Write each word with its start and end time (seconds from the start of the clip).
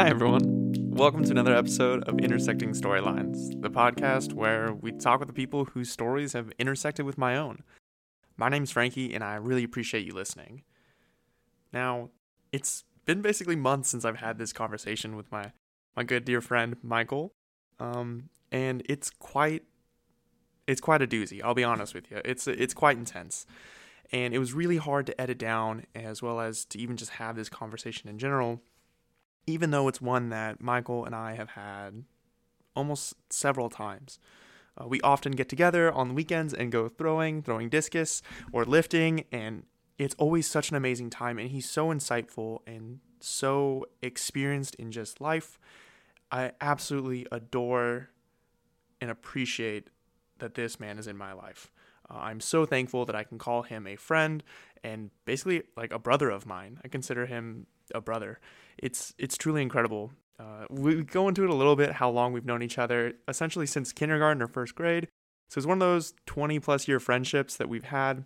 Hi, 0.00 0.08
everyone. 0.08 0.72
Welcome 0.96 1.24
to 1.24 1.30
another 1.30 1.54
episode 1.54 2.04
of 2.04 2.18
Intersecting 2.20 2.70
Storylines, 2.70 3.60
the 3.60 3.68
podcast 3.68 4.32
where 4.32 4.72
we 4.72 4.92
talk 4.92 5.18
with 5.20 5.28
the 5.28 5.34
people 5.34 5.66
whose 5.66 5.90
stories 5.90 6.32
have 6.32 6.50
intersected 6.58 7.04
with 7.04 7.18
my 7.18 7.36
own. 7.36 7.64
My 8.38 8.48
name's 8.48 8.70
Frankie, 8.70 9.12
and 9.12 9.22
I 9.22 9.34
really 9.34 9.62
appreciate 9.62 10.06
you 10.06 10.14
listening. 10.14 10.62
Now, 11.70 12.08
it's 12.50 12.84
been 13.04 13.20
basically 13.20 13.56
months 13.56 13.90
since 13.90 14.06
I've 14.06 14.20
had 14.20 14.38
this 14.38 14.54
conversation 14.54 15.16
with 15.16 15.30
my, 15.30 15.52
my 15.94 16.02
good 16.02 16.24
dear 16.24 16.40
friend 16.40 16.78
Michael, 16.82 17.34
um, 17.78 18.30
and 18.50 18.82
it's 18.86 19.10
quite 19.10 19.64
it's 20.66 20.80
quite 20.80 21.02
a 21.02 21.06
doozy. 21.06 21.42
I'll 21.44 21.52
be 21.52 21.62
honest 21.62 21.92
with 21.92 22.10
you. 22.10 22.22
It's 22.24 22.46
it's 22.46 22.72
quite 22.72 22.96
intense, 22.96 23.44
and 24.10 24.32
it 24.32 24.38
was 24.38 24.54
really 24.54 24.78
hard 24.78 25.04
to 25.08 25.20
edit 25.20 25.36
down 25.36 25.84
as 25.94 26.22
well 26.22 26.40
as 26.40 26.64
to 26.64 26.78
even 26.78 26.96
just 26.96 27.10
have 27.10 27.36
this 27.36 27.50
conversation 27.50 28.08
in 28.08 28.18
general 28.18 28.62
even 29.46 29.70
though 29.70 29.88
it's 29.88 30.00
one 30.00 30.28
that 30.30 30.60
Michael 30.60 31.04
and 31.04 31.14
I 31.14 31.34
have 31.34 31.50
had 31.50 32.04
almost 32.74 33.14
several 33.30 33.68
times. 33.68 34.18
Uh, 34.80 34.86
we 34.86 35.00
often 35.00 35.32
get 35.32 35.48
together 35.48 35.92
on 35.92 36.08
the 36.08 36.14
weekends 36.14 36.54
and 36.54 36.70
go 36.70 36.88
throwing, 36.88 37.42
throwing 37.42 37.68
discus, 37.68 38.22
or 38.52 38.64
lifting, 38.64 39.24
and 39.32 39.64
it's 39.98 40.14
always 40.18 40.48
such 40.48 40.70
an 40.70 40.76
amazing 40.76 41.10
time. 41.10 41.38
And 41.38 41.50
he's 41.50 41.68
so 41.68 41.88
insightful 41.88 42.60
and 42.66 43.00
so 43.20 43.86
experienced 44.02 44.74
in 44.76 44.92
just 44.92 45.20
life. 45.20 45.58
I 46.30 46.52
absolutely 46.60 47.26
adore 47.32 48.10
and 49.00 49.10
appreciate 49.10 49.88
that 50.38 50.54
this 50.54 50.78
man 50.80 50.98
is 50.98 51.06
in 51.06 51.16
my 51.16 51.32
life. 51.32 51.70
Uh, 52.08 52.18
I'm 52.18 52.40
so 52.40 52.64
thankful 52.64 53.04
that 53.06 53.16
I 53.16 53.24
can 53.24 53.38
call 53.38 53.62
him 53.62 53.86
a 53.86 53.96
friend 53.96 54.42
and 54.82 55.10
basically 55.24 55.64
like 55.76 55.92
a 55.92 55.98
brother 55.98 56.30
of 56.30 56.46
mine. 56.46 56.78
I 56.84 56.88
consider 56.88 57.26
him 57.26 57.66
a 57.94 58.00
brother. 58.00 58.38
It's 58.78 59.14
it's 59.18 59.36
truly 59.36 59.62
incredible. 59.62 60.12
Uh, 60.40 60.64
we 60.70 61.02
go 61.02 61.28
into 61.28 61.44
it 61.44 61.50
a 61.50 61.54
little 61.54 61.76
bit 61.76 61.92
how 61.92 62.08
long 62.08 62.32
we've 62.32 62.46
known 62.46 62.62
each 62.62 62.78
other, 62.78 63.12
essentially 63.28 63.66
since 63.66 63.92
kindergarten 63.92 64.42
or 64.42 64.46
first 64.46 64.74
grade. 64.74 65.08
So 65.50 65.58
it's 65.58 65.66
one 65.66 65.76
of 65.82 65.86
those 65.86 66.14
20 66.26 66.60
plus 66.60 66.88
year 66.88 66.98
friendships 66.98 67.56
that 67.56 67.68
we've 67.68 67.84
had, 67.84 68.24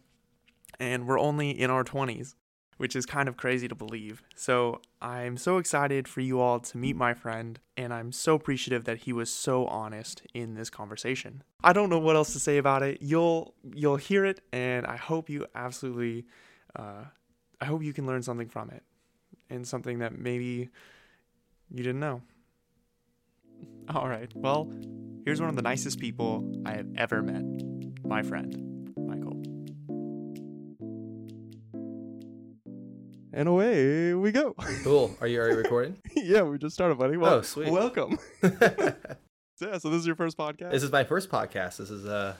and 0.78 1.08
we're 1.08 1.18
only 1.18 1.50
in 1.50 1.70
our 1.70 1.82
20s, 1.82 2.34
which 2.76 2.94
is 2.94 3.04
kind 3.04 3.28
of 3.28 3.36
crazy 3.36 3.66
to 3.66 3.74
believe. 3.74 4.22
So 4.36 4.80
I'm 5.02 5.36
so 5.36 5.58
excited 5.58 6.06
for 6.06 6.20
you 6.20 6.38
all 6.38 6.60
to 6.60 6.78
meet 6.78 6.94
my 6.94 7.14
friend, 7.14 7.58
and 7.76 7.92
I'm 7.92 8.12
so 8.12 8.36
appreciative 8.36 8.84
that 8.84 8.98
he 8.98 9.12
was 9.12 9.32
so 9.32 9.66
honest 9.66 10.22
in 10.34 10.54
this 10.54 10.70
conversation. 10.70 11.42
I 11.64 11.72
don't 11.72 11.90
know 11.90 11.98
what 11.98 12.14
else 12.14 12.32
to 12.34 12.38
say 12.38 12.58
about 12.58 12.84
it. 12.84 12.98
You'll 13.00 13.54
you'll 13.74 13.96
hear 13.96 14.24
it, 14.24 14.40
and 14.52 14.86
I 14.86 14.96
hope 14.96 15.28
you 15.28 15.46
absolutely, 15.56 16.26
uh, 16.76 17.06
I 17.60 17.64
hope 17.64 17.82
you 17.82 17.92
can 17.92 18.06
learn 18.06 18.22
something 18.22 18.48
from 18.48 18.70
it 18.70 18.84
and 19.50 19.66
something 19.66 19.98
that 20.00 20.16
maybe 20.18 20.68
you 21.70 21.82
didn't 21.82 22.00
know. 22.00 22.22
All 23.94 24.08
right, 24.08 24.30
well, 24.34 24.70
here's 25.24 25.40
one 25.40 25.50
of 25.50 25.56
the 25.56 25.62
nicest 25.62 25.98
people 26.00 26.62
I 26.66 26.72
have 26.72 26.86
ever 26.96 27.22
met 27.22 27.44
my 28.04 28.22
friend, 28.22 28.92
Michael. 28.96 29.40
And 33.32 33.48
away 33.48 34.14
we 34.14 34.30
go. 34.32 34.54
Cool. 34.84 35.16
Are 35.20 35.26
you 35.26 35.40
already 35.40 35.56
recording? 35.56 35.96
yeah, 36.16 36.42
we 36.42 36.58
just 36.58 36.74
started, 36.74 36.98
buddy. 36.98 37.16
Well, 37.16 37.34
Oh, 37.34 37.42
sweet. 37.42 37.70
Welcome. 37.70 38.18
yeah, 38.42 39.78
so 39.78 39.90
this 39.90 40.00
is 40.00 40.06
your 40.06 40.14
first 40.16 40.36
podcast? 40.36 40.70
this 40.70 40.82
is 40.82 40.92
my 40.92 41.04
first 41.04 41.30
podcast. 41.30 41.78
This 41.78 41.90
is 41.90 42.06
uh 42.06 42.34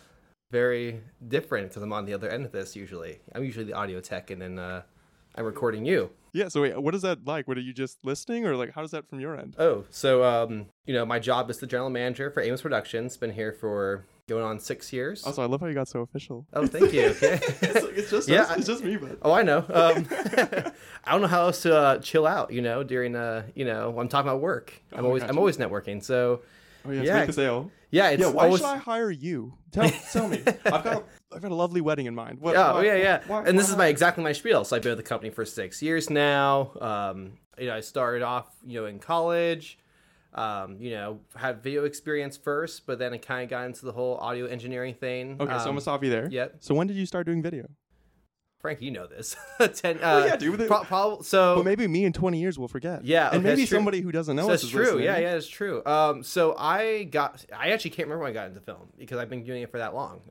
very 0.52 1.00
different 1.26 1.68
because 1.70 1.82
I'm 1.82 1.92
on 1.92 2.04
the 2.04 2.14
other 2.14 2.28
end 2.28 2.44
of 2.46 2.52
this 2.52 2.76
usually. 2.76 3.18
I'm 3.34 3.42
usually 3.44 3.64
the 3.64 3.72
audio 3.72 4.00
tech 4.00 4.30
and 4.30 4.40
then 4.40 4.58
uh 4.58 4.82
I'm 5.34 5.44
recording 5.44 5.84
you. 5.84 6.10
Yeah, 6.34 6.48
so 6.48 6.60
wait, 6.62 6.76
what 6.82 6.94
is 6.94 7.02
that 7.02 7.24
like? 7.24 7.48
What 7.48 7.56
are 7.56 7.62
you 7.62 7.72
just 7.72 7.98
listening 8.04 8.44
or 8.46 8.56
like 8.56 8.72
how 8.74 8.82
does 8.82 8.90
that 8.90 9.08
from 9.08 9.20
your 9.20 9.38
end? 9.38 9.54
Oh, 9.58 9.84
so 9.90 10.22
um, 10.24 10.66
you 10.84 10.92
know, 10.92 11.06
my 11.06 11.18
job 11.18 11.48
is 11.48 11.58
the 11.58 11.66
general 11.66 11.88
manager 11.90 12.30
for 12.30 12.42
Amos 12.42 12.60
Productions. 12.60 13.16
Been 13.16 13.30
here 13.32 13.52
for 13.52 14.04
going 14.28 14.42
on 14.42 14.58
six 14.58 14.92
years. 14.92 15.22
Also, 15.24 15.42
I 15.42 15.46
love 15.46 15.60
how 15.60 15.66
you 15.68 15.74
got 15.74 15.86
so 15.86 16.00
official. 16.00 16.46
Oh, 16.54 16.66
thank 16.66 16.92
you. 16.92 17.06
Okay. 17.10 17.38
it's 17.62 18.10
just 18.10 18.28
Yeah, 18.28 18.42
us. 18.42 18.56
it's 18.58 18.66
just 18.66 18.82
me, 18.82 18.96
but 18.96 19.18
Oh, 19.22 19.32
I 19.32 19.42
know. 19.42 19.58
Um, 19.58 20.06
I 21.04 21.12
don't 21.12 21.20
know 21.20 21.26
how 21.28 21.42
else 21.42 21.62
to 21.62 21.76
uh, 21.76 21.98
chill 21.98 22.26
out. 22.26 22.50
You 22.52 22.62
know, 22.62 22.82
during 22.82 23.14
uh, 23.16 23.44
you 23.54 23.64
know, 23.64 23.98
I'm 23.98 24.08
talking 24.08 24.28
about 24.28 24.40
work. 24.40 24.72
I'm 24.92 25.04
Oh, 25.04 25.08
always 25.08 25.22
I'm 25.22 25.38
always 25.38 25.56
networking. 25.58 26.02
So 26.02 26.40
oh 26.86 26.90
yeah, 26.90 27.02
Yeah, 27.02 27.18
make 27.18 27.26
the 27.28 27.32
sale. 27.32 27.70
yeah, 27.90 28.10
it's 28.10 28.20
Yeah, 28.20 28.28
why 28.28 28.44
always, 28.44 28.60
should 28.60 28.66
I 28.68 28.76
hire 28.78 29.10
you? 29.10 29.54
Tell, 29.72 29.90
tell 30.12 30.28
me. 30.28 30.38
I've 30.66 30.84
got 30.84 30.86
a, 30.86 31.02
I've 31.34 31.42
got 31.42 31.50
a 31.50 31.54
lovely 31.54 31.80
wedding 31.80 32.06
in 32.06 32.14
mind. 32.14 32.40
What, 32.40 32.56
Oh 32.56 32.74
why- 32.74 32.84
yeah, 32.84 32.94
yeah. 32.96 33.22
why- 33.26 33.44
and 33.44 33.58
this 33.58 33.66
why 33.68 33.72
is 33.72 33.78
my 33.78 33.86
exactly 33.86 34.22
my 34.24 34.32
spiel. 34.32 34.64
So 34.64 34.76
I've 34.76 34.82
been 34.82 34.90
with 34.92 34.98
the 34.98 35.08
company 35.08 35.30
for 35.30 35.44
six 35.44 35.82
years 35.82 36.10
now. 36.10 36.72
Um, 36.80 37.32
you 37.58 37.66
know, 37.66 37.74
I 37.76 37.80
started 37.80 38.22
off, 38.22 38.48
you 38.64 38.80
know, 38.80 38.86
in 38.86 38.98
college. 38.98 39.78
Um, 40.36 40.78
you 40.80 40.90
know, 40.90 41.20
had 41.36 41.62
video 41.62 41.84
experience 41.84 42.36
first, 42.36 42.86
but 42.86 42.98
then 42.98 43.12
I 43.14 43.18
kind 43.18 43.44
of 43.44 43.50
got 43.50 43.66
into 43.66 43.84
the 43.86 43.92
whole 43.92 44.16
audio 44.16 44.46
engineering 44.46 44.94
thing. 44.94 45.36
Okay, 45.40 45.44
so 45.52 45.54
I'm 45.54 45.60
Um, 45.60 45.66
gonna 45.66 45.80
stop 45.82 46.02
you 46.02 46.10
there. 46.10 46.28
Yep, 46.28 46.56
So 46.58 46.74
when 46.74 46.88
did 46.88 46.96
you 46.96 47.06
start 47.06 47.24
doing 47.24 47.40
video? 47.40 47.68
Frank, 48.64 48.80
you 48.80 48.90
know 48.92 49.06
this. 49.06 49.36
Ten. 49.74 49.98
Uh, 49.98 50.00
Well, 50.00 50.26
yeah, 50.26 50.36
dude, 50.36 50.56
but- 50.56 50.68
Pro- 50.68 50.84
prob- 50.84 51.22
so 51.22 51.56
But 51.56 51.66
maybe 51.66 51.86
me 51.86 52.06
in 52.06 52.14
20 52.14 52.40
years 52.40 52.58
will 52.58 52.66
forget. 52.66 53.04
Yeah, 53.04 53.28
and 53.30 53.42
maybe 53.42 53.66
somebody 53.66 54.00
who 54.00 54.10
doesn't 54.10 54.34
know 54.34 54.46
So 54.46 54.52
us 54.52 54.62
that's 54.62 54.64
is 54.64 54.70
true. 54.70 54.82
listening. 54.84 55.04
Yeah, 55.04 55.18
yeah, 55.18 55.34
it's 55.34 55.46
true. 55.46 55.84
Um, 55.84 56.22
so 56.22 56.54
I 56.56 57.02
got. 57.04 57.44
I 57.54 57.72
actually 57.72 57.90
can't 57.90 58.08
remember 58.08 58.22
when 58.24 58.30
I 58.30 58.32
got 58.32 58.48
into 58.48 58.60
film 58.60 58.88
because 58.96 59.18
I've 59.18 59.28
been 59.28 59.44
doing 59.44 59.60
it 59.60 59.70
for 59.70 59.76
that 59.76 59.94
long. 59.94 60.22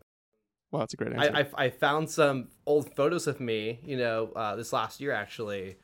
Wow, 0.72 0.80
that's 0.80 0.96
a 0.96 0.98
great 0.98 1.14
answer. 1.14 1.32
I, 1.36 1.42
I, 1.42 1.66
I 1.66 1.70
found 1.70 2.10
some 2.10 2.48
old 2.66 2.96
photos 2.96 3.28
of 3.28 3.40
me, 3.40 3.80
you 3.86 3.98
know, 3.98 4.32
uh, 4.36 4.56
this 4.56 4.74
last 4.74 5.00
year 5.00 5.12
actually, 5.12 5.76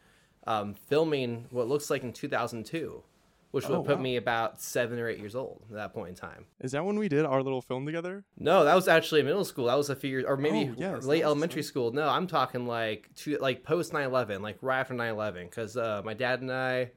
um, 0.48 0.74
filming 0.88 1.46
what 1.52 1.68
looks 1.68 1.92
like 1.92 2.02
in 2.02 2.12
2002, 2.14 3.04
which 3.52 3.68
would 3.68 3.78
Oh, 3.80 3.84
put 3.84 3.98
wow. 3.98 4.02
me 4.04 4.16
about 4.18 4.62
seven 4.62 5.00
or 5.00 5.08
eight 5.10 5.20
years 5.20 5.36
old 5.36 5.64
at 5.70 5.76
that 5.76 5.94
point 5.94 6.10
in 6.10 6.16
time. 6.16 6.46
is 6.60 6.72
that 6.74 6.86
when 6.86 7.00
we 7.00 7.10
did 7.10 7.26
our 7.26 7.42
little 7.42 7.62
film 7.62 7.86
together? 7.86 8.24
No, 8.38 8.64
that 8.64 8.76
was 8.76 8.88
actually 8.88 9.24
middle 9.24 9.44
school. 9.46 9.66
That 9.66 9.76
was 9.78 9.90
a 9.90 9.96
few 9.96 10.10
years, 10.12 10.26
or 10.28 10.38
maybe 10.38 10.70
Oh, 10.72 10.76
yes, 10.78 11.06
late 11.06 11.24
elementary 11.24 11.64
school. 11.64 11.92
No, 11.92 12.08
I'm 12.08 12.28
talking 12.28 12.68
like 12.68 13.10
two, 13.16 13.38
like 13.40 13.64
post 13.64 13.92
9/11, 13.94 14.42
like 14.42 14.58
right 14.62 14.80
after 14.80 14.94
9/11, 14.94 15.50
because 15.50 15.76
uh, 15.78 16.02
my 16.06 16.14
dad 16.14 16.42
and 16.42 16.52
I, 16.52 16.92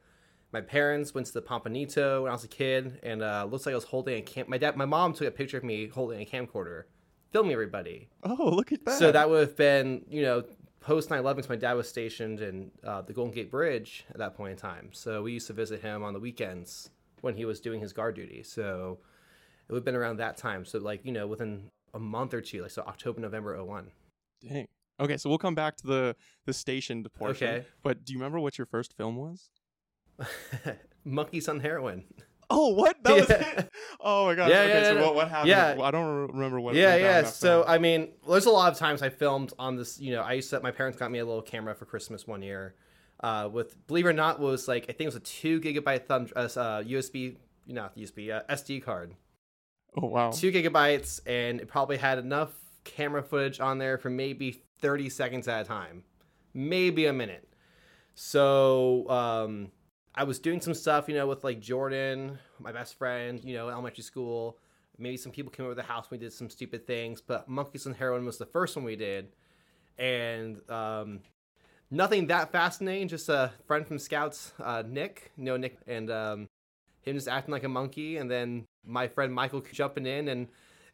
my 0.51 0.61
parents 0.61 1.13
went 1.15 1.25
to 1.27 1.33
the 1.33 1.41
Pampanito 1.41 2.21
when 2.21 2.29
I 2.29 2.33
was 2.35 2.43
a 2.43 2.47
kid, 2.47 2.99
and 3.01 3.23
uh, 3.23 3.47
looks 3.49 3.65
like 3.65 3.73
I 3.73 3.75
was 3.75 3.85
holding 3.85 4.17
a 4.19 4.21
cam. 4.21 4.45
My 4.47 4.57
dad, 4.59 4.77
my 4.77 4.85
mom 4.85 5.13
took 5.13 5.27
a 5.27 5.31
picture 5.31 5.57
of 5.57 5.63
me 5.63 5.87
holding 5.87 6.21
a 6.21 6.25
camcorder, 6.25 6.83
filming 7.31 7.53
everybody. 7.53 8.09
Oh, 8.23 8.49
look 8.53 8.71
at 8.71 8.85
that. 8.85 8.99
So 8.99 9.11
that 9.11 9.27
would 9.29 9.39
have 9.39 9.57
been, 9.57 10.05
you 10.07 10.21
know, 10.21 10.43
post 10.83 11.09
9 11.09 11.19
11 11.19 11.37
because 11.37 11.49
my 11.49 11.55
dad 11.55 11.73
was 11.73 11.87
stationed 11.87 12.41
in 12.41 12.71
uh, 12.83 13.01
the 13.01 13.13
Golden 13.13 13.33
Gate 13.33 13.49
Bridge 13.49 14.05
at 14.09 14.17
that 14.17 14.35
point 14.35 14.51
in 14.51 14.57
time. 14.57 14.89
So 14.91 15.23
we 15.23 15.31
used 15.31 15.47
to 15.47 15.53
visit 15.53 15.81
him 15.81 16.03
on 16.03 16.13
the 16.13 16.19
weekends 16.19 16.89
when 17.21 17.35
he 17.35 17.45
was 17.45 17.59
doing 17.59 17.79
his 17.79 17.93
guard 17.93 18.15
duty. 18.15 18.43
So 18.43 18.99
it 19.67 19.71
would 19.71 19.79
have 19.79 19.85
been 19.85 19.95
around 19.95 20.17
that 20.17 20.37
time. 20.37 20.65
So, 20.65 20.77
like, 20.79 21.05
you 21.05 21.11
know, 21.11 21.25
within 21.25 21.69
a 21.93 21.99
month 21.99 22.33
or 22.33 22.41
two, 22.41 22.61
like, 22.61 22.71
so 22.71 22.83
October, 22.83 23.21
November 23.21 23.63
01. 23.63 23.91
Dang. 24.47 24.67
Okay, 24.99 25.17
so 25.17 25.29
we'll 25.29 25.39
come 25.39 25.55
back 25.55 25.75
to 25.77 25.87
the 25.87 26.15
the 26.45 26.53
stationed 26.53 27.11
portion. 27.13 27.47
Okay. 27.47 27.65
But 27.81 28.05
do 28.05 28.13
you 28.13 28.19
remember 28.19 28.39
what 28.39 28.59
your 28.59 28.67
first 28.67 28.95
film 28.95 29.15
was? 29.15 29.49
Monkeys 31.03 31.49
on 31.49 31.61
heroin. 31.61 32.03
Oh, 32.55 32.69
what? 32.69 32.95
That 33.03 33.15
was 33.15 33.29
Yeah. 33.29 33.59
it. 33.59 33.69
Oh 33.99 34.25
my 34.27 34.35
god. 34.35 34.49
Yeah, 34.49 34.61
okay, 34.61 34.81
yeah, 34.81 34.89
so 34.91 35.01
what, 35.05 35.15
what 35.15 35.27
happened? 35.29 35.49
yeah. 35.49 35.77
I 35.81 35.91
don't 35.91 36.27
remember 36.31 36.59
what. 36.59 36.75
yeah, 36.75 36.95
yeah. 36.95 37.23
So. 37.23 37.63
I 37.65 37.77
mean, 37.77 38.09
there's 38.29 38.45
a 38.45 38.51
lot 38.51 38.71
of 38.71 38.77
times 38.77 39.01
I 39.01 39.09
filmed 39.09 39.53
on 39.57 39.75
this, 39.77 39.99
you 39.99 40.13
know, 40.13 40.21
I 40.21 40.33
used 40.33 40.49
to, 40.51 40.59
my 40.59 40.71
parents 40.71 40.97
got 40.97 41.09
me 41.11 41.19
a 41.19 41.25
little 41.25 41.41
camera 41.41 41.73
for 41.73 41.85
Christmas 41.85 42.27
one 42.27 42.41
year. 42.41 42.75
Uh, 43.21 43.49
with, 43.51 43.87
believe 43.87 44.05
it 44.05 44.09
or 44.09 44.13
not, 44.13 44.39
was 44.39 44.67
like, 44.67 44.83
I 44.83 44.87
think 44.93 45.01
it 45.01 45.05
was 45.05 45.15
a 45.15 45.19
two 45.21 45.61
gigabyte 45.61 46.05
thumb, 46.07 46.27
uh, 46.35 46.39
uh, 46.39 46.83
USB, 46.83 47.37
not 47.67 47.95
USB, 47.97 48.29
uh, 48.31 48.41
SD 48.53 48.83
card. 48.83 49.15
oh 49.95 50.07
wow. 50.07 50.31
two 50.31 50.51
gigabytes 50.51 51.21
and 51.25 51.61
it 51.61 51.67
probably 51.67 51.97
had 51.97 52.17
enough 52.19 52.51
camera 52.83 53.23
footage 53.23 53.59
on 53.61 53.77
there 53.77 53.97
for 53.97 54.09
maybe 54.09 54.63
30 54.81 55.09
seconds 55.09 55.47
at 55.47 55.61
a 55.61 55.63
time 55.65 56.03
maybe 56.53 57.05
a 57.05 57.13
minute 57.13 57.47
so 58.15 59.07
um 59.09 59.71
i 60.15 60.23
was 60.23 60.39
doing 60.39 60.61
some 60.61 60.73
stuff 60.73 61.07
you 61.07 61.15
know 61.15 61.27
with 61.27 61.43
like 61.43 61.59
jordan 61.59 62.37
my 62.63 62.71
best 62.71 62.97
friend 62.97 63.41
you 63.43 63.53
know 63.53 63.69
elementary 63.69 64.03
school. 64.03 64.57
Maybe 64.97 65.17
some 65.17 65.31
people 65.31 65.51
came 65.51 65.65
over 65.65 65.75
the 65.75 65.83
house 65.83 66.09
we 66.11 66.17
did 66.17 66.31
some 66.31 66.49
stupid 66.49 66.87
things 66.87 67.19
but 67.19 67.49
monkeys 67.49 67.85
and 67.85 67.95
heroin 67.95 68.25
was 68.25 68.37
the 68.37 68.45
first 68.45 68.75
one 68.75 68.85
we 68.85 68.95
did. 68.95 69.29
And 69.97 70.61
um 70.69 71.19
nothing 71.91 72.27
that 72.27 72.51
fascinating 72.51 73.07
just 73.07 73.27
a 73.29 73.51
friend 73.67 73.85
from 73.87 73.99
scouts 73.99 74.53
uh 74.63 74.83
nick 74.87 75.31
you 75.37 75.43
know 75.43 75.57
nick 75.57 75.77
and 75.87 76.09
um 76.09 76.49
him 77.01 77.15
just 77.15 77.27
acting 77.27 77.51
like 77.51 77.63
a 77.63 77.69
monkey 77.69 78.17
and 78.17 78.31
then 78.31 78.65
my 78.85 79.07
friend 79.07 79.33
michael 79.33 79.61
jumping 79.71 80.05
in 80.05 80.27
and 80.27 80.47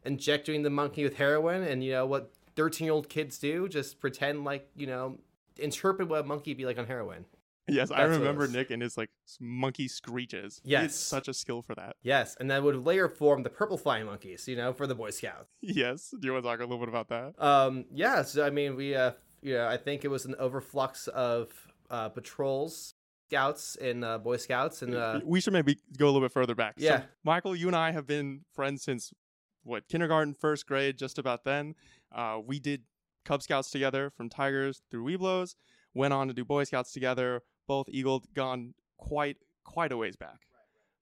injecting 0.03 0.63
the 0.63 0.69
monkey 0.69 1.03
with 1.03 1.15
heroin 1.15 1.63
and 1.63 1.83
you 1.83 1.91
know 1.91 2.05
what 2.05 2.33
13 2.55 2.85
year 2.85 2.93
old 2.93 3.07
kids 3.07 3.37
do 3.37 3.69
just 3.69 3.99
pretend 3.99 4.43
like 4.43 4.69
you 4.75 4.87
know 4.87 5.17
interpret 5.57 6.07
what 6.07 6.21
a 6.21 6.23
monkey 6.23 6.53
be 6.53 6.65
like 6.65 6.77
on 6.77 6.85
heroin 6.85 7.25
yes, 7.73 7.91
I 7.91 8.05
that's 8.07 8.17
remember. 8.19 8.47
Nick 8.47 8.71
and 8.71 8.81
his 8.81 8.97
like 8.97 9.09
monkey 9.39 9.87
screeches. 9.87 10.61
He 10.63 10.71
Yes. 10.71 10.81
had 10.81 10.91
such 10.91 11.27
a 11.27 11.33
skill 11.33 11.61
for 11.61 11.75
that. 11.75 11.95
yes 12.01 12.35
and 12.39 12.49
then 12.49 12.63
would 12.63 12.85
later 12.85 13.07
form 13.09 13.43
the 13.43 13.49
purple 13.49 13.77
flying 13.77 14.05
monkeys 14.05 14.47
you 14.47 14.55
know 14.55 14.73
for 14.73 14.87
the 14.87 14.95
boy 14.95 15.09
scouts 15.11 15.49
Yes. 15.61 16.09
Do 16.17 16.25
you 16.27 16.33
want 16.33 16.43
to 16.45 16.49
talk 16.49 16.59
a 16.59 16.63
little 16.63 16.79
bit 16.79 16.89
about 16.89 17.09
that? 17.09 17.33
um 17.43 17.85
yeah 17.93 18.21
so 18.23 18.45
i 18.45 18.49
mean 18.49 18.75
we 18.75 18.95
uh 18.95 19.11
you 19.41 19.53
know 19.55 19.67
i 19.67 19.77
think 19.77 20.03
it 20.03 20.09
was 20.09 20.25
an 20.25 20.35
overflux 20.39 21.07
of 21.09 21.49
uh 21.89 22.09
patrols 22.09 22.93
Scouts 23.31 23.75
and 23.75 24.03
uh, 24.03 24.17
Boy 24.17 24.37
Scouts, 24.37 24.81
and 24.81 24.95
uh, 24.95 25.19
we 25.23 25.39
should 25.39 25.53
maybe 25.53 25.77
go 25.99 26.05
a 26.05 26.09
little 26.09 26.21
bit 26.21 26.31
further 26.31 26.55
back. 26.55 26.73
Yeah. 26.77 27.01
So, 27.01 27.05
Michael, 27.23 27.55
you 27.55 27.67
and 27.67 27.75
I 27.75 27.91
have 27.91 28.07
been 28.07 28.41
friends 28.55 28.81
since 28.81 29.13
what 29.61 29.87
kindergarten, 29.87 30.33
first 30.33 30.65
grade, 30.65 30.97
just 30.97 31.19
about 31.19 31.43
then. 31.43 31.75
Uh, 32.11 32.39
we 32.43 32.59
did 32.59 32.85
Cub 33.25 33.43
Scouts 33.43 33.69
together 33.69 34.09
from 34.09 34.29
Tigers 34.29 34.81
through 34.89 35.03
Webelos. 35.05 35.53
Went 35.93 36.11
on 36.11 36.27
to 36.27 36.33
do 36.33 36.43
Boy 36.43 36.63
Scouts 36.63 36.91
together. 36.91 37.43
Both 37.69 37.87
Eagle 37.89 38.23
gone 38.33 38.73
quite 38.97 39.37
quite 39.63 39.91
a 39.91 39.97
ways 39.97 40.15
back. 40.15 40.39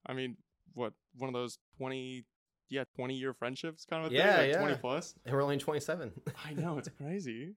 I 0.05 0.13
mean, 0.13 0.35
what 0.73 0.91
one 1.17 1.29
of 1.29 1.33
those 1.33 1.57
twenty 1.77 2.25
yeah 2.69 2.83
twenty 2.95 3.15
year 3.15 3.33
friendships 3.33 3.85
kind 3.89 4.05
of 4.05 4.11
a 4.11 4.13
Yeah, 4.15 4.35
thing, 4.35 4.39
like 4.47 4.51
yeah. 4.53 4.59
twenty 4.59 4.75
plus. 4.75 5.15
and 5.25 5.33
we're 5.33 5.41
only 5.41 5.57
27. 5.57 6.11
I 6.45 6.53
know 6.53 6.77
it's 6.77 6.89
crazy. 7.01 7.55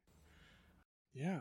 Yeah. 1.12 1.40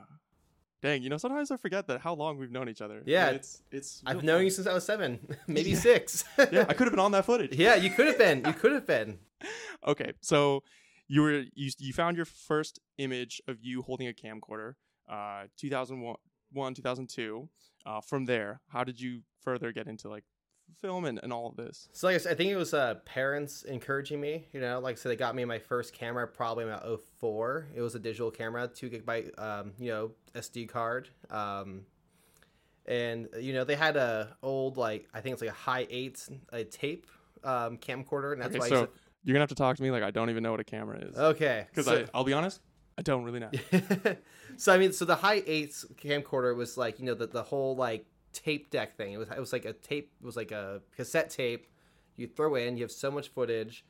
Dang, 0.82 1.04
you 1.04 1.10
know 1.10 1.18
sometimes 1.18 1.52
I 1.52 1.58
forget 1.58 1.86
that 1.88 2.02
how 2.02 2.14
long 2.16 2.38
we've 2.40 2.52
known 2.52 2.70
each 2.70 2.82
other. 2.82 3.04
Yeah. 3.06 3.30
it's 3.30 3.62
it's. 3.72 4.02
I've 4.06 4.24
known 4.24 4.38
fun. 4.40 4.46
you 4.46 4.50
since 4.50 4.66
I 4.68 4.74
was 4.74 4.86
seven, 4.86 5.20
maybe 5.48 5.72
Yeah. 5.72 5.78
six. 5.78 6.24
Yeah, 6.40 6.66
I 6.68 6.74
could 6.74 6.88
have 6.88 6.92
been 6.92 7.00
on 7.00 7.12
that 7.12 7.26
footage. 7.26 7.56
yeah, 7.56 7.76
you 7.76 7.92
could 7.92 8.08
have 8.08 8.18
been. 8.18 8.44
You 8.46 8.54
could 8.54 8.72
have 8.72 8.88
been. 8.88 9.20
Okay, 9.86 10.14
so 10.22 10.64
you 11.08 11.22
were 11.22 11.44
you 11.54 11.70
you 11.78 11.94
found 11.94 12.18
your 12.18 12.26
first 12.26 12.80
image 12.98 13.42
of 13.48 13.58
you 13.62 13.82
holding 13.84 14.08
a 14.08 14.14
camcorder, 14.14 14.74
uh, 15.08 15.44
2001, 15.58 16.16
2002. 16.54 17.50
Uh, 17.86 18.02
from 18.02 18.26
there, 18.26 18.60
how 18.68 18.84
did 18.84 19.00
you 19.00 19.22
further 19.42 19.72
get 19.72 19.88
into 19.88 20.10
like 20.10 20.24
film 20.82 21.06
and, 21.06 21.20
and 21.24 21.32
all 21.32 21.48
of 21.48 21.56
this? 21.56 21.88
So 21.94 22.08
like 22.08 22.16
I, 22.16 22.18
said, 22.20 22.34
I 22.34 22.36
think 22.36 22.52
it 22.52 22.56
was 22.56 22.74
uh, 22.74 22.96
parents 23.06 23.64
encouraging 23.64 24.20
me. 24.20 24.48
You 24.54 24.62
know, 24.62 24.80
like 24.80 24.98
so 24.98 25.10
they 25.10 25.16
got 25.16 25.36
me 25.36 25.46
my 25.46 25.60
first 25.60 25.94
camera 25.94 26.28
probably 26.28 26.66
about 26.66 26.86
04. 27.20 27.68
It 27.76 27.82
was 27.82 27.96
a 27.96 28.00
digital 28.00 28.32
camera, 28.32 28.68
two 28.68 28.90
gigabyte, 28.90 29.40
um, 29.42 29.74
you 29.80 29.92
know, 29.92 30.12
SD 30.36 30.70
card. 30.70 31.10
Um, 31.30 31.86
and 32.86 33.28
you 33.40 33.54
know 33.54 33.64
they 33.64 33.76
had 33.76 33.96
a 33.96 34.36
old 34.42 34.76
like 34.76 35.08
I 35.14 35.22
think 35.22 35.34
it's 35.34 35.42
like 35.42 35.52
a 35.52 35.54
high 35.54 35.88
eights 35.90 36.30
a 36.52 36.64
tape 36.64 37.08
um, 37.44 37.78
camcorder, 37.78 38.34
and 38.34 38.42
that's 38.42 38.56
okay, 38.56 38.60
why. 38.60 38.68
So 38.68 38.90
you're 39.24 39.34
gonna 39.34 39.44
have 39.44 39.50
to 39.50 39.56
talk 39.56 39.78
to 39.78 39.84
me 39.84 39.92
like 39.92 40.04
I 40.04 40.12
don't 40.12 40.30
even 40.30 40.44
know 40.44 40.52
what 40.52 40.60
a 40.60 40.66
camera 40.66 41.00
is. 41.00 41.16
okay, 41.16 41.68
Because 41.70 41.86
so- 41.86 42.02
I 42.02 42.06
I'll 42.14 42.24
be 42.24 42.34
honest, 42.34 42.62
I 43.00 43.02
don't 43.02 43.24
really 43.24 43.40
know. 43.40 43.50
so 44.58 44.74
I 44.74 44.78
mean, 44.78 44.92
so 44.92 45.06
the 45.06 45.16
high 45.16 45.42
eights 45.48 45.86
camcorder 45.96 46.54
was 46.54 46.78
like 46.78 47.00
you 47.00 47.06
know 47.06 47.14
the 47.14 47.28
the 47.28 47.44
whole 47.44 47.78
like 47.78 48.06
tape 48.34 48.70
deck 48.72 48.98
thing. 48.98 49.14
It 49.14 49.18
was 49.18 49.30
it 49.30 49.40
was 49.40 49.54
like 49.54 49.64
a 49.64 49.72
tape. 49.72 50.12
It 50.22 50.26
was 50.26 50.36
like 50.36 50.52
a 50.52 50.82
cassette 50.98 51.30
tape. 51.30 51.68
You 52.18 52.28
throw 52.28 52.56
in. 52.56 52.76
You 52.76 52.84
have 52.84 52.92
so 52.92 53.10
much 53.10 53.30
footage, 53.30 53.86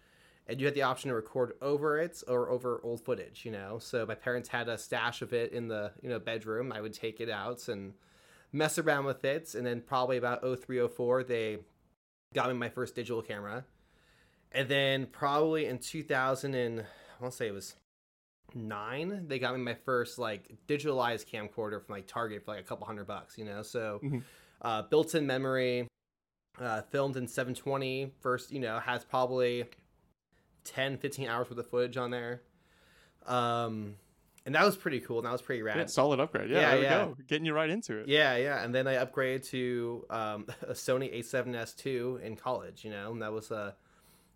and 0.45 0.59
you 0.59 0.67
had 0.67 0.75
the 0.75 0.83
option 0.83 1.09
to 1.09 1.15
record 1.15 1.53
over 1.59 1.97
it 1.97 2.21
or 2.27 2.51
over 2.51 2.79
old 2.83 3.03
footage. 3.03 3.45
You 3.45 3.51
know. 3.51 3.79
So 3.79 4.05
my 4.05 4.13
parents 4.13 4.47
had 4.47 4.69
a 4.69 4.77
stash 4.77 5.23
of 5.23 5.33
it 5.33 5.53
in 5.53 5.69
the 5.69 5.91
you 6.03 6.09
know 6.09 6.19
bedroom. 6.19 6.71
I 6.71 6.79
would 6.79 6.93
take 6.93 7.19
it 7.19 7.31
out 7.31 7.67
and 7.67 7.93
mess 8.53 8.77
around 8.77 9.05
with 9.05 9.25
it, 9.25 9.55
and 9.55 9.65
then 9.65 9.81
probably 9.81 10.17
about 10.17 10.41
0304 10.41 11.23
they 11.23 11.57
got 12.35 12.47
me 12.47 12.53
my 12.53 12.69
first 12.69 12.93
digital 12.93 13.23
camera, 13.23 13.65
and 14.51 14.69
then 14.69 15.07
probably 15.07 15.65
in 15.65 15.79
2000 15.79 16.53
and 16.53 16.81
I 16.81 17.23
want 17.23 17.33
to 17.33 17.37
say 17.37 17.47
it 17.47 17.53
was 17.55 17.73
nine, 18.55 19.25
they 19.27 19.39
got 19.39 19.55
me 19.55 19.61
my 19.61 19.73
first 19.73 20.17
like 20.19 20.49
digitalized 20.67 21.25
camcorder 21.29 21.83
from 21.85 21.95
like 21.95 22.07
Target 22.07 22.43
for 22.45 22.51
like 22.51 22.61
a 22.61 22.63
couple 22.63 22.85
hundred 22.87 23.07
bucks, 23.07 23.37
you 23.37 23.45
know. 23.45 23.61
So 23.61 23.99
Mhm. 24.03 24.23
uh, 24.61 24.81
built-in 24.83 25.25
memory, 25.27 25.87
uh, 26.59 26.81
filmed 26.83 27.15
in 27.15 27.27
720. 27.27 28.11
First, 28.19 28.51
you 28.51 28.59
know, 28.59 28.79
has 28.79 29.05
probably 29.05 29.65
10, 30.65 30.97
15 30.97 31.27
hours 31.29 31.49
worth 31.49 31.59
of 31.59 31.67
footage 31.69 31.95
on 31.97 32.11
there. 32.11 32.41
Um, 33.25 33.95
and 34.45 34.55
that 34.55 34.65
was 34.65 34.75
pretty 34.75 34.99
cool. 34.99 35.19
And 35.19 35.27
that 35.27 35.31
was 35.31 35.41
pretty 35.41 35.61
rad. 35.61 35.77
Yeah, 35.77 35.85
solid 35.85 36.19
upgrade. 36.19 36.49
Yeah, 36.49 36.59
Yeah, 36.59 36.69
there 36.71 36.79
we 36.79 36.85
go. 37.15 37.17
Getting 37.27 37.45
you 37.45 37.53
right 37.53 37.69
into 37.69 37.97
it. 37.99 38.07
Yeah, 38.07 38.35
yeah, 38.37 38.63
and 38.63 38.73
then 38.73 38.87
I 38.87 38.95
upgraded 38.95 39.47
to 39.49 40.05
um, 40.09 40.45
a 40.63 40.73
Sony 40.73 41.13
A7S 41.19 41.85
II 41.85 42.23
in 42.25 42.35
college. 42.35 42.83
You 42.83 42.91
know, 42.91 43.11
and 43.11 43.21
that 43.21 43.31
was 43.31 43.51
a, 43.51 43.75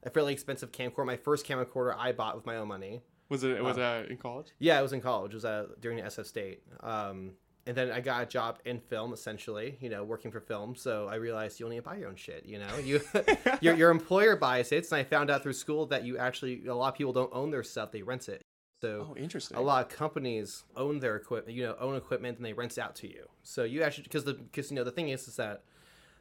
a 0.04 0.10
fairly 0.10 0.34
expensive 0.34 0.72
camcorder. 0.72 1.06
My 1.06 1.18
first 1.18 1.46
camcorder 1.46 1.96
I 1.98 2.12
bought 2.12 2.36
with 2.36 2.46
my 2.46 2.58
own 2.58 2.68
money. 2.68 3.02
Was 3.34 3.44
it 3.44 3.64
was 3.64 3.78
uh, 3.78 4.06
in 4.10 4.18
college? 4.18 4.48
Yeah, 4.60 4.80
it 4.80 4.84
was 4.84 4.94
in 4.94 5.02
college. 5.02 5.32
It 5.34 5.36
was 5.36 5.46
uh, 5.46 5.66
during 5.82 5.98
the 5.98 6.04
SF 6.04 6.26
State. 6.26 6.62
Um, 6.82 7.32
and 7.66 7.76
then 7.78 7.92
I 7.92 8.00
got 8.02 8.22
a 8.24 8.26
job 8.26 8.60
in 8.66 8.80
film, 8.80 9.14
essentially. 9.14 9.78
You 9.82 9.90
know, 9.90 10.04
working 10.04 10.32
for 10.32 10.40
film. 10.40 10.76
So 10.76 11.08
I 11.10 11.16
realized 11.16 11.60
you 11.60 11.66
only 11.66 11.80
buy 11.80 11.96
your 11.96 12.10
own 12.10 12.16
shit. 12.16 12.46
You 12.46 12.60
know, 12.60 12.78
you 12.78 13.02
your 13.62 13.76
your 13.76 13.90
employer 13.90 14.36
buys 14.36 14.72
it, 14.72 14.86
and 14.92 15.00
I 15.00 15.04
found 15.04 15.32
out 15.32 15.44
through 15.44 15.54
school 15.54 15.86
that 15.88 16.04
you 16.06 16.18
actually 16.18 16.66
a 16.68 16.76
lot 16.76 16.90
of 16.90 16.96
people 16.96 17.14
don't 17.14 17.32
own 17.34 17.50
their 17.52 17.64
stuff; 17.64 17.92
they 17.92 18.02
rent 18.04 18.30
it. 18.30 18.42
So 18.82 19.08
Oh, 19.12 19.16
interesting. 19.18 19.56
a 19.58 19.62
lot 19.62 19.86
of 19.86 19.90
companies 19.90 20.64
own 20.76 21.00
their 21.00 21.16
equipment, 21.16 21.56
you 21.58 21.64
know, 21.64 21.76
own 21.80 21.96
equipment 21.96 22.38
and 22.38 22.46
they 22.46 22.52
rent 22.54 22.74
it 22.74 22.80
out 22.82 22.96
to 22.98 23.08
you. 23.08 23.30
So 23.42 23.64
you 23.64 23.82
actually, 23.82 24.04
because 24.04 24.26
the, 24.26 24.34
because 24.34 24.70
you 24.72 24.76
know, 24.76 24.84
the 24.84 24.92
thing 24.92 25.08
is, 25.08 25.26
is 25.30 25.38
that 25.38 25.64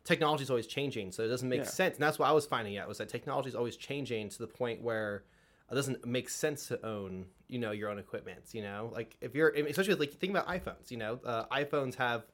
technology 0.04 0.44
is 0.44 0.50
always 0.50 0.68
changing. 0.68 1.10
So 1.10 1.24
it 1.24 1.28
doesn't 1.28 1.48
make 1.48 1.62
Yeah. 1.62 1.66
sense. 1.66 1.96
And 1.96 2.02
that's 2.04 2.20
what 2.20 2.28
I 2.28 2.32
was 2.32 2.46
finding 2.46 2.78
out 2.78 2.86
was 2.86 2.98
that 2.98 3.08
technology 3.08 3.48
is 3.48 3.56
always 3.56 3.76
changing 3.76 4.28
to 4.28 4.38
the 4.38 4.46
point 4.46 4.80
where 4.80 5.24
it 5.72 5.74
doesn't 5.74 6.06
make 6.06 6.28
sense 6.28 6.68
to 6.68 6.84
own, 6.86 7.26
you 7.48 7.58
know, 7.58 7.72
your 7.72 7.88
own 7.88 7.98
equipment, 7.98 8.44
you 8.52 8.62
know, 8.62 8.90
like 8.92 9.16
if 9.20 9.34
you're, 9.34 9.48
especially 9.48 9.94
like, 9.94 10.12
think 10.12 10.30
about 10.30 10.46
iPhones, 10.46 10.90
you 10.90 10.98
know, 10.98 11.18
uh, 11.24 11.46
iPhones 11.46 11.94
have, 11.96 12.24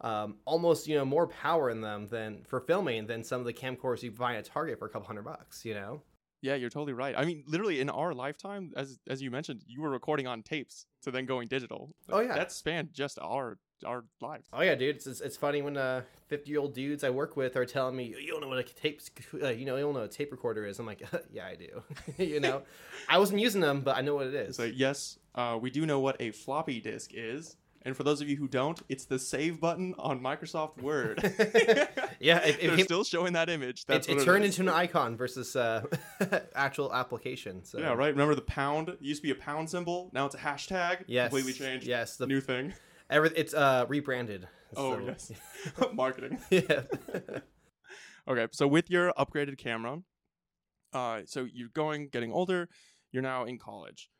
um, 0.00 0.36
almost 0.44 0.86
you 0.86 0.94
know 0.94 1.04
more 1.04 1.26
power 1.26 1.70
in 1.70 1.80
them 1.80 2.06
than 2.06 2.44
for 2.44 2.60
filming 2.60 3.06
than 3.06 3.24
some 3.24 3.40
of 3.40 3.46
the 3.46 3.52
camcorders 3.52 4.00
you 4.02 4.12
buy 4.12 4.36
at 4.36 4.44
Target 4.44 4.78
for 4.78 4.86
a 4.86 4.88
couple 4.88 5.06
hundred 5.06 5.24
bucks. 5.24 5.64
You 5.64 5.74
know, 5.74 6.02
Yeah, 6.40 6.54
you're 6.54 6.70
totally 6.70 6.92
right. 6.92 7.14
I 7.16 7.24
mean, 7.24 7.42
literally 7.46 7.80
in 7.80 7.90
our 7.90 8.14
lifetime, 8.14 8.72
as 8.76 8.98
as 9.08 9.20
you 9.20 9.30
mentioned, 9.30 9.62
you 9.66 9.82
were 9.82 9.90
recording 9.90 10.26
on 10.26 10.42
tapes 10.42 10.86
to 11.02 11.10
then 11.10 11.26
going 11.26 11.48
digital. 11.48 11.90
Oh, 12.10 12.20
yeah. 12.20 12.34
that 12.34 12.52
spanned 12.52 12.90
just 12.92 13.18
our 13.20 13.58
our 13.84 14.04
lives. 14.20 14.48
Oh 14.52 14.62
yeah, 14.62 14.74
dude. 14.74 14.96
It's, 14.96 15.06
it's, 15.06 15.20
it's 15.20 15.36
funny 15.36 15.62
when 15.62 15.76
uh 15.76 16.02
fifty 16.26 16.50
year 16.50 16.60
old 16.60 16.74
dudes 16.74 17.04
I 17.04 17.10
work 17.10 17.36
with 17.36 17.56
are 17.56 17.64
telling 17.64 17.96
me 17.96 18.14
you 18.20 18.30
don't 18.30 18.40
know 18.40 18.48
what 18.48 18.58
a 18.58 18.62
tape 18.62 19.00
uh, 19.34 19.48
you 19.48 19.64
know 19.64 19.76
you 19.76 19.82
don't 19.82 19.94
know 19.94 20.00
what 20.00 20.04
a 20.04 20.08
tape 20.08 20.32
recorder 20.32 20.66
is. 20.66 20.78
I'm 20.78 20.86
like 20.86 21.02
yeah 21.32 21.46
I 21.46 21.56
do. 21.56 21.82
you 22.24 22.40
know, 22.40 22.62
I 23.08 23.18
wasn't 23.18 23.40
using 23.40 23.60
them, 23.60 23.80
but 23.80 23.96
I 23.96 24.00
know 24.00 24.14
what 24.14 24.26
it 24.26 24.34
is. 24.34 24.56
So 24.56 24.64
yes, 24.64 25.18
uh, 25.34 25.58
we 25.60 25.70
do 25.70 25.86
know 25.86 26.00
what 26.00 26.16
a 26.20 26.30
floppy 26.30 26.80
disk 26.80 27.10
is, 27.14 27.56
and 27.82 27.96
for 27.96 28.02
those 28.02 28.20
of 28.20 28.28
you 28.28 28.36
who 28.36 28.48
don't, 28.48 28.80
it's 28.88 29.04
the 29.04 29.18
save 29.18 29.60
button 29.60 29.94
on 29.98 30.20
Microsoft 30.20 30.82
Word. 30.82 31.20
yeah, 32.20 32.38
it, 32.44 32.60
they're 32.60 32.78
still 32.80 33.04
showing 33.04 33.32
that 33.34 33.48
image. 33.48 33.86
That's 33.86 34.08
it, 34.08 34.18
it 34.18 34.24
turned 34.24 34.44
is. 34.44 34.58
into 34.58 34.70
an 34.70 34.76
icon 34.76 35.16
versus 35.16 35.54
uh 35.56 35.84
actual 36.54 36.92
application. 36.92 37.64
So 37.64 37.78
Yeah, 37.78 37.94
right. 37.94 38.10
Remember 38.10 38.34
the 38.34 38.42
pound? 38.42 38.88
It 38.88 38.98
used 39.00 39.22
to 39.22 39.26
be 39.26 39.30
a 39.30 39.34
pound 39.34 39.70
symbol. 39.70 40.10
Now 40.12 40.26
it's 40.26 40.34
a 40.34 40.38
hashtag. 40.38 41.04
Yes, 41.06 41.30
completely 41.30 41.52
changed. 41.52 41.86
Yes, 41.86 42.16
the 42.16 42.26
New 42.26 42.40
thing. 42.40 42.74
Every, 43.10 43.30
it's 43.36 43.54
uh 43.54 43.86
rebranded. 43.88 44.48
Oh 44.76 44.94
So- 44.94 45.06
yes, 45.06 45.32
marketing. 45.92 46.38
yeah. 46.50 46.82
Okay, 48.28 48.46
so 48.50 48.66
with 48.66 48.90
your 48.90 49.12
upgraded 49.18 49.56
camera, 49.56 50.00
uh, 50.92 51.22
so 51.24 51.46
you're 51.50 51.70
going, 51.70 52.08
getting 52.08 52.30
older. 52.30 52.68
You're 53.10 53.22
now 53.22 53.44
in 53.44 53.58
college. 53.58 54.10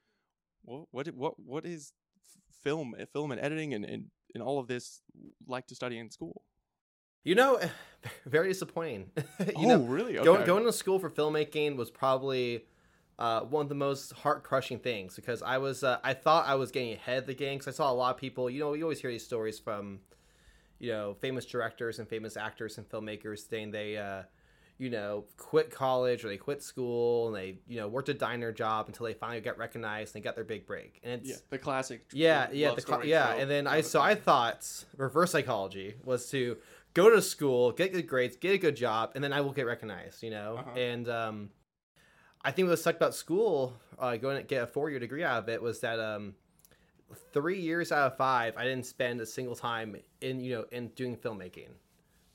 What 0.63 0.87
what 0.91 1.09
what 1.15 1.35
what 1.39 1.67
is 1.67 1.93
film, 2.63 2.95
uh, 2.99 3.05
film 3.13 3.33
and 3.33 3.41
editing, 3.41 3.75
and, 3.75 3.85
and 3.85 4.07
and 4.35 4.43
all 4.43 4.59
of 4.59 4.67
this 4.67 5.03
like 5.47 5.67
to 5.67 5.75
study 5.75 5.99
in 5.99 6.11
school? 6.11 6.43
You 7.25 7.35
know, 7.35 7.61
very 8.25 8.49
disappointing. 8.49 9.11
you 9.41 9.53
oh, 9.57 9.63
know, 9.69 9.79
really? 9.81 10.17
Okay. 10.17 10.25
going 10.25 10.47
going 10.47 10.65
to 10.65 10.73
school 10.73 10.99
for 10.99 11.11
filmmaking 11.11 11.77
was 11.77 11.91
probably 11.91 12.65
uh, 13.19 13.41
one 13.41 13.63
of 13.63 13.69
the 13.69 13.75
most 13.75 14.13
heart 14.13 14.45
crushing 14.45 14.79
things 14.79 15.17
because 15.17 15.43
I 15.43 15.59
was 15.59 15.83
uh, 15.83 15.99
I 16.05 16.15
thought 16.15 16.47
I 16.47 16.55
was 16.55 16.71
getting 16.71 16.93
ahead 16.93 17.19
of 17.19 17.27
the 17.27 17.35
game 17.35 17.59
because 17.59 17.75
I 17.75 17.77
saw 17.77 17.91
a 17.91 17.95
lot 17.95 18.15
of 18.15 18.21
people. 18.21 18.49
You 18.49 18.61
know, 18.61 18.75
you 18.75 18.85
always 18.85 19.01
hear 19.01 19.11
these 19.11 19.25
stories 19.25 19.59
from 19.59 20.01
you 20.79 20.93
know 20.93 21.17
famous 21.21 21.45
directors 21.45 21.99
and 21.99 22.09
famous 22.09 22.37
actors 22.37 22.79
and 22.79 22.89
filmmakers 22.89 23.49
saying 23.49 23.73
they 23.73 23.97
uh, 23.97 24.23
you 24.79 24.89
know 24.89 25.25
quit 25.37 25.71
college 25.71 26.25
or 26.25 26.29
they 26.29 26.37
quit 26.37 26.63
school 26.63 27.27
and 27.27 27.37
they 27.37 27.59
you 27.67 27.81
know 27.81 27.89
worked 27.89 28.09
a 28.09 28.15
diner 28.15 28.53
job 28.53 28.87
until 28.87 29.07
they 29.07 29.15
finally 29.15 29.41
got 29.41 29.59
recognized 29.59 30.15
and 30.15 30.23
they 30.23 30.25
got 30.25 30.37
their 30.37 30.45
big 30.45 30.65
break. 30.65 31.01
And 31.03 31.21
it's 31.21 31.31
yeah, 31.31 31.37
the 31.51 31.59
classic. 31.59 32.05
yeah, 32.13 32.49
yeah, 32.53 32.73
the 32.73 32.83
cl- 32.83 33.05
yeah, 33.05 33.33
and 33.35 33.51
then 33.51 33.67
I 33.67 33.81
so 33.81 34.01
I 34.01 34.15
thought 34.15 34.65
reverse 34.97 35.33
psychology 35.33 35.97
was 36.05 36.31
to 36.31 36.57
go 36.95 37.11
to 37.11 37.21
school, 37.21 37.73
get 37.73 37.93
good 37.93 38.07
grades, 38.07 38.37
get 38.37 38.55
a 38.55 38.59
good 38.59 38.77
job, 38.77 39.13
and 39.17 39.25
then 39.25 39.33
I 39.33 39.41
will 39.41 39.53
get 39.53 39.67
recognized, 39.67 40.23
you 40.23 40.31
know. 40.31 40.59
Uh-huh. 40.59 40.79
And 40.79 41.09
um, 41.09 41.51
I 42.45 42.51
think 42.51 42.67
what 42.67 42.73
was 42.73 42.83
sucked 42.83 42.99
about 42.99 43.15
school, 43.15 43.75
uh, 43.99 44.17
going 44.17 44.37
to 44.37 44.43
get 44.43 44.63
a 44.63 44.67
four 44.67 44.91
year 44.91 44.99
degree 44.99 45.25
out 45.25 45.43
of 45.43 45.49
it, 45.49 45.61
was 45.61 45.81
that 45.81 45.99
um, 45.99 46.35
three 47.33 47.61
years 47.61 47.93
out 47.93 48.13
of 48.13 48.17
five, 48.17 48.57
I 48.57 48.65
didn't 48.65 48.87
spend 48.87 49.21
a 49.21 49.27
single 49.27 49.57
time 49.57 49.97
in 50.21 50.41
you 50.41 50.55
know 50.57 50.65
in 50.71 50.89
doing 50.89 51.17
filmmaking. 51.17 51.71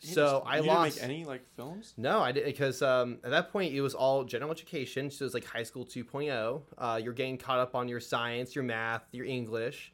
You 0.02 0.14
So 0.14 0.26
just- 0.26 0.46
I 0.46 0.60
lost. 0.60 1.02
Any 1.02 1.24
like 1.24 1.46
films? 1.56 1.94
No, 1.96 2.20
I 2.20 2.32
didn't 2.32 2.50
because 2.50 2.82
um, 2.82 3.20
at 3.24 3.32
that 3.32 3.52
point 3.52 3.74
it 3.74 3.82
was 3.82 3.94
all 3.94 4.24
general 4.26 4.52
education. 4.52 5.10
So 5.10 5.24
it 5.24 5.28
was 5.28 5.34
like 5.34 5.46
high 5.46 5.64
school 5.64 5.86
2.0. 5.86 6.62
Uh, 6.78 7.00
you're 7.02 7.14
getting 7.14 7.38
caught 7.38 7.60
up 7.60 7.74
on 7.74 7.88
your 7.88 8.02
science, 8.02 8.54
your 8.56 8.66
math, 8.66 9.04
your 9.12 9.26
English. 9.26 9.94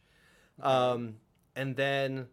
Um, 0.62 1.16
and 1.56 1.76
then 1.76 2.28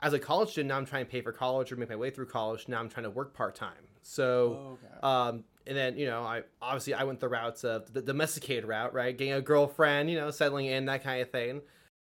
as 0.00 0.12
a 0.12 0.18
college 0.18 0.50
student, 0.50 0.68
now 0.68 0.76
I'm 0.76 0.86
trying 0.86 1.04
to 1.04 1.10
pay 1.10 1.20
for 1.20 1.32
college 1.32 1.72
or 1.72 1.76
make 1.76 1.88
my 1.90 1.96
way 1.96 2.10
through 2.10 2.26
college. 2.26 2.68
Now 2.68 2.78
I'm 2.78 2.88
trying 2.88 3.04
to 3.04 3.10
work 3.10 3.34
part 3.34 3.54
time. 3.54 3.88
So, 4.02 4.78
okay. 4.84 5.00
um, 5.02 5.44
and 5.70 5.78
then, 5.78 5.96
you 5.96 6.04
know, 6.06 6.24
I 6.24 6.42
obviously 6.60 6.94
I 6.94 7.04
went 7.04 7.20
the 7.20 7.28
routes 7.28 7.62
of 7.62 7.92
the 7.92 8.02
domesticated 8.02 8.64
route, 8.64 8.92
right? 8.92 9.16
Getting 9.16 9.34
a 9.34 9.40
girlfriend, 9.40 10.10
you 10.10 10.18
know, 10.18 10.32
settling 10.32 10.66
in, 10.66 10.86
that 10.86 11.04
kind 11.04 11.22
of 11.22 11.30
thing, 11.30 11.62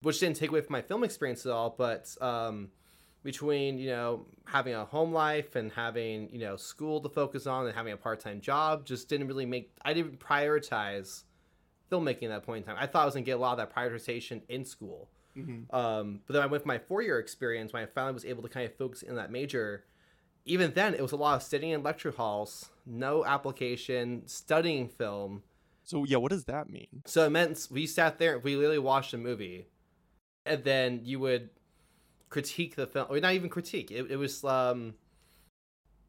which 0.00 0.20
didn't 0.20 0.36
take 0.36 0.50
away 0.50 0.60
from 0.60 0.72
my 0.74 0.82
film 0.82 1.02
experience 1.02 1.44
at 1.44 1.50
all. 1.50 1.74
But 1.76 2.16
um, 2.20 2.68
between 3.24 3.78
you 3.78 3.90
know 3.90 4.26
having 4.46 4.74
a 4.74 4.84
home 4.84 5.12
life 5.12 5.56
and 5.56 5.72
having 5.72 6.30
you 6.30 6.38
know 6.38 6.54
school 6.56 7.00
to 7.00 7.08
focus 7.08 7.48
on 7.48 7.66
and 7.66 7.74
having 7.74 7.92
a 7.92 7.96
part-time 7.96 8.40
job 8.40 8.86
just 8.86 9.08
didn't 9.08 9.26
really 9.26 9.44
make 9.44 9.72
i 9.84 9.92
didn't 9.92 10.20
prioritize 10.20 11.24
filmmaking 11.90 12.22
at 12.24 12.28
that 12.28 12.42
point 12.44 12.64
in 12.64 12.72
time 12.72 12.76
i 12.80 12.86
thought 12.86 13.02
i 13.02 13.04
was 13.04 13.14
going 13.14 13.24
to 13.24 13.26
get 13.28 13.36
a 13.36 13.40
lot 13.40 13.58
of 13.58 13.58
that 13.58 13.74
prioritization 13.74 14.40
in 14.48 14.64
school 14.64 15.08
Mhm. 15.36 15.72
um, 15.74 16.20
but 16.26 16.32
then 16.32 16.42
I 16.42 16.46
went 16.46 16.64
my 16.64 16.78
four-year 16.78 17.18
experience 17.18 17.72
when 17.72 17.82
i 17.82 17.86
finally 17.86 18.14
was 18.14 18.24
able 18.24 18.42
to 18.44 18.48
kind 18.48 18.66
of 18.66 18.74
focus 18.76 19.02
in 19.02 19.16
that 19.16 19.30
major 19.30 19.84
even 20.44 20.72
then 20.72 20.94
it 20.94 21.02
was 21.02 21.12
a 21.12 21.16
lot 21.16 21.34
of 21.36 21.42
sitting 21.42 21.70
in 21.70 21.82
lecture 21.82 22.12
halls 22.12 22.70
no 22.88 23.24
application 23.24 24.22
studying 24.26 24.88
film 24.88 25.42
So 25.84 26.04
yeah, 26.04 26.16
what 26.18 26.30
does 26.30 26.44
that 26.46 26.68
mean? 26.68 27.02
so 27.06 27.24
it 27.26 27.30
meant 27.30 27.68
we 27.70 27.86
sat 27.86 28.18
there, 28.18 28.38
we 28.38 28.56
literally 28.56 28.78
watched 28.78 29.14
a 29.14 29.18
movie, 29.18 29.66
and 30.44 30.64
then 30.64 31.00
you 31.04 31.20
would 31.20 31.50
critique 32.28 32.76
the 32.76 32.86
film, 32.86 33.06
or 33.10 33.20
not 33.20 33.34
even 33.34 33.48
critique. 33.48 33.90
It, 33.90 34.10
it 34.10 34.16
was 34.16 34.44
um, 34.44 34.94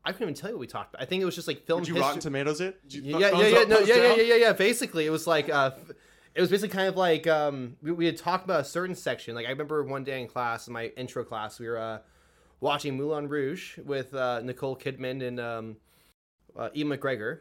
I 0.03 0.11
couldn't 0.11 0.29
even 0.29 0.33
tell 0.35 0.49
you 0.49 0.55
what 0.55 0.61
we 0.61 0.67
talked 0.67 0.93
about. 0.93 1.01
I 1.01 1.05
think 1.05 1.21
it 1.21 1.25
was 1.25 1.35
just 1.35 1.47
like 1.47 1.65
film 1.65 1.81
Did 1.81 1.89
you 1.89 1.95
history. 1.95 2.07
Rotten 2.07 2.21
Tomatoes 2.21 2.61
it? 2.61 2.79
Yeah, 2.87 3.17
yeah, 3.17 3.41
yeah, 3.41 3.57
up, 3.59 3.67
no, 3.67 3.79
yeah, 3.79 3.95
yeah, 3.95 4.15
yeah, 4.15 4.21
yeah, 4.21 4.35
yeah. 4.35 4.53
Basically, 4.53 5.05
it 5.05 5.09
was 5.09 5.27
like 5.27 5.49
uh, 5.49 5.71
it 6.33 6.41
was 6.41 6.49
basically 6.49 6.75
kind 6.75 6.87
of 6.87 6.95
like 6.95 7.27
um, 7.27 7.75
we, 7.81 7.91
we 7.91 8.05
had 8.05 8.17
talked 8.17 8.45
about 8.45 8.61
a 8.61 8.65
certain 8.65 8.95
section. 8.95 9.35
Like 9.35 9.45
I 9.45 9.49
remember 9.49 9.83
one 9.83 10.03
day 10.03 10.21
in 10.21 10.27
class, 10.27 10.67
in 10.67 10.73
my 10.73 10.87
intro 10.97 11.23
class, 11.23 11.59
we 11.59 11.67
were 11.67 11.77
uh, 11.77 11.99
watching 12.59 12.97
Moulin 12.97 13.27
Rouge 13.27 13.77
with 13.79 14.13
uh, 14.13 14.41
Nicole 14.41 14.77
Kidman 14.77 15.25
and 15.25 15.39
um, 15.39 15.77
uh, 16.59 16.69
Ewan 16.73 16.97
McGregor, 16.97 17.39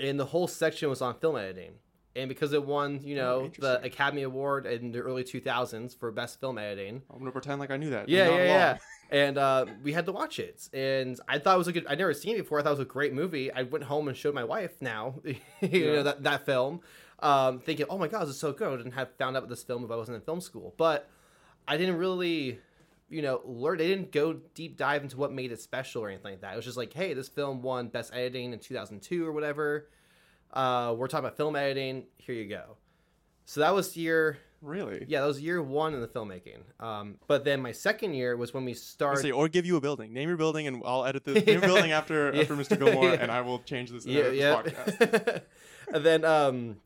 and 0.00 0.18
the 0.18 0.24
whole 0.26 0.46
section 0.46 0.88
was 0.88 1.02
on 1.02 1.18
film 1.18 1.36
editing. 1.36 1.72
And 2.14 2.30
because 2.30 2.54
it 2.54 2.64
won, 2.64 3.00
you 3.02 3.14
Oh, 3.18 3.42
know, 3.42 3.50
the. 3.58 3.82
Academy 3.84 4.22
Award 4.22 4.64
in 4.64 4.90
the 4.90 5.00
early 5.00 5.22
2000s 5.22 5.98
for 5.98 6.10
best 6.10 6.40
film 6.40 6.56
editing, 6.56 7.02
I'm 7.10 7.18
gonna 7.18 7.30
pretend 7.30 7.60
like 7.60 7.70
I 7.70 7.76
knew 7.76 7.90
that. 7.90 8.08
Yeah, 8.08 8.28
yeah, 8.30 8.44
yeah. 8.44 8.78
And 9.08 9.38
uh, 9.38 9.66
we 9.84 9.92
had 9.92 10.06
to 10.06 10.12
watch 10.12 10.40
it, 10.40 10.68
and 10.72 11.20
I 11.28 11.38
thought 11.38 11.54
it 11.54 11.58
was 11.58 11.68
a 11.68 11.72
good. 11.72 11.86
I'd 11.86 11.98
never 11.98 12.12
seen 12.12 12.34
it 12.34 12.38
before. 12.38 12.58
I 12.58 12.62
thought 12.64 12.70
it 12.70 12.78
was 12.78 12.80
a 12.80 12.84
great 12.86 13.12
movie. 13.12 13.52
I 13.52 13.62
went 13.62 13.84
home 13.84 14.08
and 14.08 14.16
showed 14.16 14.34
my 14.34 14.42
wife 14.42 14.72
now, 14.80 15.20
you 15.24 15.36
Yeah. 15.60 15.92
know, 15.96 16.02
that 16.02 16.22
that 16.24 16.44
film, 16.46 16.80
um, 17.20 17.60
thinking, 17.60 17.86
"Oh 17.88 17.98
my 17.98 18.08
god, 18.08 18.22
this 18.22 18.30
is 18.30 18.40
so 18.40 18.52
good," 18.52 18.80
and 18.80 18.92
have 18.94 19.10
found 19.16 19.36
out 19.36 19.40
about 19.44 19.48
this 19.50 19.62
film 19.62 19.84
if 19.84 19.90
I 19.92 19.96
wasn't 19.96 20.16
in 20.16 20.22
film 20.22 20.40
school. 20.40 20.74
But 20.76 21.08
I 21.68 21.76
didn't 21.76 21.98
really, 21.98 22.58
you 23.08 23.22
know, 23.22 23.40
learn. 23.44 23.78
They 23.78 23.86
didn't 23.88 24.12
go 24.12 24.34
deep 24.54 24.76
dive 24.76 25.02
into 25.02 25.16
what 25.16 25.32
made 25.32 25.52
it 25.52 25.60
special 25.60 26.02
or 26.02 26.08
anything 26.08 26.32
like 26.32 26.40
that. 26.42 26.52
It 26.52 26.56
was 26.56 26.64
just 26.64 26.76
like, 26.76 26.92
"Hey, 26.92 27.14
this 27.14 27.28
film 27.28 27.62
won 27.62 27.88
best 27.88 28.12
editing 28.12 28.52
in 28.52 28.58
2002 28.58 29.26
or 29.26 29.32
whatever." 29.32 29.88
Uh, 30.52 30.94
we're 30.96 31.08
talking 31.08 31.24
about 31.26 31.36
film 31.36 31.56
editing. 31.56 32.04
Here 32.18 32.34
you 32.34 32.48
go. 32.48 32.76
So 33.44 33.60
that 33.60 33.74
was 33.74 33.96
year 33.96 34.38
Really? 34.62 35.04
yeah, 35.06 35.20
that 35.20 35.26
was 35.26 35.40
year 35.40 35.62
one 35.62 35.94
in 35.94 36.00
the 36.00 36.08
filmmaking. 36.08 36.60
Um, 36.80 37.16
but 37.28 37.44
then 37.44 37.60
my 37.60 37.72
second 37.72 38.14
year 38.14 38.36
was 38.36 38.52
when 38.54 38.64
we 38.64 38.74
started. 38.74 39.20
say, 39.22 39.30
or 39.30 39.48
give 39.48 39.66
you 39.66 39.76
a 39.76 39.80
building. 39.80 40.12
Name 40.12 40.28
your 40.28 40.38
building, 40.38 40.66
and 40.66 40.82
I'll 40.84 41.04
edit 41.04 41.24
the 41.24 41.34
name 41.40 41.60
building 41.60 41.92
after 41.92 42.32
Yeah. 42.34 42.40
after 42.42 42.56
Mr. 42.56 42.78
Gilmore, 42.78 43.04
Yeah. 43.12 43.18
and 43.20 43.30
I 43.30 43.42
will 43.42 43.58
change 43.60 43.90
this, 43.90 44.06
yeah, 44.06 44.22
this 44.22 44.34
yeah. 44.34 44.62
podcast. 44.62 45.42
and 45.94 46.04
then 46.04 46.24
um, 46.24 46.76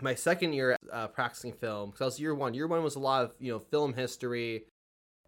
my 0.00 0.14
second 0.14 0.54
year 0.54 0.76
uh, 0.90 1.08
practicing 1.08 1.52
film, 1.52 1.90
because 1.90 1.98
that 2.00 2.04
was 2.06 2.20
year 2.20 2.34
one. 2.34 2.54
Year 2.54 2.66
one 2.66 2.82
was 2.82 2.96
a 2.96 3.00
lot 3.00 3.24
of 3.24 3.34
you 3.38 3.52
know 3.52 3.58
film 3.58 3.92
history 3.94 4.64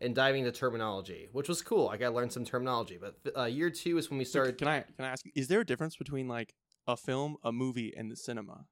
and 0.03 0.15
diving 0.15 0.45
into 0.45 0.53
terminology, 0.59 1.29
which 1.33 1.49
was 1.49 1.63
cool. 1.63 1.89
I 1.89 1.97
got 1.97 2.11
to 2.11 2.15
learn 2.15 2.29
some 2.31 2.45
terminology. 2.45 2.99
But 3.01 3.17
uh, 3.37 3.45
year 3.45 3.71
two 3.71 3.97
is 3.99 4.11
when 4.11 4.19
we 4.19 4.25
started. 4.25 4.59
can 4.59 4.69
I 4.69 4.81
can 4.81 5.05
I 5.05 5.09
ask? 5.09 5.25
Is 5.35 5.49
there 5.49 5.61
a 5.61 5.65
difference 5.67 5.97
between 5.97 6.29
like 6.29 6.55
a 6.87 6.97
film, 6.97 7.37
a 7.43 7.53
movie, 7.53 7.95
and 7.97 8.11
the 8.11 8.17
cinema? 8.17 8.67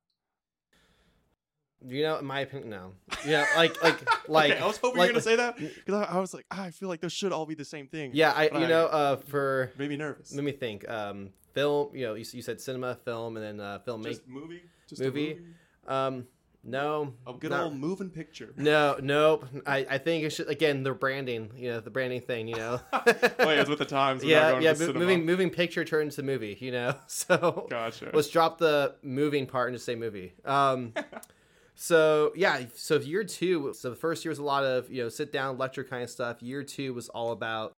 You 1.86 2.02
know, 2.02 2.18
in 2.18 2.26
my 2.26 2.40
opinion, 2.40 2.68
no. 2.68 2.92
Yeah, 3.24 3.46
like 3.56 3.82
like 3.82 4.06
like. 4.28 4.50
okay, 4.52 4.60
I 4.60 4.66
was 4.66 4.76
hoping 4.76 4.98
like- 4.98 5.08
you 5.08 5.14
were 5.14 5.20
gonna 5.20 5.22
say 5.22 5.36
that 5.36 5.56
because 5.56 5.94
I, 5.94 6.16
I 6.16 6.18
was 6.20 6.34
like, 6.34 6.44
ah, 6.50 6.64
I 6.64 6.70
feel 6.72 6.90
like 6.90 7.00
those 7.00 7.12
should 7.12 7.32
all 7.32 7.46
be 7.46 7.54
the 7.54 7.64
same 7.64 7.86
thing. 7.86 8.10
Yeah, 8.12 8.32
I 8.36 8.44
you 8.44 8.50
I- 8.66 8.66
know 8.66 8.86
uh 8.86 9.16
for 9.16 9.72
made 9.78 9.88
me 9.88 9.96
nervous. 9.96 10.34
let 10.34 10.44
me 10.44 10.52
think 10.52 10.86
um 10.90 11.30
film 11.54 11.94
you 11.96 12.04
know 12.06 12.14
you, 12.14 12.24
you 12.32 12.42
said 12.42 12.60
cinema 12.60 12.96
film 13.04 13.36
and 13.36 13.44
then 13.44 13.60
uh 13.66 13.78
film 13.78 14.02
Just 14.04 14.28
movie, 14.28 14.60
just 14.88 15.00
movie? 15.00 15.34
movie, 15.36 15.46
um 15.88 16.26
no 16.62 17.14
a 17.26 17.32
good 17.32 17.50
not- 17.50 17.64
old 17.64 17.76
moving 17.76 18.10
picture. 18.10 18.52
No, 18.56 18.98
nope. 19.02 19.46
I, 19.66 19.86
I 19.88 19.98
think 19.98 20.24
it 20.24 20.30
should 20.30 20.48
again 20.48 20.82
the 20.82 20.92
branding, 20.92 21.50
you 21.56 21.70
know, 21.70 21.80
the 21.80 21.90
branding 21.90 22.20
thing, 22.20 22.48
you 22.48 22.56
know. 22.56 22.80
oh, 22.92 23.02
yeah, 23.06 23.60
it's 23.60 23.70
with 23.70 23.78
the 23.78 23.84
times. 23.84 24.22
yeah, 24.22 24.50
going 24.52 24.62
yeah. 24.62 24.74
mo- 24.78 24.92
moving 24.92 25.24
moving 25.24 25.50
picture 25.50 25.84
turns 25.84 26.16
to 26.16 26.22
movie, 26.22 26.56
you 26.60 26.72
know. 26.72 26.94
So 27.06 27.66
Gotcha. 27.70 28.10
let's 28.12 28.28
drop 28.28 28.58
the 28.58 28.94
moving 29.02 29.46
part 29.46 29.68
and 29.68 29.74
just 29.74 29.86
say 29.86 29.94
movie. 29.94 30.32
Um, 30.44 30.92
so 31.74 32.32
yeah, 32.36 32.62
so 32.74 32.98
year 32.98 33.24
two. 33.24 33.72
So 33.74 33.90
the 33.90 33.96
first 33.96 34.24
year 34.24 34.30
was 34.30 34.38
a 34.38 34.44
lot 34.44 34.64
of 34.64 34.90
you 34.90 35.02
know 35.02 35.08
sit 35.08 35.32
down 35.32 35.58
lecture 35.58 35.84
kind 35.84 36.02
of 36.02 36.10
stuff. 36.10 36.42
Year 36.42 36.62
two 36.62 36.94
was 36.94 37.08
all 37.08 37.32
about 37.32 37.72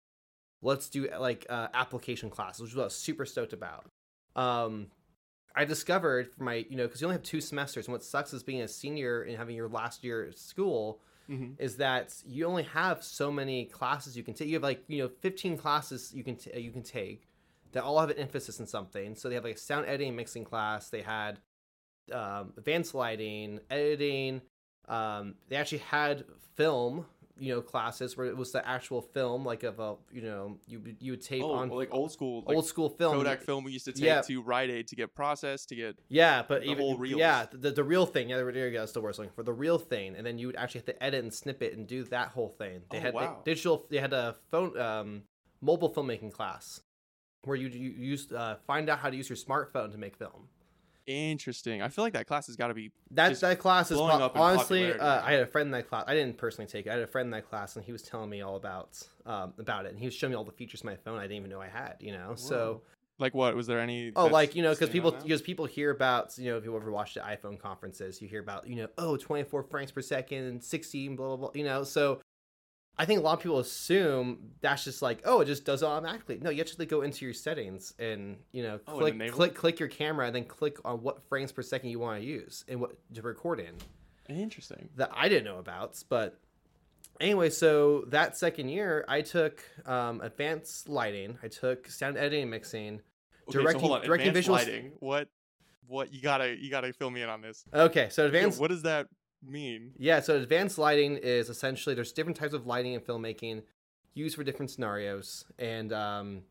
let's 0.61 0.89
do 0.89 1.09
like 1.19 1.45
uh, 1.49 1.67
application 1.73 2.29
classes, 2.29 2.61
which 2.61 2.75
I 2.75 2.85
was 2.85 2.95
super 2.95 3.25
stoked 3.25 3.53
about. 3.53 3.85
Um, 4.35 4.87
I 5.55 5.65
discovered 5.65 6.31
for 6.33 6.43
my 6.43 6.65
you 6.69 6.75
know 6.77 6.85
because 6.87 7.01
you 7.01 7.07
only 7.07 7.15
have 7.15 7.23
two 7.23 7.41
semesters, 7.41 7.87
and 7.87 7.91
what 7.93 8.03
sucks 8.03 8.33
is 8.33 8.43
being 8.43 8.61
a 8.61 8.67
senior 8.67 9.23
and 9.23 9.37
having 9.37 9.55
your 9.55 9.67
last 9.67 10.03
year 10.03 10.25
at 10.25 10.37
school 10.37 11.01
Mhm. 11.29 11.55
is 11.59 11.77
that 11.77 12.13
you 12.25 12.45
only 12.45 12.63
have 12.63 13.03
so 13.03 13.31
many 13.31 13.65
classes 13.65 14.17
you 14.17 14.23
can 14.23 14.33
take. 14.33 14.47
You 14.47 14.55
have 14.55 14.63
like 14.63 14.83
you 14.87 15.01
know 15.03 15.09
15 15.09 15.57
classes 15.57 16.13
you 16.13 16.23
can 16.23 16.35
t- 16.35 16.59
you 16.59 16.71
can 16.71 16.83
take 16.83 17.27
that 17.71 17.83
all 17.83 17.99
have 17.99 18.09
an 18.09 18.17
emphasis 18.17 18.59
in 18.59 18.67
something. 18.67 19.15
So 19.15 19.29
they 19.29 19.35
have 19.35 19.43
like 19.45 19.55
a 19.55 19.59
sound 19.59 19.85
editing 19.85 20.09
and 20.09 20.17
mixing 20.17 20.43
class. 20.43 20.89
They 20.89 21.01
had 21.03 21.39
um, 22.11 22.53
advanced 22.57 22.93
lighting, 22.93 23.59
editing. 23.69 24.41
Um, 24.89 25.35
they 25.47 25.55
actually 25.55 25.77
had 25.77 26.25
film, 26.55 27.05
you 27.41 27.53
know, 27.53 27.59
classes 27.61 28.15
where 28.15 28.27
it 28.27 28.37
was 28.37 28.51
the 28.51 28.65
actual 28.67 29.01
film, 29.01 29.43
like 29.43 29.63
of 29.63 29.79
a 29.79 29.95
you 30.11 30.21
know 30.21 30.59
you 30.67 30.79
would- 30.79 30.97
you 30.99 31.13
would 31.13 31.21
tape 31.21 31.43
Oh, 31.43 31.53
on 31.53 31.69
like 31.69 31.91
old 31.91 32.11
school, 32.11 32.43
like 32.45 32.55
old 32.55 32.65
school 32.67 32.87
film. 32.89 33.17
Kodak 33.17 33.41
film 33.41 33.63
we 33.63 33.71
used 33.71 33.85
to 33.85 33.91
take 33.93 34.03
Yeah. 34.03 34.21
to 34.21 34.41
Rite 34.43 34.69
Aid 34.69 34.87
to 34.89 34.95
get 34.95 35.15
processed 35.15 35.69
to 35.69 35.75
get. 35.75 35.97
Yeah, 36.07 36.43
but 36.47 36.61
The 36.61 36.69
even 36.71 37.03
yeah, 37.17 37.47
the, 37.51 37.71
the 37.71 37.83
real 37.83 38.05
thing. 38.05 38.29
Yeah, 38.29 38.37
there 38.37 38.67
you 38.67 38.71
go. 38.71 38.79
That's 38.79 38.91
the 38.91 39.01
was 39.01 39.17
looking 39.17 39.33
for. 39.33 39.41
The 39.43 39.53
real 39.53 39.79
thing, 39.79 40.15
and 40.15 40.23
then 40.25 40.37
you 40.37 40.45
would 40.47 40.55
actually 40.55 40.79
have 40.79 40.85
to 40.85 41.03
edit 41.03 41.23
and 41.23 41.33
snip 41.33 41.63
it 41.63 41.75
and 41.75 41.87
do 41.87 42.03
that 42.05 42.29
whole 42.29 42.49
thing. 42.49 42.83
They 42.91 42.99
Oh, 42.99 43.01
had 43.01 43.13
wow. 43.15 43.41
they, 43.43 43.51
digital. 43.51 43.87
They 43.89 43.97
had 43.97 44.13
a 44.13 44.35
phone, 44.51 44.77
um, 44.77 45.23
mobile 45.61 45.91
filmmaking 45.91 46.31
class 46.31 46.81
where 47.43 47.57
you 47.57 47.69
you 47.69 47.89
use 47.89 48.31
uh, 48.31 48.57
find 48.67 48.87
out 48.87 48.99
how 48.99 49.09
to 49.09 49.15
use 49.17 49.29
your 49.29 49.37
smartphone 49.37 49.91
to 49.91 49.97
make 49.97 50.15
film. 50.15 50.47
Interesting. 51.07 51.81
I 51.81 51.89
feel 51.89 52.03
like 52.03 52.13
that 52.13 52.27
class 52.27 52.47
has 52.47 52.55
got 52.55 52.67
to 52.67 52.73
be. 52.73 52.91
That 53.11 53.39
that 53.41 53.59
class 53.59 53.91
is 53.91 53.97
blowing 53.97 54.17
po- 54.17 54.25
up 54.25 54.37
honestly. 54.37 54.93
Uh. 54.93 55.21
I 55.23 55.31
had 55.31 55.41
a 55.41 55.47
friend 55.47 55.67
in 55.67 55.71
that 55.71 55.89
class. 55.89 56.05
I 56.07 56.13
didn't 56.13 56.37
personally 56.37 56.69
take 56.69 56.85
it. 56.85 56.89
I 56.89 56.93
had 56.93 57.01
a 57.01 57.07
friend 57.07 57.27
in 57.27 57.31
that 57.31 57.49
class, 57.49 57.75
and 57.75 57.83
he 57.83 57.91
was 57.91 58.01
telling 58.01 58.29
me 58.29 58.41
all 58.41 58.55
about 58.55 59.01
um, 59.25 59.53
about 59.57 59.85
it. 59.85 59.91
And 59.91 59.99
he 59.99 60.05
was 60.05 60.13
showing 60.13 60.31
me 60.31 60.37
all 60.37 60.43
the 60.43 60.51
features 60.51 60.81
of 60.81 60.85
my 60.85 60.95
phone 60.95 61.17
I 61.17 61.23
didn't 61.23 61.37
even 61.37 61.49
know 61.49 61.61
I 61.61 61.67
had. 61.67 61.95
You 61.99 62.13
know, 62.13 62.35
so. 62.35 62.81
Like 63.19 63.35
what? 63.35 63.55
Was 63.55 63.67
there 63.67 63.79
any? 63.79 64.11
Oh, 64.15 64.25
like 64.25 64.55
you 64.55 64.63
know, 64.63 64.71
because 64.71 64.89
people 64.89 65.11
because 65.11 65.43
people 65.43 65.65
hear 65.65 65.91
about 65.91 66.37
you 66.39 66.49
know 66.49 66.57
if 66.57 66.63
you 66.63 66.75
ever 66.75 66.91
watched 66.91 67.13
the 67.13 67.19
iPhone 67.19 67.59
conferences, 67.59 68.19
you 68.19 68.27
hear 68.27 68.39
about 68.39 68.67
you 68.67 68.75
know 68.75 68.87
oh 68.97 69.15
24 69.15 69.63
frames 69.63 69.91
per 69.91 70.01
second 70.01 70.63
16 70.63 71.15
blah 71.15 71.27
blah 71.27 71.35
blah 71.35 71.51
you 71.53 71.63
know 71.63 71.83
so. 71.83 72.19
I 73.01 73.05
think 73.05 73.19
a 73.19 73.23
lot 73.23 73.33
of 73.33 73.39
people 73.39 73.57
assume 73.57 74.51
that's 74.61 74.83
just 74.83 75.01
like 75.01 75.21
oh 75.25 75.41
it 75.41 75.45
just 75.45 75.65
does 75.65 75.81
it 75.81 75.85
automatically. 75.87 76.37
No, 76.39 76.51
you 76.51 76.61
actually 76.61 76.85
go 76.85 77.01
into 77.01 77.25
your 77.25 77.33
settings 77.33 77.95
and 77.97 78.37
you 78.51 78.61
know 78.61 78.79
Oh, 78.87 78.99
click 78.99 79.31
click 79.31 79.55
click 79.55 79.79
your 79.79 79.89
camera 79.89 80.27
and 80.27 80.35
then 80.35 80.45
click 80.45 80.77
on 80.85 81.01
what 81.01 81.23
frames 81.27 81.51
per 81.51 81.63
second 81.63 81.89
you 81.89 81.97
want 81.97 82.21
to 82.21 82.25
use 82.25 82.63
and 82.67 82.79
what 82.79 82.91
to 83.15 83.21
record 83.23 83.59
in 83.59 83.75
Interesting. 84.29 84.89
that 84.97 85.09
I 85.15 85.29
didn't 85.29 85.45
know 85.45 85.57
about. 85.57 86.01
But 86.09 86.39
anyway, 87.19 87.49
so 87.49 88.05
that 88.09 88.37
second 88.37 88.69
year, 88.69 89.03
I 89.07 89.21
took 89.21 89.63
um, 89.87 90.21
advanced 90.21 90.87
lighting, 90.87 91.39
I 91.41 91.47
took 91.47 91.87
sound 91.89 92.17
editing 92.17 92.43
and 92.43 92.51
mixing. 92.51 93.01
Okay, 93.49 93.57
Directing- 93.59 93.87
so 93.89 93.99
directing 94.03 94.31
visuals- 94.33 94.49
lighting. 94.49 94.91
What? 94.99 95.27
What? 95.87 96.13
You 96.13 96.21
gotta 96.21 96.55
you 96.55 96.69
gotta 96.69 96.93
fill 96.93 97.09
me 97.09 97.23
in 97.23 97.29
on 97.29 97.41
this. 97.41 97.65
Okay, 97.73 98.09
so 98.09 98.27
advanced. 98.27 98.59
what 98.61 98.69
does 98.69 98.83
that 98.83 99.07
mean? 99.45 99.93
Yeah, 99.97 100.19
so 100.19 100.35
advanced 100.35 100.77
lighting 100.77 101.17
is 101.17 101.49
essentially 101.49 101.95
there's 101.95 102.11
different 102.11 102.37
types 102.37 102.53
of 102.53 102.65
lighting 102.67 102.93
in 102.93 103.01
filmmaking 103.01 103.63
used 104.13 104.35
for 104.35 104.43
different 104.43 104.71
scenarios, 104.71 105.45
and 105.57 105.91
um, 105.93 106.41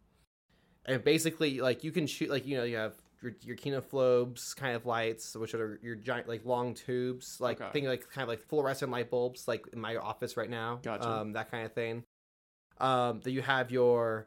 and 0.87 1.02
basically 1.04 1.61
like 1.61 1.85
you 1.85 1.92
can 1.92 2.06
shoot 2.06 2.30
like 2.30 2.47
you 2.47 2.56
know 2.56 2.64
you 2.64 2.76
have 2.76 2.94
your 3.23 3.32
your 3.42 3.56
Kino 3.56 3.80
Flos 3.80 4.54
kind 4.54 4.75
of 4.75 4.87
lights, 4.87 5.37
which 5.37 5.54
are 5.54 5.78
your 5.82 5.94
giant 5.94 6.28
like 6.28 6.44
long 6.44 6.75
tubes, 6.75 7.40
like 7.40 7.61
Okay. 7.61 7.70
think 7.73 7.87
like 7.87 8.11
kind 8.11 8.23
of 8.23 8.28
like 8.28 8.40
fluorescent 8.49 8.90
light 8.90 9.11
bulbs, 9.11 9.47
like 9.47 9.66
in 9.73 9.80
my 9.80 9.97
office 9.97 10.37
right 10.37 10.50
now, 10.50 10.80
Gotcha. 10.82 11.09
um, 11.09 11.32
that 11.32 11.50
kind 11.50 11.66
of 11.66 11.73
thing. 11.73 12.04
Um, 12.78 13.20
that 13.25 13.32
you 13.32 13.42
have 13.42 13.70
your 13.70 14.26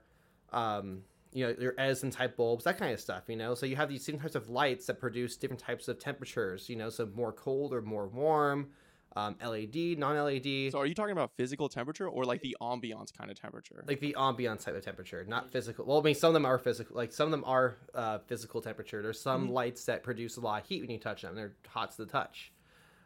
um, 0.51 1.01
you 1.33 1.45
know 1.47 1.55
your 1.59 1.73
Edison 1.77 2.11
type 2.11 2.35
bulbs, 2.37 2.63
that 2.65 2.77
kind 2.77 2.93
of 2.93 2.99
stuff, 2.99 3.23
you 3.27 3.35
know. 3.35 3.55
So 3.55 3.65
you 3.65 3.75
have 3.75 3.89
these 3.89 4.05
different 4.05 4.21
types 4.23 4.35
of 4.35 4.49
lights 4.49 4.85
that 4.87 4.99
produce 4.99 5.37
different 5.37 5.61
types 5.61 5.87
of 5.87 5.99
temperatures, 5.99 6.69
you 6.69 6.75
know, 6.75 6.89
so 6.89 7.05
more 7.07 7.33
cold 7.33 7.73
or 7.73 7.81
more 7.81 8.07
warm, 8.07 8.71
um, 9.15 9.35
LED, 9.39 9.95
non-LED, 9.95 10.69
So 10.69 10.79
are 10.79 10.85
you 10.85 10.93
talking 10.95 11.11
about 11.13 11.31
physical 11.37 11.69
temperature 11.69 12.09
or 12.09 12.25
like 12.25 12.41
the 12.41 12.57
ambiance 12.61 13.13
kind 13.13 13.31
of 13.31 13.39
temperature? 13.39 13.87
like 13.87 13.99
the 13.99 14.15
ambiance 14.17 14.63
type 14.63 14.75
of 14.75 14.83
temperature, 14.83 15.25
not 15.25 15.51
physical. 15.51 15.85
Well, 15.85 15.99
I 15.99 16.01
mean, 16.01 16.15
some 16.15 16.29
of 16.29 16.33
them 16.33 16.45
are 16.45 16.57
physical, 16.57 16.95
like 16.95 17.11
some 17.11 17.25
of 17.27 17.31
them 17.31 17.43
are 17.45 17.77
uh, 17.93 18.19
physical 18.19 18.61
temperature. 18.61 19.01
There's 19.01 19.19
some 19.19 19.49
Mhm. 19.49 19.51
lights 19.51 19.85
that 19.85 20.03
produce 20.03 20.37
a 20.37 20.41
lot 20.41 20.61
of 20.61 20.67
heat 20.69 20.81
when 20.81 20.89
you 20.89 20.99
touch 20.99 21.21
them; 21.23 21.35
they're 21.35 21.57
hot 21.67 21.91
to 21.91 22.05
the 22.05 22.11
touch. 22.11 22.53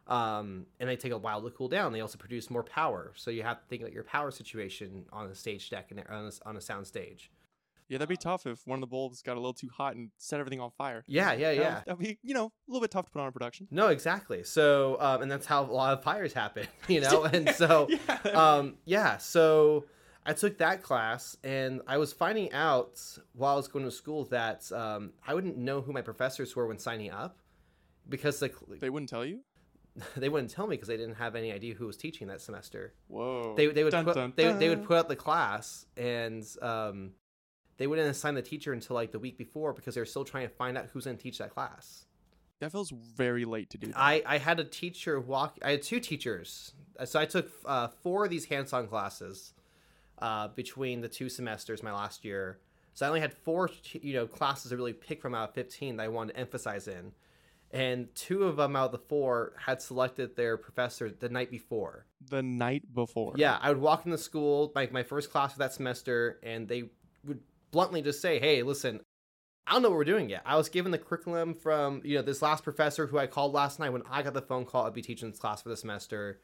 um, 0.08 0.68
and 0.80 0.90
they 0.90 0.98
take 0.98 1.14
a 1.14 1.18
while 1.18 1.42
to 1.44 1.52
cool 1.52 1.70
down. 1.70 1.94
They 1.94 2.02
also 2.02 2.18
produce 2.18 2.50
more 2.50 2.64
power, 2.64 3.14
so 3.16 3.32
you 3.32 3.44
have 3.44 3.62
to 3.62 3.68
think 3.68 3.82
about 3.84 3.94
your 3.94 4.04
power 4.04 4.32
situation 4.32 5.06
on 5.14 5.28
a 5.30 5.36
stage 5.36 5.70
deck 5.70 5.92
and 5.92 6.02
on 6.10 6.28
a, 6.28 6.32
on 6.50 6.58
a 6.58 6.62
sound 6.62 6.88
stage. 6.88 7.32
Yeah, 7.90 8.00
that'd 8.00 8.10
be 8.10 8.18
tough 8.18 8.46
if 8.46 8.66
one 8.66 8.78
of 8.78 8.82
the 8.82 8.88
bulbs 8.88 9.22
got 9.22 9.34
a 9.34 9.40
little 9.40 9.54
too 9.54 9.70
hot 9.70 9.96
and 9.96 10.10
set 10.18 10.40
everything 10.40 10.60
on 10.60 10.72
fire. 10.72 11.04
Yeah, 11.08 11.34
yeah, 11.34 11.52
yeah. 11.52 11.82
That'd 11.86 12.00
be, 12.00 12.20
you 12.22 12.34
know, 12.34 12.48
a 12.48 12.52
little 12.68 12.82
bit 12.82 12.92
tough 12.92 13.06
to 13.06 13.12
put 13.12 13.22
on 13.22 13.28
a 13.28 13.32
production. 13.32 13.68
No, 13.72 13.88
exactly. 13.88 14.44
So, 14.44 14.98
um, 15.00 15.22
and 15.22 15.32
that's 15.32 15.46
how 15.46 15.64
a 15.64 15.72
lot 15.72 15.94
of 15.94 16.04
fires 16.04 16.34
happen, 16.34 16.68
you 16.88 17.02
know. 17.02 17.24
And 17.34 17.50
so, 17.52 17.88
yeah. 17.90 18.18
um, 18.32 18.76
yeah. 18.86 19.18
So 19.18 19.86
I 20.26 20.34
took 20.34 20.58
that 20.58 20.84
class, 20.84 21.38
and 21.44 21.82
I 21.88 21.98
was 21.98 22.12
finding 22.14 22.52
out 22.52 23.00
while 23.34 23.54
I 23.54 23.58
was 23.58 23.68
going 23.68 23.86
to 23.86 23.92
school 23.92 24.26
that 24.26 24.70
um, 24.72 25.14
I 25.26 25.34
wouldn't 25.34 25.58
know 25.58 25.82
who 25.82 25.94
my 25.94 26.02
professors 26.02 26.56
were 26.56 26.68
when 26.68 26.80
signing 26.80 27.12
up 27.12 27.40
because 28.10 28.40
the, 28.40 28.52
they 28.80 28.90
wouldn't 28.90 29.10
tell 29.10 29.26
you? 29.26 29.42
they 30.18 30.30
wouldn't 30.30 30.52
tell 30.52 30.68
me 30.68 30.76
because 30.76 30.88
they 30.88 30.98
didn't 30.98 31.16
have 31.16 31.36
any 31.36 31.52
idea 31.52 31.74
who 31.74 31.88
was 31.88 31.98
teaching 31.98 32.28
that 32.28 32.42
semester. 32.42 32.94
Whoa. 33.08 33.56
They 33.56 33.68
they 33.68 33.84
would 33.84 33.92
Dun, 33.92 34.06
put, 34.06 34.16
dun, 34.16 34.34
they, 34.36 34.52
they 34.54 34.70
would 34.70 34.84
put 34.84 34.98
out 34.98 35.10
the 35.10 35.16
class 35.16 35.86
and 35.96 36.46
um, 36.62 37.12
they 37.78 37.88
wouldn't 37.88 38.10
assign 38.10 38.36
the 38.36 38.42
teacher 38.42 38.74
until 38.74 38.96
like 38.96 39.12
the 39.12 39.20
week 39.20 39.38
before 39.38 39.74
because 39.74 39.96
they 39.96 40.02
were 40.02 40.06
still 40.06 40.26
trying 40.26 40.48
to 40.48 40.54
find 40.54 40.78
out 40.78 40.88
who's 40.92 41.06
going 41.06 41.18
to 41.18 41.24
teach 41.24 41.38
that 41.38 41.54
class. 41.54 42.06
That 42.60 42.72
feels 42.72 42.90
very 42.90 43.46
late 43.46 43.70
to 43.70 43.78
do 43.78 43.88
that. 43.88 43.98
I, 43.98 44.24
I 44.26 44.38
had 44.40 44.60
a 44.60 44.64
teacher 44.64 45.20
walk. 45.20 45.60
I 45.64 45.72
had 45.72 45.84
two 45.84 46.00
teachers, 46.00 46.74
so 47.06 47.20
I 47.20 47.26
took 47.26 47.52
uh, 47.66 47.90
four 48.02 48.26
of 48.26 48.32
these 48.32 48.46
hands-on 48.46 48.88
classes 48.88 49.54
uh, 50.20 50.48
between 50.48 51.02
the 51.02 51.08
two 51.08 51.30
semesters 51.30 51.84
my 51.84 51.94
last 51.94 52.26
year. 52.26 52.58
So 52.96 53.06
I 53.06 53.10
only 53.10 53.20
had 53.20 53.32
four, 53.32 53.70
you 54.02 54.16
know, 54.16 54.26
classes 54.26 54.72
to 54.72 54.76
really 54.76 54.94
pick 54.94 55.22
from 55.22 55.36
out 55.36 55.50
of 55.50 55.54
fifteen 55.54 55.98
that 55.98 56.04
I 56.04 56.08
wanted 56.08 56.34
to 56.34 56.40
emphasize 56.40 56.88
in, 56.88 57.12
and 57.70 58.08
two 58.16 58.46
of 58.46 58.56
them 58.56 58.76
out 58.76 58.86
of 58.88 58.92
the 58.92 58.98
four 59.08 59.54
had 59.68 59.80
selected 59.80 60.36
their 60.36 60.58
professor 60.58 61.12
the 61.12 61.30
night 61.30 61.52
before. 61.52 62.08
the 62.28 62.42
night 62.42 62.92
before. 62.92 63.34
Yeah, 63.36 63.60
I 63.62 63.70
would 63.70 63.80
walk 63.80 64.06
in 64.06 64.12
the 64.12 64.18
school, 64.18 64.72
like 64.74 64.92
my 64.92 65.04
first 65.04 65.32
class 65.32 65.52
of 65.52 65.60
that 65.60 65.74
semester, 65.74 66.40
and 66.42 66.68
they 66.68 66.90
bluntly 67.72 68.02
just 68.02 68.22
say, 68.22 68.40
"Hey, 68.40 68.64
listen, 68.64 69.02
I 69.68 69.74
don't 69.74 69.82
know 69.82 69.90
what 69.90 69.98
we're 69.98 70.06
doing 70.06 70.30
yet. 70.30 70.44
I 70.46 70.56
was 70.56 70.70
given 70.70 70.94
the 70.94 70.98
curriculum 70.98 71.54
from 71.54 72.02
you 72.06 72.16
know 72.16 72.22
this 72.22 72.42
last 72.42 72.64
professor 72.64 73.06
who 73.06 73.18
I 73.18 73.28
called 73.28 73.54
last 73.54 73.80
night 73.80 73.90
when 73.90 74.04
I 74.10 74.22
got 74.22 74.34
the 74.34 74.42
phone 74.42 74.66
call. 74.66 74.86
I'd 74.86 74.94
be 74.94 75.02
teaching 75.02 75.30
this 75.30 75.40
class 75.40 75.62
for 75.62 75.70
the 75.70 75.76
semester, 75.76 76.40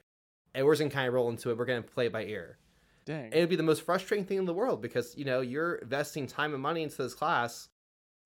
and 0.53 0.65
we're 0.65 0.73
just 0.73 0.81
gonna 0.81 0.91
kind 0.91 1.07
of 1.07 1.13
roll 1.13 1.29
into 1.29 1.49
it. 1.49 1.57
We're 1.57 1.65
gonna 1.65 1.83
play 1.83 2.07
it 2.07 2.11
by 2.11 2.25
ear. 2.25 2.57
Dang. 3.05 3.25
And 3.25 3.35
it'd 3.35 3.49
be 3.49 3.55
the 3.55 3.63
most 3.63 3.83
frustrating 3.83 4.25
thing 4.25 4.39
in 4.39 4.45
the 4.45 4.53
world 4.53 4.81
because 4.81 5.15
you 5.17 5.23
know 5.23 5.39
you're 5.39 5.75
investing 5.75 6.27
time 6.27 6.53
and 6.53 6.61
money 6.61 6.83
into 6.83 6.97
this 6.97 7.13
class. 7.13 7.69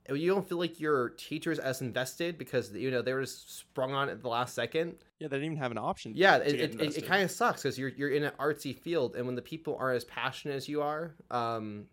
and 0.07 0.17
You 0.17 0.33
don't 0.33 0.49
feel 0.49 0.57
like 0.57 0.79
your 0.79 1.09
teachers 1.09 1.59
as 1.59 1.81
invested 1.81 2.39
because 2.39 2.71
you 2.71 2.89
know 2.89 3.03
they 3.03 3.13
were 3.13 3.21
just 3.21 3.59
sprung 3.59 3.93
on 3.93 4.09
at 4.09 4.23
the 4.23 4.29
last 4.29 4.55
second. 4.55 4.95
yeah, 5.19 5.27
they 5.27 5.37
didn't 5.37 5.45
even 5.45 5.57
have 5.57 5.71
an 5.71 5.77
option. 5.77 6.13
Yeah, 6.15 6.39
to 6.39 6.47
it, 6.47 6.81
it, 6.81 6.97
it, 6.97 7.05
kind 7.05 7.23
of 7.23 7.29
sucks 7.29 7.61
because 7.61 7.77
you're 7.77 7.89
you're 7.89 8.09
in 8.09 8.23
an 8.23 8.33
artsy 8.39 8.75
field, 8.75 9.15
and 9.15 9.27
when 9.27 9.35
the 9.35 9.43
people 9.43 9.77
aren't 9.79 9.97
as 9.97 10.05
passionate 10.05 10.55
as 10.55 10.67
you 10.67 10.81
are, 10.81 11.15
um, 11.29 11.85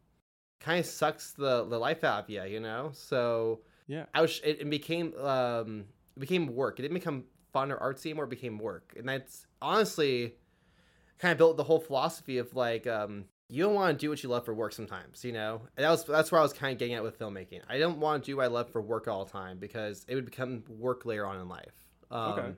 kind 0.64 0.80
of 0.80 0.86
sucks 0.86 1.32
the 1.32 1.64
the 1.64 1.78
life 1.78 2.04
out 2.04 2.24
of 2.24 2.30
you, 2.30 2.42
you 2.44 2.60
know. 2.60 2.90
So 2.92 3.60
Yeah. 3.86 4.06
I 4.14 4.22
was 4.22 4.40
it, 4.42 4.60
it 4.60 4.70
became 4.70 5.14
um 5.18 5.84
it 6.16 6.20
became 6.20 6.46
work. 6.54 6.78
It 6.78 6.82
didn't 6.82 6.94
become 6.94 7.24
fun 7.52 7.70
or 7.70 7.78
artsy 7.78 8.06
anymore. 8.06 8.24
It 8.24 8.30
became 8.30 8.58
work, 8.58 8.94
and 8.96 9.08
that's 9.08 9.46
honestly 9.60 10.34
kind 11.18 11.32
of 11.32 11.38
built 11.38 11.56
the 11.56 11.64
whole 11.64 11.80
philosophy 11.80 12.38
of 12.38 12.54
like 12.54 12.86
um 12.86 13.26
you 13.48 13.62
don't 13.62 13.74
want 13.74 13.96
to 13.98 14.02
do 14.02 14.08
what 14.08 14.22
you 14.22 14.28
love 14.30 14.44
for 14.44 14.54
work 14.54 14.72
sometimes, 14.72 15.22
you 15.24 15.32
know. 15.32 15.60
And 15.76 15.84
that 15.84 15.90
was 15.90 16.04
that's 16.04 16.32
where 16.32 16.40
I 16.40 16.42
was 16.42 16.52
kind 16.52 16.72
of 16.72 16.78
getting 16.78 16.94
at 16.94 17.02
with 17.02 17.18
filmmaking. 17.18 17.60
I 17.68 17.78
don't 17.78 17.98
want 17.98 18.24
to 18.24 18.30
do 18.30 18.36
what 18.38 18.44
I 18.44 18.48
love 18.48 18.70
for 18.70 18.80
work 18.80 19.06
all 19.06 19.24
the 19.24 19.30
time 19.30 19.58
because 19.58 20.04
it 20.08 20.14
would 20.14 20.24
become 20.24 20.64
work 20.68 21.04
later 21.04 21.26
on 21.26 21.38
in 21.40 21.48
life. 21.48 21.74
Um, 22.10 22.32
Okay. 22.32 22.54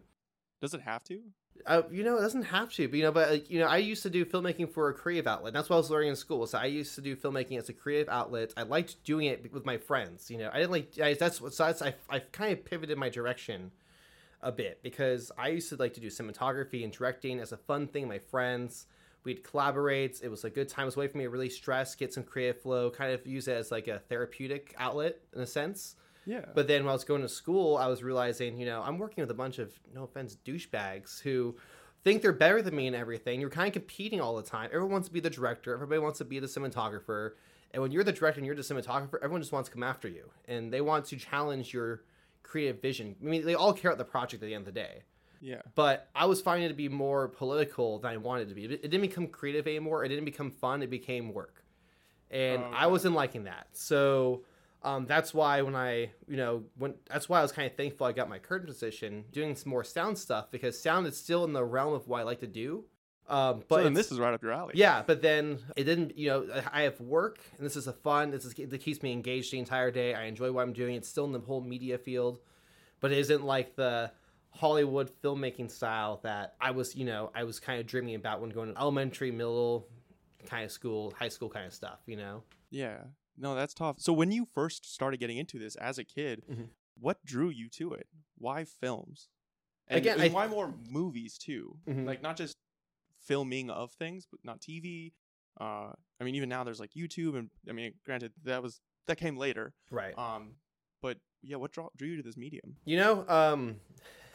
Does 0.63 0.75
it 0.75 0.81
have 0.83 1.03
to? 1.05 1.21
Uh, 1.67 1.83
you 1.91 2.05
know, 2.05 2.17
it 2.19 2.21
doesn't 2.21 2.43
have 2.43 2.73
to, 2.75 2.89
but 2.89 2.97
you 2.97 3.03
know, 3.03 3.13
but 3.13 3.31
like, 3.31 3.51
you 3.51 3.59
know, 3.59 3.67
I 3.67 3.79
used 3.79 4.03
to 4.03 4.11
do 4.11 4.25
filmmaking 4.25 4.73
for 4.73 4.88
a 4.88 4.95
creative 4.95 5.27
outlet. 5.27 5.53
That's 5.53 5.69
what 5.69 5.77
I 5.77 5.79
was 5.79 5.90
learning 5.90 6.11
in 6.11 6.16
school. 6.16 6.47
So 6.47 6.59
I 6.59 6.66
used 6.66 6.95
to 6.97 7.01
do 7.01 7.16
filmmaking 7.16 7.59
as 7.59 7.69
a 7.69 7.73
creative 7.73 8.09
outlet. 8.09 8.53
I 8.57 8.62
liked 8.62 9.03
doing 9.05 9.27
it 9.27 9.53
with 9.53 9.64
my 9.64 9.79
friends. 9.79 10.31
You 10.31 10.38
know, 10.38 10.51
I 10.53 10.59
didn't 10.59 10.73
like 10.73 10.99
I, 11.01 11.14
that's 11.14 11.40
what 11.40 11.55
so 11.55 11.66
that's 11.66 11.83
I 11.83 11.95
I 12.09 12.19
kind 12.19 12.53
of 12.53 12.64
pivoted 12.64 12.99
my 12.99 13.09
direction 13.09 13.71
a 14.42 14.53
bit 14.53 14.81
because 14.83 15.33
I 15.37 15.49
used 15.49 15.69
to 15.71 15.77
like 15.77 15.95
to 15.95 16.01
do 16.01 16.09
cinematography 16.09 16.85
and 16.85 16.92
directing 16.92 17.40
as 17.40 17.53
a 17.53 17.57
fun 17.57 17.87
thing. 17.87 18.09
My 18.09 18.19
friends, 18.19 18.87
we'd 19.25 19.42
collaborate. 19.45 20.21
It 20.23 20.29
was 20.31 20.45
a 20.45 20.51
good 20.51 20.69
time. 20.69 20.85
It 20.85 20.87
was 20.87 20.97
a 20.97 21.01
way 21.01 21.09
for 21.09 21.19
me 21.19 21.25
to 21.25 21.31
really 21.31 21.51
stress, 21.51 21.95
get 21.95 22.14
some 22.14 22.23
creative 22.23 22.62
flow, 22.62 22.90
kind 22.90 23.12
of 23.12 23.27
use 23.27 23.49
it 23.49 23.57
as 23.57 23.71
like 23.71 23.88
a 23.88 23.99
therapeutic 23.99 24.75
outlet 24.79 25.19
in 25.35 25.42
a 25.42 25.47
sense. 25.47 25.97
Yeah. 26.27 26.45
But 26.55 26.67
then 26.69 26.83
when 26.85 26.91
I 26.91 26.93
was 26.93 27.05
going 27.05 27.23
to 27.23 27.29
school, 27.29 27.77
I 27.77 27.87
was 27.87 28.03
realizing, 28.03 28.59
you 28.59 28.67
know, 28.67 28.83
I'm 28.83 28.99
working 28.99 29.23
with 29.23 29.31
a 29.31 29.35
bunch 29.35 29.59
of, 29.59 29.73
no 29.95 30.03
offense, 30.05 30.37
douchebags 30.45 31.21
who 31.23 31.57
think 32.05 32.21
they're 32.23 32.33
better 32.33 32.61
than 32.62 32.75
me 32.75 32.87
and 32.89 32.97
everything. 32.97 33.41
You're 33.41 33.51
kind 33.51 33.69
of 33.69 33.73
competing 33.73 34.21
all 34.21 34.37
the 34.37 34.43
time. 34.43 34.67
Everyone 34.73 34.91
wants 34.93 35.09
to 35.09 35.15
be 35.15 35.21
the 35.21 35.31
director, 35.31 35.73
everybody 35.73 36.01
wants 36.01 36.19
to 36.19 36.25
be 36.25 36.39
the 36.41 36.47
cinematographer. 36.47 37.33
And 37.73 37.83
when 37.83 37.93
you're 37.93 38.05
the 38.05 38.12
director 38.12 38.39
and 38.41 38.47
you're 38.47 38.55
the 38.57 38.62
cinematographer, 38.62 39.17
everyone 39.23 39.41
just 39.41 39.53
wants 39.53 39.69
to 39.69 39.73
come 39.75 39.83
after 39.83 40.09
you. 40.09 40.31
And 40.47 40.73
they 40.73 40.81
want 40.81 41.05
to 41.07 41.17
challenge 41.17 41.73
your 41.73 42.03
creative 42.43 42.81
vision. 42.81 43.17
I 43.21 43.25
mean, 43.25 43.45
they 43.45 43.55
all 43.55 43.73
care 43.73 43.91
about 43.91 43.99
the 43.99 44.11
project 44.11 44.43
at 44.43 44.47
the 44.47 44.55
end 44.55 44.67
of 44.67 44.75
the 44.75 44.81
day. 44.81 45.03
yeah. 45.41 45.62
But 45.75 46.09
I 46.15 46.27
was 46.27 46.41
finding 46.41 46.67
it 46.67 46.69
to 46.69 46.75
be 46.75 46.89
more 46.89 47.29
political 47.29 47.99
than 47.99 48.12
I 48.12 48.17
wanted 48.17 48.47
it 48.47 48.49
to 48.51 48.55
be. 48.55 48.65
It 48.65 48.83
didn't 48.83 49.01
become 49.03 49.27
creative 49.27 49.67
anymore. 49.67 50.05
It 50.05 50.09
didn't 50.09 50.25
become 50.25 50.51
fun. 50.51 50.83
It 50.83 50.91
became 50.91 51.33
work, 51.35 51.62
and 52.31 52.62
Oh, 52.62 52.71
I 52.73 52.87
wasn't 52.87 53.15
liking 53.15 53.45
that. 53.45 53.67
So 53.73 54.43
um, 54.87 55.05
that's 55.05 55.35
why 55.35 55.62
when 55.62 55.75
I, 55.75 56.12
you 56.29 56.37
know, 56.37 56.62
when 56.79 56.94
that's 57.11 57.29
why 57.29 57.40
I 57.40 57.42
was 57.42 57.51
kind 57.51 57.68
of 57.68 57.77
thankful 57.77 58.07
I 58.07 58.12
got 58.12 58.29
my 58.29 58.38
current 58.38 58.66
position 58.66 59.25
doing 59.33 59.57
some 59.57 59.70
more 59.70 59.83
sound 59.83 60.16
stuff 60.16 60.53
because 60.53 60.81
sound 60.81 61.09
is 61.09 61.16
still 61.16 61.42
in 61.44 61.53
the 61.53 61.64
realm 61.64 61.92
of 61.92 62.07
what 62.07 62.20
I 62.20 62.22
like 62.22 62.38
to 62.40 62.46
do. 62.46 62.85
Um, 63.29 63.64
but 63.66 63.83
so 63.83 63.90
this 63.90 64.12
is 64.12 64.20
right 64.20 64.33
up 64.33 64.40
your 64.44 64.53
alley. 64.53 64.75
yeah, 64.77 65.03
but 65.05 65.20
then 65.22 65.59
it 65.75 65.83
didn't. 65.83 66.16
You 66.16 66.29
know, 66.29 66.62
I 66.72 66.83
have 66.83 67.01
work, 67.01 67.40
and 67.59 67.66
this 67.66 67.75
is 67.75 67.88
a 67.88 67.92
fun. 67.92 68.31
This 68.31 68.44
is 68.44 68.55
that 68.55 68.79
keeps 68.79 69.03
me 69.03 69.12
engaged 69.12 69.53
the 69.53 69.59
entire 69.59 69.90
day. 69.90 70.14
I 70.14 70.27
enjoy 70.27 70.53
what 70.53 70.62
I'm 70.62 70.72
doing. 70.72 70.94
It's 70.94 71.09
still 71.09 71.25
in 71.25 71.33
the 71.33 71.40
whole 71.40 71.61
media 71.61 71.99
field, 71.99 72.38
but 73.01 73.11
it 73.11 73.18
isn't 73.18 73.44
like 73.44 73.75
the 73.75 74.12
Hollywood 74.51 75.11
filmmaking 75.20 75.72
style 75.72 76.20
that 76.22 76.55
I 76.61 76.70
was. 76.70 76.94
You 76.94 77.07
know, 77.07 77.33
I 77.35 77.42
was 77.42 77.59
kind 77.59 77.81
of 77.81 77.88
dreaming 77.88 78.14
about 78.14 78.40
when 78.40 78.51
going 78.51 78.72
to 78.72 78.81
elementary, 78.81 79.33
middle, 79.33 79.88
kind 80.49 80.64
of 80.64 80.70
school, 80.70 81.12
high 81.18 81.31
school 81.31 81.49
kind 81.49 81.66
of 81.66 81.75
stuff. 81.75 81.99
You 82.07 82.18
know. 82.18 82.44
Yeah. 82.70 82.99
No, 83.38 83.55
that's 83.55 83.75
tough. 83.75 84.01
So 84.01 84.12
when 84.12 84.33
you 84.33 84.46
first 84.46 84.90
started 84.92 85.18
getting 85.20 85.37
into 85.37 85.59
this 85.59 85.77
as 85.77 85.99
a 85.99 86.05
kid, 86.05 86.42
Mhm. 86.51 86.68
what 86.99 87.25
drew 87.25 87.49
you 87.49 87.68
to 87.70 87.92
it? 87.92 88.09
Why 88.38 88.64
films? 88.64 89.29
And, 89.88 89.99
Again, 89.99 90.14
and 90.20 90.31
I- 90.31 90.35
why 90.35 90.46
more 90.49 90.75
movies 90.88 91.38
too? 91.38 91.79
Mhm. 91.87 92.07
Like 92.07 92.22
not 92.22 92.37
just 92.37 92.57
filming 93.18 93.70
of 93.70 93.92
things, 93.92 94.27
but 94.31 94.40
not 94.44 94.61
TV. 94.61 95.12
Uh, 95.61 95.92
I 96.20 96.25
mean, 96.25 96.35
even 96.35 96.49
now 96.49 96.64
there's 96.64 96.81
like 96.81 96.92
YouTube, 96.92 97.37
and 97.37 97.51
I 97.68 97.72
mean, 97.72 97.94
granted 98.05 98.33
that 98.44 98.62
was 98.62 98.81
that 99.07 99.16
came 99.16 99.37
later. 99.37 99.75
Right. 99.90 100.16
Um, 100.18 100.57
but 101.01 101.18
yeah, 101.42 101.57
what 101.57 101.72
draw, 101.72 101.88
drew 101.96 102.09
you 102.09 102.16
to 102.16 102.22
this 102.22 102.37
medium? 102.37 102.77
You 102.85 102.96
know, 102.96 103.29
um, 103.29 103.81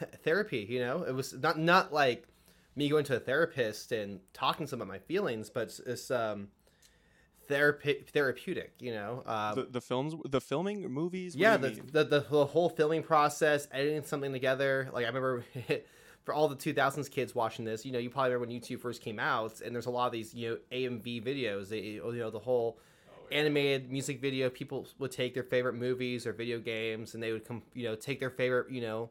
therapy. 0.24 0.60
You 0.68 0.80
know, 0.80 1.02
it 1.02 1.12
was 1.12 1.32
not 1.34 1.58
not 1.58 1.92
like 1.92 2.26
me 2.74 2.88
going 2.88 3.04
to 3.04 3.16
a 3.16 3.20
therapist 3.20 3.92
and 3.92 4.20
talking 4.32 4.66
to 4.66 4.70
them 4.70 4.80
about 4.80 4.88
my 4.88 4.98
feelings, 4.98 5.50
but 5.50 5.64
it's, 5.64 5.80
it's 5.80 6.10
um, 6.10 6.50
therapy 7.48 8.04
therapeutic. 8.12 8.72
You 8.80 8.92
know, 8.92 9.22
uh, 9.26 9.54
the 9.54 9.64
the 9.64 9.80
films, 9.80 10.14
the 10.28 10.40
filming, 10.40 10.90
movies. 10.90 11.36
Yeah, 11.36 11.56
the, 11.56 11.70
the, 11.70 12.04
the 12.04 12.26
the 12.30 12.46
whole 12.46 12.68
filming 12.68 13.02
process, 13.02 13.68
editing 13.72 14.04
something 14.04 14.32
together. 14.32 14.88
Like 14.92 15.04
I 15.04 15.08
remember. 15.08 15.44
For 16.24 16.32
all 16.32 16.46
the 16.46 16.54
2000s 16.54 17.10
kids 17.10 17.34
watching 17.34 17.64
this, 17.64 17.84
you 17.84 17.90
know, 17.90 17.98
you 17.98 18.08
probably 18.08 18.30
remember 18.30 18.52
when 18.52 18.60
YouTube 18.60 18.78
first 18.78 19.02
came 19.02 19.18
out, 19.18 19.60
and 19.60 19.74
there's 19.74 19.86
a 19.86 19.90
lot 19.90 20.06
of 20.06 20.12
these, 20.12 20.32
you 20.32 20.50
know, 20.50 20.58
AMV 20.70 21.20
videos. 21.24 21.68
They, 21.68 21.80
you 21.80 22.12
know, 22.12 22.30
the 22.30 22.38
whole 22.38 22.78
animated 23.32 23.90
music 23.90 24.20
video. 24.20 24.48
People 24.48 24.86
would 25.00 25.10
take 25.10 25.34
their 25.34 25.42
favorite 25.42 25.74
movies 25.74 26.24
or 26.24 26.32
video 26.32 26.60
games, 26.60 27.14
and 27.14 27.22
they 27.22 27.32
would 27.32 27.44
come, 27.44 27.62
you 27.74 27.88
know, 27.88 27.96
take 27.96 28.20
their 28.20 28.30
favorite, 28.30 28.70
you 28.70 28.80
know, 28.80 29.10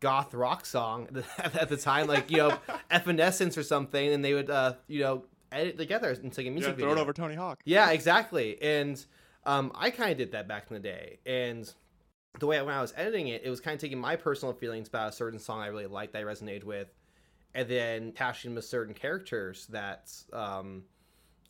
goth 0.00 0.34
rock 0.34 0.66
song 0.66 1.08
at 1.38 1.68
the 1.68 1.76
time, 1.76 2.06
like 2.06 2.30
you 2.30 2.38
know, 2.38 2.58
Evanescence 2.90 3.56
or 3.56 3.62
something, 3.62 4.12
and 4.12 4.24
they 4.24 4.34
would, 4.34 4.50
uh, 4.50 4.74
you 4.88 5.00
know, 5.00 5.24
edit 5.52 5.76
together 5.76 6.10
into 6.10 6.28
like 6.28 6.38
a 6.38 6.42
yeah, 6.44 6.50
music 6.50 6.76
throw 6.76 6.88
video. 6.88 6.96
it 6.96 7.00
over 7.00 7.12
Tony 7.12 7.34
Hawk. 7.34 7.60
Yeah, 7.64 7.90
exactly. 7.90 8.60
And 8.62 9.04
um, 9.44 9.72
I 9.74 9.90
kind 9.90 10.12
of 10.12 10.18
did 10.18 10.32
that 10.32 10.48
back 10.48 10.66
in 10.70 10.74
the 10.74 10.80
day. 10.80 11.18
And 11.26 11.72
the 12.38 12.46
way 12.46 12.58
I, 12.58 12.62
when 12.62 12.74
I 12.74 12.80
was 12.80 12.94
editing 12.96 13.28
it, 13.28 13.42
it 13.44 13.50
was 13.50 13.60
kind 13.60 13.74
of 13.74 13.80
taking 13.80 13.98
my 13.98 14.16
personal 14.16 14.54
feelings 14.54 14.88
about 14.88 15.08
a 15.08 15.12
certain 15.12 15.38
song 15.38 15.60
I 15.60 15.66
really 15.66 15.86
liked, 15.86 16.12
that 16.12 16.20
I 16.20 16.24
resonated 16.24 16.64
with, 16.64 16.88
and 17.54 17.68
then 17.68 18.08
attaching 18.08 18.54
them 18.54 18.62
to 18.62 18.66
certain 18.66 18.94
characters 18.94 19.66
that 19.68 20.12
um, 20.32 20.84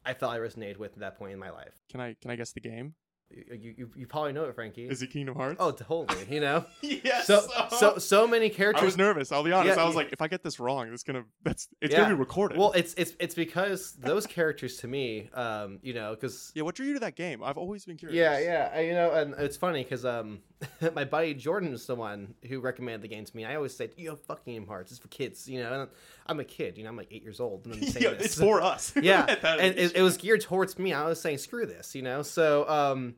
I 0.04 0.14
felt 0.14 0.32
I 0.32 0.38
resonated 0.38 0.78
with 0.78 0.92
at 0.92 1.00
that 1.00 1.18
point 1.18 1.32
in 1.32 1.38
my 1.38 1.50
life. 1.50 1.74
Can 1.90 2.00
I 2.00 2.16
can 2.20 2.30
I 2.30 2.36
guess 2.36 2.52
the 2.52 2.60
game? 2.60 2.94
You, 3.30 3.74
you, 3.76 3.90
you 3.94 4.06
probably 4.08 4.32
know 4.32 4.44
it, 4.44 4.54
Frankie. 4.56 4.86
Is 4.86 5.02
it 5.02 5.10
Kingdom 5.10 5.36
Hearts? 5.36 5.56
oh, 5.60 5.70
totally. 5.70 6.26
You 6.28 6.40
know, 6.40 6.64
yes. 6.82 7.26
so 7.26 7.46
so 7.78 7.98
so 7.98 8.26
many 8.26 8.50
characters. 8.50 8.82
I 8.82 8.84
was 8.86 8.96
nervous. 8.96 9.30
I'll 9.30 9.44
be 9.44 9.52
honest. 9.52 9.76
Yeah, 9.76 9.82
I 9.84 9.86
was 9.86 9.94
like, 9.94 10.12
if 10.12 10.20
I 10.20 10.26
get 10.26 10.42
this 10.42 10.58
wrong, 10.58 10.92
it's 10.92 11.04
gonna 11.04 11.24
that's 11.44 11.68
it's 11.80 11.92
Yeah. 11.92 12.00
gonna 12.02 12.14
be 12.14 12.18
recorded. 12.18 12.58
well, 12.58 12.72
it's 12.72 12.92
it's 12.94 13.12
it's 13.20 13.34
because 13.36 13.92
those 13.92 14.26
characters 14.26 14.78
to 14.78 14.88
me, 14.88 15.30
um, 15.34 15.78
you 15.82 15.94
know, 15.94 16.10
because 16.14 16.50
yeah. 16.56 16.64
What 16.64 16.74
drew 16.74 16.86
you 16.86 16.94
to 16.94 17.00
that 17.00 17.14
game? 17.14 17.42
I've 17.44 17.56
always 17.58 17.84
been 17.84 17.96
curious. 17.96 18.16
Yeah, 18.16 18.38
yeah. 18.40 18.70
I, 18.74 18.80
you 18.80 18.94
know, 18.94 19.12
and 19.12 19.34
it's 19.38 19.56
funny 19.56 19.84
because 19.84 20.04
um, 20.04 20.40
my 20.94 21.04
buddy 21.04 21.34
Jordan 21.34 21.72
is 21.72 21.86
the 21.86 21.94
one 21.94 22.34
who 22.48 22.60
recommended 22.60 23.02
the 23.02 23.08
game 23.08 23.24
to 23.24 23.36
me. 23.36 23.44
I 23.44 23.56
always 23.56 23.74
say, 23.74 23.90
you 23.96 24.08
know, 24.08 24.16
fuck 24.16 24.44
Kingdom 24.44 24.66
Hearts. 24.66 24.90
It's 24.92 25.00
for 25.00 25.08
kids, 25.08 25.48
you 25.48 25.62
know. 25.62 25.72
And 25.72 25.90
I'm 26.26 26.40
a 26.40 26.44
kid, 26.44 26.76
you 26.76 26.84
know. 26.84 26.90
I'm 26.90 26.96
like 26.96 27.08
eight 27.10 27.22
years 27.22 27.40
old, 27.40 27.64
and 27.64 27.74
I'm 27.74 27.82
saying 27.86 28.04
yeah, 28.04 28.14
this. 28.14 28.26
it's 28.26 28.34
for 28.34 28.60
us. 28.60 28.92
yeah, 29.02 29.24
and 29.42 29.78
it, 29.78 29.96
it 29.96 30.02
was 30.02 30.16
geared 30.16 30.42
towards 30.42 30.78
me. 30.78 30.92
I 30.92 31.06
was 31.06 31.20
saying, 31.20 31.38
screw 31.38 31.66
this, 31.66 31.94
you 31.94 32.02
know. 32.02 32.22
So, 32.22 32.68
um, 32.68 33.14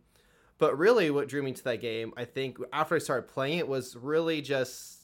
but 0.59 0.79
really, 0.79 1.11
what 1.11 1.29
drew 1.29 1.43
me 1.43 1.53
to 1.53 1.65
that 1.65 1.81
game, 1.81 2.13
I 2.17 2.25
think, 2.25 2.59
after 2.73 2.95
I 2.95 2.99
started 2.99 3.29
playing 3.29 3.59
it, 3.59 3.69
was 3.69 3.97
really 3.97 4.41
just. 4.41 4.99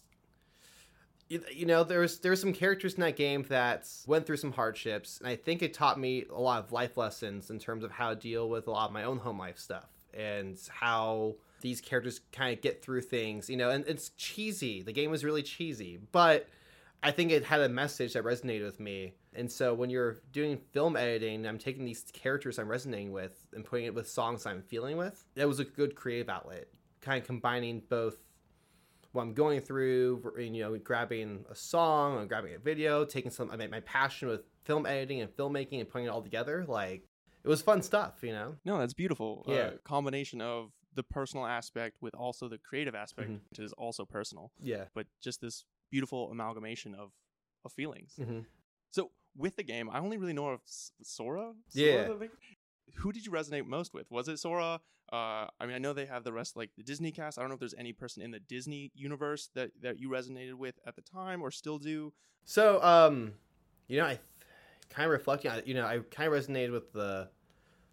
You 1.29 1.43
you 1.53 1.67
know, 1.67 1.85
there's 1.85 2.21
there's 2.21 2.41
some 2.41 2.55
characters 2.55 2.95
in 2.95 3.01
that 3.01 3.17
game 3.17 3.45
that 3.51 3.87
went 4.07 4.25
through 4.25 4.39
some 4.39 4.53
hardships, 4.53 5.19
and 5.19 5.29
I 5.29 5.37
think 5.37 5.61
it 5.61 5.75
taught 5.75 6.01
me 6.01 6.25
a 6.31 6.41
lot 6.41 6.65
of 6.65 6.73
life 6.73 6.97
lessons 6.97 7.51
in 7.51 7.59
terms 7.59 7.85
of 7.85 7.91
how 7.91 8.11
to 8.11 8.17
deal 8.17 8.49
with 8.49 8.67
a 8.67 8.71
lot 8.71 8.87
of 8.87 8.93
my 8.93 9.05
own 9.05 9.19
home 9.19 9.39
life 9.39 9.59
stuff 9.59 9.91
and 10.15 10.59
how 10.71 11.35
these 11.61 11.81
characters 11.81 12.21
kind 12.33 12.55
of 12.57 12.63
get 12.63 12.83
through 12.83 13.03
things. 13.03 13.49
You 13.51 13.57
know, 13.57 13.71
and 13.71 13.87
it's 13.87 14.11
cheesy. 14.11 14.83
The 14.83 14.93
game 14.93 15.11
was 15.11 15.25
really 15.25 15.43
cheesy, 15.43 15.99
but 16.13 16.49
I 17.03 17.11
think 17.13 17.31
it 17.31 17.45
had 17.45 17.61
a 17.61 17.69
message 17.69 18.15
that 18.15 18.25
resonated 18.25 18.65
with 18.65 18.81
me. 18.81 19.15
And 19.35 19.51
so 19.51 19.73
when 19.73 19.89
you're 19.89 20.17
doing 20.33 20.59
film 20.73 20.97
editing, 20.97 21.47
I'm 21.47 21.59
taking 21.59 21.85
these 21.85 22.05
characters 22.13 22.59
I'm 22.59 22.69
resonating 22.69 23.13
with 23.13 23.47
and 23.53 23.65
putting 23.65 23.87
it 23.87 23.95
with 23.95 24.09
songs 24.09 24.47
I'm 24.47 24.63
feeling 24.63 24.97
with. 24.97 25.25
That 25.37 25.47
was 25.47 25.61
a 25.61 25.65
good 25.65 25.95
creative 25.95 26.29
outlet, 26.29 26.67
kind 27.01 27.21
of 27.21 27.27
combining 27.27 27.83
both 27.89 28.17
what 29.13 29.23
I'm 29.23 29.33
going 29.33 29.61
through, 29.61 30.35
you 30.39 30.61
know, 30.63 30.77
grabbing 30.77 31.45
a 31.51 31.55
song, 31.55 32.19
and 32.19 32.29
grabbing 32.29 32.55
a 32.55 32.59
video, 32.59 33.05
taking 33.05 33.31
some, 33.31 33.51
I 33.51 33.57
mean, 33.57 33.71
my 33.71 33.81
passion 33.81 34.29
with 34.29 34.43
film 34.65 34.85
editing 34.85 35.21
and 35.21 35.31
filmmaking 35.31 35.81
and 35.81 35.89
putting 35.89 36.09
it 36.09 36.11
all 36.11 36.23
together. 36.23 36.65
Like, 36.67 37.07
it 37.45 37.49
was 37.49 37.63
fun 37.63 37.81
stuff, 37.81 38.19
you 38.23 38.33
know? 38.33 38.57
No, 38.65 38.79
that's 38.79 38.93
beautiful. 38.93 39.45
Yeah. 39.47 39.55
Uh, 39.55 39.71
combination 39.85 40.41
of 40.41 40.73
the 40.99 41.03
personal 41.05 41.47
aspect 41.47 41.97
with 42.01 42.15
also 42.15 42.49
the 42.49 42.59
creative 42.59 42.95
aspect, 42.95 43.31
Mhm. 43.31 43.41
which 43.51 43.61
is 43.61 43.73
also 43.75 44.05
personal, 44.05 44.51
Yeah. 44.61 44.87
but 44.95 45.07
just 45.21 45.41
this 45.41 45.65
beautiful 45.91 46.31
amalgamation 46.31 46.95
of, 46.95 47.13
of 47.65 47.73
feelings. 47.73 48.17
hmm 48.17 48.41
So 48.91 49.13
with 49.37 49.55
the 49.57 49.63
game, 49.63 49.89
I 49.91 49.99
only 50.01 50.17
really 50.19 50.33
know 50.33 50.49
of 50.49 50.61
S- 50.67 50.93
Sora. 51.03 51.55
Sora, 51.69 52.19
Yeah. 52.21 52.29
Who 52.97 53.13
did 53.13 53.25
you 53.27 53.33
resonate 53.33 53.67
most 53.67 53.95
with? 53.95 54.11
Was 54.11 54.29
it 54.29 54.39
Sora? 54.39 54.81
Uh, 55.13 55.47
I 55.61 55.67
mean, 55.67 55.75
I 55.75 55.79
know 55.79 55.93
they 55.93 56.07
have 56.07 56.25
the 56.25 56.33
rest 56.33 56.57
like 56.57 56.71
the 56.77 56.83
Disney 56.83 57.13
cast. 57.13 57.39
I 57.39 57.43
don't 57.43 57.51
know 57.51 57.55
if 57.55 57.61
there's 57.61 57.75
any 57.87 57.93
person 57.93 58.23
in 58.23 58.31
the 58.31 58.41
Disney 58.41 58.91
universe 58.95 59.51
that 59.55 59.71
that 59.83 59.99
you 60.01 60.09
resonated 60.09 60.55
with 60.55 60.77
at 60.87 60.97
the 60.97 61.03
time 61.03 61.41
or 61.43 61.51
still 61.51 61.79
do. 61.79 62.13
So, 62.45 62.83
um, 62.83 63.35
you 63.89 63.99
know, 63.99 64.07
I 64.07 64.19
kind 64.91 65.05
of 65.07 65.13
reflecting 65.13 65.51
on 65.51 65.59
it, 65.59 65.67
you 65.67 65.75
know, 65.75 65.87
I 65.87 65.99
kind 66.11 66.33
of 66.33 66.39
resonated 66.39 66.73
with 66.73 66.93
the 66.93 67.29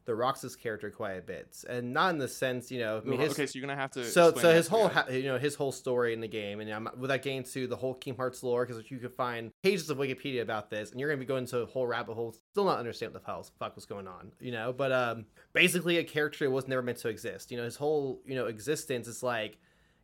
the 0.06 0.14
Roxas 0.14 0.56
character 0.56 0.90
quite 0.92 1.14
a 1.14 1.22
bit, 1.22 1.64
and 1.68 1.94
not 1.94 2.14
in 2.14 2.20
the 2.20 2.28
sense, 2.28 2.72
you 2.72 2.80
know, 2.80 3.02
I 3.04 3.08
mean, 3.08 3.20
his, 3.20 3.32
okay, 3.32 3.46
so 3.46 3.54
you're 3.56 3.68
gonna 3.68 3.80
have 3.80 3.92
to. 3.92 4.06
so 4.06 4.34
so 4.34 4.54
his 4.54 4.68
whole 4.68 4.88
ha- 4.88 5.08
you 5.10 5.24
know 5.24 5.38
his 5.38 5.56
whole 5.56 5.72
story 5.72 6.14
in 6.14 6.22
the 6.22 6.28
game, 6.28 6.60
and 6.60 6.70
I'm 6.72 6.88
without 6.98 7.22
getting 7.22 7.44
to 7.44 7.68
the 7.68 7.76
whole 7.76 7.96
Kingdom 7.96 8.18
Hearts 8.18 8.44
lore 8.44 8.66
because 8.66 8.90
you 8.90 9.00
could 9.00 9.14
find 9.14 9.52
pages 9.64 9.90
of 9.90 9.98
Wikipedia 9.98 10.42
about 10.42 10.70
this, 10.70 10.92
and 10.92 11.00
you're 11.00 11.10
gonna 11.10 11.20
be 11.20 11.26
going 11.26 11.44
into 11.44 11.60
a 11.60 11.66
whole 11.66 11.88
rabbit 11.88 12.14
hole, 12.14 12.36
still 12.52 12.66
not 12.66 12.80
understand 12.80 13.14
what 13.14 13.22
the 13.22 13.26
hell 13.26 13.46
fuck 13.60 13.76
was 13.76 13.86
going 13.86 14.08
on, 14.08 14.32
you 14.40 14.52
know. 14.52 14.72
But 14.72 14.92
um, 14.92 15.26
basically, 15.54 15.98
a 15.98 16.04
character 16.04 16.46
that 16.46 16.52
was 16.52 16.68
never 16.68 16.82
meant 16.82 17.00
to 17.00 17.10
exist. 17.10 17.52
You 17.52 17.58
know, 17.58 17.64
his 17.64 17.76
whole 17.76 18.22
you 18.26 18.36
know 18.36 18.46
existence 18.46 19.08
is 19.08 19.24
like 19.24 19.58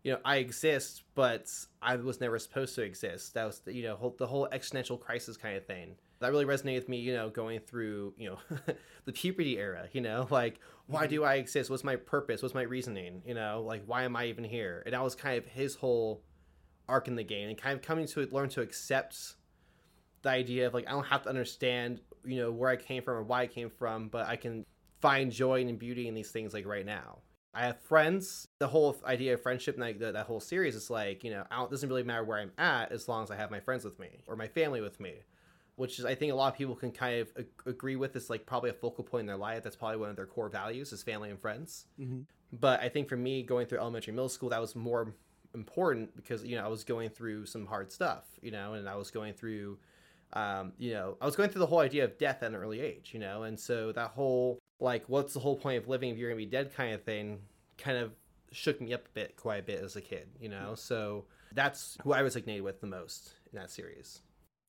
you 0.03 0.11
know, 0.11 0.19
I 0.25 0.37
exist, 0.37 1.03
but 1.13 1.47
I 1.81 1.95
was 1.95 2.19
never 2.19 2.39
supposed 2.39 2.75
to 2.75 2.81
exist. 2.81 3.33
That 3.35 3.45
was, 3.45 3.59
the, 3.59 3.73
you 3.73 3.83
know, 3.83 3.95
whole, 3.95 4.15
the 4.17 4.27
whole 4.27 4.47
existential 4.51 4.97
crisis 4.97 5.37
kind 5.37 5.55
of 5.55 5.65
thing. 5.65 5.95
That 6.21 6.31
really 6.31 6.45
resonated 6.45 6.75
with 6.75 6.89
me, 6.89 6.99
you 6.99 7.13
know, 7.13 7.29
going 7.29 7.59
through, 7.59 8.13
you 8.17 8.29
know, 8.29 8.37
the 9.05 9.11
puberty 9.11 9.57
era, 9.57 9.89
you 9.91 10.01
know, 10.01 10.27
like, 10.31 10.59
why 10.87 11.03
mm-hmm. 11.03 11.09
do 11.09 11.23
I 11.23 11.35
exist? 11.35 11.69
What's 11.69 11.83
my 11.83 11.95
purpose? 11.95 12.41
What's 12.41 12.55
my 12.55 12.61
reasoning? 12.61 13.21
You 13.25 13.33
know, 13.33 13.63
like, 13.65 13.83
why 13.85 14.03
am 14.03 14.15
I 14.15 14.27
even 14.27 14.43
here? 14.43 14.83
And 14.85 14.93
that 14.93 15.03
was 15.03 15.15
kind 15.15 15.37
of 15.37 15.45
his 15.45 15.75
whole 15.75 16.21
arc 16.87 17.07
in 17.07 17.15
the 17.15 17.23
game 17.23 17.49
and 17.49 17.57
kind 17.57 17.75
of 17.75 17.81
coming 17.81 18.07
to 18.07 18.27
learn 18.31 18.49
to 18.49 18.61
accept 18.61 19.35
the 20.21 20.29
idea 20.29 20.67
of, 20.67 20.73
like, 20.73 20.87
I 20.87 20.91
don't 20.91 21.07
have 21.07 21.23
to 21.23 21.29
understand, 21.29 22.01
you 22.23 22.37
know, 22.37 22.51
where 22.51 22.69
I 22.69 22.75
came 22.75 23.03
from 23.03 23.15
or 23.15 23.23
why 23.23 23.41
I 23.41 23.47
came 23.47 23.69
from, 23.69 24.07
but 24.07 24.27
I 24.27 24.35
can 24.35 24.65
find 25.01 25.31
joy 25.31 25.61
and 25.61 25.79
beauty 25.79 26.07
in 26.07 26.13
these 26.13 26.31
things, 26.31 26.53
like, 26.53 26.65
right 26.65 26.85
now. 26.85 27.19
I 27.53 27.65
have 27.65 27.79
friends. 27.81 28.47
The 28.59 28.67
whole 28.67 28.95
idea 29.05 29.33
of 29.33 29.41
friendship 29.41 29.75
and 29.75 29.83
like, 29.83 29.99
that, 29.99 30.13
that 30.13 30.25
whole 30.25 30.39
series 30.39 30.75
is 30.75 30.89
like, 30.89 31.23
you 31.23 31.31
know, 31.31 31.43
I 31.51 31.57
don't, 31.57 31.65
it 31.65 31.71
doesn't 31.71 31.89
really 31.89 32.03
matter 32.03 32.23
where 32.23 32.39
I'm 32.39 32.51
at 32.57 32.91
as 32.91 33.07
long 33.07 33.23
as 33.23 33.31
I 33.31 33.35
have 33.35 33.51
my 33.51 33.59
friends 33.59 33.83
with 33.83 33.99
me 33.99 34.21
or 34.27 34.35
my 34.35 34.47
family 34.47 34.79
with 34.79 34.99
me, 34.99 35.15
which 35.75 35.99
is 35.99 36.05
I 36.05 36.15
think 36.15 36.31
a 36.31 36.35
lot 36.35 36.51
of 36.51 36.57
people 36.57 36.75
can 36.75 36.91
kind 36.91 37.21
of 37.21 37.31
ag- 37.37 37.47
agree 37.65 37.95
with. 37.95 38.15
Is 38.15 38.29
like 38.29 38.45
probably 38.45 38.69
a 38.69 38.73
focal 38.73 39.03
point 39.03 39.21
in 39.21 39.27
their 39.27 39.37
life. 39.37 39.63
That's 39.63 39.75
probably 39.75 39.97
one 39.97 40.09
of 40.09 40.15
their 40.15 40.25
core 40.25 40.49
values 40.49 40.91
is 40.93 41.03
family 41.03 41.29
and 41.29 41.39
friends. 41.39 41.85
Mhm. 41.99 42.25
But 42.51 42.81
I 42.81 42.89
think 42.89 43.07
for 43.09 43.15
me, 43.17 43.43
going 43.43 43.67
through 43.67 43.79
elementary, 43.79 44.13
middle 44.13 44.29
school, 44.29 44.49
that 44.49 44.59
was 44.61 44.75
more 44.75 45.13
important 45.53 46.15
because 46.15 46.43
you 46.45 46.55
know 46.55 46.65
I 46.65 46.67
was 46.67 46.83
going 46.83 47.09
through 47.09 47.45
some 47.45 47.65
hard 47.65 47.91
stuff, 47.91 48.25
you 48.41 48.51
know, 48.51 48.73
and 48.73 48.87
I 48.87 48.95
was 48.95 49.11
going 49.11 49.33
through, 49.33 49.77
um, 50.33 50.73
you 50.77 50.93
know, 50.93 51.17
I 51.21 51.25
was 51.25 51.35
going 51.35 51.49
through 51.49 51.59
the 51.59 51.67
whole 51.67 51.79
idea 51.79 52.03
of 52.05 52.17
death 52.17 52.43
at 52.43 52.49
an 52.51 52.55
early 52.55 52.79
age, 52.81 53.11
you 53.13 53.19
know, 53.19 53.43
and 53.43 53.59
so 53.59 53.91
that 53.93 54.11
whole 54.11 54.59
like, 54.79 55.03
what's 55.07 55.33
the 55.33 55.39
whole 55.39 55.55
point 55.55 55.77
of 55.77 55.87
living 55.87 56.09
if 56.09 56.17
you're 56.17 56.29
gonna 56.29 56.37
be 56.37 56.45
dead, 56.45 56.73
kind 56.73 56.93
of 56.93 57.03
thing, 57.03 57.39
kind 57.77 57.97
of 57.97 58.11
shook 58.51 58.81
me 58.81 58.93
up 58.93 59.05
a 59.05 59.09
bit, 59.11 59.35
quite 59.37 59.57
a 59.59 59.63
bit 59.63 59.81
as 59.81 59.95
a 59.95 60.01
kid, 60.01 60.27
you 60.39 60.49
know. 60.49 60.75
So 60.75 61.25
that's 61.53 61.97
who 62.03 62.13
I 62.13 62.21
was 62.21 62.35
resonated 62.35 62.63
with 62.63 62.81
the 62.81 62.87
most 62.87 63.31
in 63.51 63.59
that 63.59 63.69
series. 63.69 64.21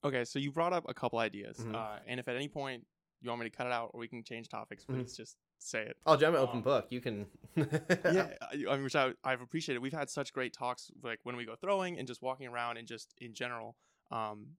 Okay, 0.04 0.24
so 0.24 0.38
you 0.38 0.50
brought 0.50 0.72
up 0.72 0.84
a 0.88 0.94
couple 0.94 1.18
ideas, 1.18 1.58
Mhm. 1.58 1.74
uh, 1.74 2.00
and 2.06 2.18
if 2.18 2.26
at 2.28 2.34
any 2.36 2.48
point 2.48 2.86
you 3.20 3.28
want 3.30 3.40
me 3.40 3.48
to 3.48 3.56
cut 3.56 3.66
it 3.68 3.72
out 3.72 3.90
or 3.94 4.00
we 4.00 4.08
can 4.08 4.24
change 4.24 4.48
topics, 4.48 4.84
please 4.84 5.16
just 5.16 5.36
say 5.58 5.82
it. 5.86 5.96
Oh, 6.06 6.14
I'm 6.14 6.22
an 6.34 6.36
open 6.36 6.56
Um, 6.56 6.62
book. 6.62 6.88
You 6.90 7.00
can. 7.00 7.30
yeah, 7.56 8.36
I, 8.68 8.76
which 8.82 8.96
I, 8.96 9.14
I've 9.22 9.40
appreciated. 9.40 9.80
We've 9.80 9.92
had 9.92 10.10
such 10.10 10.32
great 10.32 10.52
talks, 10.52 10.90
like 11.02 11.20
when 11.22 11.36
we 11.36 11.44
go 11.44 11.54
throwing 11.54 11.98
and 11.98 12.08
just 12.08 12.20
walking 12.20 12.48
around 12.48 12.78
and 12.78 12.88
just 12.88 13.14
in 13.18 13.32
general. 13.32 13.76
Um, 14.10 14.56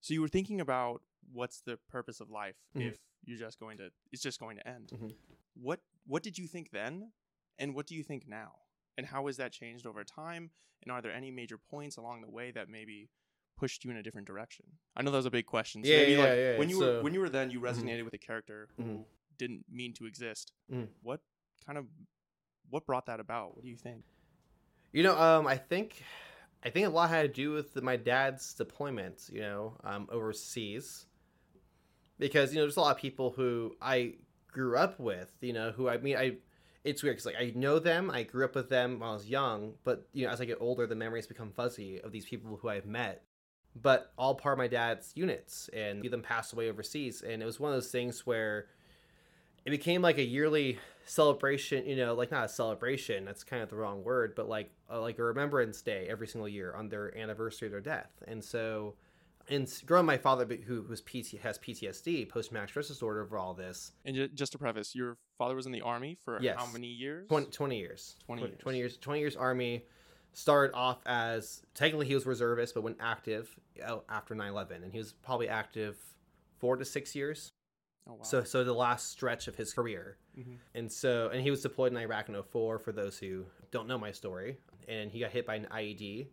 so 0.00 0.14
you 0.14 0.22
were 0.22 0.28
thinking 0.28 0.60
about 0.60 1.02
what's 1.32 1.60
the 1.60 1.76
purpose 1.88 2.20
of 2.20 2.30
life 2.30 2.56
Mhm. 2.74 2.88
if 2.92 2.98
you're 3.24 3.38
just 3.38 3.58
going 3.60 3.76
to, 3.78 3.92
it's 4.10 4.22
just 4.22 4.40
going 4.40 4.56
to 4.56 4.66
end. 4.66 4.88
Mhm. 4.90 5.14
What 5.54 5.80
what 6.06 6.22
did 6.22 6.38
you 6.38 6.48
think 6.48 6.70
then, 6.70 7.12
and 7.58 7.74
what 7.74 7.86
do 7.86 7.94
you 7.94 8.02
think 8.02 8.26
now, 8.26 8.58
and 8.96 9.06
how 9.06 9.26
has 9.26 9.36
that 9.36 9.52
changed 9.52 9.86
over 9.86 10.02
time? 10.02 10.50
And 10.82 10.90
are 10.90 11.00
there 11.02 11.12
any 11.12 11.30
major 11.30 11.58
points 11.58 11.96
along 11.96 12.22
the 12.22 12.30
way 12.30 12.50
that 12.50 12.68
maybe 12.68 13.08
pushed 13.56 13.84
you 13.84 13.90
in 13.90 13.96
a 13.96 14.02
different 14.02 14.26
direction? 14.26 14.66
I 14.96 15.02
know 15.02 15.10
that 15.10 15.16
was 15.18 15.26
a 15.26 15.30
big 15.30 15.46
question. 15.46 15.84
So 15.84 15.90
Yeah, 15.90 15.96
maybe 15.98 16.12
yeah, 16.12 16.18
like 16.18 16.28
yeah, 16.36 16.58
when 16.58 16.68
you 16.68 16.78
so- 16.80 16.96
were 16.96 17.02
when 17.02 17.14
you 17.14 17.20
were 17.20 17.28
then, 17.28 17.50
you 17.50 17.60
Mhm. 17.60 17.70
resonated 17.70 18.04
with 18.04 18.14
a 18.14 18.18
character 18.18 18.68
who 18.76 18.82
Mhm. 18.82 19.04
didn't 19.38 19.64
mean 19.70 19.92
to 19.94 20.06
exist. 20.06 20.52
Mhm. 20.70 20.88
What 21.02 21.20
kind 21.66 21.78
of 21.78 21.86
what 22.70 22.86
brought 22.86 23.06
that 23.06 23.20
about? 23.20 23.54
What 23.54 23.62
do 23.64 23.68
you 23.70 23.76
think? 23.76 24.04
You 24.92 25.02
know, 25.02 25.18
um, 25.18 25.46
I 25.46 25.56
think, 25.58 26.02
I 26.62 26.70
think 26.70 26.86
a 26.86 26.90
lot 26.90 27.10
had 27.10 27.22
to 27.22 27.28
do 27.28 27.52
with 27.52 27.80
my 27.82 27.96
dad's 27.96 28.54
deployment. 28.54 29.28
You 29.32 29.40
know, 29.40 29.76
um, 29.84 30.08
overseas, 30.10 31.06
because 32.18 32.52
you 32.52 32.56
know, 32.58 32.62
there's 32.64 32.76
a 32.76 32.80
lot 32.80 32.94
of 32.94 33.00
people 33.00 33.30
who 33.30 33.76
I 33.80 34.14
grew 34.48 34.76
up 34.76 34.98
with. 34.98 35.30
You 35.40 35.52
know, 35.52 35.72
who 35.72 35.88
I 35.88 35.98
mean, 35.98 36.16
I. 36.16 36.38
It's 36.84 37.00
weird 37.00 37.14
because 37.14 37.26
like 37.26 37.36
I 37.36 37.52
know 37.54 37.78
them, 37.78 38.10
I 38.10 38.24
grew 38.24 38.44
up 38.44 38.56
with 38.56 38.68
them 38.68 38.98
when 38.98 39.08
I 39.08 39.12
was 39.12 39.28
young, 39.28 39.74
but 39.84 40.08
you 40.12 40.26
know, 40.26 40.32
as 40.32 40.40
I 40.40 40.46
get 40.46 40.58
older, 40.60 40.84
the 40.84 40.96
memories 40.96 41.28
become 41.28 41.52
fuzzy 41.52 42.00
of 42.00 42.10
these 42.10 42.24
people 42.26 42.56
who 42.56 42.68
I've 42.68 42.86
met. 42.86 43.24
But 43.80 44.12
all 44.18 44.34
part 44.34 44.52
of 44.54 44.58
my 44.58 44.68
dad's 44.68 45.12
units, 45.14 45.70
and 45.72 46.02
see 46.02 46.08
them 46.08 46.22
pass 46.22 46.52
away 46.52 46.68
overseas, 46.68 47.22
and 47.22 47.42
it 47.42 47.46
was 47.46 47.58
one 47.58 47.70
of 47.72 47.76
those 47.76 47.90
things 47.90 48.26
where 48.26 48.66
it 49.64 49.70
became 49.70 50.02
like 50.02 50.18
a 50.18 50.24
yearly 50.24 50.78
celebration 51.04 51.84
you 51.84 51.96
know 51.96 52.14
like 52.14 52.30
not 52.30 52.44
a 52.44 52.48
celebration 52.48 53.24
that's 53.24 53.42
kind 53.42 53.60
of 53.60 53.68
the 53.68 53.74
wrong 53.74 54.04
word 54.04 54.34
but 54.36 54.48
like 54.48 54.70
uh, 54.90 55.00
like 55.00 55.18
a 55.18 55.22
remembrance 55.22 55.82
day 55.82 56.06
every 56.08 56.28
single 56.28 56.48
year 56.48 56.72
on 56.74 56.88
their 56.88 57.16
anniversary 57.18 57.66
of 57.66 57.72
their 57.72 57.80
death 57.80 58.10
and 58.28 58.42
so 58.42 58.94
and 59.48 59.68
growing 59.84 60.06
my 60.06 60.16
father 60.16 60.46
who 60.66 60.82
who's 60.82 61.00
PT, 61.00 61.38
has 61.42 61.58
ptsd 61.58 62.28
post-traumatic 62.28 62.70
stress 62.70 62.86
disorder 62.88 63.22
over 63.22 63.36
all 63.36 63.52
this 63.52 63.92
And 64.04 64.14
ju- 64.14 64.28
just 64.28 64.52
to 64.52 64.58
preface, 64.58 64.94
your 64.94 65.16
father 65.38 65.56
was 65.56 65.66
in 65.66 65.72
the 65.72 65.80
army 65.80 66.16
for 66.24 66.40
Yes. 66.40 66.56
how 66.56 66.66
many 66.72 66.86
years? 66.86 67.26
20, 67.28 67.46
20 67.46 67.78
years 67.78 68.16
20 68.26 68.42
years. 68.42 68.54
20 68.60 68.78
years 68.78 68.96
20 68.98 69.18
years 69.20 69.36
army 69.36 69.84
started 70.32 70.74
off 70.74 71.00
as 71.06 71.62
technically 71.74 72.06
he 72.06 72.14
was 72.14 72.24
reservist 72.26 72.74
but 72.74 72.82
went 72.82 72.96
active 73.00 73.54
after 74.08 74.34
9-11 74.34 74.82
and 74.82 74.92
he 74.92 74.98
was 74.98 75.12
probably 75.12 75.48
active 75.48 75.96
four 76.58 76.76
to 76.76 76.84
six 76.84 77.14
years 77.14 77.52
Oh 78.08 78.14
wow. 78.14 78.22
so 78.22 78.42
so 78.42 78.64
the 78.64 78.72
last 78.72 79.10
stretch 79.10 79.46
of 79.48 79.56
his 79.56 79.72
career 79.72 80.16
Mhm. 80.38 80.56
And 80.74 80.90
so, 80.90 81.28
and 81.28 81.42
he 81.42 81.50
was 81.50 81.60
deployed 81.60 81.92
in 81.92 81.98
Iraq 81.98 82.30
in 82.30 82.34
04 82.42 82.78
for 82.78 82.90
those 82.90 83.18
who 83.18 83.44
don't 83.70 83.86
know 83.86 83.98
my 83.98 84.12
story. 84.12 84.56
And 84.88 85.10
he 85.10 85.20
got 85.20 85.30
hit 85.30 85.46
by 85.46 85.56
an 85.56 85.66
IED, 85.70 86.28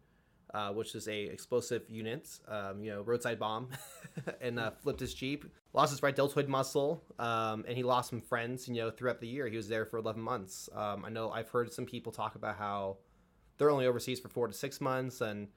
uh, 0.53 0.71
which 0.71 0.95
is 0.95 1.09
a 1.09 1.23
explosive 1.23 1.83
unit, 1.89 2.29
um, 2.47 2.81
you 2.81 2.91
know, 2.91 3.01
roadside 3.01 3.37
bomb, 3.39 3.67
and 4.41 4.57
uh, 4.57 4.71
flipped 4.71 5.01
his 5.01 5.13
Jeep. 5.13 5.43
Lost 5.73 5.91
his 5.91 6.01
right 6.01 6.15
deltoid 6.15 6.47
muscle, 6.47 7.03
um, 7.19 7.65
and 7.67 7.75
he 7.75 7.83
lost 7.83 8.09
some 8.09 8.21
friends, 8.21 8.69
you 8.69 8.75
know, 8.75 8.89
throughout 8.89 9.19
the 9.19 9.27
year. 9.27 9.49
He 9.49 9.57
was 9.57 9.67
there 9.67 9.85
for 9.85 9.97
11 9.97 10.21
months. 10.21 10.69
Um, 10.73 11.03
I 11.03 11.09
know 11.09 11.29
I've 11.29 11.49
heard 11.49 11.73
some 11.73 11.85
people 11.85 12.13
talk 12.13 12.35
about 12.35 12.55
how 12.55 12.99
they're 13.59 13.69
only 13.69 13.85
overseas 13.85 14.19
for 14.19 14.29
four 14.29 14.47
to 14.47 14.53
six 14.53 14.81
months, 14.81 15.21
and 15.21 15.49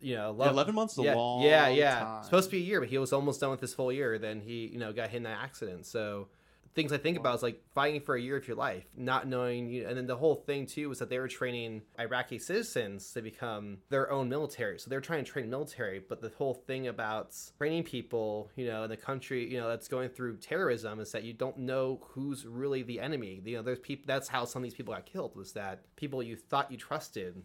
you 0.00 0.14
know, 0.16 0.34
Yeah, 0.38 0.50
11 0.50 0.74
months 0.74 0.94
is 0.94 1.00
a 1.00 1.02
yeah, 1.02 1.14
long 1.14 1.42
yeah, 1.42 1.68
yeah. 1.68 2.00
time. 2.00 2.24
Supposed 2.24 2.50
to 2.50 2.56
be 2.56 2.62
a 2.62 2.66
year, 2.66 2.80
but 2.80 2.88
he 2.88 2.96
was 2.98 3.12
almost 3.12 3.40
done 3.40 3.50
with 3.50 3.60
his 3.60 3.74
full 3.74 3.92
year. 3.92 4.18
Then 4.18 4.40
he, 4.40 4.66
you 4.66 4.78
know, 4.78 4.92
got 4.92 5.10
hit 5.10 5.18
in 5.18 5.22
that 5.24 5.38
accident. 5.42 5.86
So 5.86 6.28
things 6.76 6.92
I 6.92 6.98
think 6.98 7.18
about 7.18 7.34
is 7.34 7.42
like 7.42 7.60
fighting 7.74 8.00
for 8.02 8.14
a 8.14 8.20
year 8.20 8.36
of 8.36 8.46
your 8.46 8.56
life, 8.56 8.84
not 8.96 9.26
knowing 9.26 9.68
you. 9.68 9.88
And 9.88 9.96
then 9.96 10.06
the 10.06 10.14
whole 10.14 10.36
thing 10.36 10.66
too 10.66 10.88
was 10.90 11.00
that 11.00 11.08
they 11.08 11.18
were 11.18 11.26
training 11.26 11.82
Iraqi 11.98 12.38
citizens 12.38 13.10
to 13.14 13.22
become 13.22 13.78
their 13.88 14.12
own 14.12 14.28
military. 14.28 14.78
So 14.78 14.88
they're 14.90 15.00
trying 15.00 15.24
to 15.24 15.30
train 15.30 15.50
military, 15.50 15.98
but 16.08 16.20
the 16.20 16.30
whole 16.36 16.54
thing 16.54 16.86
about 16.86 17.34
training 17.58 17.82
people, 17.84 18.50
you 18.54 18.66
know, 18.66 18.84
in 18.84 18.90
the 18.90 18.96
country, 18.96 19.50
you 19.50 19.58
know, 19.58 19.68
that's 19.68 19.88
going 19.88 20.10
through 20.10 20.36
terrorism 20.36 21.00
is 21.00 21.10
that 21.12 21.24
you 21.24 21.32
don't 21.32 21.58
know 21.58 21.98
who's 22.10 22.46
really 22.46 22.82
the 22.82 23.00
enemy. 23.00 23.40
You 23.44 23.56
know, 23.56 23.62
there's 23.62 23.80
people. 23.80 24.04
That's 24.06 24.28
how 24.28 24.44
some 24.44 24.62
of 24.62 24.64
these 24.64 24.74
people 24.76 24.94
got 24.94 25.06
killed. 25.06 25.34
Was 25.34 25.54
that 25.54 25.80
people 25.96 26.22
you 26.22 26.36
thought 26.36 26.70
you 26.70 26.76
trusted, 26.76 27.42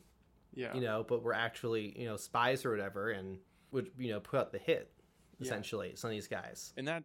Yeah. 0.54 0.74
you 0.76 0.82
know, 0.82 1.06
but 1.08 1.24
were 1.24 1.34
actually 1.34 1.98
you 1.98 2.06
know 2.06 2.18
spies 2.18 2.66
or 2.66 2.72
whatever, 2.72 3.10
and 3.12 3.40
would 3.72 3.90
you 3.98 4.12
know 4.12 4.20
put 4.20 4.40
out 4.42 4.52
the 4.52 4.60
hit 4.60 4.92
Yeah. 5.40 5.46
essentially. 5.46 5.96
Some 5.96 6.10
of 6.10 6.16
these 6.16 6.28
guys. 6.28 6.74
and 6.76 6.86
that 6.90 7.04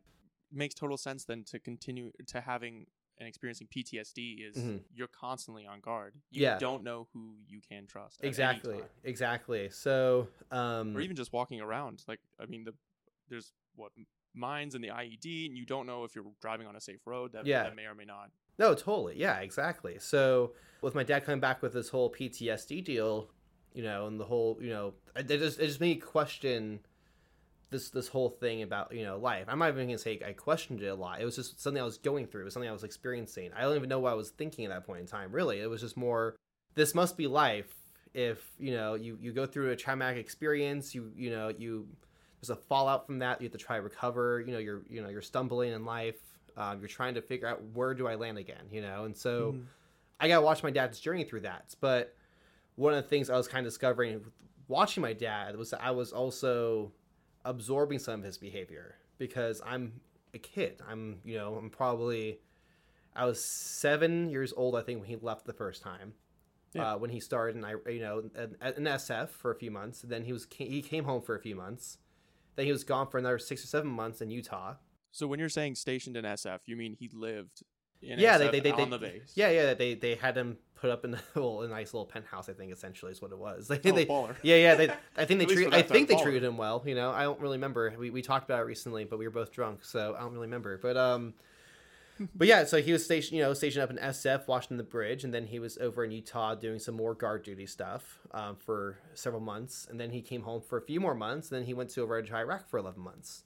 makes 0.52 0.74
total 0.74 0.96
sense 0.96 1.24
then 1.24 1.44
to 1.44 1.58
continue 1.58 2.12
to 2.28 2.40
having 2.40 2.86
and 3.18 3.26
experiencing 3.26 3.66
PTSD 3.74 4.42
is 4.42 4.56
Mhm. 4.58 4.82
you're 4.94 5.08
constantly 5.08 5.64
on 5.66 5.80
guard. 5.80 6.14
You 6.30 6.42
Yeah. 6.42 6.58
don't 6.58 6.84
know 6.84 7.08
who 7.14 7.34
you 7.48 7.62
can 7.62 7.86
trust. 7.86 8.22
Exactly. 8.22 8.82
Exactly. 9.04 9.70
So, 9.70 10.28
um, 10.50 10.94
Or 10.94 11.00
even 11.00 11.16
just 11.16 11.32
walking 11.32 11.60
around. 11.62 12.04
Like 12.06 12.20
I 12.38 12.44
mean 12.46 12.64
the 12.64 12.74
there's 13.28 13.54
what 13.74 13.92
mines 14.34 14.74
and 14.74 14.84
the 14.84 14.90
IED 14.90 15.46
and 15.46 15.56
you 15.56 15.64
don't 15.64 15.86
know 15.86 16.04
if 16.04 16.14
you're 16.14 16.30
driving 16.42 16.66
on 16.66 16.76
a 16.76 16.80
safe 16.80 17.06
road 17.06 17.32
that, 17.32 17.46
Yeah. 17.46 17.62
that 17.62 17.74
may 17.74 17.86
or 17.86 17.94
may 17.94 18.04
not. 18.04 18.30
No, 18.58 18.74
totally. 18.74 19.18
Yeah, 19.18 19.38
exactly. 19.40 19.98
So 19.98 20.54
with 20.82 20.94
my 20.94 21.02
dad 21.02 21.24
coming 21.24 21.40
back 21.40 21.62
with 21.62 21.72
this 21.72 21.88
whole 21.88 22.10
PTSD 22.12 22.82
deal, 22.84 23.30
you 23.72 23.82
know, 23.82 24.06
and 24.06 24.20
the 24.20 24.26
whole, 24.26 24.58
you 24.62 24.68
know, 24.70 24.94
it 25.14 25.30
it 25.30 25.38
just 25.38 25.58
it 25.58 25.66
just 25.68 25.80
made 25.80 25.96
me 25.96 26.00
question 26.02 26.84
this 27.70 27.90
this 27.90 28.08
whole 28.08 28.30
thing 28.30 28.62
about 28.62 28.94
you 28.94 29.02
know 29.04 29.18
life. 29.18 29.46
I'm 29.48 29.58
not 29.58 29.70
even 29.70 29.86
gonna 29.86 29.98
say 29.98 30.20
I 30.26 30.32
questioned 30.32 30.82
it 30.82 30.86
a 30.86 30.94
lot. 30.94 31.20
It 31.20 31.24
was 31.24 31.36
just 31.36 31.60
something 31.60 31.80
I 31.80 31.84
was 31.84 31.98
going 31.98 32.26
through. 32.26 32.42
It 32.42 32.44
was 32.44 32.54
something 32.54 32.68
I 32.68 32.72
was 32.72 32.84
experiencing. 32.84 33.50
I 33.56 33.62
don't 33.62 33.76
even 33.76 33.88
know 33.88 33.98
what 33.98 34.12
I 34.12 34.14
was 34.14 34.30
thinking 34.30 34.64
at 34.64 34.70
that 34.70 34.86
point 34.86 35.00
in 35.00 35.06
time. 35.06 35.32
Really, 35.32 35.60
it 35.60 35.68
was 35.68 35.80
just 35.80 35.96
more. 35.96 36.36
This 36.74 36.94
must 36.94 37.16
be 37.16 37.26
life. 37.26 37.72
If 38.14 38.38
you 38.58 38.72
know 38.72 38.94
you 38.94 39.18
you 39.20 39.32
go 39.32 39.46
through 39.46 39.70
a 39.70 39.76
traumatic 39.76 40.18
experience, 40.18 40.94
you 40.94 41.10
you 41.16 41.30
know 41.30 41.48
you 41.48 41.88
there's 42.40 42.50
a 42.50 42.56
fallout 42.56 43.06
from 43.06 43.18
that. 43.20 43.40
You 43.40 43.46
have 43.46 43.52
to 43.52 43.58
try 43.58 43.76
to 43.76 43.82
recover. 43.82 44.42
You 44.46 44.52
know 44.52 44.58
you're 44.58 44.82
you 44.88 45.02
know 45.02 45.08
you're 45.08 45.22
stumbling 45.22 45.72
in 45.72 45.84
life. 45.84 46.16
Um, 46.56 46.78
you're 46.78 46.88
trying 46.88 47.14
to 47.14 47.22
figure 47.22 47.46
out 47.46 47.62
where 47.74 47.92
do 47.94 48.06
I 48.06 48.14
land 48.14 48.38
again. 48.38 48.66
You 48.70 48.82
know, 48.82 49.04
and 49.04 49.16
so. 49.16 49.52
Mhm. 49.52 49.64
I 50.18 50.28
got 50.28 50.36
to 50.36 50.40
watch 50.46 50.62
my 50.62 50.70
dad's 50.70 50.98
journey 50.98 51.24
through 51.24 51.40
that. 51.40 51.74
But 51.78 52.14
one 52.76 52.94
of 52.94 53.02
the 53.04 53.06
things 53.10 53.28
I 53.28 53.36
was 53.36 53.48
kind 53.48 53.66
of 53.66 53.70
discovering 53.70 54.24
watching 54.66 55.02
my 55.02 55.12
dad 55.12 55.56
was 55.56 55.68
that 55.72 55.82
I 55.82 55.90
was 55.90 56.10
also 56.10 56.90
absorbing 57.46 57.98
some 57.98 58.20
of 58.20 58.24
his 58.24 58.36
behavior 58.36 58.96
because 59.18 59.62
I'm 59.64 60.00
a 60.34 60.38
kid. 60.38 60.80
I'm, 60.86 61.20
you 61.24 61.38
know, 61.38 61.54
I'm 61.54 61.70
probably, 61.70 62.40
I 63.14 63.24
was 63.24 63.42
seven 63.42 64.28
years 64.28 64.52
old, 64.54 64.76
I 64.76 64.82
think, 64.82 65.00
when 65.00 65.08
he 65.08 65.16
left 65.16 65.46
the 65.46 65.52
first 65.54 65.82
time. 65.82 66.12
Yeah. 66.72 66.92
Uh, 66.92 66.98
when 66.98 67.08
he 67.08 67.20
started, 67.20 67.56
and 67.56 67.64
I, 67.64 67.74
you 67.90 68.00
know, 68.00 68.24
an, 68.34 68.56
an 68.60 68.84
SF 68.84 69.30
for 69.30 69.50
a 69.50 69.54
few 69.54 69.70
months. 69.70 70.02
Then 70.02 70.24
he 70.24 70.32
was 70.34 70.46
he 70.50 70.82
came 70.82 71.04
home 71.04 71.22
for 71.22 71.34
a 71.34 71.40
few 71.40 71.56
months. 71.56 71.96
Then 72.54 72.66
he 72.66 72.72
was 72.72 72.84
gone 72.84 73.06
for 73.06 73.16
another 73.16 73.38
six 73.38 73.64
or 73.64 73.66
seven 73.66 73.88
months 73.88 74.20
in 74.20 74.30
Utah. 74.30 74.74
So 75.10 75.26
when 75.26 75.38
you're 75.38 75.48
saying 75.48 75.76
stationed 75.76 76.18
in 76.18 76.26
SF, 76.26 76.60
you 76.66 76.76
mean 76.76 76.92
he 76.92 77.08
lived 77.14 77.62
in 78.02 78.18
yeah, 78.18 78.36
SF 78.36 78.38
they, 78.38 78.50
they, 78.50 78.60
they, 78.60 78.72
on 78.72 78.90
they- 78.90 78.96
the 78.96 78.98
base. 78.98 79.32
Yeah, 79.34 79.48
yeah, 79.50 79.72
they 79.72 79.94
they 79.94 80.16
had 80.16 80.36
him 80.36 80.58
put 80.76 80.90
up 80.90 81.04
in 81.04 81.14
a, 81.14 81.20
well, 81.34 81.62
a 81.62 81.68
nice 81.68 81.92
little 81.92 82.06
penthouse. 82.06 82.48
I 82.48 82.52
think 82.52 82.72
essentially 82.72 83.12
is 83.12 83.20
what 83.20 83.32
it 83.32 83.38
was. 83.38 83.68
They, 83.82 83.90
Oh, 83.90 83.92
they 83.92 84.06
baller. 84.06 84.36
yeah, 84.42 84.56
yeah. 84.56 84.74
They, 84.76 84.90
I 85.16 85.24
think 85.24 85.40
they 85.46 85.46
treat. 85.46 85.72
I 85.74 85.82
think 85.82 86.08
they 86.08 86.14
baller. 86.14 86.22
treated 86.22 86.44
him 86.44 86.56
well. 86.56 86.82
You 86.86 86.94
know, 86.94 87.10
I 87.10 87.22
don't 87.24 87.40
really 87.40 87.56
remember. 87.56 87.94
We, 87.98 88.10
we 88.10 88.22
talked 88.22 88.44
about 88.48 88.60
it 88.60 88.66
recently, 88.66 89.04
but 89.04 89.18
we 89.18 89.26
were 89.26 89.32
both 89.32 89.52
drunk, 89.52 89.84
so 89.84 90.14
I 90.16 90.20
don't 90.20 90.32
really 90.32 90.46
remember. 90.46 90.78
But 90.78 90.96
um, 90.96 91.34
but 92.34 92.46
yeah. 92.46 92.64
So 92.64 92.80
he 92.80 92.92
was 92.92 93.04
stationed, 93.04 93.36
you 93.38 93.42
know, 93.44 93.52
stationed 93.54 93.82
up 93.82 93.90
in 93.90 93.96
SF, 93.96 94.46
watching 94.46 94.76
the 94.76 94.82
bridge, 94.84 95.24
and 95.24 95.34
then 95.34 95.46
he 95.46 95.58
was 95.58 95.76
over 95.78 96.04
in 96.04 96.10
Utah 96.12 96.54
doing 96.54 96.78
some 96.78 96.94
more 96.94 97.14
guard 97.14 97.42
duty 97.42 97.66
stuff 97.66 98.20
um, 98.32 98.56
for 98.56 98.98
several 99.14 99.42
months, 99.42 99.86
and 99.90 99.98
then 100.00 100.10
he 100.10 100.22
came 100.22 100.42
home 100.42 100.60
for 100.60 100.78
a 100.78 100.82
few 100.82 101.00
more 101.00 101.14
months, 101.14 101.50
and 101.50 101.58
then 101.60 101.66
he 101.66 101.74
went 101.74 101.90
to 101.90 102.02
over 102.02 102.20
to 102.22 102.34
Iraq 102.34 102.68
for 102.68 102.78
eleven 102.78 103.02
months. 103.02 103.42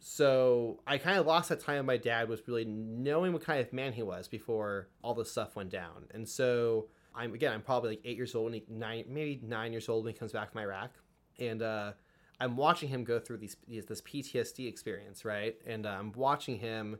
So 0.00 0.80
I 0.86 0.98
kind 0.98 1.18
of 1.18 1.26
lost 1.26 1.48
that 1.48 1.60
time. 1.60 1.86
My 1.86 1.96
dad 1.96 2.28
was 2.28 2.46
really 2.46 2.64
knowing 2.64 3.32
what 3.32 3.42
kind 3.42 3.60
of 3.60 3.72
man 3.72 3.92
he 3.92 4.02
was 4.02 4.28
before 4.28 4.88
all 5.02 5.14
this 5.14 5.30
stuff 5.30 5.56
went 5.56 5.70
down, 5.70 6.06
and 6.12 6.28
so 6.28 6.88
I'm 7.14 7.34
again 7.34 7.52
I'm 7.52 7.62
probably 7.62 7.90
like 7.90 8.00
eight 8.04 8.16
years 8.16 8.34
old, 8.34 8.52
and 8.52 8.54
he, 8.56 8.64
nine 8.68 9.04
maybe 9.08 9.40
nine 9.42 9.72
years 9.72 9.88
old 9.88 10.04
when 10.04 10.14
he 10.14 10.18
comes 10.18 10.32
back 10.32 10.52
from 10.52 10.60
Iraq, 10.60 10.90
and 11.38 11.62
uh, 11.62 11.92
I'm 12.40 12.56
watching 12.56 12.88
him 12.88 13.04
go 13.04 13.18
through 13.18 13.38
these, 13.38 13.56
this 13.66 14.00
PTSD 14.00 14.68
experience, 14.68 15.24
right? 15.24 15.56
And 15.66 15.86
uh, 15.86 15.96
I'm 15.98 16.12
watching 16.12 16.58
him 16.58 16.98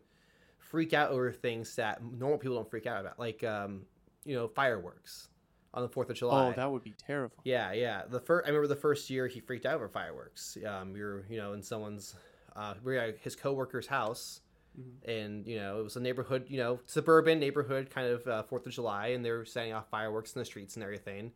freak 0.58 0.92
out 0.92 1.10
over 1.10 1.30
things 1.30 1.76
that 1.76 2.02
normal 2.02 2.38
people 2.38 2.56
don't 2.56 2.68
freak 2.68 2.86
out 2.86 3.00
about, 3.00 3.18
like 3.18 3.44
um, 3.44 3.82
you 4.24 4.34
know 4.34 4.48
fireworks 4.48 5.28
on 5.74 5.82
the 5.82 5.88
Fourth 5.88 6.10
of 6.10 6.16
July. 6.16 6.48
Oh, 6.48 6.52
that 6.54 6.70
would 6.70 6.82
be 6.82 6.94
terrifying. 6.98 7.40
Yeah, 7.44 7.72
yeah. 7.72 8.02
The 8.08 8.20
first, 8.20 8.46
I 8.46 8.48
remember 8.48 8.68
the 8.68 8.76
first 8.76 9.10
year 9.10 9.26
he 9.26 9.40
freaked 9.40 9.66
out 9.66 9.74
over 9.74 9.88
fireworks. 9.88 10.56
Um, 10.66 10.92
we 10.92 11.00
were, 11.00 11.24
you 11.28 11.36
know, 11.36 11.52
in 11.52 11.62
someone's, 11.62 12.14
uh, 12.58 12.74
we 12.82 12.94
were 12.94 12.98
at 12.98 13.18
his 13.18 13.36
coworker's 13.36 13.86
house, 13.86 14.40
Mhm. 14.78 15.08
and 15.08 15.46
you 15.46 15.56
know, 15.56 15.80
it 15.80 15.82
was 15.84 15.96
a 15.96 16.00
neighborhood, 16.00 16.46
you 16.48 16.58
know, 16.58 16.80
suburban 16.86 17.38
neighborhood 17.38 17.90
kind 17.90 18.08
of 18.08 18.26
uh, 18.26 18.42
Fourth 18.42 18.66
of 18.66 18.72
July, 18.72 19.08
and 19.08 19.24
they 19.24 19.30
were 19.30 19.44
setting 19.44 19.72
off 19.72 19.88
fireworks 19.90 20.34
in 20.34 20.38
the 20.40 20.44
streets 20.44 20.74
and 20.76 20.82
everything. 20.82 21.32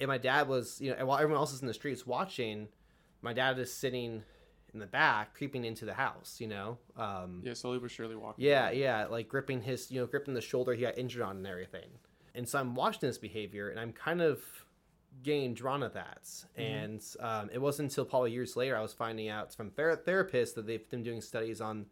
And 0.00 0.08
my 0.08 0.18
dad 0.18 0.48
was, 0.48 0.80
you 0.80 0.90
know, 0.90 0.96
and 0.98 1.06
while 1.06 1.18
everyone 1.18 1.38
else 1.38 1.52
is 1.52 1.60
in 1.60 1.68
the 1.68 1.74
streets 1.74 2.06
watching, 2.06 2.68
my 3.22 3.32
dad 3.32 3.58
is 3.58 3.72
sitting 3.72 4.24
in 4.72 4.80
the 4.80 4.86
back, 4.86 5.34
creeping 5.34 5.64
into 5.64 5.84
the 5.84 5.94
house, 5.94 6.40
you 6.40 6.48
know. 6.48 6.78
Um, 6.96 7.42
Yeah, 7.44 7.54
slowly 7.54 7.78
but 7.78 7.90
surely 7.92 8.16
walking. 8.16 8.44
yeah, 8.44 8.70
yeah, 8.70 9.06
like 9.06 9.28
gripping 9.28 9.62
his, 9.62 9.90
you 9.92 10.00
know, 10.00 10.06
gripping 10.06 10.34
the 10.34 10.40
shoulder 10.40 10.74
he 10.74 10.80
got 10.82 10.98
injured 10.98 11.22
on 11.22 11.36
and 11.36 11.46
everything. 11.46 11.88
And 12.34 12.48
so 12.48 12.58
I'm 12.58 12.74
watching 12.74 13.08
this 13.08 13.18
behavior, 13.18 13.68
and 13.70 13.78
I'm 13.78 13.92
kind 13.92 14.20
of 14.20 14.63
drawn 15.22 15.82
at 15.82 15.94
that. 15.94 16.28
And 16.56 17.02
um, 17.20 17.50
it 17.52 17.58
wasn't 17.58 17.90
until 17.90 18.04
probably 18.04 18.32
years 18.32 18.56
later 18.56 18.76
I 18.76 18.82
was 18.82 18.92
finding 18.92 19.28
out 19.28 19.54
from 19.54 19.70
ther- 19.70 20.02
therapists 20.06 20.54
that 20.54 20.66
they've 20.66 20.88
been 20.90 21.02
doing 21.02 21.20
studies 21.20 21.60
on 21.60 21.86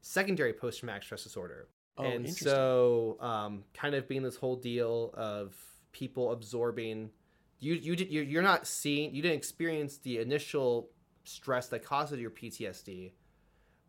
secondary 0.00 0.52
post-traumatic 0.52 1.02
stress 1.02 1.24
disorder. 1.24 1.68
Oh, 1.96 2.04
and 2.04 2.30
so, 2.30 3.16
um, 3.20 3.64
kind 3.74 3.94
of 3.94 4.08
being 4.08 4.22
this 4.22 4.36
whole 4.36 4.54
deal 4.54 5.10
of 5.14 5.56
people 5.90 6.30
absorbing, 6.30 7.10
you 7.58 7.74
you 7.74 7.96
did 7.96 8.10
you're, 8.10 8.22
you're 8.22 8.42
not 8.42 8.68
seeing, 8.68 9.12
you 9.12 9.20
didn't 9.20 9.36
experience 9.36 9.98
the 9.98 10.18
initial 10.18 10.90
stress 11.24 11.66
that 11.68 11.84
causes 11.84 12.20
your 12.20 12.30
PTSD, 12.30 13.12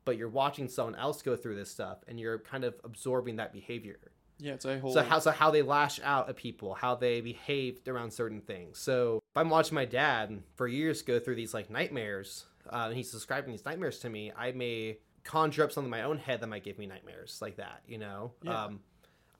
but 0.05 0.17
you're 0.17 0.27
watching 0.27 0.67
someone 0.67 0.95
else 0.95 1.21
go 1.21 1.35
through 1.35 1.55
this 1.55 1.69
stuff, 1.69 1.99
and 2.07 2.19
you're 2.19 2.39
kind 2.39 2.63
of 2.63 2.73
absorbing 2.83 3.35
that 3.35 3.53
behavior. 3.53 3.99
Yeah, 4.39 4.53
it's 4.53 4.65
a 4.65 4.79
whole. 4.79 4.93
So 4.93 5.03
how 5.03 5.19
so 5.19 5.31
how 5.31 5.51
they 5.51 5.61
lash 5.61 5.99
out 6.03 6.29
at 6.29 6.35
people, 6.35 6.73
how 6.73 6.95
they 6.95 7.21
behaved 7.21 7.87
around 7.87 8.11
certain 8.11 8.41
things. 8.41 8.79
So 8.79 9.17
if 9.17 9.37
I'm 9.37 9.49
watching 9.49 9.75
my 9.75 9.85
dad 9.85 10.41
for 10.55 10.67
years 10.67 11.01
go 11.01 11.19
through 11.19 11.35
these 11.35 11.53
like 11.53 11.69
nightmares, 11.69 12.45
uh, 12.71 12.85
and 12.87 12.95
he's 12.95 13.11
describing 13.11 13.51
these 13.51 13.65
nightmares 13.65 13.99
to 13.99 14.09
me, 14.09 14.31
I 14.35 14.51
may 14.53 14.97
conjure 15.23 15.63
up 15.63 15.71
something 15.71 15.87
in 15.87 15.91
my 15.91 16.03
own 16.03 16.17
head 16.17 16.41
that 16.41 16.47
might 16.47 16.63
give 16.63 16.79
me 16.79 16.87
nightmares 16.87 17.39
like 17.41 17.57
that. 17.57 17.81
You 17.87 17.97
know. 17.97 18.31
Yeah. 18.41 18.65
Um, 18.65 18.79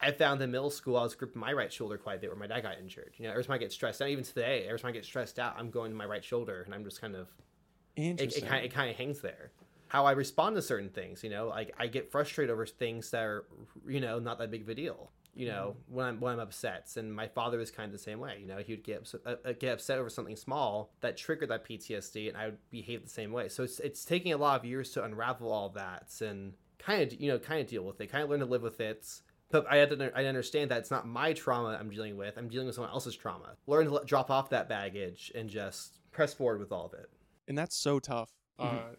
I 0.02 0.12
found 0.12 0.42
in 0.42 0.52
middle 0.52 0.70
school 0.70 0.96
I 0.96 1.04
was 1.04 1.14
gripping 1.14 1.42
my 1.42 1.52
right 1.52 1.72
shoulder 1.72 1.98
quite 1.98 2.16
a 2.16 2.20
bit 2.20 2.30
where 2.30 2.40
my 2.40 2.48
dad 2.48 2.62
got 2.62 2.78
injured. 2.80 3.14
You 3.18 3.26
know, 3.26 3.32
every 3.32 3.44
time 3.44 3.56
I 3.56 3.58
get 3.58 3.74
stressed 3.74 4.02
out, 4.02 4.08
even 4.08 4.24
today, 4.24 4.66
every 4.66 4.80
time 4.80 4.90
I 4.90 4.92
get 4.94 5.04
stressed 5.04 5.40
out, 5.40 5.56
I'm 5.58 5.70
going 5.70 5.92
to 5.92 5.98
my 5.98 6.06
right 6.06 6.24
shoulder 6.24 6.62
and 6.62 6.74
I'm 6.74 6.86
just 6.86 7.02
kind 7.02 7.16
of 7.16 7.28
it, 7.98 8.04
Interesting. 8.04 8.46
it 8.46 8.48
kind 8.48 8.60
of 8.60 8.72
it 8.72 8.74
kind 8.74 8.90
of 8.90 8.96
hangs 8.96 9.20
there. 9.20 9.52
How 9.90 10.06
I 10.06 10.12
respond 10.14 10.56
to 10.56 10.62
certain 10.62 10.90
things, 10.90 11.24
you 11.24 11.30
know, 11.30 11.48
like 11.48 11.74
I 11.78 11.88
get 11.88 12.10
frustrated 12.12 12.52
over 12.52 12.66
things 12.66 13.12
that 13.12 13.24
are, 13.24 13.46
you 13.88 14.00
know, 14.00 14.18
not 14.20 14.38
that 14.40 14.50
big 14.52 14.62
of 14.62 14.70
a 14.70 14.76
deal. 14.76 15.12
You 15.36 15.48
know, 15.48 15.78
when 15.88 16.06
I'm 16.06 16.20
when 16.20 16.34
I'm 16.34 16.40
upset, 16.40 16.90
and 16.98 17.14
my 17.14 17.28
father 17.28 17.58
was 17.60 17.72
kind 17.72 17.86
of 17.86 17.94
the 17.94 18.00
same 18.00 18.20
way. 18.20 18.40
You 18.42 18.48
know, 18.48 18.58
he 18.58 18.74
would 18.74 18.84
get 18.84 18.98
upset, 19.02 19.22
uh, 19.26 19.36
uh, 19.46 19.54
get 19.54 19.74
upset 19.74 20.00
over 20.00 20.10
something 20.10 20.36
small 20.36 20.92
that 21.02 21.18
triggered 21.18 21.50
that 21.50 21.64
PTSD, 21.66 22.28
and 22.30 22.36
I 22.38 22.46
would 22.48 22.58
behave 22.72 23.04
the 23.04 23.10
same 23.10 23.32
way. 23.32 23.48
So 23.48 23.64
it's 23.64 23.80
it's 23.80 24.04
taking 24.04 24.34
a 24.34 24.38
lot 24.38 24.60
of 24.60 24.66
years 24.66 24.92
to 24.92 25.04
unravel 25.04 25.52
all 25.52 25.70
that 25.70 26.10
and 26.20 26.54
kind 26.78 27.04
of 27.04 27.22
you 27.22 27.32
know 27.32 27.40
kind 27.40 27.62
of 27.62 27.68
deal 27.68 27.84
with 27.84 28.02
it, 28.02 28.08
kind 28.08 28.24
of 28.24 28.30
learn 28.30 28.40
to 28.42 28.46
live 28.48 28.64
with 28.64 28.82
it. 28.82 29.08
But 29.52 29.66
I 29.70 29.78
had 29.78 29.90
to 29.92 30.12
I 30.18 30.26
understand 30.26 30.72
that 30.72 30.80
it's 30.80 30.92
not 30.92 31.08
my 31.08 31.32
trauma 31.34 31.78
I'm 31.80 31.90
dealing 31.90 32.18
with. 32.18 32.38
I'm 32.38 32.50
dealing 32.50 32.66
with 32.68 32.76
someone 32.76 32.92
else's 32.92 33.16
trauma. 33.16 33.56
Learn 33.66 33.86
to 33.86 33.94
let, 33.94 34.06
drop 34.08 34.30
off 34.30 34.50
that 34.50 34.68
baggage 34.68 35.32
and 35.36 35.50
just 35.50 36.00
press 36.12 36.34
forward 36.34 36.60
with 36.60 36.72
all 36.72 36.88
of 36.88 36.94
it. 36.94 37.10
and 37.48 37.58
that's 37.58 37.76
so 37.78 38.00
tough. 38.00 38.32
Mhm. 38.60 38.78
Uh, 38.78 38.96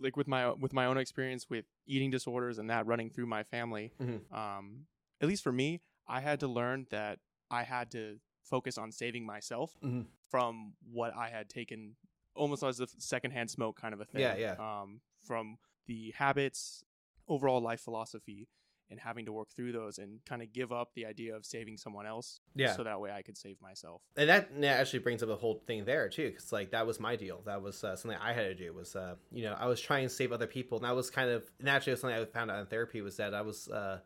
like 0.00 0.16
with 0.16 0.28
my 0.28 0.50
with 0.52 0.72
my 0.72 0.86
own 0.86 0.98
experience 0.98 1.48
with 1.48 1.64
eating 1.86 2.10
disorders 2.10 2.58
and 2.58 2.68
that 2.70 2.86
running 2.86 3.10
through 3.10 3.26
my 3.26 3.42
family. 3.42 3.92
Mhm. 4.00 4.32
Um, 4.32 4.86
at 5.20 5.28
least 5.28 5.42
for 5.42 5.52
me, 5.52 5.80
I 6.06 6.20
had 6.20 6.40
to 6.40 6.48
learn 6.48 6.86
that 6.90 7.20
I 7.50 7.62
had 7.62 7.90
to 7.92 8.18
focus 8.42 8.76
on 8.78 8.92
saving 8.92 9.24
myself 9.24 9.76
Mhm. 9.82 10.06
from 10.28 10.74
what 10.90 11.14
I 11.14 11.28
had 11.30 11.48
taken 11.48 11.96
almost 12.34 12.62
as 12.62 12.80
a 12.80 12.86
secondhand 12.86 13.50
smoke 13.50 13.76
kind 13.80 13.94
of 13.94 14.00
a 14.00 14.04
thing. 14.04 14.20
Yeah, 14.22 14.36
yeah. 14.36 14.56
Um, 14.82 15.00
from 15.22 15.58
the 15.86 16.10
habits, 16.12 16.84
overall 17.28 17.60
life 17.60 17.80
philosophy, 17.80 18.48
and 18.90 19.00
having 19.00 19.24
to 19.26 19.32
work 19.32 19.50
through 19.52 19.72
those 19.72 19.98
and 19.98 20.22
kind 20.24 20.42
of 20.42 20.52
give 20.52 20.70
up 20.72 20.92
the 20.94 21.06
idea 21.06 21.34
of 21.34 21.46
saving 21.46 21.78
someone 21.78 22.04
else 22.04 22.40
Yeah. 22.54 22.74
so 22.76 22.84
that 22.84 23.00
way 23.00 23.10
I 23.10 23.22
could 23.22 23.36
save 23.38 23.60
myself. 23.62 24.02
and 24.16 24.28
that 24.28 24.60
that 24.60 24.80
actually 24.80 24.98
brings 25.00 25.22
up 25.22 25.28
the 25.28 25.36
whole 25.36 25.62
thing 25.66 25.84
there 25.84 26.08
too 26.08 26.28
because 26.28 26.52
like 26.52 26.70
that 26.72 26.86
was 26.86 27.00
my 27.00 27.16
deal 27.16 27.40
that 27.46 27.62
was 27.62 27.82
uh, 27.82 27.96
something 27.96 28.18
i 28.22 28.32
had 28.32 28.42
to 28.44 28.54
do 28.54 28.72
was 28.72 28.94
uh, 28.94 29.14
you 29.30 29.42
know 29.44 29.56
i 29.58 29.66
was 29.66 29.80
trying 29.80 30.06
to 30.06 30.14
save 30.14 30.32
other 30.32 30.46
people 30.46 30.76
and 30.78 30.84
that 30.86 30.94
was 30.94 31.10
kind 31.10 31.30
of 31.30 31.44
naturally 31.60 31.98
something 31.98 32.18
i 32.18 32.24
found 32.26 32.50
out 32.50 32.58
in 32.60 32.66
therapy 32.66 33.00
was 33.00 33.16
that 33.16 33.32
i 33.34 33.40
was 33.40 33.68
uh, 33.68 33.98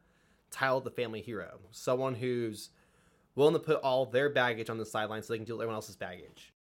titled 0.50 0.84
the 0.84 0.90
family 0.90 1.20
hero 1.20 1.58
someone 1.72 2.14
who's 2.14 2.70
willing 3.34 3.54
to 3.54 3.58
put 3.60 3.76
all 3.82 4.06
their 4.06 4.30
baggage 4.30 4.70
on 4.70 4.78
the 4.78 4.86
sidelines 4.86 5.26
so 5.26 5.32
they 5.32 5.38
can 5.38 5.44
deal 5.46 5.56
with 5.56 5.62
everyone 5.64 5.74
else's 5.76 5.96
baggage 5.96 6.52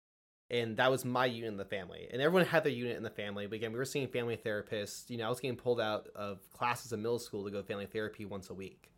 and 0.49 0.77
that 0.77 0.91
was 0.91 1.05
my 1.05 1.25
unit 1.25 1.49
in 1.49 1.57
the 1.57 1.65
family 1.65 2.07
and 2.11 2.21
everyone 2.21 2.45
had 2.45 2.63
their 2.63 2.71
unit 2.71 2.97
in 2.97 3.03
the 3.03 3.09
family 3.09 3.45
but 3.47 3.55
again 3.55 3.71
we 3.71 3.77
were 3.77 3.85
seeing 3.85 4.07
family 4.07 4.37
therapists 4.37 5.09
you 5.09 5.17
know 5.17 5.25
i 5.25 5.29
was 5.29 5.39
getting 5.39 5.57
pulled 5.57 5.79
out 5.79 6.07
of 6.15 6.39
classes 6.51 6.91
in 6.93 7.01
middle 7.01 7.19
school 7.19 7.43
to 7.45 7.51
go 7.51 7.61
to 7.61 7.67
family 7.67 7.85
therapy 7.85 8.25
once 8.25 8.49
a 8.49 8.53
week 8.53 8.89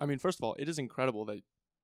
I 0.00 0.06
mean, 0.06 0.18
first 0.18 0.40
of 0.40 0.42
all, 0.44 0.56
it 0.58 0.68
is 0.68 0.80
incredible 0.80 1.24
that 1.26 1.42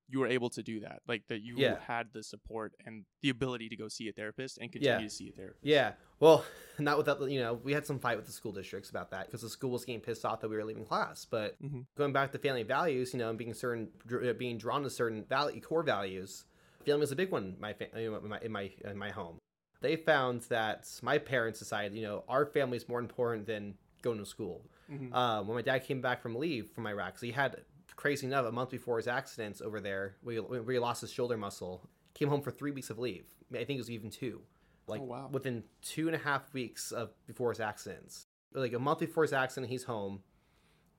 you 0.09 0.21
were 0.21 0.27
able 0.27 0.49
to 0.51 0.63
do 0.63 0.81
that. 0.81 1.01
Like 1.07 1.27
that 1.29 1.41
you 1.43 1.59
Yeah. 1.59 1.79
had 1.81 2.13
the 2.13 2.23
support 2.23 2.75
and 2.87 3.05
the 3.23 3.29
ability 3.31 3.69
to 3.69 3.77
go 3.77 3.89
see 3.89 4.09
a 4.09 4.13
therapist 4.13 4.59
and 4.59 4.73
continue 4.73 5.01
Yeah. 5.01 5.05
to 5.05 5.11
see 5.11 5.29
a 5.29 5.33
therapist. 5.33 5.65
Yeah. 5.65 5.93
Well, 6.21 6.45
not 6.79 6.97
without 6.97 7.19
the, 7.21 7.27
you 7.27 7.41
know, 7.41 7.55
we 7.55 7.73
had 7.73 7.85
some 7.87 7.99
fight 7.99 8.17
with 8.17 8.27
the 8.27 8.33
school 8.33 8.53
districts 8.53 8.89
about 8.91 9.11
that 9.11 9.27
because 9.27 9.43
the 9.43 9.49
school 9.51 9.71
was 9.71 9.85
getting 9.85 10.01
pissed 10.01 10.25
off 10.25 10.41
that 10.41 10.49
we 10.49 10.57
were 10.57 10.65
leaving 10.65 10.85
class. 10.87 11.25
But 11.25 11.61
Mhm. 11.63 11.85
going 11.97 12.13
back 12.13 12.33
to 12.33 12.39
family 12.39 12.63
values, 12.63 13.13
you 13.13 13.19
know, 13.19 13.29
and 13.29 13.39
being 13.39 13.53
certain, 13.55 13.91
being 14.39 14.57
drawn 14.59 14.83
to 14.83 14.91
certain 14.91 15.25
value, 15.25 15.61
core 15.61 15.83
values, 15.83 16.45
family 16.87 17.01
was 17.01 17.13
a 17.13 17.17
big 17.17 17.31
one. 17.31 17.55
In 17.55 17.61
my, 17.61 17.75
in 17.93 18.29
my 18.31 18.39
in 18.41 18.53
my 18.53 18.73
in 18.85 18.97
my 18.99 19.11
home, 19.11 19.39
they 19.83 19.97
found 19.97 20.41
that 20.43 20.89
my 21.03 21.19
parents 21.19 21.59
decided, 21.59 21.95
you 21.95 22.03
know, 22.03 22.25
our 22.29 22.47
family 22.47 22.77
is 22.79 22.89
more 22.89 22.99
important 23.01 23.47
than 23.47 23.77
going 24.01 24.19
to 24.19 24.25
school. 24.27 24.65
Mhm. 24.91 25.13
Um, 25.13 25.47
when 25.49 25.57
my 25.57 25.63
dad 25.63 25.81
came 25.81 26.01
back 26.01 26.23
from 26.23 26.35
leave 26.37 26.71
from 26.71 26.87
iraq 26.87 27.19
so 27.19 27.27
he 27.27 27.33
had 27.33 27.63
crazy 27.99 28.29
enough 28.29 28.47
a 28.47 28.53
month 28.53 28.71
before 28.71 28.97
his 28.97 29.09
accidents 29.09 29.61
over 29.61 29.81
there, 29.81 30.15
where 30.23 30.37
he, 30.37 30.41
where 30.41 30.73
he 30.73 30.79
lost 30.79 31.01
his 31.01 31.13
shoulder 31.13 31.37
muscle, 31.37 31.83
came 32.15 32.29
home 32.29 32.41
for 32.41 32.53
three 32.53 32.71
weeks 32.71 32.91
of 32.91 32.99
leave. 32.99 33.27
I 33.53 33.65
think 33.65 33.71
it 33.71 33.79
was 33.79 33.91
even 33.91 34.09
two. 34.09 34.41
Like 34.87 35.01
Oh, 35.01 35.05
wow. 35.05 35.29
within 35.33 35.65
two 35.83 36.07
and 36.07 36.15
a 36.15 36.19
half 36.19 36.55
weeks 36.55 36.93
of 36.93 37.11
before 37.27 37.51
his 37.51 37.59
accidents, 37.59 38.27
like 38.55 38.73
a 38.73 38.79
month 38.79 39.01
before 39.01 39.25
his 39.25 39.33
accident, 39.33 39.69
he's 39.69 39.83
home, 39.83 40.21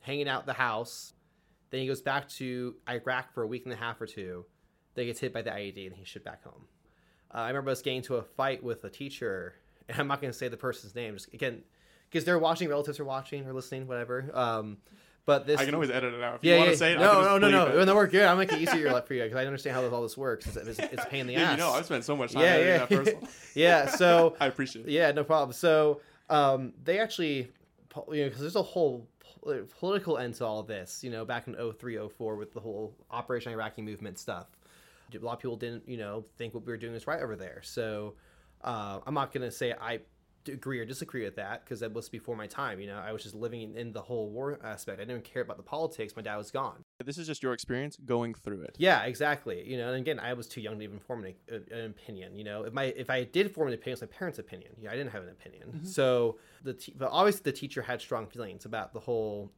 hanging 0.01 0.27
out 0.27 0.45
the 0.45 0.51
house. 0.53 1.13
Then 1.69 1.79
he 1.79 1.87
goes 1.87 2.01
back 2.01 2.27
to 2.31 2.75
Iraq 2.89 3.33
for 3.33 3.43
a 3.43 3.47
week 3.47 3.63
and 3.63 3.73
a 3.73 3.77
half 3.77 4.01
or 4.01 4.05
two. 4.05 4.45
Then 4.93 5.03
he 5.03 5.07
gets 5.07 5.21
hit 5.21 5.33
by 5.33 5.41
the 5.41 5.51
IED 5.51 5.87
and 5.87 5.95
he's 5.95 6.07
shipped 6.09 6.25
back 6.25 6.43
home. 6.43 6.65
Uh, 7.33 7.37
I 7.37 7.47
remember 7.47 7.71
us 7.71 7.81
getting 7.81 7.97
into 7.97 8.15
a 8.17 8.23
fight 8.23 8.61
with 8.61 8.83
a 8.83 8.89
teacher, 8.89 9.53
and 9.87 9.97
I'm 9.99 10.07
not 10.07 10.19
going 10.19 10.33
to 10.33 10.37
say 10.37 10.49
the 10.49 10.57
person's 10.57 10.95
name, 10.95 11.13
just 11.13 11.33
again, 11.33 11.63
because 12.09 12.25
they're 12.25 12.39
watching, 12.39 12.67
relatives 12.67 12.99
are 12.99 13.05
watching 13.05 13.47
or 13.47 13.53
listening, 13.53 13.87
whatever. 13.87 14.29
Um, 14.33 14.77
but 15.29 15.45
this, 15.45 15.59
I 15.59 15.65
can 15.65 15.75
always 15.75 15.91
edit 15.91 16.15
it 16.15 16.23
out. 16.23 16.37
If 16.37 16.43
yeah, 16.43 16.53
you 16.53 16.57
want 16.57 16.67
yeah. 16.69 16.71
to 16.71 16.77
say 16.79 16.93
it, 16.93 16.99
no, 16.99 17.21
no, 17.21 17.37
no, 17.37 17.49
no, 17.51 17.81
it. 17.81 17.85
no, 17.85 17.93
we're 17.93 18.07
good. 18.07 18.25
I'm 18.25 18.39
making 18.39 18.57
it 18.57 18.63
easier 18.63 18.89
for 19.01 19.13
you 19.13 19.21
because 19.21 19.37
I 19.37 19.45
understand 19.45 19.75
how 19.75 19.87
all 19.87 20.01
this 20.01 20.17
works. 20.17 20.47
It's, 20.47 20.57
it's, 20.57 20.79
it's 20.79 21.03
a 21.03 21.07
pain 21.07 21.21
in 21.21 21.27
the 21.27 21.33
Yeah, 21.33 21.41
ass. 21.43 21.51
you 21.51 21.57
know, 21.57 21.69
I've 21.69 21.85
spent 21.85 22.03
so 22.03 22.17
much 22.17 22.33
time 22.33 22.41
yeah, 22.41 22.57
yeah, 22.57 22.77
that 22.79 22.89
first 22.89 23.13
one. 23.21 23.27
yeah. 23.53 23.89
So 23.89 24.35
I 24.39 24.47
appreciate 24.47 24.87
it. 24.87 24.91
yeah, 24.91 25.11
no 25.11 25.23
problem. 25.23 25.53
So 25.53 26.01
um, 26.31 26.73
they 26.83 26.97
actually, 26.97 27.51
you 28.11 28.23
know, 28.23 28.23
because 28.23 28.39
there's 28.39 28.55
a 28.55 28.63
whole 28.63 29.07
political 29.79 30.17
end 30.17 30.33
to 30.33 30.45
all 30.47 30.63
this, 30.63 31.03
you 31.03 31.11
know, 31.11 31.25
back 31.25 31.47
in 31.47 31.55
03, 31.55 31.99
04 32.09 32.35
with 32.35 32.51
the 32.51 32.59
whole 32.59 32.95
Operation 33.11 33.51
Iraqi 33.51 33.83
movement 33.83 34.17
stuff. 34.17 34.47
A 35.13 35.23
lot 35.23 35.33
of 35.33 35.39
people 35.39 35.57
didn't, 35.57 35.87
you 35.87 35.97
know, 35.97 36.25
think 36.39 36.55
what 36.55 36.65
we 36.65 36.71
were 36.71 36.77
doing 36.77 36.93
was 36.93 37.05
right 37.05 37.21
over 37.21 37.35
there. 37.35 37.61
So 37.61 38.15
uh, 38.63 38.97
I'm 39.05 39.13
not 39.13 39.31
going 39.31 39.47
to 39.47 39.51
say 39.51 39.75
I 39.79 39.99
agree 40.47 40.79
or 40.79 40.85
disagree 40.85 41.23
with 41.23 41.35
that 41.35 41.63
because 41.63 41.79
that 41.81 41.91
was 41.93 42.09
before 42.09 42.35
my 42.35 42.47
time. 42.47 42.79
You 42.79 42.87
know, 42.87 42.97
I 42.97 43.11
was 43.11 43.23
just 43.23 43.35
living 43.35 43.75
in, 43.75 43.91
the 43.91 44.01
whole 44.01 44.29
war 44.29 44.59
aspect. 44.63 45.01
I 45.01 45.05
didn't 45.05 45.23
care 45.23 45.41
about 45.41 45.57
the 45.57 45.63
politics. 45.63 46.15
My 46.15 46.21
dad 46.21 46.37
was 46.37 46.51
gone. 46.51 46.83
This 47.03 47.17
is 47.17 47.27
just 47.27 47.43
your 47.43 47.53
experience 47.53 47.97
going 48.05 48.33
through 48.33 48.61
it. 48.61 48.75
Yeah, 48.79 49.03
exactly. 49.03 49.67
You 49.69 49.77
know, 49.77 49.89
and 49.89 49.97
again, 49.97 50.19
I 50.19 50.33
was 50.33 50.47
too 50.47 50.61
young 50.61 50.77
to 50.77 50.83
even 50.83 50.99
form 50.99 51.25
an, 51.25 51.33
an 51.71 51.85
opinion. 51.85 52.35
You 52.35 52.43
know, 52.43 52.63
if 52.63 52.73
my 52.73 52.85
if 52.85 53.09
I 53.09 53.23
did 53.23 53.53
form 53.53 53.67
an 53.67 53.73
opinion, 53.73 53.97
it 53.97 54.01
was 54.01 54.09
my 54.09 54.17
parents' 54.17 54.39
opinion. 54.39 54.71
Yeah, 54.79 54.91
I 54.91 54.95
didn't 54.95 55.11
have 55.11 55.23
an 55.23 55.29
opinion. 55.29 55.69
Mm-hmm. 55.69 55.85
So 55.85 56.37
the 56.63 56.73
te- 56.73 56.95
but 56.97 57.09
obviously 57.11 57.41
the 57.43 57.51
teacher 57.57 57.81
had 57.81 57.99
strong 58.01 58.27
feelings 58.27 58.65
about 58.65 58.93
the 58.93 58.99
whole 58.99 59.51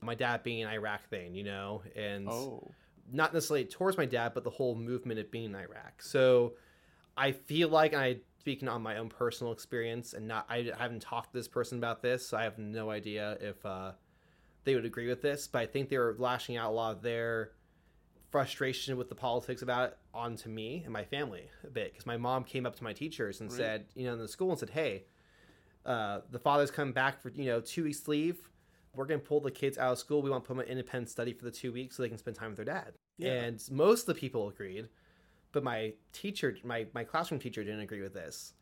my 0.00 0.14
dad 0.14 0.42
being 0.42 0.60
in 0.60 0.68
Iraq 0.68 1.08
thing. 1.08 1.34
You 1.34 1.44
know, 1.44 1.82
and 1.96 2.28
Oh. 2.28 2.70
not 3.12 3.32
necessarily 3.34 3.64
towards 3.64 3.96
my 3.96 4.06
dad, 4.06 4.32
but 4.34 4.44
the 4.44 4.50
whole 4.50 4.74
movement 4.74 5.18
of 5.18 5.30
being 5.30 5.46
in 5.46 5.54
Iraq. 5.54 6.02
So 6.02 6.54
I 7.16 7.32
feel 7.32 7.68
like 7.68 7.94
I 7.94 8.18
speaking 8.48 8.66
on 8.66 8.80
my 8.80 8.96
own 8.96 9.10
personal 9.10 9.52
experience 9.52 10.14
and 10.14 10.26
not 10.26 10.46
I 10.48 10.72
haven't 10.78 11.02
talked 11.02 11.32
to 11.32 11.38
this 11.38 11.48
person 11.48 11.76
about 11.76 12.00
this, 12.00 12.26
so 12.26 12.38
I 12.38 12.44
have 12.44 12.56
no 12.56 12.88
idea 12.88 13.36
if 13.42 13.64
uh, 13.66 13.92
they 14.64 14.74
would 14.74 14.86
agree 14.86 15.06
with 15.06 15.20
this. 15.20 15.46
But 15.46 15.58
I 15.58 15.66
think 15.66 15.90
they 15.90 15.98
were 15.98 16.16
lashing 16.18 16.56
out 16.56 16.70
a 16.70 16.72
lot 16.72 16.96
of 16.96 17.02
their 17.02 17.50
frustration 18.30 18.96
with 18.96 19.10
the 19.10 19.14
politics 19.14 19.60
about 19.60 19.90
it 19.90 19.98
onto 20.14 20.48
me 20.48 20.80
and 20.82 20.94
my 20.94 21.04
family 21.04 21.50
a 21.62 21.68
bit 21.68 21.92
because 21.92 22.06
my 22.06 22.16
mom 22.16 22.42
came 22.42 22.64
up 22.64 22.74
to 22.76 22.84
my 22.84 22.94
teachers 22.94 23.42
and 23.42 23.50
Really? 23.50 23.62
said, 23.62 23.84
you 23.94 24.06
know, 24.06 24.14
in 24.14 24.18
the 24.18 24.28
school 24.28 24.48
and 24.48 24.58
said, 24.58 24.70
hey, 24.70 25.04
uh, 25.84 26.20
the 26.30 26.38
father's 26.38 26.70
come 26.70 26.92
back 26.92 27.20
for 27.20 27.28
you 27.28 27.44
know 27.44 27.60
two 27.60 27.84
weeks 27.84 28.08
leave. 28.08 28.38
We're 28.94 29.04
gonna 29.04 29.18
pull 29.18 29.40
the 29.40 29.50
kids 29.50 29.76
out 29.76 29.92
of 29.92 29.98
school. 29.98 30.22
We 30.22 30.30
want 30.30 30.44
to 30.44 30.48
put 30.48 30.56
them 30.56 30.64
in 30.64 30.70
independent 30.70 31.10
study 31.10 31.34
for 31.34 31.44
the 31.44 31.50
two 31.50 31.70
weeks 31.70 31.96
so 31.96 32.02
they 32.02 32.08
can 32.08 32.16
spend 32.16 32.38
time 32.38 32.48
with 32.48 32.56
their 32.56 32.64
dad. 32.64 32.94
Yeah. 33.18 33.32
And 33.32 33.62
most 33.70 34.08
of 34.08 34.14
the 34.14 34.18
people 34.18 34.48
agreed, 34.48 34.88
but 35.52 35.62
my 35.64 35.94
teacher, 36.12 36.56
my 36.64 36.86
my 36.94 37.04
classroom 37.04 37.40
teacher, 37.40 37.62
didn't 37.64 37.80
agree 37.80 38.00
with 38.02 38.14
this, 38.14 38.54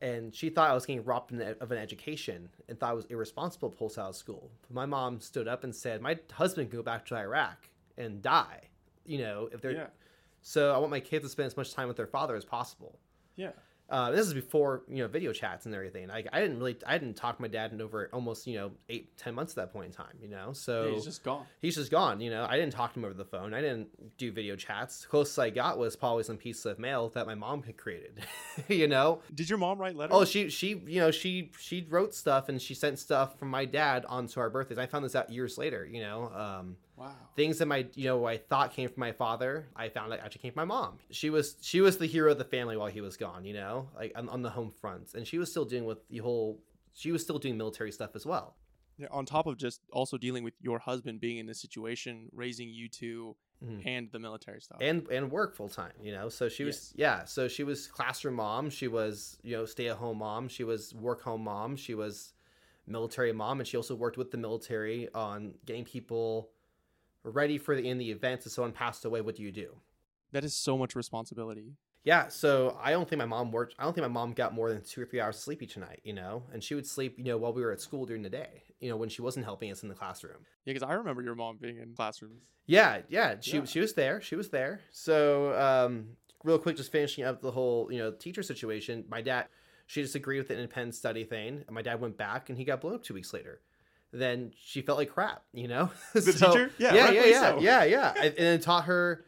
and 0.00 0.34
she 0.34 0.50
thought 0.50 0.70
I 0.70 0.74
was 0.74 0.86
getting 0.86 1.04
robbed 1.04 1.32
of 1.32 1.70
an 1.70 1.78
education 1.78 2.48
and 2.68 2.78
thought 2.78 2.92
it 2.92 2.96
was 2.96 3.04
irresponsible 3.06 3.70
to 3.70 3.76
pull 3.76 3.86
us 3.88 3.98
out 3.98 4.10
of 4.10 4.16
school. 4.16 4.50
But 4.62 4.74
my 4.74 4.86
mom 4.86 5.20
stood 5.20 5.48
up 5.48 5.64
and 5.64 5.74
said, 5.74 6.00
"My 6.00 6.18
husband 6.32 6.70
can 6.70 6.78
go 6.78 6.82
back 6.82 7.06
to 7.06 7.16
Iraq 7.16 7.68
and 7.96 8.22
die. 8.22 8.68
You 9.04 9.18
know, 9.18 9.48
if 9.52 9.60
they're 9.60 9.72
Yeah. 9.72 9.86
so 10.40 10.74
I 10.74 10.78
want 10.78 10.90
my 10.90 11.00
kids 11.00 11.24
to 11.24 11.28
spend 11.28 11.46
as 11.46 11.56
much 11.56 11.72
time 11.72 11.88
with 11.88 11.96
their 11.96 12.06
father 12.06 12.34
as 12.36 12.44
possible." 12.44 12.98
Yeah. 13.36 13.52
Uh, 13.92 14.10
this 14.10 14.26
is 14.26 14.32
before 14.32 14.82
you 14.88 15.02
know 15.02 15.06
video 15.06 15.32
chats 15.34 15.66
and 15.66 15.74
everything. 15.74 16.10
I, 16.10 16.24
I 16.32 16.40
didn't 16.40 16.58
really 16.58 16.78
I 16.86 16.96
didn't 16.96 17.14
talk 17.16 17.36
to 17.36 17.42
my 17.42 17.48
dad 17.48 17.72
in 17.72 17.80
over 17.82 18.08
almost 18.12 18.46
you 18.46 18.56
know 18.56 18.70
eight 18.88 19.16
ten 19.18 19.34
months 19.34 19.52
at 19.52 19.56
that 19.56 19.72
point 19.72 19.86
in 19.88 19.92
time. 19.92 20.16
You 20.20 20.28
know, 20.28 20.54
so 20.54 20.86
Yeah, 20.86 20.94
he's 20.94 21.04
just 21.04 21.22
gone. 21.22 21.44
he's 21.60 21.76
just 21.76 21.90
gone. 21.90 22.20
You 22.22 22.30
know, 22.30 22.46
I 22.48 22.56
didn't 22.56 22.72
talk 22.72 22.94
to 22.94 22.98
him 22.98 23.04
over 23.04 23.12
the 23.12 23.26
phone. 23.26 23.52
I 23.52 23.60
didn't 23.60 24.16
do 24.16 24.32
video 24.32 24.56
chats. 24.56 25.02
The 25.02 25.08
closest 25.08 25.38
I 25.38 25.50
got 25.50 25.76
was 25.78 25.94
probably 25.94 26.22
some 26.24 26.38
piece 26.38 26.64
of 26.64 26.78
mail 26.78 27.10
that 27.10 27.26
my 27.26 27.34
mom 27.34 27.62
had 27.64 27.76
created. 27.76 28.20
you 28.68 28.88
know, 28.88 29.20
Did 29.34 29.50
your 29.50 29.58
mom 29.58 29.78
write 29.78 29.94
letters? 29.94 30.16
oh 30.16 30.24
she 30.24 30.48
she 30.48 30.68
you 30.86 31.00
know 31.00 31.10
she 31.10 31.50
she 31.58 31.86
wrote 31.88 32.14
stuff 32.14 32.48
and 32.48 32.62
she 32.62 32.72
sent 32.74 32.98
stuff 32.98 33.38
from 33.38 33.48
my 33.48 33.66
dad 33.66 34.06
onto 34.08 34.40
our 34.40 34.48
birthdays. 34.48 34.78
I 34.78 34.86
found 34.86 35.04
this 35.04 35.14
out 35.14 35.30
years 35.30 35.58
later. 35.58 35.84
You 35.84 36.00
know, 36.00 36.32
um, 36.34 36.76
wow. 36.96 37.14
things 37.36 37.58
that 37.58 37.66
my 37.66 37.86
you 37.94 38.04
know 38.04 38.24
I 38.26 38.38
thought 38.38 38.72
came 38.72 38.88
from 38.88 39.00
my 39.00 39.12
father, 39.12 39.66
I 39.76 39.88
found 39.88 40.12
out 40.12 40.20
actually 40.20 40.42
came 40.42 40.52
from 40.52 40.68
my 40.68 40.74
mom. 40.74 40.98
She 41.10 41.30
was 41.30 41.56
she 41.60 41.80
was 41.80 41.98
the 41.98 42.06
hero 42.06 42.32
of 42.32 42.38
the 42.38 42.44
family 42.44 42.76
while 42.76 42.88
he 42.88 43.00
was 43.00 43.16
gone. 43.16 43.44
You 43.44 43.54
know, 43.54 43.88
like 43.96 44.12
on, 44.16 44.28
on 44.28 44.42
the 44.42 44.50
home 44.50 44.72
front, 44.80 45.14
and 45.14 45.26
she 45.26 45.38
was 45.38 45.50
still 45.50 45.64
doing 45.64 45.84
with 45.84 46.06
the 46.08 46.18
whole. 46.18 46.60
She 46.94 47.10
was 47.12 47.22
still 47.22 47.38
doing 47.38 47.56
military 47.56 47.90
stuff 47.92 48.10
as 48.14 48.26
well. 48.26 48.56
Yeah, 48.98 49.06
on 49.10 49.24
top 49.24 49.46
of 49.46 49.56
just 49.56 49.80
also 49.92 50.18
dealing 50.18 50.44
with 50.44 50.54
your 50.60 50.78
husband 50.78 51.20
being 51.20 51.38
in 51.38 51.46
this 51.46 51.60
situation, 51.60 52.28
raising 52.32 52.68
you 52.68 52.88
two, 52.88 53.34
Mhm. 53.64 53.86
and 53.86 54.08
the 54.12 54.18
military 54.18 54.60
stuff. 54.60 54.78
and 54.80 55.06
and 55.08 55.30
work 55.30 55.54
full 55.54 55.68
time 55.68 55.92
you 56.02 56.10
know 56.10 56.28
so 56.28 56.48
she 56.48 56.64
was 56.64 56.92
yeah 56.96 57.24
so 57.24 57.46
she 57.46 57.62
was 57.62 57.86
classroom 57.86 58.34
mom 58.34 58.68
she 58.70 58.88
was 58.88 59.38
you 59.44 59.56
know 59.56 59.64
stay 59.64 59.86
at 59.88 59.96
home 59.98 60.18
mom 60.18 60.48
she 60.48 60.64
was 60.64 60.92
work 60.96 61.22
home 61.22 61.44
mom 61.44 61.76
she 61.76 61.94
was 61.94 62.34
military 62.88 63.32
mom 63.32 63.60
and 63.60 63.68
she 63.68 63.76
also 63.76 63.94
worked 63.94 64.16
with 64.18 64.32
the 64.32 64.36
military 64.36 65.08
on 65.14 65.54
getting 65.64 65.84
people 65.84 66.50
ready 67.24 67.58
for 67.58 67.74
the 67.76 67.88
in 67.88 67.98
the 67.98 68.10
event 68.10 68.44
if 68.46 68.52
someone 68.52 68.72
passed 68.72 69.04
away 69.04 69.20
what 69.20 69.36
do 69.36 69.42
you 69.42 69.52
do 69.52 69.74
that 70.32 70.44
is 70.44 70.54
so 70.54 70.76
much 70.78 70.94
responsibility. 70.96 71.74
yeah 72.04 72.26
so 72.28 72.76
i 72.82 72.90
don't 72.90 73.08
think 73.08 73.18
my 73.18 73.24
mom 73.26 73.52
worked 73.52 73.74
i 73.78 73.84
don't 73.84 73.92
think 73.94 74.02
my 74.04 74.12
mom 74.12 74.32
got 74.32 74.52
more 74.54 74.70
than 74.70 74.82
two 74.82 75.02
or 75.02 75.06
three 75.06 75.20
hours 75.20 75.36
of 75.36 75.42
sleep 75.42 75.62
each 75.62 75.76
night 75.76 76.00
you 76.04 76.12
know 76.12 76.42
and 76.52 76.62
she 76.64 76.74
would 76.74 76.86
sleep 76.86 77.16
you 77.18 77.24
know 77.24 77.36
while 77.38 77.52
we 77.52 77.62
were 77.62 77.70
at 77.72 77.80
school 77.80 78.04
during 78.06 78.22
the 78.22 78.30
day 78.30 78.62
you 78.80 78.88
know 78.88 78.96
when 78.96 79.08
she 79.08 79.22
wasn't 79.22 79.44
helping 79.44 79.70
us 79.70 79.82
in 79.82 79.88
the 79.88 79.94
classroom 79.94 80.38
Yeah, 80.64 80.72
because 80.74 80.82
I 80.88 80.94
remember 80.94 81.22
your 81.22 81.34
mom 81.36 81.58
being 81.60 81.78
in 81.78 81.94
classrooms. 81.94 82.44
Yeah, 82.66 83.02
yeah, 83.08 83.36
she 83.40 83.58
Yeah. 83.58 83.64
she 83.64 83.78
was 83.80 83.92
there. 83.94 84.20
She 84.20 84.34
was 84.36 84.48
there. 84.50 84.80
So, 84.90 85.52
um, 85.58 86.16
real 86.44 86.58
quick, 86.58 86.76
just 86.76 86.90
finishing 86.92 87.24
up 87.24 87.40
the 87.40 87.50
whole 87.52 87.90
you 87.92 87.98
know 87.98 88.10
teacher 88.10 88.42
situation. 88.42 89.04
My 89.08 89.20
dad, 89.22 89.46
she 89.86 90.02
disagreed 90.02 90.38
with 90.38 90.48
the 90.48 90.54
independent 90.54 90.94
study 90.96 91.22
thing, 91.24 91.62
and 91.66 91.70
my 91.74 91.82
dad 91.82 92.00
went 92.00 92.16
back, 92.16 92.48
and 92.48 92.58
he 92.58 92.64
got 92.64 92.80
blown 92.80 92.94
up 92.94 93.02
two 93.04 93.14
weeks 93.14 93.32
later. 93.32 93.60
Then 94.12 94.52
she 94.62 94.82
felt 94.82 94.98
like 94.98 95.10
crap, 95.10 95.42
you 95.52 95.68
know. 95.68 95.90
The 96.12 96.20
teacher? 96.20 96.70
Yeah, 96.78 96.94
yeah, 96.94 97.10
yeah, 97.10 97.24
yeah, 97.24 97.40
so. 97.40 97.60
yeah, 97.60 97.84
yeah, 97.84 98.14
and, 98.16 98.34
and 98.34 98.46
it 98.46 98.62
taught 98.62 98.84
her. 98.84 99.24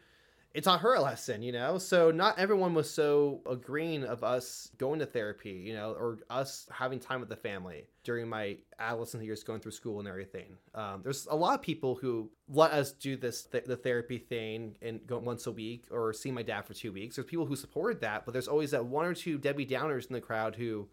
It 0.52 0.62
taught 0.62 0.82
her 0.82 0.94
a 0.94 1.00
lesson, 1.00 1.42
you 1.42 1.50
know. 1.50 1.78
So 1.78 2.12
not 2.12 2.38
everyone 2.38 2.74
was 2.74 2.88
so 2.88 3.40
agreeing 3.44 4.04
of 4.04 4.22
us 4.22 4.70
going 4.78 5.00
to 5.00 5.06
therapy, 5.06 5.50
you 5.50 5.74
know, 5.74 5.90
or 5.98 6.18
us 6.30 6.68
having 6.70 7.00
time 7.00 7.18
with 7.18 7.28
the 7.28 7.34
family 7.34 7.88
during 8.04 8.28
my 8.28 8.58
adolescent 8.78 9.24
years, 9.24 9.42
going 9.42 9.58
through 9.58 9.72
school 9.72 9.98
and 9.98 10.06
everything. 10.06 10.56
Um, 10.72 11.00
there's 11.02 11.26
a 11.28 11.34
lot 11.34 11.54
of 11.54 11.62
people 11.62 11.96
who 11.96 12.30
let 12.48 12.70
us 12.70 12.92
do 12.92 13.16
this 13.16 13.42
th- 13.46 13.64
the 13.64 13.76
therapy 13.76 14.18
thing 14.18 14.76
and 14.80 15.04
go 15.08 15.18
once 15.18 15.48
a 15.48 15.50
week 15.50 15.86
or 15.90 16.12
see 16.12 16.30
my 16.30 16.42
dad 16.42 16.66
for 16.66 16.74
two 16.74 16.92
weeks. 16.92 17.16
There's 17.16 17.26
people 17.26 17.46
who 17.46 17.56
supported 17.56 18.00
that, 18.02 18.24
but 18.24 18.30
there's 18.30 18.46
always 18.46 18.70
that 18.70 18.84
one 18.84 19.06
or 19.06 19.14
two 19.14 19.38
Debbie 19.38 19.66
Downers 19.66 20.06
in 20.06 20.12
the 20.12 20.20
crowd 20.20 20.54
who 20.54 20.88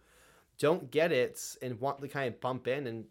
don't 0.58 0.90
get 0.90 1.12
it 1.12 1.40
and 1.62 1.80
want 1.80 2.02
to 2.02 2.08
kind 2.08 2.34
of 2.34 2.42
bump 2.42 2.68
in 2.68 2.88
and 2.88 3.06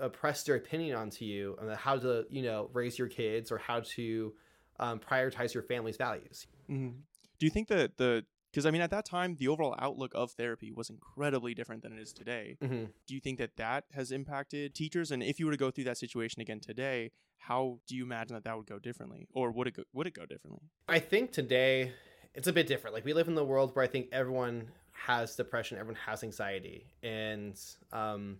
uh, 0.00 0.08
press 0.08 0.42
their 0.44 0.56
opinion 0.56 0.96
onto 0.96 1.24
you 1.24 1.56
on 1.60 1.68
how 1.70 1.96
to 1.96 2.24
you 2.30 2.42
know 2.42 2.70
raise 2.72 2.98
your 2.98 3.08
kids 3.08 3.50
or 3.50 3.58
how 3.58 3.80
to 3.80 4.32
um, 4.78 4.98
prioritize 4.98 5.54
your 5.54 5.62
family's 5.62 5.96
values. 5.96 6.46
Mm-hmm. 6.70 6.96
Do 7.38 7.46
you 7.46 7.50
think 7.50 7.68
that 7.68 7.96
the 7.96 8.24
because 8.50 8.66
I 8.66 8.70
mean 8.70 8.80
at 8.80 8.90
that 8.90 9.04
time 9.04 9.36
the 9.38 9.48
overall 9.48 9.74
outlook 9.78 10.12
of 10.14 10.32
therapy 10.32 10.72
was 10.72 10.90
incredibly 10.90 11.54
different 11.54 11.82
than 11.82 11.92
it 11.92 12.00
is 12.00 12.12
today. 12.12 12.56
Mm-hmm. 12.62 12.84
Do 13.06 13.14
you 13.14 13.20
think 13.20 13.38
that 13.38 13.56
that 13.56 13.84
has 13.92 14.10
impacted 14.10 14.74
teachers? 14.74 15.10
And 15.10 15.22
if 15.22 15.38
you 15.38 15.46
were 15.46 15.52
to 15.52 15.58
go 15.58 15.70
through 15.70 15.84
that 15.84 15.98
situation 15.98 16.40
again 16.40 16.60
today, 16.60 17.12
how 17.38 17.78
do 17.86 17.96
you 17.96 18.04
imagine 18.04 18.34
that 18.34 18.44
that 18.44 18.56
would 18.56 18.66
go 18.66 18.78
differently, 18.78 19.26
or 19.32 19.50
would 19.50 19.66
it 19.66 19.74
go, 19.74 19.82
would 19.92 20.06
it 20.06 20.14
go 20.14 20.26
differently? 20.26 20.62
I 20.88 20.98
think 20.98 21.32
today 21.32 21.92
it's 22.34 22.48
a 22.48 22.52
bit 22.52 22.66
different. 22.66 22.94
Like 22.94 23.04
we 23.04 23.12
live 23.12 23.28
in 23.28 23.34
the 23.34 23.44
world 23.44 23.74
where 23.74 23.84
I 23.84 23.88
think 23.88 24.08
everyone 24.12 24.68
has 24.92 25.34
depression, 25.34 25.78
everyone 25.78 26.00
has 26.06 26.22
anxiety, 26.22 26.86
and 27.02 27.58
um, 27.92 28.38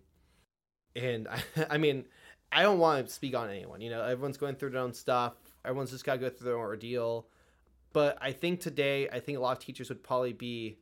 and 0.95 1.27
I, 1.27 1.41
I 1.69 1.77
mean, 1.77 2.05
I 2.51 2.63
don't 2.63 2.79
want 2.79 3.07
to 3.07 3.13
speak 3.13 3.35
on 3.35 3.49
anyone. 3.49 3.81
You 3.81 3.89
know, 3.89 4.03
everyone's 4.03 4.37
going 4.37 4.55
through 4.55 4.71
their 4.71 4.81
own 4.81 4.93
stuff. 4.93 5.33
Everyone's 5.63 5.91
just 5.91 6.03
got 6.03 6.13
to 6.13 6.19
go 6.19 6.29
through 6.29 6.45
their 6.45 6.55
own 6.55 6.61
ordeal. 6.61 7.27
But 7.93 8.17
I 8.21 8.31
think 8.31 8.59
today, 8.59 9.09
I 9.09 9.19
think 9.19 9.37
a 9.37 9.41
lot 9.41 9.57
of 9.57 9.63
teachers 9.63 9.89
would 9.89 10.03
probably 10.03 10.33
be, 10.33 10.77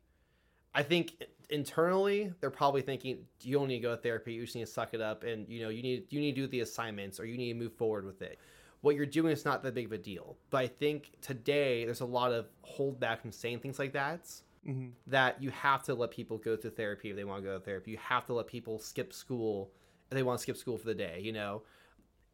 I 0.74 0.84
think 0.84 1.14
internally 1.49 2.32
they're 2.39 2.51
probably 2.51 2.82
thinking 2.82 3.26
you 3.41 3.57
don't 3.57 3.68
need 3.68 3.78
to 3.78 3.82
go 3.82 3.95
to 3.95 4.01
therapy. 4.01 4.34
You 4.34 4.43
just 4.43 4.55
need 4.55 4.66
to 4.66 4.72
suck 4.72 4.93
it 4.93 5.01
up, 5.01 5.24
and 5.24 5.47
you 5.49 5.62
know 5.62 5.70
you 5.70 5.82
need 5.82 6.05
you 6.10 6.20
need 6.20 6.36
to 6.36 6.41
do 6.41 6.47
the 6.47 6.62
assignments 6.62 7.20
or 7.20 7.26
you 7.26 7.38
need 7.38 7.53
to 7.53 7.60
move 7.60 7.74
forward 7.74 8.05
with 8.05 8.22
it. 8.22 8.39
What 8.82 8.95
you're 8.95 9.05
doing 9.05 9.34
is 9.34 9.43
not 9.43 9.62
that 9.64 9.74
big 9.74 9.88
of 9.88 9.91
a 9.91 9.97
deal. 9.97 10.38
But 10.51 10.57
I 10.60 10.68
think 10.68 11.12
today 11.22 11.84
there's 11.86 12.01
a 12.01 12.05
lot 12.05 12.32
of 12.32 12.47
holdback 12.64 13.20
from 13.20 13.32
saying 13.32 13.60
things 13.60 13.80
like 13.80 13.93
that. 13.93 14.26
Mm-hmm. 14.68 14.89
That 15.07 15.41
you 15.41 15.49
have 15.51 15.84
to 15.84 15.95
let 15.95 16.12
people 16.12 16.38
go 16.38 16.55
to 16.55 16.70
therapy 16.70 17.10
if 17.10 17.16
they 17.16 17.24
want 17.24 17.43
to 17.43 17.49
go 17.49 17.57
to 17.57 17.64
therapy. 17.64 17.91
You 17.91 17.97
have 17.97 18.26
to 18.26 18.34
let 18.34 18.47
people 18.47 18.78
skip 18.78 19.14
school 19.14 19.72
they 20.18 20.24
want 20.24 20.39
to 20.39 20.43
skip 20.43 20.57
school 20.57 20.78
for 20.78 20.86
the 20.86 20.95
day. 20.95 21.22
You 21.24 21.34
know, 21.34 21.64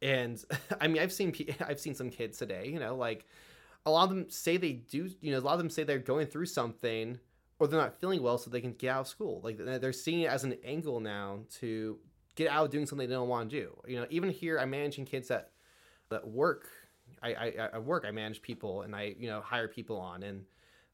and 0.02 0.42
I 0.80 0.88
mean 0.88 1.02
I've 1.02 1.12
seen 1.12 1.34
I've 1.66 1.80
seen 1.80 1.94
some 1.94 2.10
kids 2.10 2.38
today. 2.38 2.68
You 2.68 2.78
know, 2.78 2.96
like 2.96 3.26
a 3.84 3.90
lot 3.90 4.04
of 4.04 4.10
them 4.10 4.30
say 4.30 4.56
they 4.56 4.72
do. 4.72 5.10
You 5.20 5.32
know, 5.32 5.38
a 5.38 5.40
lot 5.40 5.54
of 5.54 5.58
them 5.58 5.70
say 5.70 5.84
they're 5.84 5.98
going 5.98 6.26
through 6.26 6.46
something 6.46 7.18
or 7.58 7.66
they're 7.66 7.80
not 7.80 7.98
feeling 8.00 8.22
well 8.22 8.38
so 8.38 8.50
they 8.50 8.60
can 8.60 8.72
get 8.72 8.90
out 8.90 9.00
of 9.02 9.08
school 9.08 9.40
like 9.42 9.58
they're 9.58 9.92
seeing 9.92 10.22
it 10.22 10.30
as 10.30 10.44
an 10.44 10.56
angle 10.64 11.00
now 11.00 11.40
to 11.50 11.98
get 12.34 12.48
out 12.48 12.66
of 12.66 12.70
doing 12.70 12.86
something 12.86 13.08
they 13.08 13.14
don't 13.14 13.28
want 13.28 13.50
to 13.50 13.60
do 13.60 13.76
you 13.86 13.96
know 13.96 14.06
even 14.10 14.30
here 14.30 14.58
i'm 14.58 14.70
managing 14.70 15.04
kids 15.04 15.28
that 15.28 15.50
that 16.08 16.26
work 16.26 16.68
I, 17.22 17.34
I 17.34 17.68
i 17.74 17.78
work 17.78 18.04
i 18.06 18.10
manage 18.10 18.42
people 18.42 18.82
and 18.82 18.94
i 18.94 19.14
you 19.18 19.28
know 19.28 19.40
hire 19.40 19.68
people 19.68 19.98
on 19.98 20.22
and 20.22 20.44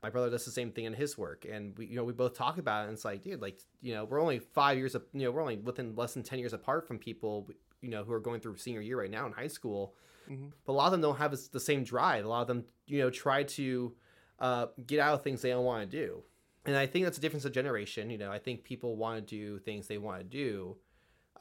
my 0.02 0.10
brother 0.10 0.30
does 0.30 0.44
the 0.44 0.50
same 0.50 0.70
thing 0.70 0.84
in 0.84 0.92
his 0.92 1.16
work 1.16 1.46
and 1.50 1.76
we 1.78 1.86
you 1.86 1.96
know 1.96 2.04
we 2.04 2.12
both 2.12 2.34
talk 2.34 2.58
about 2.58 2.82
it 2.82 2.88
and 2.88 2.94
it's 2.94 3.04
like 3.04 3.22
dude 3.22 3.40
like 3.40 3.60
you 3.80 3.94
know 3.94 4.04
we're 4.04 4.20
only 4.20 4.38
five 4.38 4.76
years 4.76 4.94
of 4.94 5.02
you 5.12 5.22
know 5.22 5.30
we're 5.30 5.40
only 5.40 5.56
within 5.56 5.94
less 5.94 6.14
than 6.14 6.22
10 6.22 6.38
years 6.38 6.52
apart 6.52 6.86
from 6.86 6.98
people 6.98 7.48
you 7.80 7.90
know 7.90 8.04
who 8.04 8.12
are 8.12 8.20
going 8.20 8.40
through 8.40 8.56
senior 8.56 8.80
year 8.80 9.00
right 9.00 9.10
now 9.10 9.26
in 9.26 9.32
high 9.32 9.48
school 9.48 9.94
mm-hmm. 10.30 10.46
but 10.64 10.72
a 10.72 10.74
lot 10.74 10.86
of 10.86 10.92
them 10.92 11.00
don't 11.00 11.18
have 11.18 11.36
the 11.52 11.60
same 11.60 11.84
drive 11.84 12.24
a 12.24 12.28
lot 12.28 12.42
of 12.42 12.48
them 12.48 12.64
you 12.86 12.98
know 12.98 13.10
try 13.10 13.42
to 13.42 13.92
uh, 14.38 14.66
get 14.86 14.98
out 14.98 15.14
of 15.14 15.22
things 15.22 15.40
they 15.40 15.50
don't 15.50 15.64
want 15.64 15.88
to 15.88 15.96
do 15.96 16.22
and 16.64 16.76
I 16.76 16.86
think 16.86 17.04
that's 17.04 17.18
a 17.18 17.20
difference 17.20 17.44
of 17.44 17.52
generation. 17.52 18.10
You 18.10 18.18
know, 18.18 18.30
I 18.30 18.38
think 18.38 18.64
people 18.64 18.96
want 18.96 19.16
to 19.18 19.22
do 19.22 19.58
things 19.58 19.88
they 19.88 19.98
want 19.98 20.18
to 20.18 20.24
do, 20.24 20.76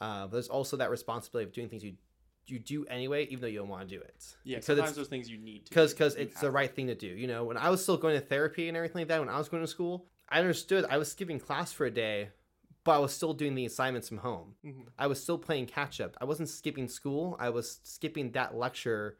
uh, 0.00 0.22
but 0.22 0.32
there's 0.32 0.48
also 0.48 0.76
that 0.78 0.90
responsibility 0.90 1.48
of 1.48 1.54
doing 1.54 1.68
things 1.68 1.84
you 1.84 1.94
you 2.46 2.58
do 2.58 2.84
anyway, 2.86 3.26
even 3.26 3.40
though 3.40 3.46
you 3.46 3.58
don't 3.58 3.68
want 3.68 3.88
to 3.88 3.94
do 3.94 4.00
it. 4.00 4.36
Yeah, 4.44 4.60
sometimes 4.60 4.94
those 4.94 5.08
things 5.08 5.28
you 5.30 5.38
need 5.38 5.66
to 5.66 5.70
because 5.70 5.92
because 5.92 6.14
it's 6.16 6.40
the 6.40 6.50
right 6.50 6.74
thing 6.74 6.88
to 6.88 6.94
do. 6.94 7.06
You 7.06 7.26
know, 7.26 7.44
when 7.44 7.56
I 7.56 7.70
was 7.70 7.82
still 7.82 7.96
going 7.96 8.14
to 8.18 8.24
therapy 8.24 8.68
and 8.68 8.76
everything 8.76 9.00
like 9.00 9.08
that, 9.08 9.20
when 9.20 9.28
I 9.28 9.38
was 9.38 9.48
going 9.48 9.62
to 9.62 9.68
school, 9.68 10.06
I 10.28 10.40
understood 10.40 10.84
I 10.88 10.98
was 10.98 11.10
skipping 11.10 11.38
class 11.38 11.72
for 11.72 11.86
a 11.86 11.90
day, 11.90 12.30
but 12.84 12.92
I 12.92 12.98
was 12.98 13.12
still 13.12 13.32
doing 13.32 13.54
the 13.54 13.66
assignments 13.66 14.08
from 14.08 14.18
home. 14.18 14.54
Mm-hmm. 14.64 14.82
I 14.98 15.06
was 15.06 15.22
still 15.22 15.38
playing 15.38 15.66
catch 15.66 16.00
up. 16.00 16.16
I 16.20 16.24
wasn't 16.24 16.48
skipping 16.48 16.88
school. 16.88 17.36
I 17.38 17.50
was 17.50 17.80
skipping 17.84 18.32
that 18.32 18.54
lecture 18.56 19.18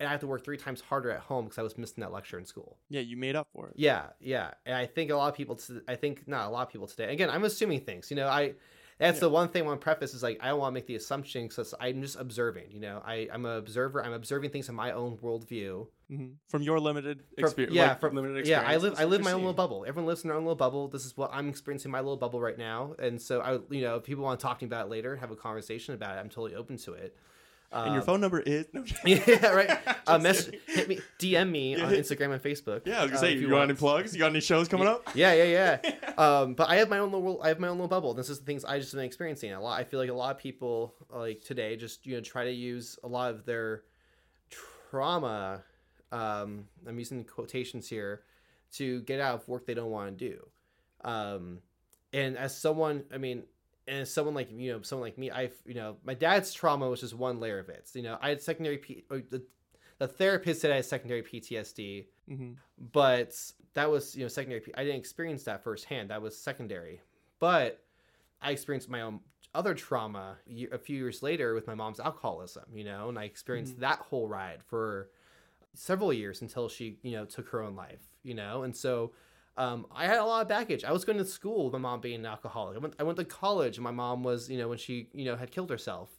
and 0.00 0.08
I 0.08 0.12
have 0.12 0.20
to 0.20 0.26
work 0.26 0.44
three 0.44 0.56
times 0.56 0.80
harder 0.80 1.10
at 1.10 1.20
home 1.20 1.46
because 1.46 1.58
I 1.58 1.62
was 1.62 1.76
missing 1.76 2.02
that 2.02 2.12
lecture 2.12 2.38
in 2.38 2.44
school. 2.44 2.78
Yeah, 2.88 3.00
you 3.00 3.16
made 3.16 3.36
up 3.36 3.48
for 3.52 3.68
it. 3.68 3.74
Yeah, 3.76 4.06
yeah, 4.20 4.52
and 4.64 4.76
I 4.76 4.86
think 4.86 5.10
a 5.10 5.16
lot 5.16 5.28
of 5.28 5.34
people. 5.34 5.58
I 5.88 5.96
think 5.96 6.28
not 6.28 6.46
a 6.46 6.50
lot 6.50 6.62
of 6.62 6.72
people 6.72 6.86
today. 6.86 7.12
Again, 7.12 7.30
I'm 7.30 7.44
assuming 7.44 7.80
things. 7.80 8.10
You 8.10 8.16
know, 8.16 8.28
I. 8.28 8.54
That's 8.98 9.16
yeah. 9.16 9.20
the 9.20 9.30
one 9.30 9.48
thing 9.48 9.62
I 9.62 9.66
want 9.66 9.80
to 9.80 9.84
preface 9.84 10.12
is 10.12 10.22
like 10.22 10.38
I 10.42 10.48
don't 10.48 10.58
want 10.58 10.72
to 10.72 10.74
make 10.74 10.86
the 10.86 10.96
assumption 10.96 11.46
because 11.46 11.74
I'm 11.78 12.02
just 12.02 12.18
observing. 12.18 12.70
You 12.70 12.80
know, 12.80 13.02
I 13.04 13.28
I'm 13.32 13.44
an 13.46 13.56
observer. 13.56 14.04
I'm 14.04 14.12
observing 14.12 14.50
things 14.50 14.68
in 14.68 14.74
my 14.74 14.92
own 14.92 15.16
worldview 15.18 15.86
mm-hmm. 16.10 16.26
from 16.48 16.62
your 16.62 16.80
limited 16.80 17.22
experience. 17.36 17.74
Yeah, 17.74 17.90
like, 17.90 18.00
from 18.00 18.16
limited 18.16 18.38
experience. 18.38 18.66
Yeah, 18.66 18.70
I 18.70 18.76
live 18.76 18.94
I 18.98 19.04
live 19.04 19.22
my 19.22 19.32
own 19.32 19.40
little 19.40 19.52
bubble. 19.52 19.84
Everyone 19.86 20.06
lives 20.06 20.24
in 20.24 20.28
their 20.28 20.36
own 20.36 20.44
little 20.44 20.56
bubble. 20.56 20.88
This 20.88 21.04
is 21.04 21.16
what 21.16 21.30
I'm 21.32 21.48
experiencing 21.48 21.92
my 21.92 22.00
little 22.00 22.16
bubble 22.16 22.40
right 22.40 22.58
now. 22.58 22.94
And 22.98 23.20
so 23.22 23.40
I, 23.40 23.52
you 23.72 23.82
know, 23.82 23.96
if 23.96 24.04
people 24.04 24.24
want 24.24 24.40
to 24.40 24.44
talk 24.44 24.58
to 24.58 24.64
me 24.64 24.68
about 24.68 24.86
it 24.86 24.90
later, 24.90 25.16
have 25.16 25.30
a 25.30 25.36
conversation 25.36 25.94
about 25.94 26.16
it, 26.16 26.20
I'm 26.20 26.28
totally 26.28 26.56
open 26.56 26.76
to 26.78 26.94
it. 26.94 27.16
And 27.70 27.94
your 27.94 28.02
phone 28.02 28.20
number 28.20 28.40
is 28.40 28.66
no. 28.72 28.82
yeah, 29.04 29.48
right. 29.48 29.78
uh, 30.06 30.18
mess, 30.18 30.50
hit 30.66 30.88
me, 30.88 31.00
DM 31.18 31.50
me 31.50 31.76
yeah. 31.76 31.84
on 31.84 31.92
Instagram 31.92 32.32
and 32.32 32.42
Facebook. 32.42 32.86
Yeah, 32.86 33.00
I 33.00 33.02
was 33.02 33.10
gonna 33.10 33.18
uh, 33.18 33.20
say, 33.20 33.34
you, 33.34 33.40
you 33.40 33.48
got 33.50 33.62
any 33.62 33.74
plugs? 33.74 34.14
You 34.14 34.20
got 34.20 34.30
any 34.30 34.40
shows 34.40 34.68
coming 34.68 34.88
up? 34.88 35.08
Yeah, 35.14 35.34
yeah, 35.34 35.78
yeah. 35.82 36.12
um, 36.18 36.54
but 36.54 36.70
I 36.70 36.76
have 36.76 36.88
my 36.88 36.98
own 36.98 37.12
little, 37.12 37.42
I 37.42 37.48
have 37.48 37.60
my 37.60 37.68
own 37.68 37.76
little 37.76 37.88
bubble. 37.88 38.14
This 38.14 38.30
is 38.30 38.38
the 38.38 38.46
things 38.46 38.64
I 38.64 38.78
just 38.78 38.94
been 38.94 39.04
experiencing 39.04 39.52
a 39.52 39.60
lot. 39.60 39.78
I 39.78 39.84
feel 39.84 40.00
like 40.00 40.08
a 40.08 40.14
lot 40.14 40.34
of 40.34 40.38
people 40.38 40.94
like 41.10 41.42
today 41.42 41.76
just 41.76 42.06
you 42.06 42.14
know 42.14 42.22
try 42.22 42.44
to 42.44 42.52
use 42.52 42.98
a 43.04 43.08
lot 43.08 43.32
of 43.32 43.44
their 43.44 43.82
trauma. 44.90 45.62
Um, 46.10 46.64
I'm 46.86 46.98
using 46.98 47.24
quotations 47.24 47.86
here 47.86 48.22
to 48.72 49.02
get 49.02 49.20
out 49.20 49.34
of 49.34 49.46
work 49.46 49.66
they 49.66 49.74
don't 49.74 49.90
want 49.90 50.18
to 50.18 50.28
do. 50.28 50.46
Um, 51.04 51.58
and 52.12 52.38
as 52.38 52.56
someone, 52.56 53.04
I 53.12 53.18
mean, 53.18 53.42
and 53.88 54.06
someone 54.06 54.34
like 54.34 54.48
you 54.52 54.72
know 54.72 54.82
someone 54.82 55.06
like 55.06 55.18
me 55.18 55.30
i 55.30 55.50
you 55.66 55.74
know 55.74 55.96
my 56.04 56.14
dad's 56.14 56.52
trauma 56.52 56.88
was 56.88 57.00
just 57.00 57.14
one 57.14 57.40
layer 57.40 57.58
of 57.58 57.68
it 57.68 57.88
you 57.94 58.02
know 58.02 58.18
i 58.20 58.28
had 58.28 58.40
secondary 58.40 58.78
P- 58.78 59.04
the, 59.08 59.42
the 59.98 60.06
therapist 60.06 60.60
said 60.60 60.70
i 60.70 60.76
had 60.76 60.84
secondary 60.84 61.22
ptsd 61.22 62.06
mm-hmm. 62.30 62.52
but 62.92 63.34
that 63.74 63.90
was 63.90 64.14
you 64.14 64.22
know 64.22 64.28
secondary 64.28 64.60
P- 64.60 64.74
i 64.76 64.84
didn't 64.84 64.98
experience 64.98 65.42
that 65.44 65.64
firsthand 65.64 66.10
that 66.10 66.20
was 66.20 66.36
secondary 66.36 67.00
but 67.38 67.82
i 68.42 68.50
experienced 68.50 68.88
my 68.88 69.00
own 69.00 69.20
other 69.54 69.74
trauma 69.74 70.36
a 70.70 70.78
few 70.78 70.96
years 70.96 71.22
later 71.22 71.54
with 71.54 71.66
my 71.66 71.74
mom's 71.74 71.98
alcoholism 71.98 72.64
you 72.72 72.84
know 72.84 73.08
and 73.08 73.18
i 73.18 73.24
experienced 73.24 73.72
mm-hmm. 73.72 73.82
that 73.82 73.98
whole 73.98 74.28
ride 74.28 74.62
for 74.62 75.08
several 75.74 76.12
years 76.12 76.42
until 76.42 76.68
she 76.68 76.98
you 77.02 77.12
know 77.12 77.24
took 77.24 77.48
her 77.48 77.62
own 77.62 77.74
life 77.74 78.02
you 78.22 78.34
know 78.34 78.62
and 78.62 78.76
so 78.76 79.12
um, 79.58 79.86
I 79.94 80.06
had 80.06 80.18
a 80.18 80.24
lot 80.24 80.40
of 80.40 80.48
baggage. 80.48 80.84
I 80.84 80.92
was 80.92 81.04
going 81.04 81.18
to 81.18 81.24
school 81.24 81.64
with 81.64 81.72
my 81.72 81.80
mom 81.80 82.00
being 82.00 82.20
an 82.20 82.26
alcoholic. 82.26 82.76
I 82.76 82.78
went, 82.78 82.94
I 83.00 83.02
went 83.02 83.18
to 83.18 83.24
college 83.24 83.76
and 83.76 83.82
my 83.82 83.90
mom 83.90 84.22
was, 84.22 84.48
you 84.48 84.56
know, 84.56 84.68
when 84.68 84.78
she, 84.78 85.08
you 85.12 85.24
know, 85.24 85.34
had 85.34 85.50
killed 85.50 85.68
herself 85.68 86.10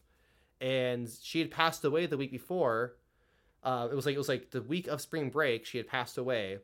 and 0.60 1.10
she 1.24 1.40
had 1.40 1.50
passed 1.50 1.86
away 1.86 2.06
the 2.06 2.18
week 2.18 2.32
before. 2.32 2.98
Uh, 3.64 3.88
it 3.90 3.96
was 3.96 4.06
like, 4.06 4.16
it 4.16 4.18
was 4.18 4.28
like 4.28 4.52
the 4.52 4.62
week 4.62 4.88
of 4.88 5.00
spring 5.00 5.30
break, 5.30 5.66
she 5.66 5.78
had 5.78 5.88
passed 5.88 6.18
away. 6.18 6.60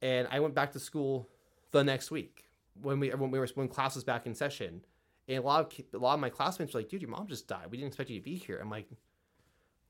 And 0.00 0.28
I 0.30 0.38
went 0.38 0.54
back 0.54 0.70
to 0.72 0.78
school 0.78 1.28
the 1.72 1.82
next 1.82 2.12
week 2.12 2.44
when 2.80 3.00
we, 3.00 3.10
when 3.10 3.32
we 3.32 3.40
were, 3.40 3.48
when 3.54 3.66
class 3.66 3.96
was 3.96 4.04
back 4.04 4.24
in 4.24 4.36
session. 4.36 4.82
And 5.26 5.38
a 5.38 5.42
lot 5.42 5.60
of, 5.60 5.84
a 5.94 5.98
lot 5.98 6.14
of 6.14 6.20
my 6.20 6.30
classmates 6.30 6.74
were 6.74 6.80
like, 6.80 6.88
dude, 6.88 7.02
your 7.02 7.10
mom 7.10 7.26
just 7.26 7.48
died. 7.48 7.66
We 7.70 7.76
didn't 7.76 7.88
expect 7.88 8.08
you 8.08 8.20
to 8.20 8.24
be 8.24 8.36
here. 8.36 8.60
I'm 8.62 8.70
like, 8.70 8.88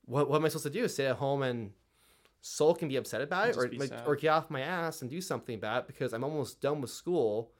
what, 0.05 0.27
what 0.27 0.37
am 0.37 0.45
I 0.45 0.47
supposed 0.47 0.63
to 0.63 0.71
do? 0.71 0.87
Stay 0.87 1.05
at 1.05 1.17
home 1.17 1.43
and 1.43 1.69
Soul 2.41 2.73
can 2.73 2.87
be 2.87 2.95
upset 2.95 3.21
about 3.21 3.49
it 3.49 3.57
or 3.57 3.69
like, 3.73 3.91
or 4.05 4.15
get 4.15 4.29
off 4.29 4.49
my 4.49 4.61
ass 4.61 5.01
and 5.01 5.09
do 5.09 5.19
something 5.19 5.55
about 5.55 5.83
it 5.83 5.87
because 5.87 6.13
I'm 6.13 6.23
almost 6.23 6.61
done 6.61 6.79
with 6.81 6.89
school. 6.89 7.51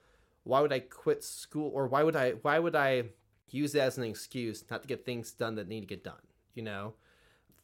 Why 0.44 0.62
would 0.62 0.72
I 0.72 0.80
quit 0.80 1.24
school 1.24 1.70
or 1.74 1.88
why 1.88 2.04
would 2.04 2.16
I 2.16 2.32
why 2.42 2.60
would 2.60 2.76
I 2.76 3.04
use 3.50 3.76
it 3.76 3.80
as 3.80 3.98
an 3.98 4.06
excuse 4.06 4.64
not 4.70 4.82
to 4.84 4.88
get 4.88 5.06
things 5.06 5.32
done 5.32 5.56
that 5.56 5.68
need 5.68 5.82
to 5.82 5.88
get 5.88 6.04
done? 6.04 6.22
You 6.56 6.64
know, 6.64 6.94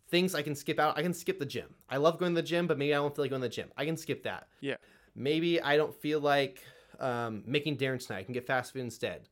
things 0.09 0.35
I 0.35 0.41
can 0.41 0.55
skip 0.55 0.79
out. 0.79 0.97
I 0.97 1.01
can 1.01 1.13
skip 1.13 1.39
the 1.39 1.45
gym. 1.45 1.73
I 1.89 1.97
love 1.97 2.17
going 2.17 2.35
to 2.35 2.41
the 2.41 2.47
gym, 2.47 2.67
but 2.67 2.77
maybe 2.77 2.93
I 2.93 2.97
don't 2.97 3.15
feel 3.15 3.23
like 3.23 3.31
going 3.31 3.41
to 3.41 3.47
the 3.47 3.53
gym. 3.53 3.71
I 3.77 3.85
can 3.85 3.97
skip 3.97 4.23
that. 4.23 4.47
Yeah. 4.59 4.75
Maybe 5.15 5.61
I 5.61 5.77
don't 5.77 5.95
feel 5.95 6.19
like 6.19 6.61
um, 6.99 7.43
making 7.45 7.77
dinner 7.77 7.97
tonight. 7.97 8.19
I 8.19 8.23
can 8.23 8.33
get 8.33 8.45
fast 8.45 8.73
food 8.73 8.81
instead. 8.81 9.29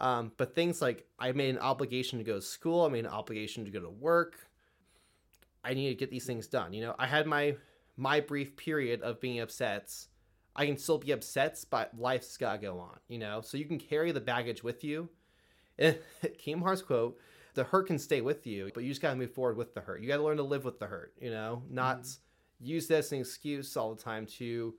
Um, 0.00 0.32
but 0.36 0.54
things 0.54 0.82
like 0.82 1.06
I 1.18 1.32
made 1.32 1.50
an 1.50 1.58
obligation 1.58 2.18
to 2.18 2.24
go 2.24 2.36
to 2.36 2.42
school. 2.42 2.84
I 2.84 2.88
made 2.88 3.04
an 3.04 3.10
obligation 3.10 3.64
to 3.64 3.70
go 3.70 3.80
to 3.80 3.90
work. 3.90 4.48
I 5.66 5.74
need 5.74 5.88
to 5.88 5.94
get 5.94 6.10
these 6.10 6.24
things 6.24 6.46
done. 6.46 6.72
You 6.72 6.82
know, 6.82 6.94
I 6.98 7.06
had 7.06 7.26
my 7.26 7.56
my 7.96 8.20
brief 8.20 8.56
period 8.56 9.02
of 9.02 9.20
being 9.20 9.40
upset. 9.40 9.92
I 10.54 10.64
can 10.66 10.78
still 10.78 10.98
be 10.98 11.12
upset, 11.12 11.62
but 11.70 11.98
life's 11.98 12.36
gotta 12.36 12.58
go 12.58 12.78
on. 12.78 12.98
You 13.08 13.18
know, 13.18 13.40
so 13.42 13.56
you 13.56 13.64
can 13.64 13.78
carry 13.78 14.12
the 14.12 14.20
baggage 14.20 14.62
with 14.62 14.84
you. 14.84 15.08
And 15.78 15.98
Kim 16.38 16.62
Hearts 16.62 16.82
quote: 16.82 17.18
"The 17.54 17.64
hurt 17.64 17.88
can 17.88 17.98
stay 17.98 18.20
with 18.20 18.46
you, 18.46 18.70
but 18.74 18.84
you 18.84 18.90
just 18.90 19.02
gotta 19.02 19.16
move 19.16 19.34
forward 19.34 19.56
with 19.56 19.74
the 19.74 19.80
hurt. 19.80 20.00
You 20.00 20.08
gotta 20.08 20.22
learn 20.22 20.36
to 20.38 20.42
live 20.42 20.64
with 20.64 20.78
the 20.78 20.86
hurt. 20.86 21.14
You 21.20 21.30
know, 21.30 21.62
not 21.68 22.02
mm-hmm. 22.02 22.66
use 22.66 22.86
this 22.86 23.06
as 23.06 23.12
an 23.12 23.20
excuse 23.20 23.76
all 23.76 23.94
the 23.94 24.02
time 24.02 24.26
to." 24.38 24.74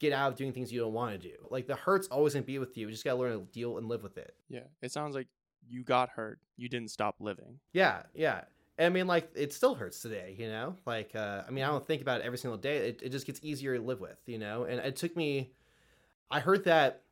get 0.00 0.14
out 0.14 0.32
of 0.32 0.38
doing 0.38 0.50
things 0.50 0.72
you 0.72 0.80
don't 0.80 0.94
want 0.94 1.12
to 1.12 1.28
do. 1.28 1.34
Like 1.50 1.66
the 1.66 1.76
hurt's 1.76 2.08
always 2.08 2.32
gonna 2.32 2.42
be 2.42 2.58
with 2.58 2.76
you. 2.76 2.86
You 2.86 2.92
just 2.92 3.04
gotta 3.04 3.18
learn 3.18 3.38
to 3.38 3.44
deal 3.52 3.76
and 3.76 3.86
live 3.86 4.02
with 4.02 4.16
it. 4.16 4.34
Yeah. 4.48 4.64
It 4.80 4.90
sounds 4.90 5.14
like 5.14 5.28
you 5.68 5.84
got 5.84 6.08
hurt. 6.08 6.40
You 6.56 6.68
didn't 6.68 6.90
stop 6.90 7.16
living. 7.20 7.60
Yeah, 7.72 8.02
yeah. 8.14 8.44
I 8.80 8.88
mean, 8.88 9.06
like 9.06 9.30
it 9.34 9.52
still 9.52 9.74
hurts 9.74 10.00
today, 10.00 10.34
you 10.38 10.48
know. 10.48 10.76
Like, 10.86 11.14
uh, 11.14 11.42
I 11.46 11.50
mean, 11.50 11.64
I 11.64 11.68
don't 11.68 11.86
think 11.86 12.02
about 12.02 12.20
it 12.20 12.26
every 12.26 12.38
single 12.38 12.58
day. 12.58 12.88
It, 12.88 13.00
it 13.02 13.08
just 13.10 13.26
gets 13.26 13.40
easier 13.42 13.76
to 13.76 13.82
live 13.82 14.00
with, 14.00 14.18
you 14.26 14.38
know. 14.38 14.64
And 14.64 14.80
it 14.80 14.96
took 14.96 15.16
me. 15.16 15.52
I 16.30 16.40
heard 16.40 16.64
that 16.64 17.02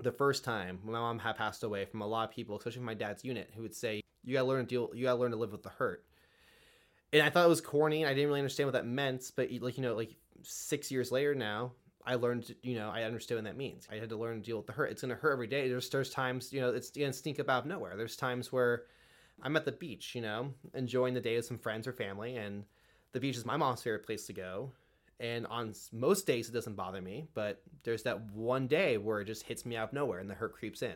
the 0.00 0.12
first 0.12 0.44
time 0.44 0.78
when 0.82 0.92
my 0.92 1.00
mom 1.00 1.18
had 1.18 1.36
passed 1.36 1.64
away 1.64 1.84
from 1.84 2.00
a 2.00 2.06
lot 2.06 2.28
of 2.28 2.34
people, 2.34 2.56
especially 2.56 2.78
from 2.78 2.86
my 2.86 2.94
dad's 2.94 3.24
unit, 3.24 3.50
who 3.54 3.62
would 3.62 3.74
say, 3.74 4.00
"You 4.24 4.32
gotta 4.34 4.46
learn 4.46 4.64
to 4.64 4.68
deal. 4.68 4.90
You 4.94 5.04
gotta 5.04 5.20
learn 5.20 5.32
to 5.32 5.36
live 5.36 5.52
with 5.52 5.62
the 5.62 5.68
hurt." 5.68 6.04
and 7.12 7.22
I 7.22 7.30
thought 7.30 7.44
it 7.44 7.48
was 7.48 7.60
corny. 7.60 8.06
I 8.06 8.14
didn't 8.14 8.28
really 8.28 8.40
understand 8.40 8.68
what 8.68 8.72
that 8.72 8.86
meant, 8.86 9.30
but 9.36 9.50
like 9.60 9.76
you 9.76 9.82
know, 9.82 9.94
like 9.94 10.16
six 10.42 10.90
years 10.90 11.12
later 11.12 11.34
now, 11.34 11.72
I 12.06 12.14
learned, 12.14 12.54
you 12.62 12.74
know, 12.74 12.90
I 12.90 13.02
understood 13.02 13.36
what 13.36 13.44
that 13.44 13.56
means. 13.56 13.86
I 13.90 13.96
had 13.96 14.08
to 14.08 14.16
learn 14.16 14.40
to 14.40 14.42
deal 14.42 14.56
with 14.56 14.66
the 14.66 14.72
hurt. 14.72 14.90
It's 14.90 15.02
gonna 15.02 15.14
hurt 15.14 15.32
every 15.32 15.46
day. 15.46 15.68
There's 15.68 15.88
there's 15.90 16.10
times, 16.10 16.52
you 16.52 16.60
know, 16.60 16.70
it's 16.70 16.90
gonna 16.90 17.12
sneak 17.12 17.38
up 17.38 17.50
out 17.50 17.62
of 17.62 17.66
nowhere. 17.66 17.96
There's 17.96 18.16
times 18.16 18.50
where 18.50 18.84
I'm 19.42 19.56
at 19.56 19.64
the 19.64 19.72
beach, 19.72 20.14
you 20.14 20.20
know, 20.22 20.54
enjoying 20.74 21.14
the 21.14 21.20
day 21.20 21.36
with 21.36 21.46
some 21.46 21.58
friends 21.58 21.86
or 21.86 21.92
family, 21.92 22.36
and 22.36 22.64
the 23.12 23.20
beach 23.20 23.36
is 23.36 23.44
my 23.44 23.56
mom's 23.56 23.82
favorite 23.82 24.06
place 24.06 24.26
to 24.26 24.32
go. 24.32 24.70
And 25.20 25.46
on 25.46 25.74
most 25.92 26.26
days 26.26 26.48
it 26.48 26.52
doesn't 26.52 26.74
bother 26.74 27.00
me, 27.00 27.26
but 27.34 27.62
there's 27.84 28.02
that 28.04 28.20
one 28.32 28.66
day 28.66 28.98
where 28.98 29.20
it 29.20 29.26
just 29.26 29.44
hits 29.44 29.64
me 29.64 29.76
out 29.76 29.88
of 29.88 29.92
nowhere 29.92 30.18
and 30.18 30.28
the 30.28 30.34
hurt 30.34 30.54
creeps 30.54 30.82
in. 30.82 30.94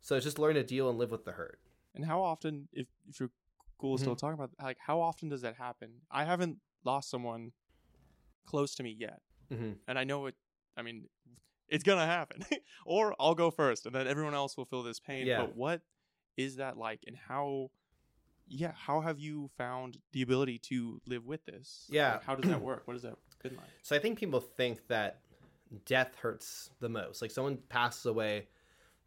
So 0.00 0.16
it's 0.16 0.24
just 0.24 0.38
learn 0.38 0.54
to 0.54 0.62
deal 0.62 0.88
and 0.88 0.98
live 0.98 1.10
with 1.10 1.24
the 1.24 1.32
hurt. 1.32 1.60
And 1.94 2.04
how 2.04 2.22
often, 2.22 2.68
if 2.72 2.86
if 3.08 3.20
you're 3.20 3.30
cool 3.78 3.98
still 3.98 4.16
talking 4.16 4.34
about, 4.34 4.50
like 4.62 4.78
how 4.86 5.00
often 5.00 5.28
does 5.28 5.42
that 5.42 5.56
happen? 5.56 5.90
I 6.10 6.24
haven't 6.24 6.58
lost 6.84 7.10
someone 7.10 7.52
close 8.46 8.74
to 8.76 8.82
me 8.82 8.96
yet, 8.98 9.20
Mm-hmm. 9.52 9.72
and 9.86 9.98
I 9.98 10.04
know 10.04 10.26
it. 10.26 10.34
I 10.76 10.82
mean, 10.82 11.04
it's 11.68 11.84
gonna 11.84 12.06
happen, 12.06 12.44
or 12.86 13.14
I'll 13.20 13.34
go 13.34 13.50
first, 13.50 13.84
and 13.84 13.94
then 13.94 14.06
everyone 14.06 14.34
else 14.34 14.56
will 14.56 14.64
feel 14.64 14.82
this 14.82 14.98
pain. 15.00 15.26
Yeah. 15.26 15.42
But 15.42 15.56
what 15.56 15.82
is 16.36 16.56
that 16.56 16.76
like, 16.76 17.00
and 17.06 17.16
how? 17.16 17.70
Yeah, 18.48 18.72
how 18.74 19.00
have 19.00 19.18
you 19.18 19.50
found 19.56 19.98
the 20.12 20.22
ability 20.22 20.58
to 20.58 21.00
live 21.06 21.24
with 21.24 21.44
this? 21.46 21.86
Yeah. 21.88 22.14
Like, 22.14 22.24
how 22.24 22.34
does 22.34 22.50
that 22.50 22.60
work? 22.70 22.82
What 22.86 22.94
has 22.94 23.02
that 23.02 23.14
been 23.42 23.56
like? 23.56 23.66
So 23.82 23.96
I 23.96 23.98
think 23.98 24.18
people 24.18 24.40
think 24.40 24.86
that 24.88 25.20
death 25.86 26.14
hurts 26.20 26.70
the 26.80 26.88
most. 26.88 27.22
Like 27.22 27.30
someone 27.30 27.58
passes 27.68 28.06
away, 28.06 28.48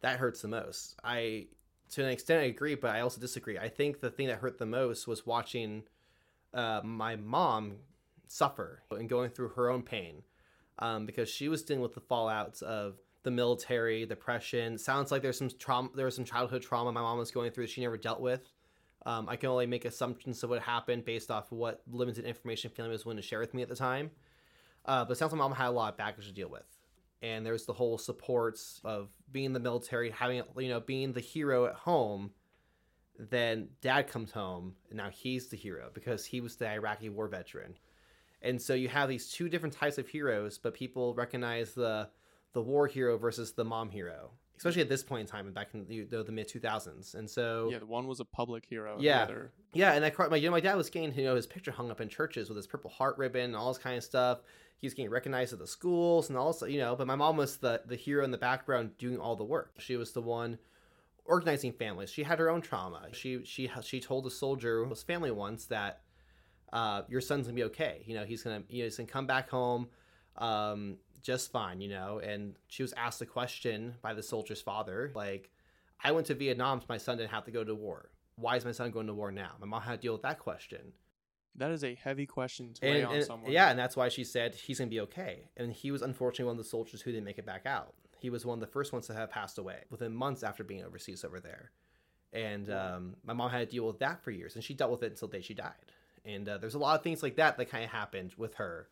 that 0.00 0.18
hurts 0.18 0.42
the 0.42 0.48
most. 0.48 0.96
I, 1.04 1.46
to 1.90 2.02
an 2.02 2.10
extent, 2.10 2.42
I 2.42 2.46
agree, 2.46 2.74
but 2.74 2.90
I 2.90 3.00
also 3.00 3.20
disagree. 3.20 3.58
I 3.58 3.68
think 3.68 4.00
the 4.00 4.10
thing 4.10 4.26
that 4.28 4.38
hurt 4.38 4.58
the 4.58 4.66
most 4.66 5.06
was 5.06 5.26
watching 5.26 5.84
uh, 6.54 6.80
my 6.82 7.16
mom 7.16 7.76
suffer 8.28 8.82
and 8.90 9.08
going 9.08 9.30
through 9.30 9.50
her 9.50 9.70
own 9.70 9.82
pain 9.82 10.22
um, 10.78 11.06
because 11.06 11.28
she 11.28 11.48
was 11.48 11.62
dealing 11.62 11.82
with 11.82 11.94
the 11.94 12.00
fallouts 12.00 12.62
of 12.62 12.96
the 13.26 13.30
military, 13.32 14.04
the 14.04 14.14
depression. 14.14 14.78
Sounds 14.78 15.10
like 15.10 15.20
there's 15.20 15.36
some 15.36 15.50
trauma. 15.58 15.88
There 15.96 16.04
was 16.04 16.14
some 16.14 16.24
childhood 16.24 16.62
trauma 16.62 16.92
my 16.92 17.00
mom 17.00 17.18
was 17.18 17.32
going 17.32 17.50
through 17.50 17.64
that 17.64 17.70
she 17.70 17.80
never 17.80 17.96
dealt 17.96 18.20
with. 18.20 18.40
Um, 19.04 19.28
I 19.28 19.34
can 19.34 19.48
only 19.48 19.66
make 19.66 19.84
assumptions 19.84 20.44
of 20.44 20.50
what 20.50 20.62
happened 20.62 21.04
based 21.04 21.28
off 21.28 21.50
of 21.50 21.58
what 21.58 21.82
limited 21.90 22.24
information 22.24 22.70
family 22.70 22.92
was 22.92 23.04
willing 23.04 23.16
to 23.16 23.26
share 23.26 23.40
with 23.40 23.52
me 23.52 23.62
at 23.62 23.68
the 23.68 23.74
time. 23.74 24.12
Uh, 24.84 25.04
but 25.04 25.12
it 25.12 25.16
sounds 25.16 25.32
like 25.32 25.40
mom 25.40 25.52
had 25.52 25.66
a 25.66 25.70
lot 25.72 25.92
of 25.92 25.98
baggage 25.98 26.26
to 26.26 26.32
deal 26.32 26.48
with. 26.48 26.66
And 27.20 27.44
there's 27.44 27.66
the 27.66 27.72
whole 27.72 27.98
supports 27.98 28.80
of 28.84 29.08
being 29.32 29.52
the 29.52 29.58
military, 29.58 30.10
having, 30.10 30.42
you 30.56 30.68
know, 30.68 30.78
being 30.78 31.12
the 31.12 31.20
hero 31.20 31.66
at 31.66 31.74
home. 31.74 32.30
Then 33.18 33.70
dad 33.80 34.06
comes 34.06 34.30
home, 34.30 34.74
and 34.88 34.98
now 34.98 35.10
he's 35.10 35.48
the 35.48 35.56
hero 35.56 35.90
because 35.92 36.24
he 36.24 36.40
was 36.40 36.54
the 36.54 36.70
Iraqi 36.70 37.08
war 37.08 37.26
veteran. 37.26 37.74
And 38.40 38.62
so 38.62 38.74
you 38.74 38.88
have 38.88 39.08
these 39.08 39.32
two 39.32 39.48
different 39.48 39.74
types 39.74 39.98
of 39.98 40.06
heroes, 40.06 40.58
but 40.58 40.74
people 40.74 41.14
recognize 41.14 41.72
the 41.72 42.08
the 42.56 42.62
war 42.62 42.86
hero 42.86 43.18
versus 43.18 43.52
the 43.52 43.66
mom 43.66 43.90
hero, 43.90 44.30
especially 44.56 44.80
at 44.80 44.88
this 44.88 45.02
point 45.02 45.20
in 45.20 45.26
time, 45.26 45.44
and 45.44 45.54
back 45.54 45.68
in 45.74 45.84
the, 45.86 46.04
the, 46.04 46.22
the 46.24 46.32
mid 46.32 46.48
2000s. 46.48 47.14
And 47.14 47.28
so 47.28 47.68
Yeah, 47.70 47.80
the 47.80 47.86
one 47.86 48.06
was 48.06 48.18
a 48.18 48.24
public 48.24 48.64
hero. 48.64 48.96
Yeah. 48.98 49.24
Other, 49.24 49.52
yeah, 49.74 49.92
and 49.92 50.02
I 50.02 50.10
my 50.28 50.36
you 50.36 50.46
know 50.46 50.52
my 50.52 50.60
dad 50.60 50.74
was 50.74 50.88
getting 50.88 51.14
you 51.14 51.24
know 51.24 51.36
his 51.36 51.46
picture 51.46 51.70
hung 51.70 51.90
up 51.90 52.00
in 52.00 52.08
churches 52.08 52.48
with 52.48 52.56
his 52.56 52.66
purple 52.66 52.88
heart 52.88 53.18
ribbon 53.18 53.42
and 53.42 53.56
all 53.56 53.68
this 53.68 53.76
kind 53.76 53.98
of 53.98 54.02
stuff. 54.02 54.38
He 54.78 54.86
was 54.86 54.94
getting 54.94 55.10
recognized 55.10 55.52
at 55.52 55.58
the 55.58 55.66
schools 55.66 56.30
and 56.30 56.38
also 56.38 56.64
you 56.64 56.78
know, 56.78 56.96
but 56.96 57.06
my 57.06 57.14
mom 57.14 57.36
was 57.36 57.58
the 57.58 57.82
the 57.84 57.94
hero 57.94 58.24
in 58.24 58.30
the 58.30 58.38
background 58.38 58.96
doing 58.96 59.18
all 59.20 59.36
the 59.36 59.44
work. 59.44 59.74
She 59.78 59.96
was 59.96 60.12
the 60.12 60.22
one 60.22 60.58
organizing 61.26 61.74
families. 61.74 62.08
She 62.08 62.22
had 62.22 62.38
her 62.38 62.48
own 62.48 62.62
trauma. 62.62 63.02
She 63.12 63.44
she 63.44 63.70
she 63.82 64.00
told 64.00 64.26
a 64.26 64.30
soldier 64.30 64.82
was 64.86 65.02
family 65.02 65.30
once 65.30 65.66
that 65.66 66.00
uh, 66.72 67.02
your 67.06 67.20
son's 67.20 67.48
gonna 67.48 67.56
be 67.56 67.64
okay. 67.64 68.02
You 68.06 68.14
know 68.14 68.24
he's 68.24 68.42
gonna 68.42 68.62
you 68.70 68.78
know, 68.78 68.84
he's 68.84 68.96
gonna 68.96 69.08
come 69.08 69.26
back 69.26 69.50
home 69.50 69.88
um, 70.38 70.96
just 71.26 71.50
fine. 71.52 71.80
You 71.80 71.88
know, 71.90 72.20
and 72.20 72.54
she 72.68 72.82
was 72.82 72.92
asked 72.96 73.20
a 73.20 73.26
question 73.26 73.94
by 74.02 74.14
the 74.14 74.22
soldier's 74.22 74.62
father 74.62 75.10
like. 75.14 75.50
I 76.04 76.12
went 76.12 76.26
to 76.26 76.34
Vietnam 76.34 76.80
so 76.80 76.86
my 76.90 76.98
son 76.98 77.16
didn't 77.16 77.30
have 77.30 77.44
to 77.46 77.50
go 77.50 77.64
to 77.64 77.74
war. 77.74 78.10
Why 78.36 78.56
is 78.56 78.66
my 78.66 78.72
son 78.72 78.90
going 78.90 79.06
to 79.06 79.14
war 79.14 79.32
now? 79.32 79.52
My 79.58 79.66
mom 79.66 79.80
had 79.80 79.92
to 79.92 79.96
deal 80.06 80.12
with 80.12 80.20
that 80.22 80.38
question. 80.38 80.92
that 81.54 81.70
is 81.70 81.82
a 81.84 81.94
heavy 81.94 82.26
question 82.26 82.74
to 82.74 82.84
lay 82.84 82.98
And, 83.00 83.06
on 83.08 83.14
and- 83.16 83.24
someone. 83.24 83.50
yeah, 83.50 83.70
and 83.70 83.78
that's 83.78 83.96
why 83.96 84.10
she 84.10 84.22
said 84.22 84.54
he's 84.54 84.78
going 84.78 84.90
to 84.90 84.94
be 84.94 85.00
okay. 85.00 85.48
And 85.56 85.72
he 85.72 85.90
was 85.90 86.02
unfortunately 86.02 86.44
one 86.44 86.58
of 86.58 86.62
the 86.62 86.68
soldiers 86.68 87.00
who 87.00 87.12
didn't 87.12 87.24
make 87.24 87.38
it 87.38 87.46
back 87.46 87.64
out. 87.64 87.94
He 88.18 88.28
was 88.28 88.44
one 88.44 88.56
of 88.58 88.60
the 88.60 88.66
first 88.66 88.92
ones 88.92 89.06
to 89.06 89.14
have 89.14 89.30
passed 89.30 89.56
away 89.56 89.84
within 89.88 90.14
months 90.14 90.42
after 90.42 90.62
being 90.62 90.84
overseas 90.84 91.24
over 91.24 91.40
there. 91.40 91.70
And 92.34 92.70
um, 92.70 93.16
my 93.24 93.32
mom 93.32 93.50
had 93.50 93.60
to 93.66 93.74
deal 93.74 93.86
with 93.86 93.98
that 94.00 94.22
for 94.22 94.30
years, 94.30 94.54
and 94.54 94.62
she 94.62 94.74
dealt 94.74 94.90
with 94.90 95.02
it 95.02 95.12
until 95.12 95.28
the 95.28 95.38
day 95.38 95.42
she 95.42 95.54
died. 95.54 95.92
And 96.26 96.46
uh, 96.46 96.58
there's 96.58 96.74
a 96.74 96.78
lot 96.78 96.98
of 96.98 97.02
things 97.02 97.22
like 97.22 97.36
that 97.36 97.56
that 97.56 97.70
kind 97.70 97.84
of 97.84 97.90
happened 97.90 98.34
with 98.36 98.56
her 98.56 98.88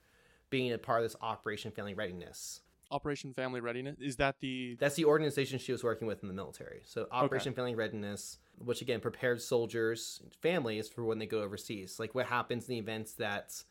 being 0.55 0.73
a 0.73 0.79
part 0.79 1.01
of 1.01 1.05
this 1.05 1.17
Operation 1.21 1.73
Family 1.73 1.95
Readiness. 1.95 2.61
Operation 2.93 3.35
Family 3.35 3.61
Readiness 3.61 3.99
is 3.99 4.15
that 4.19 4.37
the 4.39 4.77
That's 4.79 4.95
the 4.95 5.05
organization 5.05 5.59
she 5.59 5.73
was 5.73 5.83
working 5.83 6.07
with 6.07 6.23
in 6.23 6.29
the 6.29 6.35
military. 6.35 6.83
So 6.85 7.09
Operation 7.11 7.55
Family 7.55 7.75
Readiness, 7.75 8.39
which 8.59 8.81
again 8.81 9.01
prepared 9.01 9.43
soldiers, 9.43 10.23
families 10.41 10.89
for 10.89 11.03
when 11.03 11.19
they 11.19 11.27
go 11.27 11.43
overseas. 11.43 11.99
Like 11.99 12.15
what 12.15 12.27
happens 12.27 12.69
in 12.69 12.75
the 12.75 12.79
events 12.79 13.15
that 13.15 13.65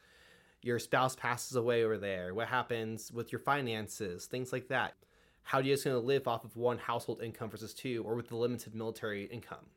your 0.62 0.78
spouse 0.78 1.16
passes 1.16 1.56
away 1.56 1.86
over 1.86 1.98
there? 1.98 2.34
What 2.34 2.50
happens 2.50 3.14
with 3.14 3.32
your 3.32 3.40
finances? 3.40 4.26
Things 4.26 4.52
like 4.52 4.68
that. 4.68 4.96
How 5.44 5.60
are 5.60 5.62
you 5.62 5.72
just 5.72 5.86
going 5.86 5.96
to 5.96 6.06
live 6.06 6.28
off 6.28 6.44
of 6.44 6.58
one 6.58 6.78
household 6.78 7.22
income 7.24 7.50
versus 7.50 7.74
two, 7.74 8.04
or 8.06 8.16
with 8.16 8.28
the 8.28 8.36
limited 8.36 8.76
military 8.76 9.24
income? 9.28 9.68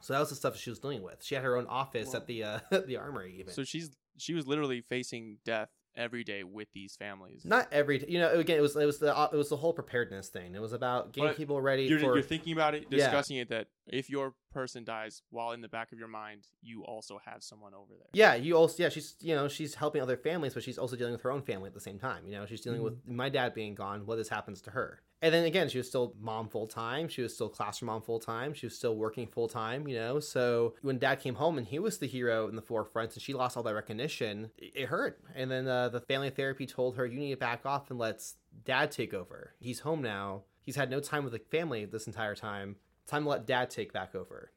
So 0.00 0.14
that 0.14 0.20
was 0.20 0.30
the 0.30 0.36
stuff 0.36 0.56
she 0.56 0.70
was 0.70 0.78
dealing 0.78 1.02
with. 1.02 1.22
She 1.22 1.34
had 1.34 1.44
her 1.44 1.56
own 1.56 1.66
office 1.66 2.14
at 2.14 2.26
the 2.26 2.42
uh, 2.42 2.58
the 2.86 2.96
armory, 2.96 3.36
even. 3.38 3.52
so 3.52 3.64
she's 3.64 3.90
she 4.16 4.32
was 4.32 4.46
literally 4.46 4.80
facing 4.80 5.36
death 5.44 5.68
every 5.96 6.24
day 6.24 6.44
with 6.44 6.68
these 6.72 6.96
families. 6.96 7.44
not 7.44 7.68
every, 7.72 8.04
you 8.08 8.18
know. 8.18 8.30
Again, 8.32 8.58
it 8.58 8.62
was 8.62 8.76
it 8.76 8.86
was 8.86 8.98
the 8.98 9.28
it 9.32 9.36
was 9.36 9.48
the 9.48 9.56
whole 9.56 9.72
preparedness 9.72 10.28
thing. 10.28 10.54
It 10.54 10.60
was 10.60 10.72
about 10.72 11.12
getting 11.12 11.30
But 11.30 11.36
people 11.36 11.60
ready 11.60 11.84
You're, 11.84 12.00
for 12.00 12.14
you're 12.14 12.22
thinking 12.22 12.52
about 12.52 12.74
it, 12.74 12.86
Yeah. 12.90 12.98
discussing 12.98 13.36
it. 13.36 13.48
That 13.48 13.68
if 13.86 14.10
your 14.10 14.34
person 14.52 14.84
dies, 14.84 15.22
while 15.30 15.52
in 15.52 15.60
the 15.60 15.68
back 15.68 15.92
of 15.92 15.98
your 15.98 16.08
mind, 16.08 16.46
you 16.62 16.84
also 16.84 17.20
have 17.24 17.42
someone 17.42 17.74
over 17.74 17.94
there. 17.94 18.08
Yeah, 18.12 18.34
you 18.34 18.56
also 18.56 18.82
yeah, 18.82 18.88
she's 18.88 19.16
you 19.20 19.34
know, 19.34 19.48
she's 19.48 19.74
helping 19.74 20.02
other 20.02 20.16
families, 20.16 20.54
but 20.54 20.62
she's 20.62 20.78
also 20.78 20.96
dealing 20.96 21.12
with 21.12 21.22
her 21.22 21.32
own 21.32 21.42
family 21.42 21.68
at 21.68 21.74
the 21.74 21.80
same 21.80 21.98
time. 21.98 22.26
You 22.26 22.32
know, 22.32 22.46
she's 22.46 22.60
dealing 22.60 22.82
with 22.82 22.94
mm-hmm. 22.94 23.16
my 23.16 23.28
dad 23.28 23.54
being 23.54 23.74
gone, 23.74 24.06
what 24.06 24.16
this 24.16 24.28
happens 24.28 24.60
to 24.62 24.70
her. 24.70 25.00
And 25.24 25.32
then 25.32 25.46
again, 25.46 25.70
she 25.70 25.78
was 25.78 25.88
still 25.88 26.14
mom 26.20 26.50
full 26.50 26.66
time, 26.66 27.08
she 27.08 27.22
was 27.22 27.32
still 27.32 27.48
classroom 27.48 27.86
mom 27.86 28.02
full 28.02 28.18
time, 28.18 28.52
she 28.52 28.66
was 28.66 28.76
still 28.76 28.94
working 28.94 29.26
full 29.26 29.48
time, 29.48 29.88
you 29.88 29.94
know. 29.94 30.20
So 30.20 30.74
when 30.82 30.98
dad 30.98 31.20
came 31.20 31.36
home 31.36 31.56
and 31.56 31.66
he 31.66 31.78
was 31.78 31.96
the 31.96 32.06
hero 32.06 32.46
in 32.46 32.56
the 32.56 32.60
forefront 32.60 33.14
and 33.14 33.22
she 33.22 33.32
lost 33.32 33.56
all 33.56 33.62
that 33.62 33.74
recognition, 33.74 34.50
it, 34.58 34.84
hurt. 34.84 35.18
And 35.34 35.50
then 35.50 35.66
uh, 35.66 35.88
the 35.88 36.00
family 36.02 36.28
therapy 36.28 36.66
told 36.66 36.96
her, 36.96 37.06
You 37.06 37.18
need 37.18 37.30
to 37.30 37.38
back 37.38 37.64
off 37.64 37.88
and 37.88 37.98
let's 37.98 38.34
dad 38.66 38.92
take 38.92 39.14
over. 39.14 39.54
He's 39.60 39.80
home 39.80 40.02
now. 40.02 40.42
He's 40.60 40.76
had 40.76 40.90
no 40.90 41.00
time 41.00 41.24
with 41.24 41.32
the 41.32 41.38
family 41.38 41.86
this 41.86 42.06
entire 42.06 42.34
time. 42.34 42.76
Time 43.06 43.22
to 43.22 43.30
let 43.30 43.46
dad 43.46 43.70
take 43.70 43.94
back 43.94 44.14
over. 44.14 44.52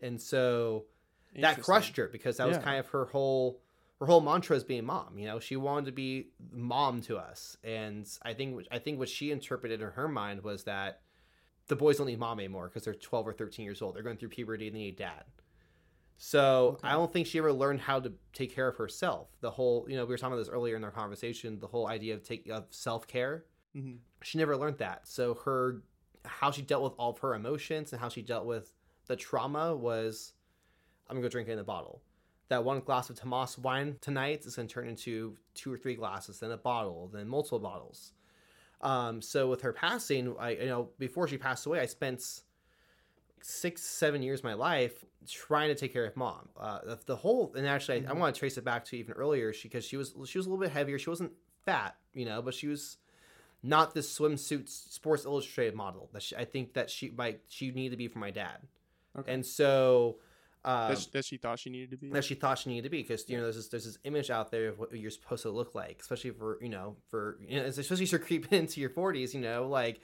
And 0.00 0.22
so 0.22 0.84
that 1.34 1.60
crushed 1.60 1.96
her 1.96 2.06
because 2.06 2.36
that 2.36 2.46
was 2.46 2.58
kind 2.58 2.78
of 2.78 2.86
her 2.90 3.06
whole 3.06 3.63
her 4.00 4.06
whole 4.06 4.20
mantra 4.20 4.56
is 4.56 4.64
being 4.64 4.84
mom 4.84 5.18
you 5.18 5.26
know? 5.26 5.38
She 5.40 5.56
wanted 5.56 5.86
to 5.86 5.92
be 5.92 6.28
mom 6.52 7.00
to 7.02 7.16
us. 7.16 7.56
And 7.64 8.06
i 8.22 8.34
think 8.34 8.66
i 8.70 8.78
think 8.78 8.98
what 8.98 9.08
she 9.08 9.30
interpreted 9.30 9.80
in 9.80 9.88
her 9.90 10.08
mind 10.08 10.42
was 10.42 10.64
that 10.64 11.00
the 11.68 11.76
boys 11.76 11.96
don't 11.98 12.06
need 12.08 12.18
mom 12.18 12.38
anymore 12.40 12.66
because 12.68 12.84
they're 12.84 12.94
12 12.94 13.28
or 13.28 13.32
13 13.32 13.64
years 13.64 13.80
old. 13.80 13.94
They're 13.96 14.02
going 14.02 14.18
through 14.18 14.28
puberty 14.30 14.66
and 14.66 14.76
they 14.76 14.80
need 14.80 14.96
dad. 14.96 15.24
So 16.16 16.76
Okay. 16.78 16.88
i 16.88 16.92
don't 16.92 17.12
think 17.12 17.26
she 17.26 17.38
ever 17.38 17.52
learned 17.52 17.80
how 17.80 18.00
to 18.00 18.12
take 18.32 18.54
care 18.54 18.68
of 18.68 18.76
herself. 18.76 19.28
The 19.40 19.50
whole 19.50 19.86
you 19.88 19.96
know 19.96 20.04
we 20.04 20.10
were 20.10 20.18
talking 20.18 20.34
about 20.34 20.44
this 20.44 20.48
earlier 20.52 20.76
in 20.76 20.84
our 20.84 20.90
conversation 20.90 21.58
the 21.60 21.66
whole 21.66 21.88
idea 21.88 22.14
of 22.14 22.22
take 22.22 22.48
of 22.48 22.66
self-care. 22.70 23.44
Mhm. 23.76 23.98
she 24.22 24.38
never 24.38 24.56
learned 24.56 24.78
that. 24.78 25.08
So 25.08 25.34
her 25.44 25.82
how 26.24 26.50
she 26.50 26.62
dealt 26.62 26.82
with 26.82 26.92
all 26.98 27.10
of 27.10 27.18
her 27.18 27.34
emotions 27.34 27.92
and 27.92 28.00
how 28.00 28.08
she 28.08 28.22
dealt 28.22 28.46
with 28.46 28.72
the 29.06 29.16
trauma 29.16 29.74
was 29.76 30.32
i'm 31.08 31.16
gonna 31.16 31.22
go 31.26 31.28
drink 31.28 31.48
it 31.48 31.52
in 31.52 31.58
a 31.58 31.64
bottle 31.64 32.00
that 32.48 32.64
one 32.64 32.80
glass 32.80 33.10
of 33.10 33.18
Tomas 33.18 33.58
wine 33.58 33.96
tonight 34.00 34.44
is 34.44 34.56
going 34.56 34.68
to 34.68 34.74
turn 34.74 34.88
into 34.88 35.36
two 35.54 35.72
or 35.72 35.78
three 35.78 35.94
glasses, 35.94 36.40
then 36.40 36.50
a 36.50 36.56
bottle, 36.56 37.10
then 37.12 37.28
multiple 37.28 37.58
bottles. 37.58 38.12
Um, 38.80 39.22
so 39.22 39.48
with 39.48 39.62
her 39.62 39.72
passing, 39.72 40.34
I 40.38 40.50
you 40.50 40.66
know 40.66 40.90
before 40.98 41.26
she 41.26 41.38
passed 41.38 41.64
away, 41.66 41.80
I 41.80 41.86
spent 41.86 42.22
six 43.40 43.82
seven 43.82 44.22
years 44.22 44.40
of 44.40 44.44
my 44.44 44.54
life 44.54 45.04
trying 45.28 45.68
to 45.68 45.74
take 45.74 45.92
care 45.92 46.04
of 46.04 46.16
mom. 46.16 46.48
Uh, 46.56 46.80
the, 46.84 46.98
the 47.06 47.16
whole 47.16 47.52
and 47.56 47.66
actually 47.66 48.06
I, 48.06 48.10
I 48.10 48.12
want 48.12 48.34
to 48.34 48.38
trace 48.38 48.58
it 48.58 48.64
back 48.64 48.84
to 48.86 48.96
even 48.96 49.14
earlier 49.14 49.52
she 49.52 49.68
because 49.68 49.84
she 49.84 49.96
was 49.96 50.14
she 50.26 50.38
was 50.38 50.46
a 50.46 50.50
little 50.50 50.62
bit 50.62 50.70
heavier. 50.70 50.98
She 50.98 51.10
wasn't 51.10 51.32
fat, 51.64 51.96
you 52.12 52.26
know, 52.26 52.42
but 52.42 52.52
she 52.52 52.68
was 52.68 52.98
not 53.62 53.94
this 53.94 54.18
swimsuit 54.18 54.68
Sports 54.68 55.24
Illustrated 55.24 55.74
model 55.74 56.10
that 56.12 56.22
she, 56.22 56.36
I 56.36 56.44
think 56.44 56.74
that 56.74 56.90
she 56.90 57.10
might 57.10 57.40
she 57.48 57.70
needed 57.70 57.92
to 57.92 57.96
be 57.96 58.08
for 58.08 58.18
my 58.18 58.30
dad. 58.30 58.58
Okay. 59.18 59.32
And 59.32 59.44
so. 59.46 60.18
Um, 60.66 60.88
that, 60.90 60.98
she, 60.98 61.10
that 61.12 61.24
she 61.26 61.36
thought 61.36 61.58
she 61.58 61.68
needed 61.68 61.90
to 61.90 61.96
be. 61.98 62.08
that 62.10 62.24
she 62.24 62.34
thought 62.34 62.58
she 62.58 62.70
needed 62.70 62.84
to 62.84 62.90
be 62.90 63.02
because 63.02 63.28
you 63.28 63.36
know 63.36 63.42
there's 63.42 63.56
this, 63.56 63.68
there's 63.68 63.84
this 63.84 63.98
image 64.04 64.30
out 64.30 64.50
there 64.50 64.68
of 64.68 64.78
what 64.78 64.92
you're 64.96 65.10
supposed 65.10 65.42
to 65.42 65.50
look 65.50 65.74
like, 65.74 65.98
especially 66.00 66.30
for 66.30 66.58
you 66.62 66.70
know 66.70 66.96
for 67.10 67.38
you 67.46 67.60
know 67.60 67.66
especially 67.66 68.04
as 68.04 68.12
you're 68.12 68.18
creeping 68.30 68.58
into 68.58 68.80
your 68.80 68.90
40s. 68.90 69.34
You 69.34 69.40
know, 69.40 69.66
like 69.68 70.00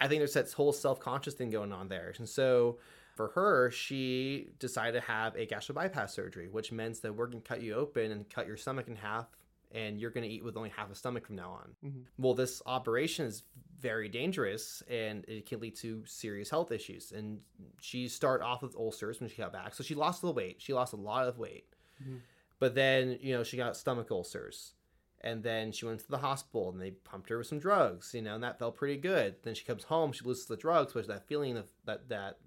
I 0.00 0.08
think 0.08 0.20
there's 0.20 0.32
that 0.34 0.50
whole 0.52 0.72
self 0.72 0.98
conscious 0.98 1.34
thing 1.34 1.50
going 1.50 1.72
on 1.72 1.88
there, 1.88 2.12
and 2.18 2.28
so 2.28 2.78
For 3.14 3.28
her, 3.34 3.70
she 3.70 4.48
decided 4.58 4.98
to 5.00 5.06
have 5.06 5.36
a 5.36 5.44
gastric 5.46 5.76
bypass 5.76 6.14
surgery, 6.14 6.48
which 6.48 6.72
meant 6.72 7.02
that 7.02 7.14
we're 7.14 7.26
going 7.26 7.42
to 7.42 7.48
cut 7.48 7.60
you 7.62 7.74
open 7.74 8.10
and 8.12 8.28
cut 8.30 8.46
your 8.46 8.56
stomach 8.56 8.88
in 8.88 8.96
half, 8.96 9.26
and 9.72 10.00
you're 10.00 10.10
going 10.10 10.28
to 10.28 10.34
eat 10.34 10.44
with 10.44 10.56
only 10.56 10.70
half 10.70 10.90
a 10.90 10.94
stomach 10.94 11.26
from 11.26 11.36
now 11.36 11.50
on. 11.50 11.74
Mm-hmm. 11.84 12.00
Well, 12.18 12.34
this 12.34 12.60
operation 12.66 13.26
is 13.26 13.44
very 13.78 14.08
dangerous 14.08 14.82
and 14.88 15.24
it 15.28 15.46
can 15.46 15.60
lead 15.60 15.76
to 15.76 16.02
serious 16.06 16.50
health 16.50 16.72
issues. 16.72 17.12
And 17.12 17.38
she 17.80 18.08
started 18.08 18.44
off 18.44 18.62
with 18.62 18.76
ulcers 18.76 19.20
when 19.20 19.28
she 19.30 19.36
got 19.36 19.52
back. 19.52 19.74
So 19.74 19.82
she 19.84 19.94
lost 19.94 20.22
a 20.22 20.26
little 20.26 20.36
weight. 20.36 20.56
She 20.60 20.74
lost 20.74 20.92
a 20.92 20.96
lot 20.96 21.28
of 21.28 21.38
weight. 21.38 21.66
Mhm. 22.02 22.20
But 22.58 22.74
then, 22.74 23.18
you 23.20 23.32
know, 23.34 23.42
she 23.44 23.56
got 23.56 23.76
stomach 23.76 24.10
ulcers. 24.10 24.74
And 25.22 25.42
then 25.42 25.70
she 25.70 25.84
went 25.84 26.00
to 26.00 26.08
the 26.08 26.18
hospital 26.18 26.70
and 26.70 26.80
they 26.80 26.92
pumped 26.92 27.28
her 27.28 27.38
with 27.38 27.46
some 27.46 27.58
drugs, 27.58 28.14
you 28.14 28.22
know, 28.22 28.34
and 28.34 28.42
that 28.42 28.58
felt 28.58 28.76
pretty 28.76 28.96
good. 28.96 29.36
Then 29.42 29.54
she 29.54 29.64
comes 29.64 29.84
home, 29.84 30.12
she 30.12 30.24
loses 30.24 30.46
the 30.46 30.56
drugs, 30.56 30.94
which 30.94 31.06
that 31.08 31.28
feeling 31.28 31.58
of 31.58 31.66
that 31.84 32.08
that 32.08 32.38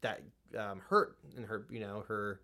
that 0.00 0.22
um, 0.56 0.80
hurt 0.88 1.18
in 1.36 1.44
her, 1.44 1.66
you 1.70 1.80
know, 1.80 2.04
her 2.08 2.40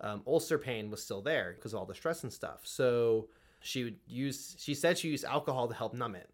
um, 0.00 0.22
ulcer 0.26 0.58
pain 0.58 0.90
was 0.90 1.02
still 1.02 1.22
there 1.22 1.52
because 1.56 1.72
of 1.72 1.78
all 1.80 1.86
the 1.86 1.94
stress 1.94 2.22
and 2.22 2.32
stuff. 2.32 2.60
So 2.64 3.28
she 3.60 3.84
would 3.84 3.98
use. 4.06 4.56
She 4.58 4.74
said 4.74 4.98
she 4.98 5.08
used 5.08 5.24
alcohol 5.24 5.68
to 5.68 5.74
help 5.74 5.94
numb 5.94 6.14
it. 6.14 6.30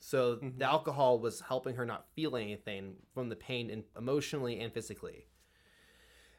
So 0.00 0.36
Mhm. 0.36 0.58
the 0.58 0.64
alcohol 0.64 1.18
was 1.18 1.40
helping 1.40 1.76
her 1.76 1.84
not 1.84 2.08
feel 2.14 2.36
anything 2.36 2.96
from 3.12 3.28
the 3.28 3.36
pain, 3.36 3.70
and 3.70 3.84
emotionally 3.96 4.58
and 4.60 4.72
physically. 4.72 5.26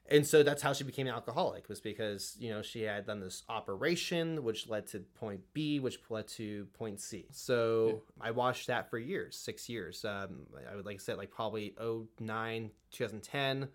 And 0.07 0.25
so 0.27 0.43
that's 0.43 0.61
how 0.61 0.73
she 0.73 0.83
became 0.83 1.07
an 1.07 1.13
alcoholic 1.13 1.69
was 1.69 1.79
because 1.79 2.35
you 2.39 2.49
know 2.49 2.61
she 2.63 2.81
had 2.81 3.05
done 3.05 3.19
this 3.19 3.43
operation, 3.47 4.43
which 4.43 4.67
led 4.67 4.87
to 4.87 4.99
point 5.01 5.41
B, 5.53 5.79
which 5.79 5.99
led 6.09 6.27
to 6.29 6.65
point 6.73 6.99
C. 6.99 7.27
So 7.31 8.01
I 8.19 8.31
watched 8.31 8.67
that 8.67 8.89
for 8.89 8.97
years, 8.97 9.37
six 9.37 9.69
years. 9.69 10.03
Um, 10.03 10.47
I 10.69 10.75
would 10.75 10.85
like 10.85 10.95
I 10.95 10.97
said, 10.97 11.17
like 11.17 11.29
probably 11.29 11.75
09, 11.79 12.71
2010 12.91 13.69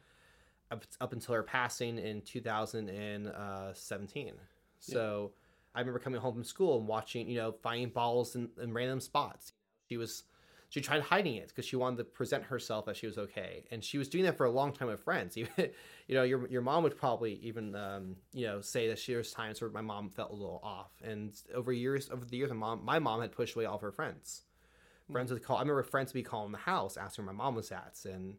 up, 0.70 0.84
up 1.00 1.12
until 1.12 1.34
her 1.34 1.42
passing 1.42 1.98
in 1.98 2.22
2017. 2.22 4.32
So 4.78 5.32
I 5.74 5.80
remember 5.80 5.98
coming 5.98 6.20
home 6.20 6.34
from 6.34 6.44
school 6.44 6.78
and 6.78 6.86
watching, 6.86 7.28
you 7.28 7.36
know, 7.36 7.52
finding 7.62 7.90
balls 7.90 8.36
in, 8.36 8.48
in 8.60 8.72
random 8.72 9.00
spots. 9.00 9.52
She 9.88 9.96
was, 9.96 10.24
she 10.68 10.80
tried 10.80 11.02
hiding 11.02 11.36
it 11.36 11.48
because 11.48 11.64
she 11.64 11.76
wanted 11.76 11.98
to 11.98 12.04
present 12.04 12.44
herself 12.44 12.88
as 12.88 12.96
she 12.96 13.06
was 13.06 13.18
okay, 13.18 13.64
and 13.70 13.84
she 13.84 13.98
was 13.98 14.08
doing 14.08 14.24
that 14.24 14.36
for 14.36 14.46
a 14.46 14.50
long 14.50 14.72
time 14.72 14.88
with 14.88 15.00
friends. 15.00 15.36
Even, 15.36 15.70
you 16.08 16.14
know, 16.14 16.22
your 16.22 16.46
your 16.48 16.62
mom 16.62 16.82
would 16.82 16.96
probably 16.96 17.34
even, 17.42 17.74
um, 17.74 18.16
you 18.32 18.46
know, 18.46 18.60
say 18.60 18.88
that 18.88 19.00
there 19.06 19.18
was 19.18 19.32
times 19.32 19.60
where 19.60 19.70
my 19.70 19.80
mom 19.80 20.10
felt 20.10 20.30
a 20.30 20.34
little 20.34 20.60
off, 20.62 20.90
and 21.04 21.34
over 21.54 21.72
years, 21.72 22.10
over 22.10 22.24
the 22.24 22.36
years, 22.36 22.50
my 22.50 22.56
mom, 22.56 22.84
my 22.84 22.98
mom 22.98 23.20
had 23.20 23.32
pushed 23.32 23.54
away 23.54 23.64
all 23.64 23.76
of 23.76 23.82
her 23.82 23.92
friends. 23.92 24.42
Friends 25.12 25.30
would 25.30 25.42
call. 25.42 25.58
I 25.58 25.60
remember 25.60 25.84
friends 25.84 26.12
would 26.12 26.18
be 26.18 26.24
calling 26.24 26.50
the 26.50 26.58
house, 26.58 26.96
asking 26.96 27.24
where 27.24 27.32
my 27.32 27.44
mom 27.44 27.54
was 27.54 27.70
at, 27.70 27.96
and 28.04 28.34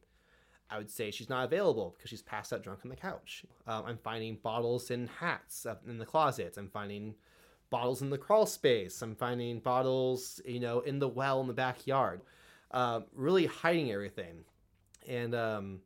I 0.70 0.78
would 0.78 0.90
say 0.92 1.12
she's 1.12 1.30
not 1.30 1.46
available 1.46 1.96
because 1.98 2.10
she's 2.10 2.22
passed 2.22 2.52
out 2.52 2.64
drunk 2.64 2.82
on 2.84 2.90
the 2.90 2.96
couch. 2.96 3.44
Um, 3.68 3.84
I'm 3.86 3.98
finding 3.98 4.36
bottles 4.44 4.92
in 4.92 5.08
hats 5.08 5.66
up 5.66 5.84
in 5.88 5.98
the 5.98 6.06
closets. 6.06 6.58
I'm 6.58 6.70
finding 6.70 7.16
bottles 7.70 8.02
in 8.02 8.10
the 8.10 8.18
crawl 8.18 8.46
space. 8.46 9.02
I'm 9.02 9.16
finding 9.16 9.60
bottles, 9.60 10.42
you 10.46 10.60
know, 10.60 10.82
in 10.82 11.00
the 11.00 11.08
well 11.08 11.40
in 11.42 11.48
the 11.48 11.54
backyard. 11.54 12.22
Um, 12.72 13.06
really 13.14 13.46
hiding 13.46 13.92
everything. 13.92 14.44
And 15.08 15.34
um, 15.34 15.80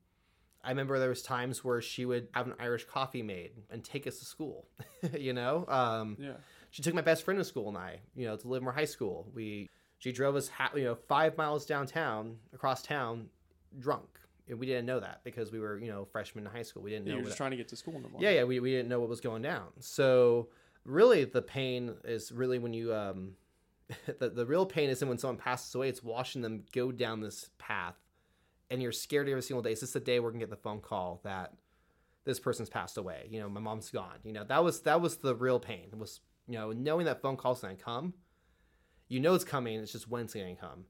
I 0.63 0.69
remember 0.69 0.97
there 0.97 1.09
was 1.09 1.21
times 1.21 1.63
where 1.63 1.81
she 1.81 2.05
would 2.05 2.27
have 2.33 2.47
an 2.47 2.55
Irish 2.59 2.85
coffee 2.85 3.21
made 3.21 3.51
and 3.69 3.83
take 3.83 4.07
us 4.07 4.17
to 4.17 4.25
school. 4.25 4.67
you 5.17 5.33
know, 5.33 5.65
um, 5.67 6.17
Yeah. 6.19 6.33
she 6.71 6.81
took 6.81 6.95
my 6.95 7.01
best 7.01 7.23
friend 7.23 7.39
to 7.39 7.43
school 7.43 7.69
and 7.69 7.77
I, 7.77 7.99
you 8.15 8.25
know, 8.25 8.35
to 8.35 8.47
Livermore 8.47 8.73
High 8.73 8.85
School. 8.85 9.27
We 9.35 9.69
she 9.99 10.11
drove 10.11 10.35
us, 10.35 10.47
ha- 10.49 10.71
you 10.75 10.85
know, 10.85 10.95
five 10.95 11.37
miles 11.37 11.67
downtown, 11.67 12.37
across 12.51 12.81
town, 12.81 13.27
drunk. 13.77 14.07
And 14.51 14.59
we 14.59 14.65
didn't 14.65 14.85
know 14.85 14.99
that 14.99 15.21
because 15.23 15.49
we 15.49 15.59
were, 15.59 15.79
you 15.79 15.87
know, 15.87 16.03
freshmen 16.03 16.45
in 16.45 16.51
high 16.51 16.61
school. 16.61 16.83
We 16.83 16.89
didn't 16.91 17.05
know. 17.05 17.13
you're 17.13 17.21
just 17.21 17.31
that- 17.31 17.37
trying 17.37 17.51
to 17.51 17.57
get 17.57 17.69
to 17.69 17.77
school 17.77 17.95
in 17.95 18.03
the 18.03 18.09
morning. 18.09 18.29
yeah, 18.29 18.35
yeah, 18.39 18.43
we, 18.43 18.59
we 18.59 18.71
didn't 18.71 18.89
know 18.89 18.99
what 18.99 19.07
was 19.07 19.21
going 19.21 19.41
down. 19.41 19.67
So 19.79 20.49
really, 20.83 21.23
the 21.23 21.41
pain 21.41 21.95
is 22.03 22.33
really 22.33 22.59
when 22.59 22.73
you 22.73 22.93
um, 22.93 23.31
the 24.19 24.29
the 24.29 24.45
real 24.45 24.65
pain 24.65 24.89
isn't 24.89 25.07
when 25.07 25.17
someone 25.17 25.37
passes 25.37 25.73
away. 25.73 25.87
It's 25.87 26.03
watching 26.03 26.41
them 26.41 26.63
go 26.73 26.91
down 26.91 27.21
this 27.21 27.49
path, 27.59 27.95
and 28.69 28.81
you're 28.81 28.91
scared 28.91 29.29
every 29.29 29.41
single 29.41 29.61
day. 29.63 29.71
Is 29.71 29.79
this 29.79 29.93
the 29.93 30.01
day 30.01 30.19
we're 30.19 30.31
gonna 30.31 30.39
get 30.39 30.49
the 30.49 30.57
phone 30.57 30.81
call 30.81 31.21
that 31.23 31.53
this 32.25 32.39
person's 32.41 32.69
passed 32.69 32.97
away? 32.97 33.27
You 33.29 33.39
know, 33.39 33.47
my 33.47 33.61
mom's 33.61 33.89
gone. 33.89 34.19
You 34.25 34.33
know, 34.33 34.43
that 34.43 34.63
was 34.63 34.81
that 34.81 34.99
was 34.99 35.15
the 35.17 35.33
real 35.33 35.61
pain. 35.61 35.87
It 35.93 35.97
was 35.97 36.19
you 36.47 36.55
know 36.55 36.73
knowing 36.73 37.05
that 37.05 37.21
phone 37.21 37.37
call's 37.37 37.61
gonna 37.61 37.75
come. 37.75 38.13
You 39.07 39.21
know 39.21 39.33
it's 39.33 39.45
coming. 39.45 39.79
It's 39.79 39.93
just 39.93 40.09
when 40.09 40.23
it's 40.23 40.33
gonna 40.33 40.55
come. 40.55 40.85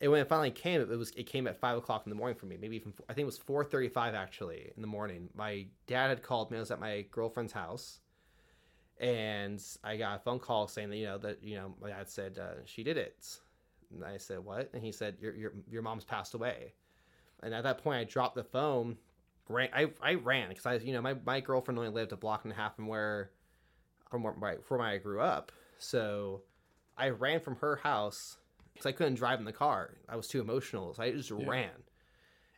And 0.00 0.10
when 0.10 0.20
it 0.20 0.28
finally 0.28 0.50
came, 0.50 0.80
it 0.80 0.88
was 0.88 1.10
it 1.10 1.24
came 1.24 1.46
at 1.46 1.60
five 1.60 1.76
o'clock 1.76 2.02
in 2.06 2.10
the 2.10 2.16
morning 2.16 2.36
for 2.36 2.46
me. 2.46 2.56
Maybe 2.58 2.76
even 2.76 2.94
I 3.08 3.12
think 3.12 3.24
it 3.24 3.26
was 3.26 3.38
four 3.38 3.64
thirty-five 3.64 4.14
actually 4.14 4.72
in 4.74 4.80
the 4.80 4.88
morning. 4.88 5.28
My 5.34 5.66
dad 5.86 6.08
had 6.08 6.22
called 6.22 6.50
me. 6.50 6.56
I 6.56 6.60
was 6.60 6.70
at 6.70 6.80
my 6.80 7.04
girlfriend's 7.10 7.52
house, 7.52 8.00
and 8.98 9.62
I 9.84 9.98
got 9.98 10.16
a 10.16 10.18
phone 10.20 10.38
call 10.38 10.68
saying 10.68 10.88
that 10.90 10.96
you 10.96 11.06
know 11.06 11.18
that 11.18 11.44
you 11.44 11.56
know 11.56 11.74
my 11.82 11.90
dad 11.90 12.08
said 12.08 12.38
uh, 12.38 12.64
she 12.64 12.82
did 12.82 12.96
it. 12.96 13.38
And 13.92 14.04
I 14.04 14.16
said 14.16 14.38
what? 14.38 14.70
And 14.72 14.82
he 14.82 14.90
said 14.90 15.16
your 15.20 15.34
your 15.34 15.52
your 15.70 15.82
mom's 15.82 16.04
passed 16.04 16.32
away. 16.32 16.72
And 17.42 17.52
at 17.52 17.64
that 17.64 17.82
point, 17.82 17.98
I 18.00 18.04
dropped 18.04 18.36
the 18.36 18.44
phone. 18.44 18.96
Ran, 19.48 19.68
I 19.74 19.90
I 20.00 20.14
ran 20.14 20.48
because 20.48 20.64
I 20.64 20.74
you 20.76 20.94
know 20.94 21.02
my, 21.02 21.14
my 21.26 21.40
girlfriend 21.40 21.78
only 21.78 21.90
lived 21.90 22.12
a 22.12 22.16
block 22.16 22.44
and 22.44 22.52
a 22.52 22.56
half 22.56 22.76
from 22.76 22.86
where 22.86 23.32
from 24.10 24.22
where, 24.22 24.58
from 24.66 24.78
where 24.78 24.88
I 24.88 24.96
grew 24.96 25.20
up. 25.20 25.52
So 25.78 26.42
I 26.96 27.10
ran 27.10 27.40
from 27.40 27.56
her 27.56 27.76
house 27.76 28.38
because 28.72 28.86
I 28.86 28.92
couldn't 28.92 29.14
drive 29.14 29.38
in 29.38 29.44
the 29.44 29.52
car. 29.52 29.96
I 30.08 30.16
was 30.16 30.28
too 30.28 30.40
emotional, 30.40 30.94
so 30.94 31.02
I 31.02 31.12
just 31.12 31.30
Yeah. 31.30 31.48
ran 31.48 31.70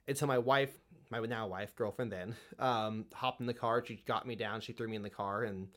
until 0.06 0.28
my 0.28 0.38
wife, 0.38 0.76
my 1.10 1.20
now 1.20 1.46
wife, 1.46 1.74
girlfriend, 1.76 2.12
then 2.12 2.36
um, 2.58 3.06
hopped 3.12 3.40
in 3.40 3.46
the 3.46 3.54
car. 3.54 3.84
She 3.84 3.96
got 4.06 4.26
me 4.26 4.34
down. 4.34 4.60
She 4.60 4.72
threw 4.72 4.88
me 4.88 4.96
in 4.96 5.02
the 5.02 5.10
car, 5.10 5.44
and 5.44 5.68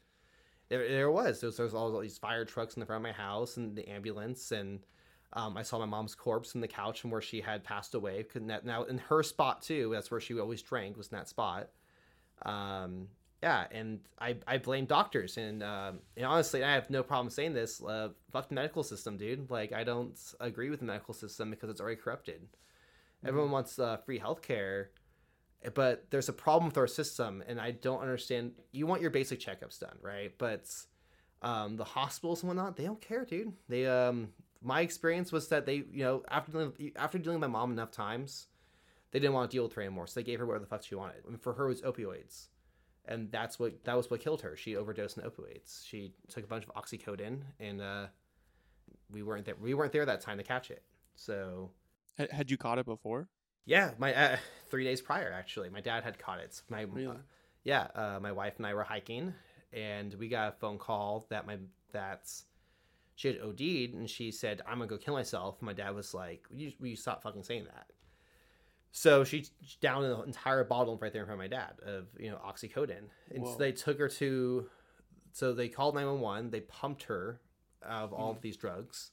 there, 0.70 0.88
there 0.88 1.12
was. 1.12 1.40
There 1.42 1.48
was, 1.48 1.58
there 1.58 1.66
was 1.66 1.74
all 1.76 2.00
these 2.00 2.18
fire 2.18 2.46
trucks 2.46 2.76
in 2.76 2.80
the 2.80 2.86
front 2.86 3.06
of 3.06 3.10
my 3.10 3.12
house 3.12 3.58
and 3.58 3.76
the 3.76 3.88
ambulance, 3.90 4.52
and 4.52 4.80
um, 5.34 5.58
I 5.58 5.64
saw 5.64 5.80
my 5.80 5.86
mom's 5.86 6.16
corpse 6.16 6.56
in 6.56 6.62
the 6.62 6.68
couch 6.68 7.02
from 7.02 7.12
where 7.12 7.22
she 7.22 7.42
had 7.42 7.64
passed 7.64 7.94
away. 7.94 8.26
Now 8.36 8.84
in 8.84 8.98
her 8.98 9.22
spot 9.24 9.62
too. 9.62 9.90
That's 9.94 10.10
where 10.10 10.22
she 10.22 10.40
always 10.40 10.62
drank. 10.62 10.98
Was 10.98 11.08
in 11.08 11.18
that 11.18 11.28
spot. 11.28 11.70
Um, 12.44 13.10
yeah, 13.44 13.66
and 13.72 14.00
I 14.20 14.38
I 14.48 14.58
blame 14.58 14.86
doctors, 14.86 15.38
and 15.38 15.62
um, 15.62 16.00
and 16.18 16.26
honestly, 16.26 16.64
I 16.64 16.74
have 16.74 16.90
no 16.90 17.04
problem 17.04 17.30
saying 17.30 17.54
this. 17.54 17.82
Uh, 17.84 18.10
fuck 18.32 18.50
the 18.50 18.56
medical 18.56 18.84
system, 18.84 19.18
dude. 19.18 19.50
Like 19.50 19.72
I 19.74 19.84
don't 19.84 20.20
agree 20.40 20.70
with 20.70 20.80
the 20.80 20.86
medical 20.86 21.14
system 21.14 21.52
because 21.52 21.70
it's 21.70 21.82
already 21.82 22.00
corrupted. 22.02 22.48
Everyone 23.26 23.52
wants 23.52 23.80
uh, 23.80 23.98
free 23.98 24.20
healthcare, 24.20 24.88
but 25.74 26.06
there's 26.10 26.30
a 26.30 26.34
problem 26.34 26.68
with 26.68 26.78
our 26.78 26.88
system, 26.88 27.44
and 27.48 27.60
I 27.60 27.72
don't 27.72 28.02
understand. 28.02 28.54
You 28.72 28.88
want 28.88 29.02
your 29.02 29.12
basic 29.12 29.40
checkups 29.40 29.80
done, 29.80 29.98
right? 30.02 30.32
But 30.38 30.70
um, 31.42 31.78
the 31.78 31.84
hospitals 31.84 32.42
and 32.42 32.50
whatnot, 32.50 32.78
they 32.78 32.86
don't 32.86 33.02
care, 33.02 33.26
dude. 33.26 33.54
They 33.70 33.86
um, 33.86 34.30
my 34.62 34.82
experience 34.82 35.32
was 35.32 35.48
that 35.50 35.66
they, 35.66 35.84
you 35.92 36.04
know, 36.04 36.24
after 36.30 36.52
dealing, 36.52 36.92
after 36.96 37.20
dealing 37.20 37.40
with 37.40 37.50
my 37.50 37.60
mom 37.60 37.72
enough 37.72 37.92
times, 37.92 38.48
they 39.12 39.20
didn't 39.20 39.34
want 39.34 39.52
to 39.52 39.56
deal 39.56 39.64
with 39.64 39.74
her 39.74 39.82
anymore, 39.82 40.08
so 40.08 40.20
they 40.20 40.24
gave 40.24 40.40
her 40.40 40.46
whatever 40.46 40.66
the 40.66 40.70
fuck 40.70 40.84
she 40.84 40.96
wanted. 40.96 41.24
And 41.28 41.40
for 41.40 41.54
her, 41.54 41.66
it 41.66 41.70
was 41.70 41.82
opioids, 41.82 42.48
and 43.08 43.32
that's 43.32 43.60
what 43.60 43.84
that 43.86 43.96
was 43.96 44.10
what 44.10 44.20
killed 44.22 44.42
her. 44.42 44.56
She 44.56 44.76
overdosed 44.76 45.18
on 45.20 45.24
opioids. 45.30 45.86
She 45.86 46.14
took 46.30 46.44
a 46.44 46.48
bunch 46.48 46.66
of 46.66 46.74
oxycodone, 46.74 47.42
and 47.60 47.82
uh, 47.82 48.08
we 49.12 49.24
weren't 49.24 49.46
there. 49.46 49.56
We 49.60 49.74
weren't 49.74 49.92
there 49.94 50.06
that 50.06 50.22
time 50.22 50.38
to 50.38 50.44
catch 50.44 50.72
it. 50.72 50.84
So 51.16 51.72
Had, 52.18 52.32
had 52.32 52.52
you 52.52 52.58
caught 52.58 52.80
it 52.80 52.86
before? 52.86 53.28
yeah, 53.66 53.92
my 53.98 54.14
uh, 54.14 54.38
three 54.68 54.84
days 54.84 55.02
prior, 55.02 55.32
actually, 55.32 55.70
my 55.70 55.82
dad 55.82 56.04
had 56.04 56.20
caught 56.20 56.40
it. 56.40 56.62
My 56.70 56.82
Really? 56.82 57.18
yeah, 57.64 57.88
uh, 57.96 58.20
my 58.22 58.32
wife 58.32 58.54
and 58.58 58.66
I 58.68 58.74
were 58.74 58.84
hiking, 58.84 59.34
and 59.74 60.14
we 60.16 60.28
got 60.28 60.50
a 60.50 60.56
phone 60.58 60.78
call 60.78 61.26
that 61.30 61.48
my 61.48 61.58
that's 61.92 62.46
she 63.16 63.30
had 63.30 63.40
OD'd, 63.40 63.94
and 63.94 64.10
she 64.10 64.30
said, 64.32 64.62
"I'm 64.68 64.80
gonna 64.80 64.88
go 64.88 64.98
kill 64.98 65.14
myself." 65.14 65.62
My 65.62 65.72
dad 65.74 65.96
was 65.96 66.14
like, 66.14 66.46
you, 66.52 66.74
you 66.82 66.96
stop 66.98 67.24
fucking 67.24 67.44
saying 67.44 67.66
that?" 67.66 67.88
So 68.98 69.26
she 69.26 69.46
downed 69.82 70.06
an 70.06 70.24
entire 70.26 70.64
bottle 70.64 70.98
right 71.02 71.12
there 71.12 71.24
in 71.24 71.28
front 71.28 71.42
of 71.42 71.52
my 71.52 71.54
dad 71.54 71.74
of 71.86 72.06
you 72.18 72.32
know 72.32 72.38
oxycodone, 72.38 73.10
and 73.30 73.46
so 73.46 73.58
they 73.58 73.74
took 73.74 74.00
her 74.00 74.08
to. 74.08 74.70
So 75.34 75.52
they 75.52 75.68
called 75.68 75.96
nine 75.96 76.06
one 76.06 76.22
one. 76.22 76.50
They 76.50 76.62
pumped 76.62 77.04
her 77.04 77.42
out 77.86 78.06
of 78.06 78.14
all 78.14 78.30
of 78.30 78.38
mm-hmm. 78.38 78.44
these 78.44 78.56
drugs, 78.56 79.12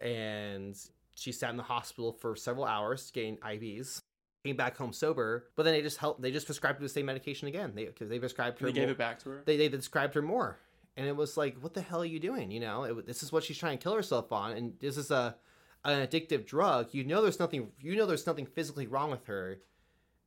and 0.00 0.76
she 1.16 1.32
sat 1.32 1.50
in 1.50 1.56
the 1.56 1.64
hospital 1.64 2.12
for 2.12 2.36
several 2.36 2.64
hours 2.64 3.10
getting 3.10 3.38
IVs. 3.38 4.02
Came 4.44 4.56
back 4.56 4.76
home 4.76 4.92
sober, 4.92 5.48
but 5.56 5.64
then 5.64 5.74
they 5.74 5.82
just 5.82 5.98
helped. 5.98 6.22
They 6.22 6.30
just 6.30 6.46
prescribed 6.46 6.78
her 6.78 6.84
the 6.84 6.88
same 6.88 7.06
medication 7.06 7.48
again. 7.48 7.72
They 7.74 7.88
they 8.00 8.20
prescribed 8.20 8.60
her. 8.60 8.66
They 8.66 8.72
gave 8.72 8.88
it 8.88 8.98
back 8.98 9.18
to 9.24 9.30
her? 9.30 9.42
they 9.44 9.56
they 9.56 9.68
described 9.68 10.14
her 10.14 10.22
more, 10.22 10.60
and 10.96 11.08
it 11.08 11.16
was 11.16 11.36
like, 11.36 11.56
what 11.56 11.74
the 11.74 11.82
hell 11.82 12.02
are 12.02 12.06
you 12.06 12.20
doing? 12.20 12.52
You 12.52 12.60
know, 12.60 12.84
it, 12.84 13.04
this 13.04 13.24
is 13.24 13.32
what 13.32 13.42
she's 13.42 13.58
trying 13.58 13.78
to 13.78 13.82
kill 13.82 13.96
herself 13.96 14.30
on, 14.30 14.52
and 14.52 14.74
this 14.78 14.96
is 14.96 15.10
a 15.10 15.34
an 15.84 16.06
addictive 16.06 16.46
drug. 16.46 16.88
You 16.92 17.04
know, 17.04 17.22
there's 17.22 17.40
nothing. 17.40 17.68
You 17.80 17.96
know, 17.96 18.06
there's 18.06 18.26
nothing 18.26 18.46
physically 18.46 18.86
wrong 18.86 19.10
with 19.10 19.26
her. 19.26 19.58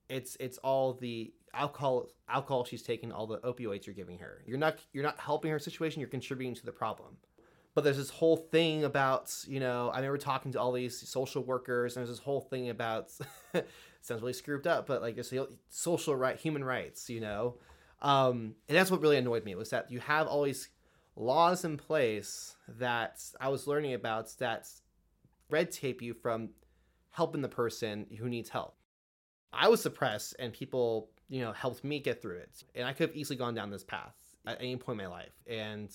It's 0.10 0.38
it's 0.40 0.58
all 0.60 0.94
the 0.94 1.34
alcohol 1.54 2.08
alcohol 2.30 2.66
she's 2.66 2.84
taking, 2.84 3.12
all 3.12 3.28
the 3.28 3.40
opioids 3.40 3.86
you're 3.86 3.96
giving 3.96 4.20
her. 4.20 4.44
You're 4.46 4.58
not 4.58 4.78
you're 4.94 5.04
not 5.04 5.20
helping 5.20 5.52
her 5.52 5.60
situation. 5.60 6.00
You're 6.00 6.10
contributing 6.10 6.56
to 6.56 6.66
the 6.66 6.72
problem. 6.72 7.18
But 7.74 7.84
there's 7.84 7.98
this 7.98 8.10
whole 8.10 8.38
thing 8.38 8.86
about, 8.86 9.36
you 9.50 9.60
know, 9.60 9.90
I 9.90 9.98
remember 9.98 10.18
talking 10.18 10.54
to 10.54 10.62
all 10.62 10.72
these 10.72 10.98
social 11.10 11.44
workers, 11.44 11.98
and 11.98 12.02
there's 12.02 12.18
this 12.18 12.24
whole 12.24 12.40
thing 12.40 12.70
about 12.70 13.12
sounds 14.02 14.22
really 14.22 14.32
screwed 14.32 14.66
up, 14.66 14.88
but 14.88 15.02
like 15.02 15.18
it's 15.18 15.34
social 15.68 16.16
right, 16.16 16.40
human 16.40 16.64
rights, 16.64 17.10
you 17.10 17.20
know. 17.20 17.56
Um, 18.02 18.56
and 18.70 18.78
that's 18.78 18.90
what 18.90 19.02
really 19.02 19.18
annoyed 19.18 19.44
me 19.44 19.56
was 19.56 19.72
that 19.72 19.92
you 19.92 20.00
have 20.00 20.26
all 20.28 20.44
these 20.44 20.70
laws 21.18 21.66
in 21.66 21.76
place 21.76 22.56
that 22.80 23.22
I 23.42 23.50
was 23.50 23.68
learning 23.68 23.94
about 23.94 24.30
that 24.40 24.70
red 25.50 25.72
tape 25.72 26.02
you 26.02 26.14
from 26.14 26.50
helping 27.12 27.42
the 27.42 27.50
person 27.50 28.08
who 28.18 28.30
needs 28.30 28.50
help. 28.50 28.76
I 29.54 29.70
was 29.70 29.82
suppressed, 29.82 30.36
and 30.38 30.52
people, 30.52 31.10
you 31.30 31.42
know, 31.42 31.54
helped 31.54 31.84
me 31.84 32.00
get 32.00 32.22
through 32.22 32.38
it, 32.38 32.64
and 32.76 32.86
I 32.86 32.94
could 32.94 33.10
have 33.10 33.18
easily 33.18 33.38
gone 33.38 33.56
down 33.56 33.70
this 33.70 33.84
path 33.84 34.16
at 34.46 34.58
any 34.60 34.76
point 34.76 35.00
in 35.00 35.08
my 35.08 35.12
life, 35.12 35.34
and. 35.48 35.90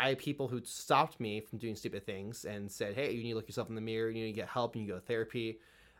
I 0.00 0.10
had 0.10 0.18
people 0.20 0.46
who 0.46 0.60
stopped 0.62 1.18
me 1.18 1.40
from 1.40 1.58
doing 1.58 1.74
stupid 1.74 2.06
things 2.06 2.44
and 2.44 2.70
said, 2.70 2.94
"Hey, 2.94 3.10
you 3.10 3.20
need 3.20 3.30
to 3.30 3.34
look 3.34 3.48
yourself 3.48 3.68
in 3.68 3.74
the 3.74 3.80
mirror. 3.80 4.08
You 4.08 4.22
need 4.22 4.32
to 4.32 4.40
get 4.40 4.48
help. 4.48 4.76
You 4.76 4.82
need 4.82 4.86
to 4.86 4.92
go 4.92 4.98
to 5.00 5.04
therapy." 5.04 5.58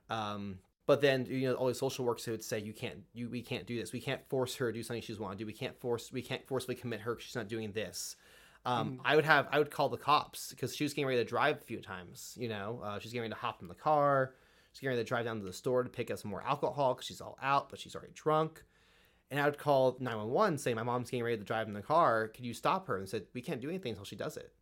Um, 0.08 0.60
but 0.88 1.02
then 1.02 1.26
you 1.26 1.46
know 1.46 1.54
all 1.54 1.66
the 1.66 1.74
social 1.74 2.04
workers 2.04 2.26
would 2.26 2.42
say 2.42 2.58
you 2.58 2.72
can't 2.72 3.04
you 3.12 3.28
we 3.28 3.42
can't 3.42 3.66
do 3.66 3.78
this 3.78 3.92
we 3.92 4.00
can't 4.00 4.26
force 4.28 4.56
her 4.56 4.72
to 4.72 4.78
do 4.78 4.82
something 4.82 5.02
she 5.02 5.12
doesn't 5.12 5.22
want 5.22 5.38
to 5.38 5.44
do 5.44 5.46
we 5.46 5.52
can't 5.52 5.78
force 5.78 6.10
we 6.10 6.22
can't 6.22 6.44
forcibly 6.48 6.74
commit 6.74 7.00
her 7.00 7.14
because 7.14 7.26
she's 7.26 7.36
not 7.36 7.46
doing 7.46 7.70
this 7.70 8.16
um, 8.64 8.92
mm. 8.92 8.98
i 9.04 9.16
would 9.16 9.24
have 9.24 9.46
i 9.50 9.58
would 9.58 9.70
call 9.70 9.88
the 9.88 9.96
cops 9.96 10.50
because 10.50 10.74
she 10.74 10.84
was 10.84 10.92
getting 10.92 11.06
ready 11.06 11.18
to 11.18 11.28
drive 11.28 11.56
a 11.56 11.64
few 11.64 11.80
times 11.80 12.36
you 12.38 12.48
know 12.48 12.80
uh, 12.84 12.98
she's 12.98 13.12
getting 13.12 13.22
ready 13.22 13.34
to 13.34 13.40
hop 13.40 13.62
in 13.62 13.68
the 13.68 13.74
car 13.74 14.34
she's 14.72 14.80
getting 14.80 14.90
ready 14.90 15.02
to 15.02 15.08
drive 15.08 15.24
down 15.24 15.38
to 15.38 15.44
the 15.44 15.52
store 15.52 15.82
to 15.82 15.88
pick 15.88 16.10
up 16.10 16.18
some 16.18 16.30
more 16.30 16.42
alcohol 16.42 16.94
because 16.94 17.06
she's 17.06 17.20
all 17.20 17.38
out 17.42 17.68
but 17.70 17.78
she's 17.78 17.94
already 17.94 18.12
drunk 18.14 18.62
and 19.30 19.40
i 19.40 19.44
would 19.44 19.58
call 19.58 19.96
911 20.00 20.58
saying 20.58 20.76
my 20.76 20.82
mom's 20.82 21.10
getting 21.10 21.24
ready 21.24 21.36
to 21.36 21.44
drive 21.44 21.68
in 21.68 21.74
the 21.74 21.82
car 21.82 22.28
could 22.28 22.44
you 22.44 22.54
stop 22.54 22.86
her 22.86 22.96
and 22.96 23.08
said 23.08 23.24
we 23.34 23.40
can't 23.40 23.60
do 23.60 23.68
anything 23.68 23.90
until 23.90 24.04
she 24.04 24.16
does 24.16 24.36
it 24.36 24.52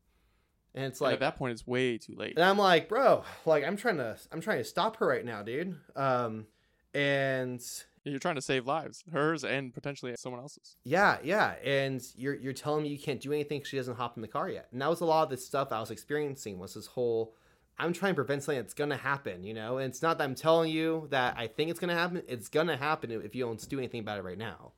and 0.76 0.84
it's 0.84 1.00
like 1.00 1.14
and 1.14 1.22
at 1.22 1.32
that 1.32 1.38
point, 1.38 1.52
it's 1.52 1.66
way 1.66 1.96
too 1.96 2.14
late. 2.14 2.34
And 2.36 2.44
I'm 2.44 2.58
like, 2.58 2.86
bro, 2.86 3.24
like 3.46 3.64
I'm 3.64 3.78
trying 3.78 3.96
to, 3.96 4.18
I'm 4.30 4.42
trying 4.42 4.58
to 4.58 4.64
stop 4.64 4.96
her 4.96 5.06
right 5.06 5.24
now, 5.24 5.42
dude. 5.42 5.74
Um, 5.96 6.46
and 6.92 7.62
you're 8.10 8.20
trying 8.20 8.36
to 8.36 8.42
save 8.42 8.66
lives, 8.66 9.04
hers 9.12 9.44
and 9.44 9.74
potentially 9.74 10.14
someone 10.16 10.40
else's. 10.40 10.76
Yeah, 10.84 11.18
yeah. 11.22 11.54
And 11.64 12.02
you're 12.16 12.34
you're 12.34 12.52
telling 12.52 12.84
me 12.84 12.88
you 12.88 12.98
can't 12.98 13.20
do 13.20 13.32
anything 13.32 13.62
she 13.64 13.76
doesn't 13.76 13.96
hop 13.96 14.16
in 14.16 14.22
the 14.22 14.28
car 14.28 14.48
yet. 14.48 14.68
And 14.72 14.80
that 14.80 14.90
was 14.90 15.00
a 15.00 15.04
lot 15.04 15.24
of 15.24 15.30
the 15.30 15.36
stuff 15.36 15.72
I 15.72 15.80
was 15.80 15.90
experiencing 15.90 16.58
was 16.58 16.74
this 16.74 16.86
whole 16.86 17.34
I'm 17.78 17.92
trying 17.92 18.12
to 18.12 18.14
prevent 18.14 18.42
something 18.42 18.62
that's 18.62 18.74
gonna 18.74 18.96
happen, 18.96 19.44
you 19.44 19.52
know? 19.52 19.78
And 19.78 19.90
it's 19.90 20.00
not 20.00 20.18
that 20.18 20.24
I'm 20.24 20.34
telling 20.34 20.70
you 20.70 21.08
that 21.10 21.36
I 21.36 21.46
think 21.46 21.70
it's 21.70 21.78
gonna 21.78 21.94
happen, 21.94 22.22
it's 22.26 22.48
gonna 22.48 22.76
happen 22.76 23.10
if 23.10 23.34
you 23.34 23.44
don't 23.44 23.68
do 23.68 23.78
anything 23.78 24.00
about 24.00 24.18
it 24.18 24.24
right 24.24 24.38
now. 24.38 24.72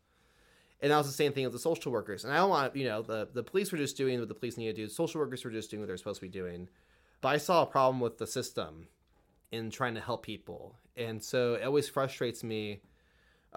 And 0.81 0.93
that 0.93 0.97
was 0.97 1.07
the 1.07 1.13
same 1.13 1.33
thing 1.33 1.45
with 1.45 1.53
the 1.53 1.59
social 1.59 1.93
workers. 1.93 2.25
And 2.25 2.33
I 2.33 2.37
don't 2.37 2.51
want, 2.51 2.77
you 2.77 2.85
know, 2.85 3.03
the, 3.03 3.29
the 3.33 3.43
police 3.43 3.73
were 3.73 3.79
just 3.79 3.97
doing 3.97 4.19
what 4.19 4.29
the 4.29 4.35
police 4.35 4.57
need 4.57 4.67
to 4.67 4.73
do. 4.73 4.89
Social 4.89 5.21
workers 5.21 5.45
were 5.45 5.51
just 5.51 5.71
doing 5.71 5.81
what 5.81 5.89
they're 5.89 5.97
supposed 5.97 6.21
to 6.21 6.27
be 6.27 6.31
doing. 6.31 6.69
But 7.21 7.29
I 7.29 7.39
saw 7.39 7.63
a 7.63 7.67
problem 7.67 8.01
with 8.01 8.19
the 8.19 8.27
system 8.27 8.87
in 9.51 9.71
trying 9.71 9.95
to 9.95 10.01
help 10.01 10.25
people. 10.25 10.77
And 10.97 11.23
so 11.23 11.55
it 11.55 11.65
always 11.65 11.89
frustrates 11.89 12.45
me 12.45 12.81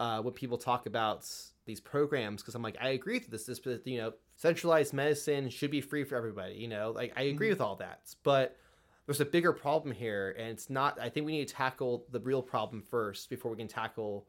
uh, 0.01 0.19
when 0.19 0.33
people 0.33 0.57
talk 0.57 0.87
about 0.87 1.29
these 1.65 1.79
programs 1.79 2.41
because 2.41 2.55
I'm 2.55 2.63
like, 2.63 2.75
I 2.81 2.89
agree 2.89 3.19
with 3.19 3.29
this. 3.29 3.45
This, 3.45 3.61
you 3.85 3.99
know, 3.99 4.13
centralized 4.35 4.93
medicine 4.93 5.47
should 5.51 5.69
be 5.69 5.79
free 5.79 6.03
for 6.03 6.15
everybody. 6.15 6.55
You 6.55 6.69
know, 6.69 6.91
like 6.91 7.13
I 7.15 7.23
agree 7.23 7.47
mm-hmm. 7.47 7.53
with 7.53 7.61
all 7.61 7.75
that. 7.75 8.15
But 8.23 8.57
there's 9.05 9.21
a 9.21 9.25
bigger 9.25 9.53
problem 9.53 9.93
here. 9.93 10.35
And 10.39 10.49
it's 10.49 10.71
not, 10.71 10.99
I 10.99 11.09
think 11.09 11.27
we 11.27 11.33
need 11.33 11.47
to 11.47 11.53
tackle 11.53 12.07
the 12.11 12.19
real 12.19 12.41
problem 12.41 12.81
first 12.81 13.29
before 13.29 13.51
we 13.51 13.57
can 13.57 13.67
tackle 13.67 14.25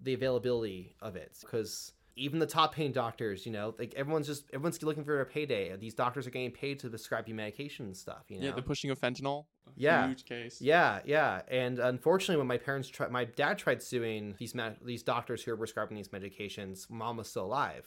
the 0.00 0.14
availability 0.14 0.94
of 1.02 1.16
it. 1.16 1.36
Because 1.40 1.94
even 2.18 2.38
the 2.38 2.46
top 2.46 2.74
paying 2.74 2.92
doctors, 2.92 3.46
you 3.46 3.52
know, 3.52 3.74
like 3.78 3.94
everyone's 3.94 4.26
just 4.26 4.44
everyone's 4.52 4.82
looking 4.82 5.04
for 5.04 5.20
a 5.20 5.26
payday. 5.26 5.74
These 5.76 5.94
doctors 5.94 6.26
are 6.26 6.30
getting 6.30 6.50
paid 6.50 6.78
to 6.80 6.88
prescribe 6.88 7.28
you 7.28 7.34
medication 7.34 7.86
and 7.86 7.96
stuff. 7.96 8.24
You 8.28 8.40
know, 8.40 8.46
yeah, 8.46 8.52
the 8.52 8.62
pushing 8.62 8.90
of 8.90 9.00
fentanyl. 9.00 9.44
Yeah, 9.76 10.08
huge 10.08 10.24
case. 10.24 10.60
Yeah, 10.60 11.00
yeah, 11.04 11.42
and 11.48 11.78
unfortunately, 11.78 12.38
when 12.38 12.46
my 12.46 12.58
parents 12.58 12.88
tried, 12.88 13.10
my 13.10 13.24
dad 13.24 13.58
tried 13.58 13.82
suing 13.82 14.34
these 14.38 14.54
these 14.84 15.02
doctors 15.02 15.42
who 15.42 15.52
are 15.52 15.56
prescribing 15.56 15.96
these 15.96 16.08
medications. 16.08 16.90
Mom 16.90 17.16
was 17.16 17.28
still 17.28 17.44
alive. 17.44 17.86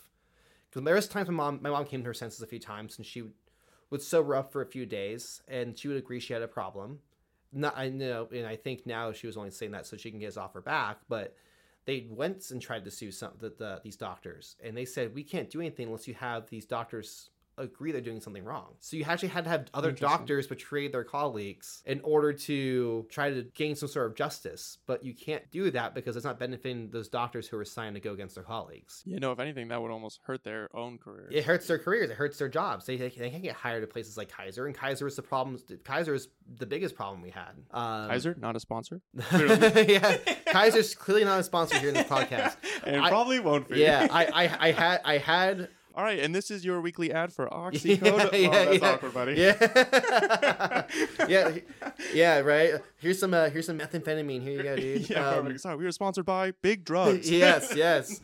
Because 0.70 0.86
there 0.86 0.96
was 0.96 1.08
times 1.08 1.28
when 1.28 1.36
mom, 1.36 1.60
my 1.62 1.70
mom 1.70 1.86
came 1.86 2.02
to 2.02 2.08
her 2.08 2.14
senses 2.14 2.42
a 2.42 2.48
few 2.48 2.60
times, 2.60 2.98
and 2.98 3.06
she 3.06 3.24
was 3.90 4.08
so 4.08 4.22
rough 4.22 4.54
for 4.54 4.62
a 4.62 4.66
few 4.66 4.86
days, 4.86 5.42
and 5.48 5.78
she 5.78 5.90
would 5.90 5.98
agree 5.98 6.20
she 6.20 6.34
had 6.34 6.42
a 6.42 6.48
problem. 6.48 7.00
Not, 7.52 7.78
I 7.78 7.90
know, 7.90 8.30
and 8.34 8.48
I 8.48 8.56
think 8.56 8.86
now 8.86 9.12
she 9.12 9.28
was 9.28 9.36
only 9.36 9.52
saying 9.52 9.74
that 9.74 9.86
so 9.86 9.98
she 9.98 10.10
can 10.10 10.20
get 10.22 10.30
us 10.30 10.38
off 10.38 10.54
her 10.54 10.62
back, 10.62 11.00
but 11.10 11.36
they 11.86 12.08
went 12.10 12.52
and 12.52 12.62
tried 12.62 12.86
to 12.86 12.92
sue 12.92 13.12
some 13.12 13.32
the, 13.40 13.54
the, 13.58 13.82
these 13.84 13.96
doctors, 13.96 14.56
and 14.64 14.76
they 14.76 14.86
said 14.86 15.14
we 15.14 15.24
can't 15.24 15.50
do 15.50 15.60
anything 15.60 15.88
unless 15.88 16.08
you 16.08 16.14
have 16.14 16.50
these 16.50 16.66
doctors 16.66 17.30
agree 17.62 17.92
they're 17.92 18.02
doing 18.02 18.22
something 18.22 18.44
wrong. 18.44 18.76
So 18.80 18.98
you 18.98 19.04
actually 19.04 19.30
had 19.30 19.44
to 19.46 19.50
have 19.50 19.68
other 19.74 19.92
doctors 19.92 20.48
betray 20.48 20.88
their 20.88 21.04
colleagues 21.04 21.82
in 21.86 22.02
order 22.02 22.34
to 22.34 23.06
try 23.10 23.30
to 23.30 23.44
gain 23.54 23.76
some 23.76 23.90
sort 23.90 24.08
of 24.08 24.16
justice. 24.16 24.78
But 24.86 25.04
you 25.04 25.14
can't 25.14 25.50
do 25.52 25.72
that 25.72 25.94
because 25.96 26.16
it's 26.16 26.26
not 26.26 26.40
benefiting 26.40 26.90
those 26.90 27.10
doctors 27.10 27.48
who 27.48 27.58
are 27.58 27.62
assigned 27.62 27.96
to 27.96 28.02
go 28.02 28.14
against 28.14 28.36
their 28.36 28.44
colleagues. 28.44 29.04
You 29.06 29.20
know, 29.20 29.32
if 29.32 29.40
anything, 29.40 29.70
that 29.70 29.82
would 29.82 29.92
almost 29.92 30.20
hurt 30.24 30.44
their 30.44 30.70
own 30.76 30.98
careers. 30.98 31.32
It 31.34 31.46
hurts 31.46 31.68
their 31.68 31.80
careers. 31.80 32.10
It 32.10 32.16
hurts 32.16 32.38
their 32.38 32.50
jobs. 32.50 32.86
They, 32.86 32.98
they, 32.98 33.10
they 33.10 33.30
can't 33.30 33.44
get 33.44 33.56
hired 33.56 33.84
at 33.84 33.90
places 33.90 34.18
like 34.18 34.30
Kaiser, 34.30 34.66
and 34.66 34.76
Kaiser 34.76 35.08
is 35.08 35.16
the 35.16 35.22
problem. 35.22 35.60
Kaiser 35.84 36.14
is 36.14 36.30
the 36.58 36.66
biggest 36.66 36.96
problem 36.96 37.22
we 37.22 37.30
had. 37.30 37.52
Um, 37.72 38.10
Kaiser, 38.10 38.36
not 38.40 38.56
a 38.56 38.60
sponsor. 38.60 39.02
yeah, 39.34 40.18
Kaiser's 40.48 40.96
clearly 40.96 41.26
not 41.26 41.40
a 41.40 41.44
sponsor 41.44 41.78
here 41.80 41.90
in 41.90 41.96
this 41.96 42.08
podcast. 42.08 42.56
and 42.86 43.02
I, 43.02 43.10
probably 43.10 43.40
won't 43.40 43.70
be. 43.70 43.80
Yeah, 43.80 44.08
I, 44.10 44.26
I, 44.26 44.68
I 44.68 44.72
had 44.72 45.02
I 45.06 45.18
had 45.18 45.70
all 45.96 46.04
right, 46.04 46.20
and 46.20 46.34
this 46.34 46.52
is 46.52 46.64
your 46.64 46.82
weekly 46.82 47.12
ad 47.12 47.34
for 47.34 47.48
Oxycodone. 47.52 48.32
Yeah, 48.32 48.38
yeah, 48.38 48.50
oh, 48.50 48.66
that's 48.66 48.82
yeah. 48.82 48.92
awkward, 48.92 49.14
buddy. 49.14 49.34
Yeah, 49.34 50.84
yeah, 51.28 51.58
yeah. 52.14 52.40
Right. 52.40 52.74
Here's 52.98 53.20
some. 53.20 53.34
Uh, 53.34 53.50
here's 53.50 53.66
some 53.66 53.78
methamphetamine. 53.80 54.42
Here 54.42 54.58
you 54.58 54.64
go, 54.64 54.76
dude. 54.76 55.10
yeah, 55.10 55.30
um, 55.30 55.58
Sorry, 55.58 55.76
we 55.76 55.84
were 55.86 55.92
sponsored 55.92 56.26
by 56.26 56.52
Big 56.62 56.86
Drugs. 56.86 57.30
yes, 57.30 57.74
yes. 57.76 58.22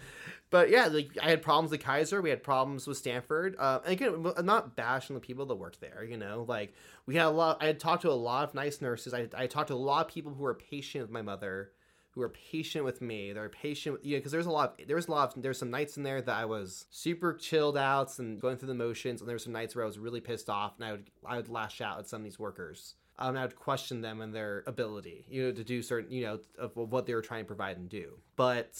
But 0.49 0.69
yeah, 0.69 0.85
like 0.87 1.17
I 1.21 1.29
had 1.29 1.41
problems 1.41 1.71
with 1.71 1.81
Kaiser. 1.81 2.21
We 2.21 2.29
had 2.29 2.41
problems 2.41 2.87
with 2.87 2.97
Stanford. 2.97 3.55
Uh, 3.59 3.79
and 3.83 3.93
again, 3.93 4.25
I'm 4.37 4.45
not 4.45 4.75
bashing 4.77 5.15
the 5.15 5.19
people 5.19 5.45
that 5.47 5.55
worked 5.55 5.81
there. 5.81 6.05
You 6.09 6.17
know, 6.17 6.45
like 6.47 6.73
we 7.05 7.15
had 7.15 7.25
a 7.25 7.29
lot. 7.31 7.57
I 7.61 7.67
had 7.67 7.79
talked 7.79 8.03
to 8.03 8.11
a 8.11 8.13
lot 8.13 8.47
of 8.47 8.55
nice 8.55 8.81
nurses. 8.81 9.13
I 9.13 9.27
I 9.37 9.47
talked 9.47 9.67
to 9.67 9.73
a 9.73 9.75
lot 9.75 10.05
of 10.05 10.11
people 10.11 10.33
who 10.33 10.43
were 10.43 10.53
patient 10.53 11.03
with 11.03 11.11
my 11.11 11.21
mother 11.21 11.71
who 12.17 12.23
are 12.23 12.29
patient 12.29 12.83
with 12.83 13.01
me. 13.01 13.31
They're 13.31 13.47
patient, 13.49 13.93
with, 13.93 14.05
you 14.05 14.15
know, 14.15 14.19
because 14.19 14.31
there's 14.31 14.47
a 14.47 14.51
lot. 14.51 14.79
Of, 14.79 14.87
there 14.87 14.95
was 14.95 15.07
a 15.07 15.11
lot 15.11 15.35
of 15.35 15.41
there's 15.41 15.59
some 15.59 15.69
nights 15.69 15.97
in 15.97 16.03
there 16.03 16.21
that 16.21 16.35
I 16.35 16.45
was 16.45 16.85
super 16.89 17.33
chilled 17.33 17.77
out 17.77 18.17
and 18.19 18.41
going 18.41 18.57
through 18.57 18.69
the 18.69 18.73
motions, 18.73 19.21
and 19.21 19.27
there 19.27 19.35
were 19.35 19.39
some 19.39 19.53
nights 19.53 19.75
where 19.75 19.83
I 19.83 19.87
was 19.87 19.99
really 19.99 20.19
pissed 20.19 20.49
off, 20.49 20.73
and 20.77 20.85
I 20.85 20.91
would 20.91 21.09
I 21.25 21.35
would 21.37 21.49
lash 21.49 21.79
out 21.79 21.99
at 21.99 22.07
some 22.07 22.21
of 22.21 22.23
these 22.25 22.39
workers. 22.39 22.95
Um, 23.19 23.35
I 23.35 23.41
would 23.41 23.55
question 23.55 24.01
them 24.01 24.21
and 24.21 24.33
their 24.33 24.63
ability, 24.67 25.25
you 25.29 25.43
know, 25.43 25.51
to 25.51 25.63
do 25.63 25.81
certain, 25.81 26.11
you 26.11 26.25
know, 26.25 26.39
of 26.59 26.75
what 26.75 27.07
they 27.07 27.15
were 27.15 27.21
trying 27.21 27.43
to 27.43 27.47
provide 27.47 27.77
and 27.77 27.89
do. 27.89 28.19
But, 28.35 28.79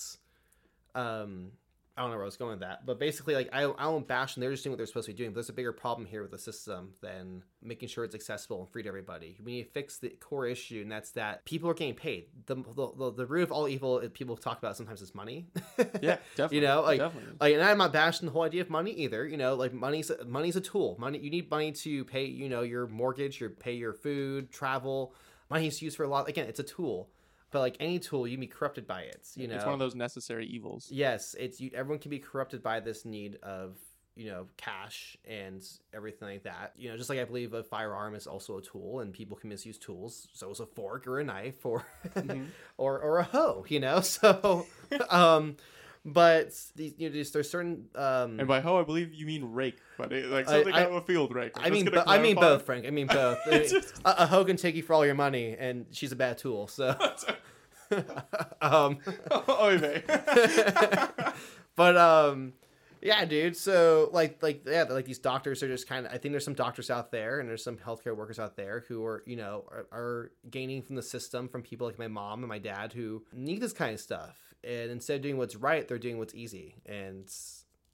um, 0.94 1.54
I 1.98 2.02
don't 2.02 2.12
know 2.12 2.18
where 2.18 2.26
I 2.26 2.28
was 2.28 2.38
going 2.38 2.52
with 2.52 2.60
that, 2.60 2.86
but 2.86 3.00
basically, 3.00 3.34
like 3.34 3.50
I, 3.52 3.64
I 3.64 3.84
don't 3.86 4.08
bash 4.08 4.36
them. 4.36 4.42
They're 4.42 4.52
just 4.52 4.64
doing 4.64 4.74
what 4.74 4.78
they're 4.78 4.86
supposed 4.86 5.08
to 5.08 5.14
be 5.14 5.18
doing. 5.18 5.32
But 5.32 5.36
there's 5.36 5.50
a 5.50 5.54
bigger 5.54 5.74
problem 5.74 6.06
here 6.06 6.22
with 6.22 6.30
the 6.30 6.38
system 6.38 6.94
than 7.02 7.44
making 7.64 7.90
sure 7.90 8.04
it's 8.04 8.14
accessible 8.14 8.60
and 8.60 8.70
free 8.70 8.84
to 8.84 8.88
everybody. 8.88 9.38
We 9.44 9.54
need 9.54 9.64
to 9.64 9.70
fix 9.72 9.98
the 9.98 10.10
core 10.10 10.46
issue, 10.46 10.82
and 10.84 10.92
that's 10.92 11.12
that 11.12 11.44
people 11.46 11.68
are 11.72 11.74
getting 11.74 11.96
paid. 11.96 12.28
The 12.46 12.56
the, 12.56 12.92
the, 12.96 13.14
the 13.14 13.26
root 13.26 13.44
of 13.44 13.52
all 13.52 13.68
evil 13.68 14.00
people 14.14 14.38
talk 14.38 14.60
about 14.60 14.78
sometimes 14.78 15.02
is 15.02 15.16
money. 15.16 15.48
yeah, 16.02 16.18
definitely. 16.36 16.58
you 16.58 16.64
know, 16.64 16.82
like, 16.82 17.00
definitely. 17.00 17.34
like, 17.42 17.54
and 17.56 17.64
I'm 17.64 17.80
not 17.80 17.92
bashing 17.92 18.28
the 18.28 18.32
whole 18.32 18.44
idea 18.44 18.62
of 18.62 18.70
money 18.70 18.92
either. 18.92 19.26
You 19.26 19.38
know, 19.38 19.56
like 19.56 19.74
money's 19.74 20.12
money's 20.24 20.56
a 20.56 20.62
tool. 20.62 20.98
Money 21.00 21.18
you 21.18 21.32
need 21.32 21.50
money 21.50 21.72
to 21.72 22.06
pay. 22.06 22.26
You 22.26 22.48
know, 22.48 22.62
your 22.62 22.86
mortgage, 22.86 23.40
your 23.40 23.50
pay 23.50 23.74
your 23.74 23.94
food, 23.94 24.52
travel. 24.52 25.16
Money 25.50 25.66
is 25.66 25.82
used 25.82 25.98
for 25.98 26.04
a 26.04 26.08
lot. 26.08 26.30
Again, 26.30 26.48
it's 26.48 26.60
a 26.60 26.64
tool 26.64 27.10
but 27.52 27.60
like 27.60 27.78
any 27.80 28.00
tool 28.00 28.28
you 28.28 28.36
can 28.36 28.42
be 28.42 28.48
corrupted 28.48 28.86
by 28.88 29.02
it 29.02 29.28
you 29.36 29.48
know 29.48 29.56
it's 29.56 29.66
one 29.66 29.74
of 29.74 29.80
those 29.80 29.96
necessary 29.96 30.46
evils. 30.48 30.90
Yes 30.92 31.36
it's 31.40 31.60
you 31.60 31.72
everyone 31.74 32.00
can 32.00 32.10
be 32.10 32.20
corrupted 32.20 32.62
by 32.62 32.80
this 32.80 33.06
need 33.06 33.38
of 33.44 33.78
you 34.16 34.30
know 34.32 34.48
cash 34.58 35.16
and 35.26 35.64
everything 35.94 36.28
like 36.28 36.44
that. 36.44 36.74
You 36.76 36.90
know 36.90 36.98
just 36.98 37.10
like 37.10 37.20
i 37.20 37.24
believe 37.24 37.54
a 37.54 37.64
firearm 37.64 38.16
is 38.16 38.28
also 38.28 38.58
a 38.58 38.62
tool 38.62 39.02
and 39.02 39.14
people 39.14 39.38
can 39.38 39.50
misuse 39.50 39.78
tools. 39.78 40.28
So 40.34 40.50
is 40.50 40.60
a 40.60 40.66
fork 40.66 41.08
or 41.08 41.20
a 41.20 41.24
knife 41.24 41.66
or 41.66 41.86
mm-hmm. 42.16 42.46
or 42.78 43.00
or 43.00 43.20
a 43.20 43.24
hoe 43.24 43.66
you 43.68 43.80
know? 43.80 44.02
So 44.02 44.66
um 45.10 45.58
but 46.08 46.54
these, 46.76 46.94
you 46.98 47.10
know, 47.10 47.22
there's 47.34 47.50
certain. 47.50 47.90
Um, 47.94 48.40
and 48.40 48.48
by 48.48 48.62
hoe, 48.62 48.80
I 48.80 48.84
believe 48.84 49.14
you 49.14 49.26
mean 49.26 49.52
rake, 49.52 49.78
but 49.98 50.14
it, 50.14 50.28
like 50.28 50.48
something 50.48 50.74
I, 50.74 50.80
I, 50.80 50.84
out 50.84 50.92
of 50.92 50.96
a 50.96 51.02
field 51.02 51.36
rake. 51.36 51.52
I'm 51.58 51.66
i 51.66 51.70
mean, 51.70 51.86
bo- 51.86 52.04
I 52.08 52.18
mean 52.20 52.36
both, 52.36 52.66
Frank. 52.66 52.88
I 52.88 52.92
mean 52.92 53.08
both. 53.08 53.40
I 53.46 53.50
mean, 53.50 53.70
just... 53.70 54.00
a, 54.06 54.24
a 54.24 54.26
hoe 54.26 54.46
can 54.46 54.56
take 54.56 54.76
you 54.76 54.84
for 54.84 54.94
all 54.94 55.06
your 55.06 55.16
money, 55.16 55.58
and 55.60 55.86
she's 55.92 56.14
a 56.14 56.16
bad 56.16 56.38
tool. 56.38 56.68
So. 56.68 56.98
um. 58.62 59.00
but 61.76 61.98
um. 61.98 62.54
Yeah, 63.02 63.26
dude. 63.26 63.58
So 63.58 64.10
like 64.14 64.42
like 64.42 64.64
yeah, 64.66 64.84
like 64.84 65.06
these 65.06 65.20
doctors 65.20 65.62
are 65.62 65.68
just 65.68 65.90
kind 65.90 66.06
of. 66.06 66.14
I 66.14 66.20
think 66.20 66.32
there's 66.32 66.46
some 66.46 66.54
doctors 66.54 66.90
out 66.90 67.12
there, 67.12 67.42
and 67.42 67.50
there's 67.50 67.64
some 67.64 67.78
healthcare 67.78 68.16
workers 68.16 68.40
out 68.40 68.56
there 68.56 68.86
who 68.88 69.06
are 69.06 69.24
you 69.26 69.36
know 69.36 69.66
are, 69.70 69.88
are, 69.92 70.32
gaining 70.50 70.82
from 70.82 70.96
the 70.96 71.04
system 71.04 71.50
from 71.50 71.64
people 71.64 71.86
like 71.86 72.00
my 72.00 72.08
mom 72.08 72.40
and 72.40 72.48
my 72.48 72.60
dad 72.60 72.94
who 72.94 73.24
need 73.34 73.62
this 73.62 73.74
kind 73.74 73.94
of 73.94 74.00
stuff 74.00 74.47
and 74.68 74.92
instead 74.92 75.16
of 75.16 75.22
doing 75.22 75.38
what's 75.38 75.56
right, 75.56 75.88
they're 75.88 75.98
doing 75.98 76.18
what's 76.18 76.36
easy. 76.36 76.76
And 76.86 77.32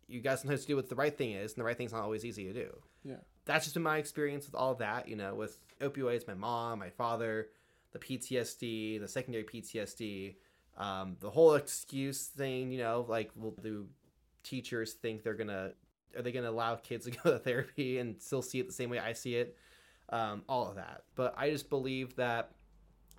you 0.08 0.22
got 0.22 0.40
sometimes 0.40 0.62
to 0.62 0.68
do 0.68 0.76
what 0.76 0.90
the 0.90 0.96
right 0.96 1.16
thing 1.16 1.32
is, 1.32 1.54
and 1.54 1.62
the 1.62 1.66
right 1.66 1.78
thing's 1.78 1.94
not 1.94 2.02
always 2.02 2.26
easy 2.26 2.46
to 2.46 2.54
do. 2.54 2.70
Yeah. 3.04 3.18
That's 3.46 3.66
just 3.66 3.76
been 3.76 3.84
my 3.84 3.98
experience 3.98 4.46
with 4.46 4.56
all 4.56 4.72
of 4.72 4.80
that, 4.80 5.08
you 5.08 5.16
know, 5.16 5.36
with 5.36 5.58
opioids, 5.82 6.28
my 6.28 6.34
mom, 6.34 6.80
my 6.80 6.90
father, 6.90 7.50
the 7.92 8.00
PTSD, 8.00 9.00
the 9.00 9.08
secondary 9.08 9.44
PTSD. 9.44 10.36
Um, 10.76 11.18
the 11.20 11.30
whole 11.30 11.54
excuse 11.54 12.26
thing, 12.26 12.72
you 12.72 12.80
know, 12.80 13.06
like 13.08 13.30
will 13.36 13.52
do 13.62 13.86
teachers 14.42 14.94
think 14.94 15.24
they're 15.24 15.36
gonna 15.36 15.74
are 16.16 16.22
they 16.24 16.32
gonna 16.32 16.50
allow 16.50 16.76
kids 16.76 17.06
to 17.06 17.12
go 17.24 17.32
to 17.32 17.40
therapy 17.40 18.00
and 18.00 18.20
still 18.20 18.42
see 18.42 18.60
it 18.60 18.66
the 18.66 18.74
same 18.74 18.90
way 18.90 18.98
I 18.98 19.14
see 19.14 19.36
it? 19.36 19.56
Um, 20.10 20.42
all 20.50 20.68
of 20.70 20.76
that. 20.76 21.04
But 21.16 21.36
I 21.38 21.52
just 21.52 21.70
believe 21.70 22.16
that 22.16 22.52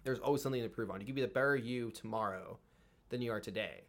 there's 0.02 0.18
always 0.18 0.42
something 0.42 0.60
to 0.60 0.66
improve 0.66 0.90
on. 0.90 1.00
You 1.00 1.06
can 1.06 1.14
be 1.14 1.22
the 1.22 1.28
better 1.28 1.56
you 1.56 1.92
tomorrow 1.92 2.58
than 3.14 3.22
you 3.22 3.30
are 3.30 3.40
today. 3.40 3.84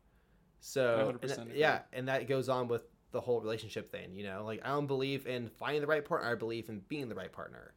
So 0.60 1.10
and 1.10 1.20
100% 1.20 1.36
that- 1.36 1.56
yeah, 1.56 1.82
and 1.92 2.08
that 2.08 2.28
goes 2.28 2.48
on 2.48 2.68
with 2.68 2.84
the 3.12 3.20
whole 3.22 3.42
relationship 3.42 3.92
thing. 3.92 4.16
You 4.16 4.24
know, 4.24 4.44
like 4.46 4.62
I 4.64 4.70
don't 4.70 4.88
believe 4.88 5.26
in 5.26 5.50
finding 5.50 5.82
the 5.82 5.88
right 5.88 6.06
partner. 6.06 6.30
I 6.30 6.36
believe 6.36 6.70
in 6.70 6.82
being 6.88 7.10
the 7.10 7.16
right 7.16 7.32
partner. 7.32 7.74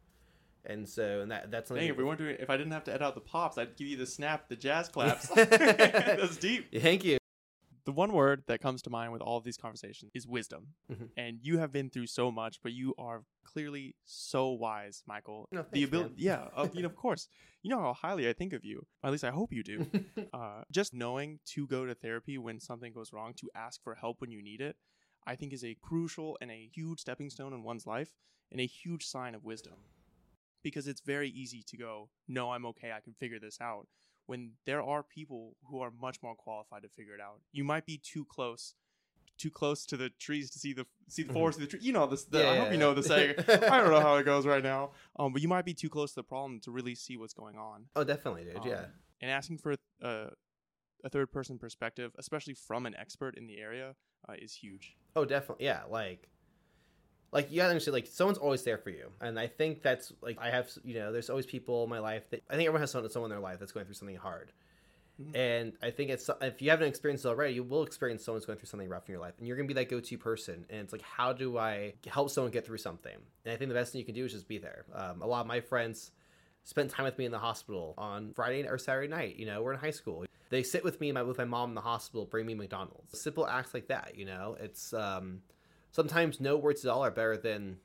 And 0.65 0.87
so, 0.87 1.21
and 1.21 1.31
that 1.31 1.49
that's 1.49 1.69
something. 1.69 1.81
Dang, 1.83 1.91
if 1.91 1.97
we 1.97 2.03
weren't 2.03 2.19
doing, 2.19 2.35
if 2.39 2.49
I 2.49 2.57
didn't 2.57 2.73
have 2.73 2.83
to 2.85 2.91
edit 2.91 3.01
out 3.01 3.15
the 3.15 3.21
pops, 3.21 3.57
I'd 3.57 3.75
give 3.77 3.87
you 3.87 3.97
the 3.97 4.05
snap, 4.05 4.49
the 4.49 4.55
jazz 4.55 4.89
claps. 4.89 5.27
That's 5.33 6.37
deep. 6.37 6.67
Thank 6.81 7.05
you. 7.05 7.18
The 7.89 7.93
one 7.93 8.13
word 8.13 8.43
that 8.45 8.61
comes 8.61 8.83
to 8.83 8.91
mind 8.91 9.13
with 9.13 9.23
all 9.23 9.35
of 9.37 9.43
these 9.43 9.57
conversations 9.57 10.11
is 10.13 10.27
wisdom. 10.27 10.75
Mhm. 10.91 11.09
And 11.17 11.39
you 11.41 11.57
have 11.57 11.71
been 11.71 11.89
through 11.89 12.05
so 12.05 12.29
much, 12.29 12.61
but 12.61 12.71
you 12.71 12.93
are 12.99 13.23
clearly 13.43 13.95
so 14.05 14.49
wise, 14.49 15.01
Michael. 15.07 15.47
No, 15.51 15.65
the 15.71 15.81
ability, 15.85 16.13
yeah, 16.17 16.49
of, 16.53 16.75
you 16.75 16.83
know, 16.83 16.89
of 16.89 16.95
course. 17.05 17.27
You 17.63 17.71
know 17.71 17.79
how 17.79 17.93
highly 17.95 18.29
I 18.29 18.33
think 18.33 18.53
of 18.53 18.63
you. 18.63 18.85
At 19.03 19.11
least 19.11 19.23
I 19.23 19.31
hope 19.31 19.51
you 19.51 19.63
do. 19.63 19.87
uh, 20.33 20.65
just 20.69 20.93
knowing 20.93 21.39
to 21.45 21.65
go 21.65 21.87
to 21.87 21.95
therapy 21.95 22.37
when 22.37 22.59
something 22.59 22.93
goes 22.93 23.11
wrong, 23.11 23.33
to 23.37 23.49
ask 23.55 23.81
for 23.81 23.95
help 23.95 24.21
when 24.21 24.29
you 24.29 24.43
need 24.43 24.61
it, 24.61 24.77
I 25.25 25.35
think 25.35 25.51
is 25.51 25.63
a 25.63 25.73
crucial 25.81 26.37
and 26.41 26.51
a 26.51 26.69
huge 26.71 26.99
stepping 26.99 27.31
stone 27.31 27.53
in 27.53 27.63
one's 27.63 27.87
life 27.87 28.13
and 28.51 28.61
a 28.61 28.67
huge 28.67 29.07
sign 29.07 29.33
of 29.33 29.43
wisdom. 29.43 29.77
Because 30.61 30.87
it's 30.87 31.01
very 31.01 31.31
easy 31.31 31.63
to 31.63 31.75
go, 31.75 32.11
no, 32.27 32.51
I'm 32.51 32.67
okay, 32.67 32.91
I 32.91 32.99
can 32.99 33.15
figure 33.15 33.39
this 33.39 33.59
out. 33.59 33.87
When 34.29 34.51
there 34.67 34.83
are 34.83 35.01
people 35.01 35.55
who 35.69 35.79
are 35.81 35.89
much 35.89 36.21
more 36.21 36.35
qualified 36.35 36.83
to 36.83 36.89
figure 36.89 37.15
it 37.15 37.19
out, 37.19 37.41
you 37.51 37.63
might 37.63 37.87
be 37.87 37.97
too 37.97 38.25
close, 38.25 38.75
too 39.39 39.49
close 39.49 39.87
to 39.87 39.97
the 39.97 40.09
trees 40.19 40.51
to 40.51 40.59
see 40.59 40.71
the 40.71 40.85
see 41.07 41.23
the 41.23 41.29
Mhm. 41.29 41.33
forest, 41.33 41.57
see 41.57 41.65
the 41.65 41.71
tree. 41.71 41.79
You 41.81 41.93
know 41.93 42.05
this. 42.05 42.25
The, 42.25 42.37
I 42.37 42.53
Yeah, 42.53 42.59
hope 42.59 42.71
you 42.71 42.77
know 42.77 42.93
the 42.93 43.01
saying. 43.01 43.35
I 43.47 43.81
don't 43.81 43.89
know 43.89 44.01
how 44.01 44.17
it 44.17 44.25
goes 44.25 44.45
right 44.45 44.61
now, 44.61 44.91
um, 45.17 45.33
but 45.33 45.41
you 45.41 45.47
might 45.47 45.65
be 45.65 45.73
too 45.73 45.89
close 45.89 46.11
to 46.11 46.17
the 46.17 46.23
problem 46.23 46.59
to 46.61 46.69
really 46.71 46.93
see 46.93 47.17
what's 47.17 47.33
going 47.33 47.57
on 47.57 47.85
oh, 47.95 48.03
definitely, 48.03 48.43
dude. 48.45 48.63
yeah. 48.63 48.81
um, 48.81 48.85
and 49.19 49.31
asking 49.31 49.57
for 49.57 49.75
a, 50.01 50.29
a 51.03 51.09
third 51.09 51.31
person 51.31 51.57
perspective, 51.57 52.11
especially 52.19 52.53
from 52.53 52.85
an 52.85 52.95
expert 52.95 53.35
in 53.35 53.47
the 53.47 53.57
area, 53.57 53.95
uh, 54.27 54.33
is 54.37 54.53
huge. 54.53 54.95
Oh, 55.15 55.25
definitely. 55.25 55.65
Yeah, 55.65 55.81
like, 55.89 56.29
like 57.31 57.51
you 57.51 57.57
gotta 57.57 57.69
understand, 57.69 57.93
like 57.93 58.07
someone's 58.07 58.37
always 58.37 58.63
there 58.63 58.77
for 58.77 58.89
you, 58.89 59.09
and 59.21 59.39
I 59.39 59.47
think 59.47 59.81
that's 59.81 60.13
like 60.21 60.37
I 60.39 60.49
have, 60.49 60.69
you 60.83 60.95
know, 60.95 61.11
there's 61.11 61.29
always 61.29 61.45
people 61.45 61.83
in 61.83 61.89
my 61.89 61.99
life 61.99 62.29
that 62.31 62.43
I 62.49 62.55
think 62.55 62.65
everyone 62.67 62.81
has 62.81 62.91
someone, 62.91 63.09
someone 63.11 63.31
in 63.31 63.35
their 63.37 63.43
life 63.43 63.59
that's 63.59 63.71
going 63.71 63.85
through 63.85 63.95
something 63.95 64.15
hard, 64.17 64.51
Mhm. 65.21 65.35
and 65.35 65.73
I 65.81 65.91
think 65.91 66.09
it's 66.09 66.29
if 66.41 66.61
you 66.61 66.69
haven't 66.69 66.87
experienced 66.87 67.25
it 67.25 67.27
already, 67.27 67.53
you 67.53 67.63
will 67.63 67.83
experience 67.83 68.23
someone's 68.23 68.45
going 68.45 68.57
through 68.57 68.67
something 68.67 68.89
rough 68.89 69.07
in 69.07 69.13
your 69.13 69.21
life, 69.21 69.33
and 69.37 69.47
you're 69.47 69.57
gonna 69.57 69.67
be 69.67 69.73
that 69.75 69.89
go-to 69.89 70.17
person, 70.17 70.65
and 70.69 70.81
it's 70.81 70.93
like, 70.93 71.01
how 71.01 71.33
do 71.33 71.57
I 71.57 71.93
help 72.07 72.29
someone 72.29 72.51
get 72.51 72.65
through 72.65 72.77
something? 72.77 73.15
And 73.45 73.53
I 73.53 73.57
think 73.57 73.69
the 73.69 73.75
best 73.75 73.91
thing 73.91 73.99
you 73.99 74.05
can 74.05 74.15
do 74.15 74.25
is 74.25 74.31
just 74.31 74.47
be 74.47 74.57
there. 74.57 74.85
Um, 74.93 75.21
a 75.21 75.27
lot 75.27 75.41
of 75.41 75.47
my 75.47 75.61
friends 75.61 76.11
spent 76.63 76.91
time 76.91 77.05
with 77.05 77.17
me 77.17 77.25
in 77.25 77.31
the 77.31 77.39
hospital 77.39 77.93
on 77.97 78.33
Friday 78.33 78.67
or 78.67 78.77
Saturday 78.77 79.07
night. 79.07 79.37
You 79.37 79.45
know, 79.45 79.61
we're 79.63 79.73
in 79.73 79.79
high 79.79 79.91
school. 79.91 80.25
They 80.49 80.61
sit 80.63 80.83
with 80.83 80.99
me 80.99 81.11
my, 81.11 81.23
with 81.23 81.37
my 81.37 81.45
mom 81.45 81.69
in 81.69 81.75
the 81.75 81.81
hospital, 81.81 82.25
bring 82.25 82.45
me 82.45 82.53
McDonald's. 82.53 83.19
Simple 83.19 83.47
acts 83.47 83.73
like 83.73 83.87
that. 83.87 84.13
You 84.15 84.25
know, 84.25 84.55
it's 84.59 84.93
um, 84.93 85.41
sometimes 85.91 86.39
no 86.39 86.57
words 86.57 86.85
at 86.85 86.91
all 86.91 87.03
are 87.03 87.11
better 87.11 87.37
than 87.37 87.77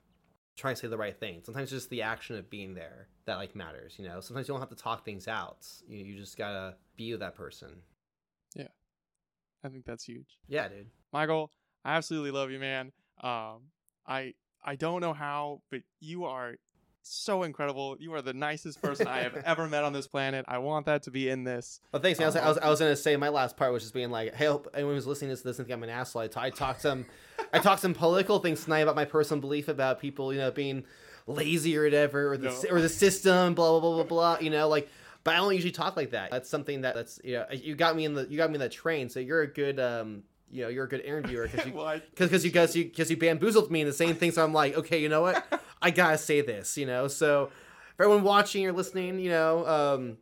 trying 0.56 0.74
to 0.74 0.80
say 0.80 0.88
the 0.88 0.96
right 0.96 1.18
thing. 1.18 1.40
Sometimes 1.44 1.70
just 1.70 1.90
the 1.90 2.02
action 2.02 2.36
of 2.36 2.48
being 2.50 2.74
there 2.74 3.08
that 3.26 3.36
like 3.36 3.56
matters. 3.56 3.94
You 3.98 4.06
know, 4.06 4.20
sometimes 4.20 4.46
you 4.48 4.54
don't 4.54 4.60
have 4.60 4.70
to 4.70 4.76
talk 4.76 5.04
things 5.04 5.26
out. 5.28 5.66
You 5.88 5.98
you 6.04 6.18
just 6.18 6.36
gotta 6.38 6.76
be 6.96 7.10
with 7.12 7.20
that 7.20 7.34
person. 7.34 7.70
Yeah, 8.54 8.68
I 9.64 9.68
think 9.68 9.84
that's 9.84 10.04
huge. 10.04 10.38
Yeah, 10.48 10.68
dude. 10.68 10.86
Michael, 11.12 11.50
I 11.84 11.96
absolutely 11.96 12.30
love 12.30 12.50
you, 12.50 12.58
man. 12.58 12.92
Um, 13.22 13.70
I 14.06 14.34
I 14.64 14.76
don't 14.76 15.00
know 15.00 15.12
how, 15.12 15.60
but 15.70 15.80
you 16.00 16.24
are 16.24 16.54
so 17.06 17.42
incredible. 17.42 17.96
You 18.00 18.14
are 18.14 18.22
the 18.22 18.32
nicest 18.32 18.80
person 18.80 19.06
I 19.06 19.18
have 19.24 19.34
ever 19.44 19.68
met 19.68 19.84
on 19.84 19.92
this 19.92 20.06
planet. 20.08 20.44
I 20.48 20.56
want 20.58 20.86
that 20.86 21.02
to 21.02 21.10
be 21.10 21.28
in 21.28 21.44
this. 21.44 21.80
Well, 21.92 22.00
thanks. 22.00 22.18
man. 22.18 22.24
I 22.24 22.28
was, 22.28 22.36
Um, 22.36 22.44
I 22.44 22.48
was, 22.48 22.58
I 22.58 22.70
was 22.70 22.78
gonna 22.80 22.96
say 22.96 23.16
my 23.16 23.28
last 23.28 23.56
part 23.58 23.72
was 23.72 23.82
just 23.82 23.92
being 23.92 24.10
like, 24.10 24.34
hey, 24.34 24.46
hope 24.46 24.68
anyone 24.72 24.94
who's 24.94 25.06
listening 25.06 25.28
to 25.30 25.34
this 25.34 25.42
doesn't 25.42 25.66
think 25.66 25.74
I'm 25.76 25.82
an 25.82 25.90
asshole. 25.90 26.22
I, 26.22 26.28
t- 26.28 26.34
I 26.40 26.48
talked 26.50 26.80
some, 26.80 27.04
I 27.54 27.58
talked 27.60 27.80
some 27.80 27.94
political 27.94 28.40
things 28.40 28.64
tonight 28.64 28.80
about 28.80 28.96
my 28.96 29.04
personal 29.04 29.40
belief 29.40 29.68
about 29.68 30.00
people, 30.00 30.32
you 30.32 30.40
know, 30.40 30.50
being 30.50 30.84
lazy 31.26 31.76
or 31.78 31.84
whatever, 31.84 32.32
or 32.32 32.36
the 32.36 32.48
No. 32.48 32.76
or 32.76 32.80
the 32.80 32.88
system, 32.88 33.54
blah 33.54 33.70
blah 33.70 33.80
blah 33.80 33.94
blah 33.94 34.04
blah. 34.04 34.38
You 34.40 34.50
know, 34.50 34.68
like, 34.68 34.88
but 35.22 35.34
I 35.34 35.36
don't 35.38 35.54
usually 35.54 35.70
talk 35.72 35.96
like 35.96 36.10
that. 36.10 36.30
That's 36.30 36.48
something 36.50 36.80
that 36.82 36.94
that's 36.94 37.20
you 37.22 37.34
know, 37.34 37.46
you 37.52 37.74
got 37.76 37.94
me 37.96 38.04
in 38.04 38.14
the 38.14 38.26
you 38.28 38.36
got 38.36 38.50
me 38.50 38.54
in 38.56 38.60
that 38.60 38.72
train, 38.72 39.08
so 39.08 39.20
you're 39.20 39.42
a 39.42 39.46
good 39.46 39.78
um, 39.78 40.24
you 40.50 40.62
know, 40.62 40.68
you're 40.68 40.84
a 40.84 40.88
good 40.88 41.00
interviewer 41.02 41.48
because 41.48 41.66
you 41.68 41.72
Well, 41.72 42.00
because 42.16 42.44
you 42.44 42.50
guys 42.50 42.74
you 42.74 42.84
because 42.84 43.10
you 43.10 43.16
bamboozled 43.16 43.70
me 43.70 43.80
in 43.82 43.86
the 43.86 43.92
same 43.92 44.16
thing. 44.16 44.32
So 44.32 44.42
I'm 44.44 44.52
like, 44.52 44.76
okay, 44.76 45.00
you 45.00 45.08
know 45.08 45.22
what? 45.22 45.44
I 45.80 45.90
gotta 45.90 46.18
say 46.18 46.40
this, 46.40 46.76
you 46.76 46.86
know. 46.86 47.06
So 47.08 47.50
for 47.96 48.02
everyone 48.04 48.24
watching 48.24 48.66
or 48.66 48.72
listening, 48.72 49.20
you 49.20 49.30
know, 49.30 49.66
um, 49.66 50.18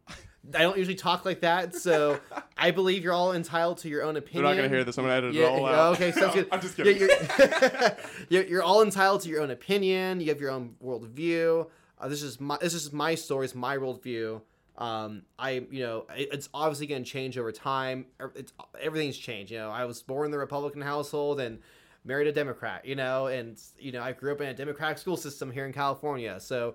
I 0.55 0.59
don't 0.63 0.77
usually 0.77 0.97
talk 0.97 1.25
like 1.25 1.41
that. 1.41 1.75
So 1.75 2.21
I 2.63 2.71
believe 2.71 3.03
you're 3.03 3.13
all 3.13 3.33
entitled 3.33 3.79
to 3.79 3.89
your 3.89 4.03
own 4.05 4.17
opinion. 4.17 4.45
They're 4.45 4.55
not 4.55 4.57
gonna 4.63 4.69
hear 4.75 4.85
this. 4.85 4.97
I'm 4.99 5.05
gonna 5.05 5.17
edit 5.17 5.35
Yeah, 5.35 5.47
it 5.47 5.49
all 5.49 5.61
yeah, 5.71 5.81
out. 5.81 5.95
okay, 5.95 6.13
sounds 6.13 6.35
good. 6.39 6.49
I'm 6.53 6.61
just 6.61 6.77
kidding. 6.77 6.97
you're, 6.99 7.11
you're, 8.29 8.45
you're 8.45 8.63
all 8.63 8.83
entitled 8.83 9.21
to 9.23 9.29
your 9.29 9.43
own 9.43 9.51
opinion. 9.51 10.21
You 10.21 10.29
have 10.29 10.41
your 10.41 10.51
own 10.51 10.77
worldview. 10.83 11.69
Uh, 12.01 12.09
this 12.09 12.23
is 12.23 12.41
my 12.41 12.57
this 12.61 12.75
is 12.75 12.93
my 12.93 13.15
story. 13.15 13.45
It's 13.47 13.55
my 13.55 13.77
worldview. 13.79 14.41
Um, 14.79 15.23
I 15.39 15.67
you 15.71 15.83
know 15.83 16.07
it, 16.17 16.29
it's 16.33 16.49
obviously 16.55 16.87
going 16.87 17.05
to 17.05 17.11
change 17.11 17.37
over 17.39 17.53
time. 17.53 18.07
Er- 18.21 18.33
It's 18.35 18.53
everything's 18.81 19.19
changed. 19.19 19.53
You 19.53 19.59
know, 19.59 19.71
I 19.71 19.85
was 19.85 20.03
born 20.03 20.25
in 20.27 20.31
the 20.31 20.39
Republican 20.39 20.83
household 20.83 21.41
and 21.41 21.59
married 22.05 22.27
a 22.27 22.33
Democrat. 22.33 22.85
You 22.85 22.95
know, 22.97 23.27
and 23.27 23.61
you 23.79 23.93
know 23.93 24.03
I 24.03 24.13
grew 24.13 24.33
up 24.33 24.41
in 24.41 24.49
a 24.49 24.55
Democratic 24.55 24.99
school 24.99 25.17
system 25.17 25.51
here 25.51 25.67
in 25.67 25.73
California. 25.73 26.41
So 26.41 26.75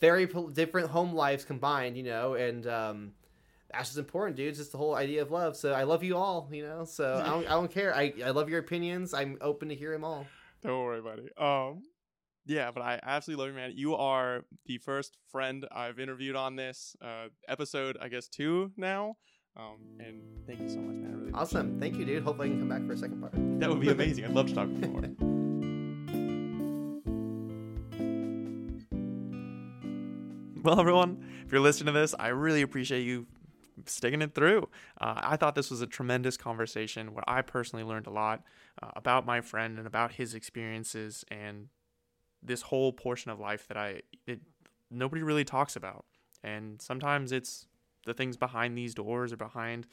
very 0.00 0.26
different 0.52 0.90
home 0.90 1.14
lives 1.14 1.44
combined. 1.44 1.96
You 1.96 2.02
know, 2.04 2.34
and 2.34 2.66
um, 2.66 3.12
that's 3.72 3.90
just 3.90 3.98
important, 3.98 4.36
dude. 4.36 4.48
It's 4.48 4.58
just 4.58 4.72
the 4.72 4.78
whole 4.78 4.94
idea 4.94 5.22
of 5.22 5.30
love. 5.30 5.56
So 5.56 5.72
I 5.72 5.84
love 5.84 6.02
you 6.02 6.16
all, 6.16 6.48
you 6.52 6.62
know. 6.62 6.84
So 6.84 7.22
I 7.24 7.28
don't, 7.28 7.46
I 7.46 7.50
don't 7.50 7.70
care. 7.70 7.94
I, 7.94 8.12
I 8.24 8.30
love 8.30 8.48
your 8.48 8.58
opinions. 8.58 9.14
I'm 9.14 9.38
open 9.40 9.68
to 9.68 9.74
hear 9.74 9.92
them 9.92 10.04
all. 10.04 10.26
Don't 10.62 10.82
worry, 10.82 11.00
buddy. 11.00 11.28
Um, 11.36 11.82
yeah, 12.46 12.70
but 12.72 12.82
I 12.82 12.98
absolutely 13.02 13.44
love 13.44 13.54
you, 13.54 13.60
man. 13.60 13.72
You 13.74 13.96
are 13.96 14.44
the 14.66 14.78
first 14.78 15.16
friend 15.30 15.66
I've 15.70 15.98
interviewed 16.00 16.36
on 16.36 16.56
this 16.56 16.96
uh, 17.00 17.28
episode, 17.48 17.96
I 18.00 18.08
guess 18.08 18.28
two 18.28 18.72
now. 18.76 19.16
Um, 19.56 19.78
and 19.98 20.22
thank 20.46 20.60
you 20.60 20.68
so 20.68 20.78
much, 20.78 20.96
man. 20.96 21.12
I 21.12 21.18
really 21.18 21.32
Awesome. 21.32 21.78
Thank 21.80 21.96
you, 21.96 22.04
dude. 22.04 22.22
Hopefully 22.22 22.48
I 22.48 22.50
can 22.50 22.60
come 22.60 22.68
back 22.68 22.86
for 22.86 22.92
a 22.92 22.98
second 22.98 23.20
part. 23.20 23.32
That 23.60 23.68
would 23.68 23.80
be 23.80 23.90
amazing. 23.90 24.24
I'd 24.24 24.32
love 24.32 24.48
to 24.48 24.54
talk 24.54 24.68
more. 24.68 25.02
Well, 30.62 30.78
everyone, 30.78 31.24
if 31.46 31.52
you're 31.52 31.62
listening 31.62 31.94
to 31.94 31.98
this, 31.98 32.14
I 32.18 32.28
really 32.28 32.60
appreciate 32.60 33.00
you 33.00 33.26
sticking 33.86 34.22
it 34.22 34.34
through. 34.34 34.68
Uh, 35.00 35.20
I 35.22 35.36
thought 35.36 35.54
this 35.54 35.70
was 35.70 35.80
a 35.80 35.86
tremendous 35.86 36.36
conversation 36.36 37.14
where 37.14 37.24
I 37.28 37.42
personally 37.42 37.84
learned 37.84 38.06
a 38.06 38.10
lot 38.10 38.42
uh, 38.82 38.90
about 38.96 39.26
my 39.26 39.40
friend 39.40 39.78
and 39.78 39.86
about 39.86 40.12
his 40.12 40.34
experiences 40.34 41.24
and 41.30 41.68
this 42.42 42.62
whole 42.62 42.92
portion 42.92 43.30
of 43.30 43.38
life 43.38 43.66
that 43.68 43.76
I 43.76 44.02
it, 44.26 44.40
nobody 44.90 45.22
really 45.22 45.44
talks 45.44 45.76
about. 45.76 46.04
And 46.42 46.80
sometimes 46.80 47.32
it's 47.32 47.66
the 48.06 48.14
things 48.14 48.36
behind 48.36 48.76
these 48.76 48.94
doors 48.94 49.32
or 49.32 49.36
behind 49.36 49.86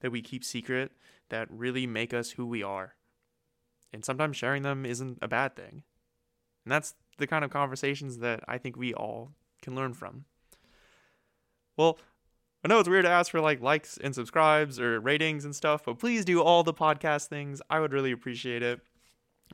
that 0.00 0.10
we 0.10 0.22
keep 0.22 0.44
secret 0.44 0.92
that 1.28 1.48
really 1.50 1.86
make 1.86 2.14
us 2.14 2.30
who 2.30 2.46
we 2.46 2.62
are. 2.62 2.94
And 3.92 4.04
sometimes 4.04 4.36
sharing 4.36 4.62
them 4.62 4.86
isn't 4.86 5.18
a 5.20 5.28
bad 5.28 5.56
thing. 5.56 5.82
And 6.64 6.72
that's 6.72 6.94
the 7.16 7.26
kind 7.26 7.44
of 7.44 7.50
conversations 7.50 8.18
that 8.18 8.44
I 8.46 8.58
think 8.58 8.76
we 8.76 8.94
all 8.94 9.32
can 9.62 9.74
learn 9.74 9.94
from. 9.94 10.24
Well, 11.76 11.98
I 12.64 12.68
know 12.68 12.80
it's 12.80 12.88
weird 12.88 13.04
to 13.04 13.10
ask 13.10 13.30
for 13.30 13.40
like 13.40 13.62
likes 13.62 13.98
and 14.02 14.14
subscribes 14.14 14.80
or 14.80 15.00
ratings 15.00 15.44
and 15.44 15.54
stuff, 15.54 15.84
but 15.84 15.98
please 15.98 16.24
do 16.24 16.42
all 16.42 16.64
the 16.64 16.74
podcast 16.74 17.26
things. 17.26 17.62
I 17.70 17.78
would 17.78 17.92
really 17.92 18.10
appreciate 18.10 18.62
it. 18.62 18.80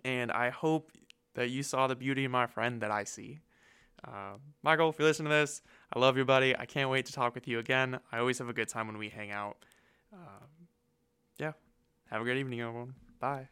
And 0.04 0.32
I 0.32 0.50
hope 0.50 0.90
that 1.34 1.50
you 1.50 1.62
saw 1.62 1.86
the 1.86 1.96
beauty 1.96 2.24
in 2.24 2.30
my 2.30 2.46
friend 2.46 2.80
that 2.80 2.90
I 2.90 3.04
see. 3.04 3.40
Uh, 4.06 4.36
Michael, 4.62 4.90
if 4.90 4.98
you're 4.98 5.08
listening 5.08 5.30
to 5.30 5.36
this, 5.36 5.62
I 5.94 5.98
love 5.98 6.16
you, 6.16 6.24
buddy. 6.24 6.56
I 6.56 6.66
can't 6.66 6.90
wait 6.90 7.06
to 7.06 7.12
talk 7.12 7.34
with 7.34 7.46
you 7.46 7.58
again. 7.58 7.98
I 8.12 8.18
always 8.18 8.38
have 8.38 8.48
a 8.48 8.52
good 8.52 8.68
time 8.68 8.86
when 8.86 8.98
we 8.98 9.08
hang 9.08 9.30
out. 9.30 9.56
Um, 10.12 10.68
yeah. 11.38 11.52
Have 12.10 12.20
a 12.20 12.24
great 12.24 12.38
evening, 12.38 12.60
everyone. 12.60 12.94
Bye. 13.20 13.48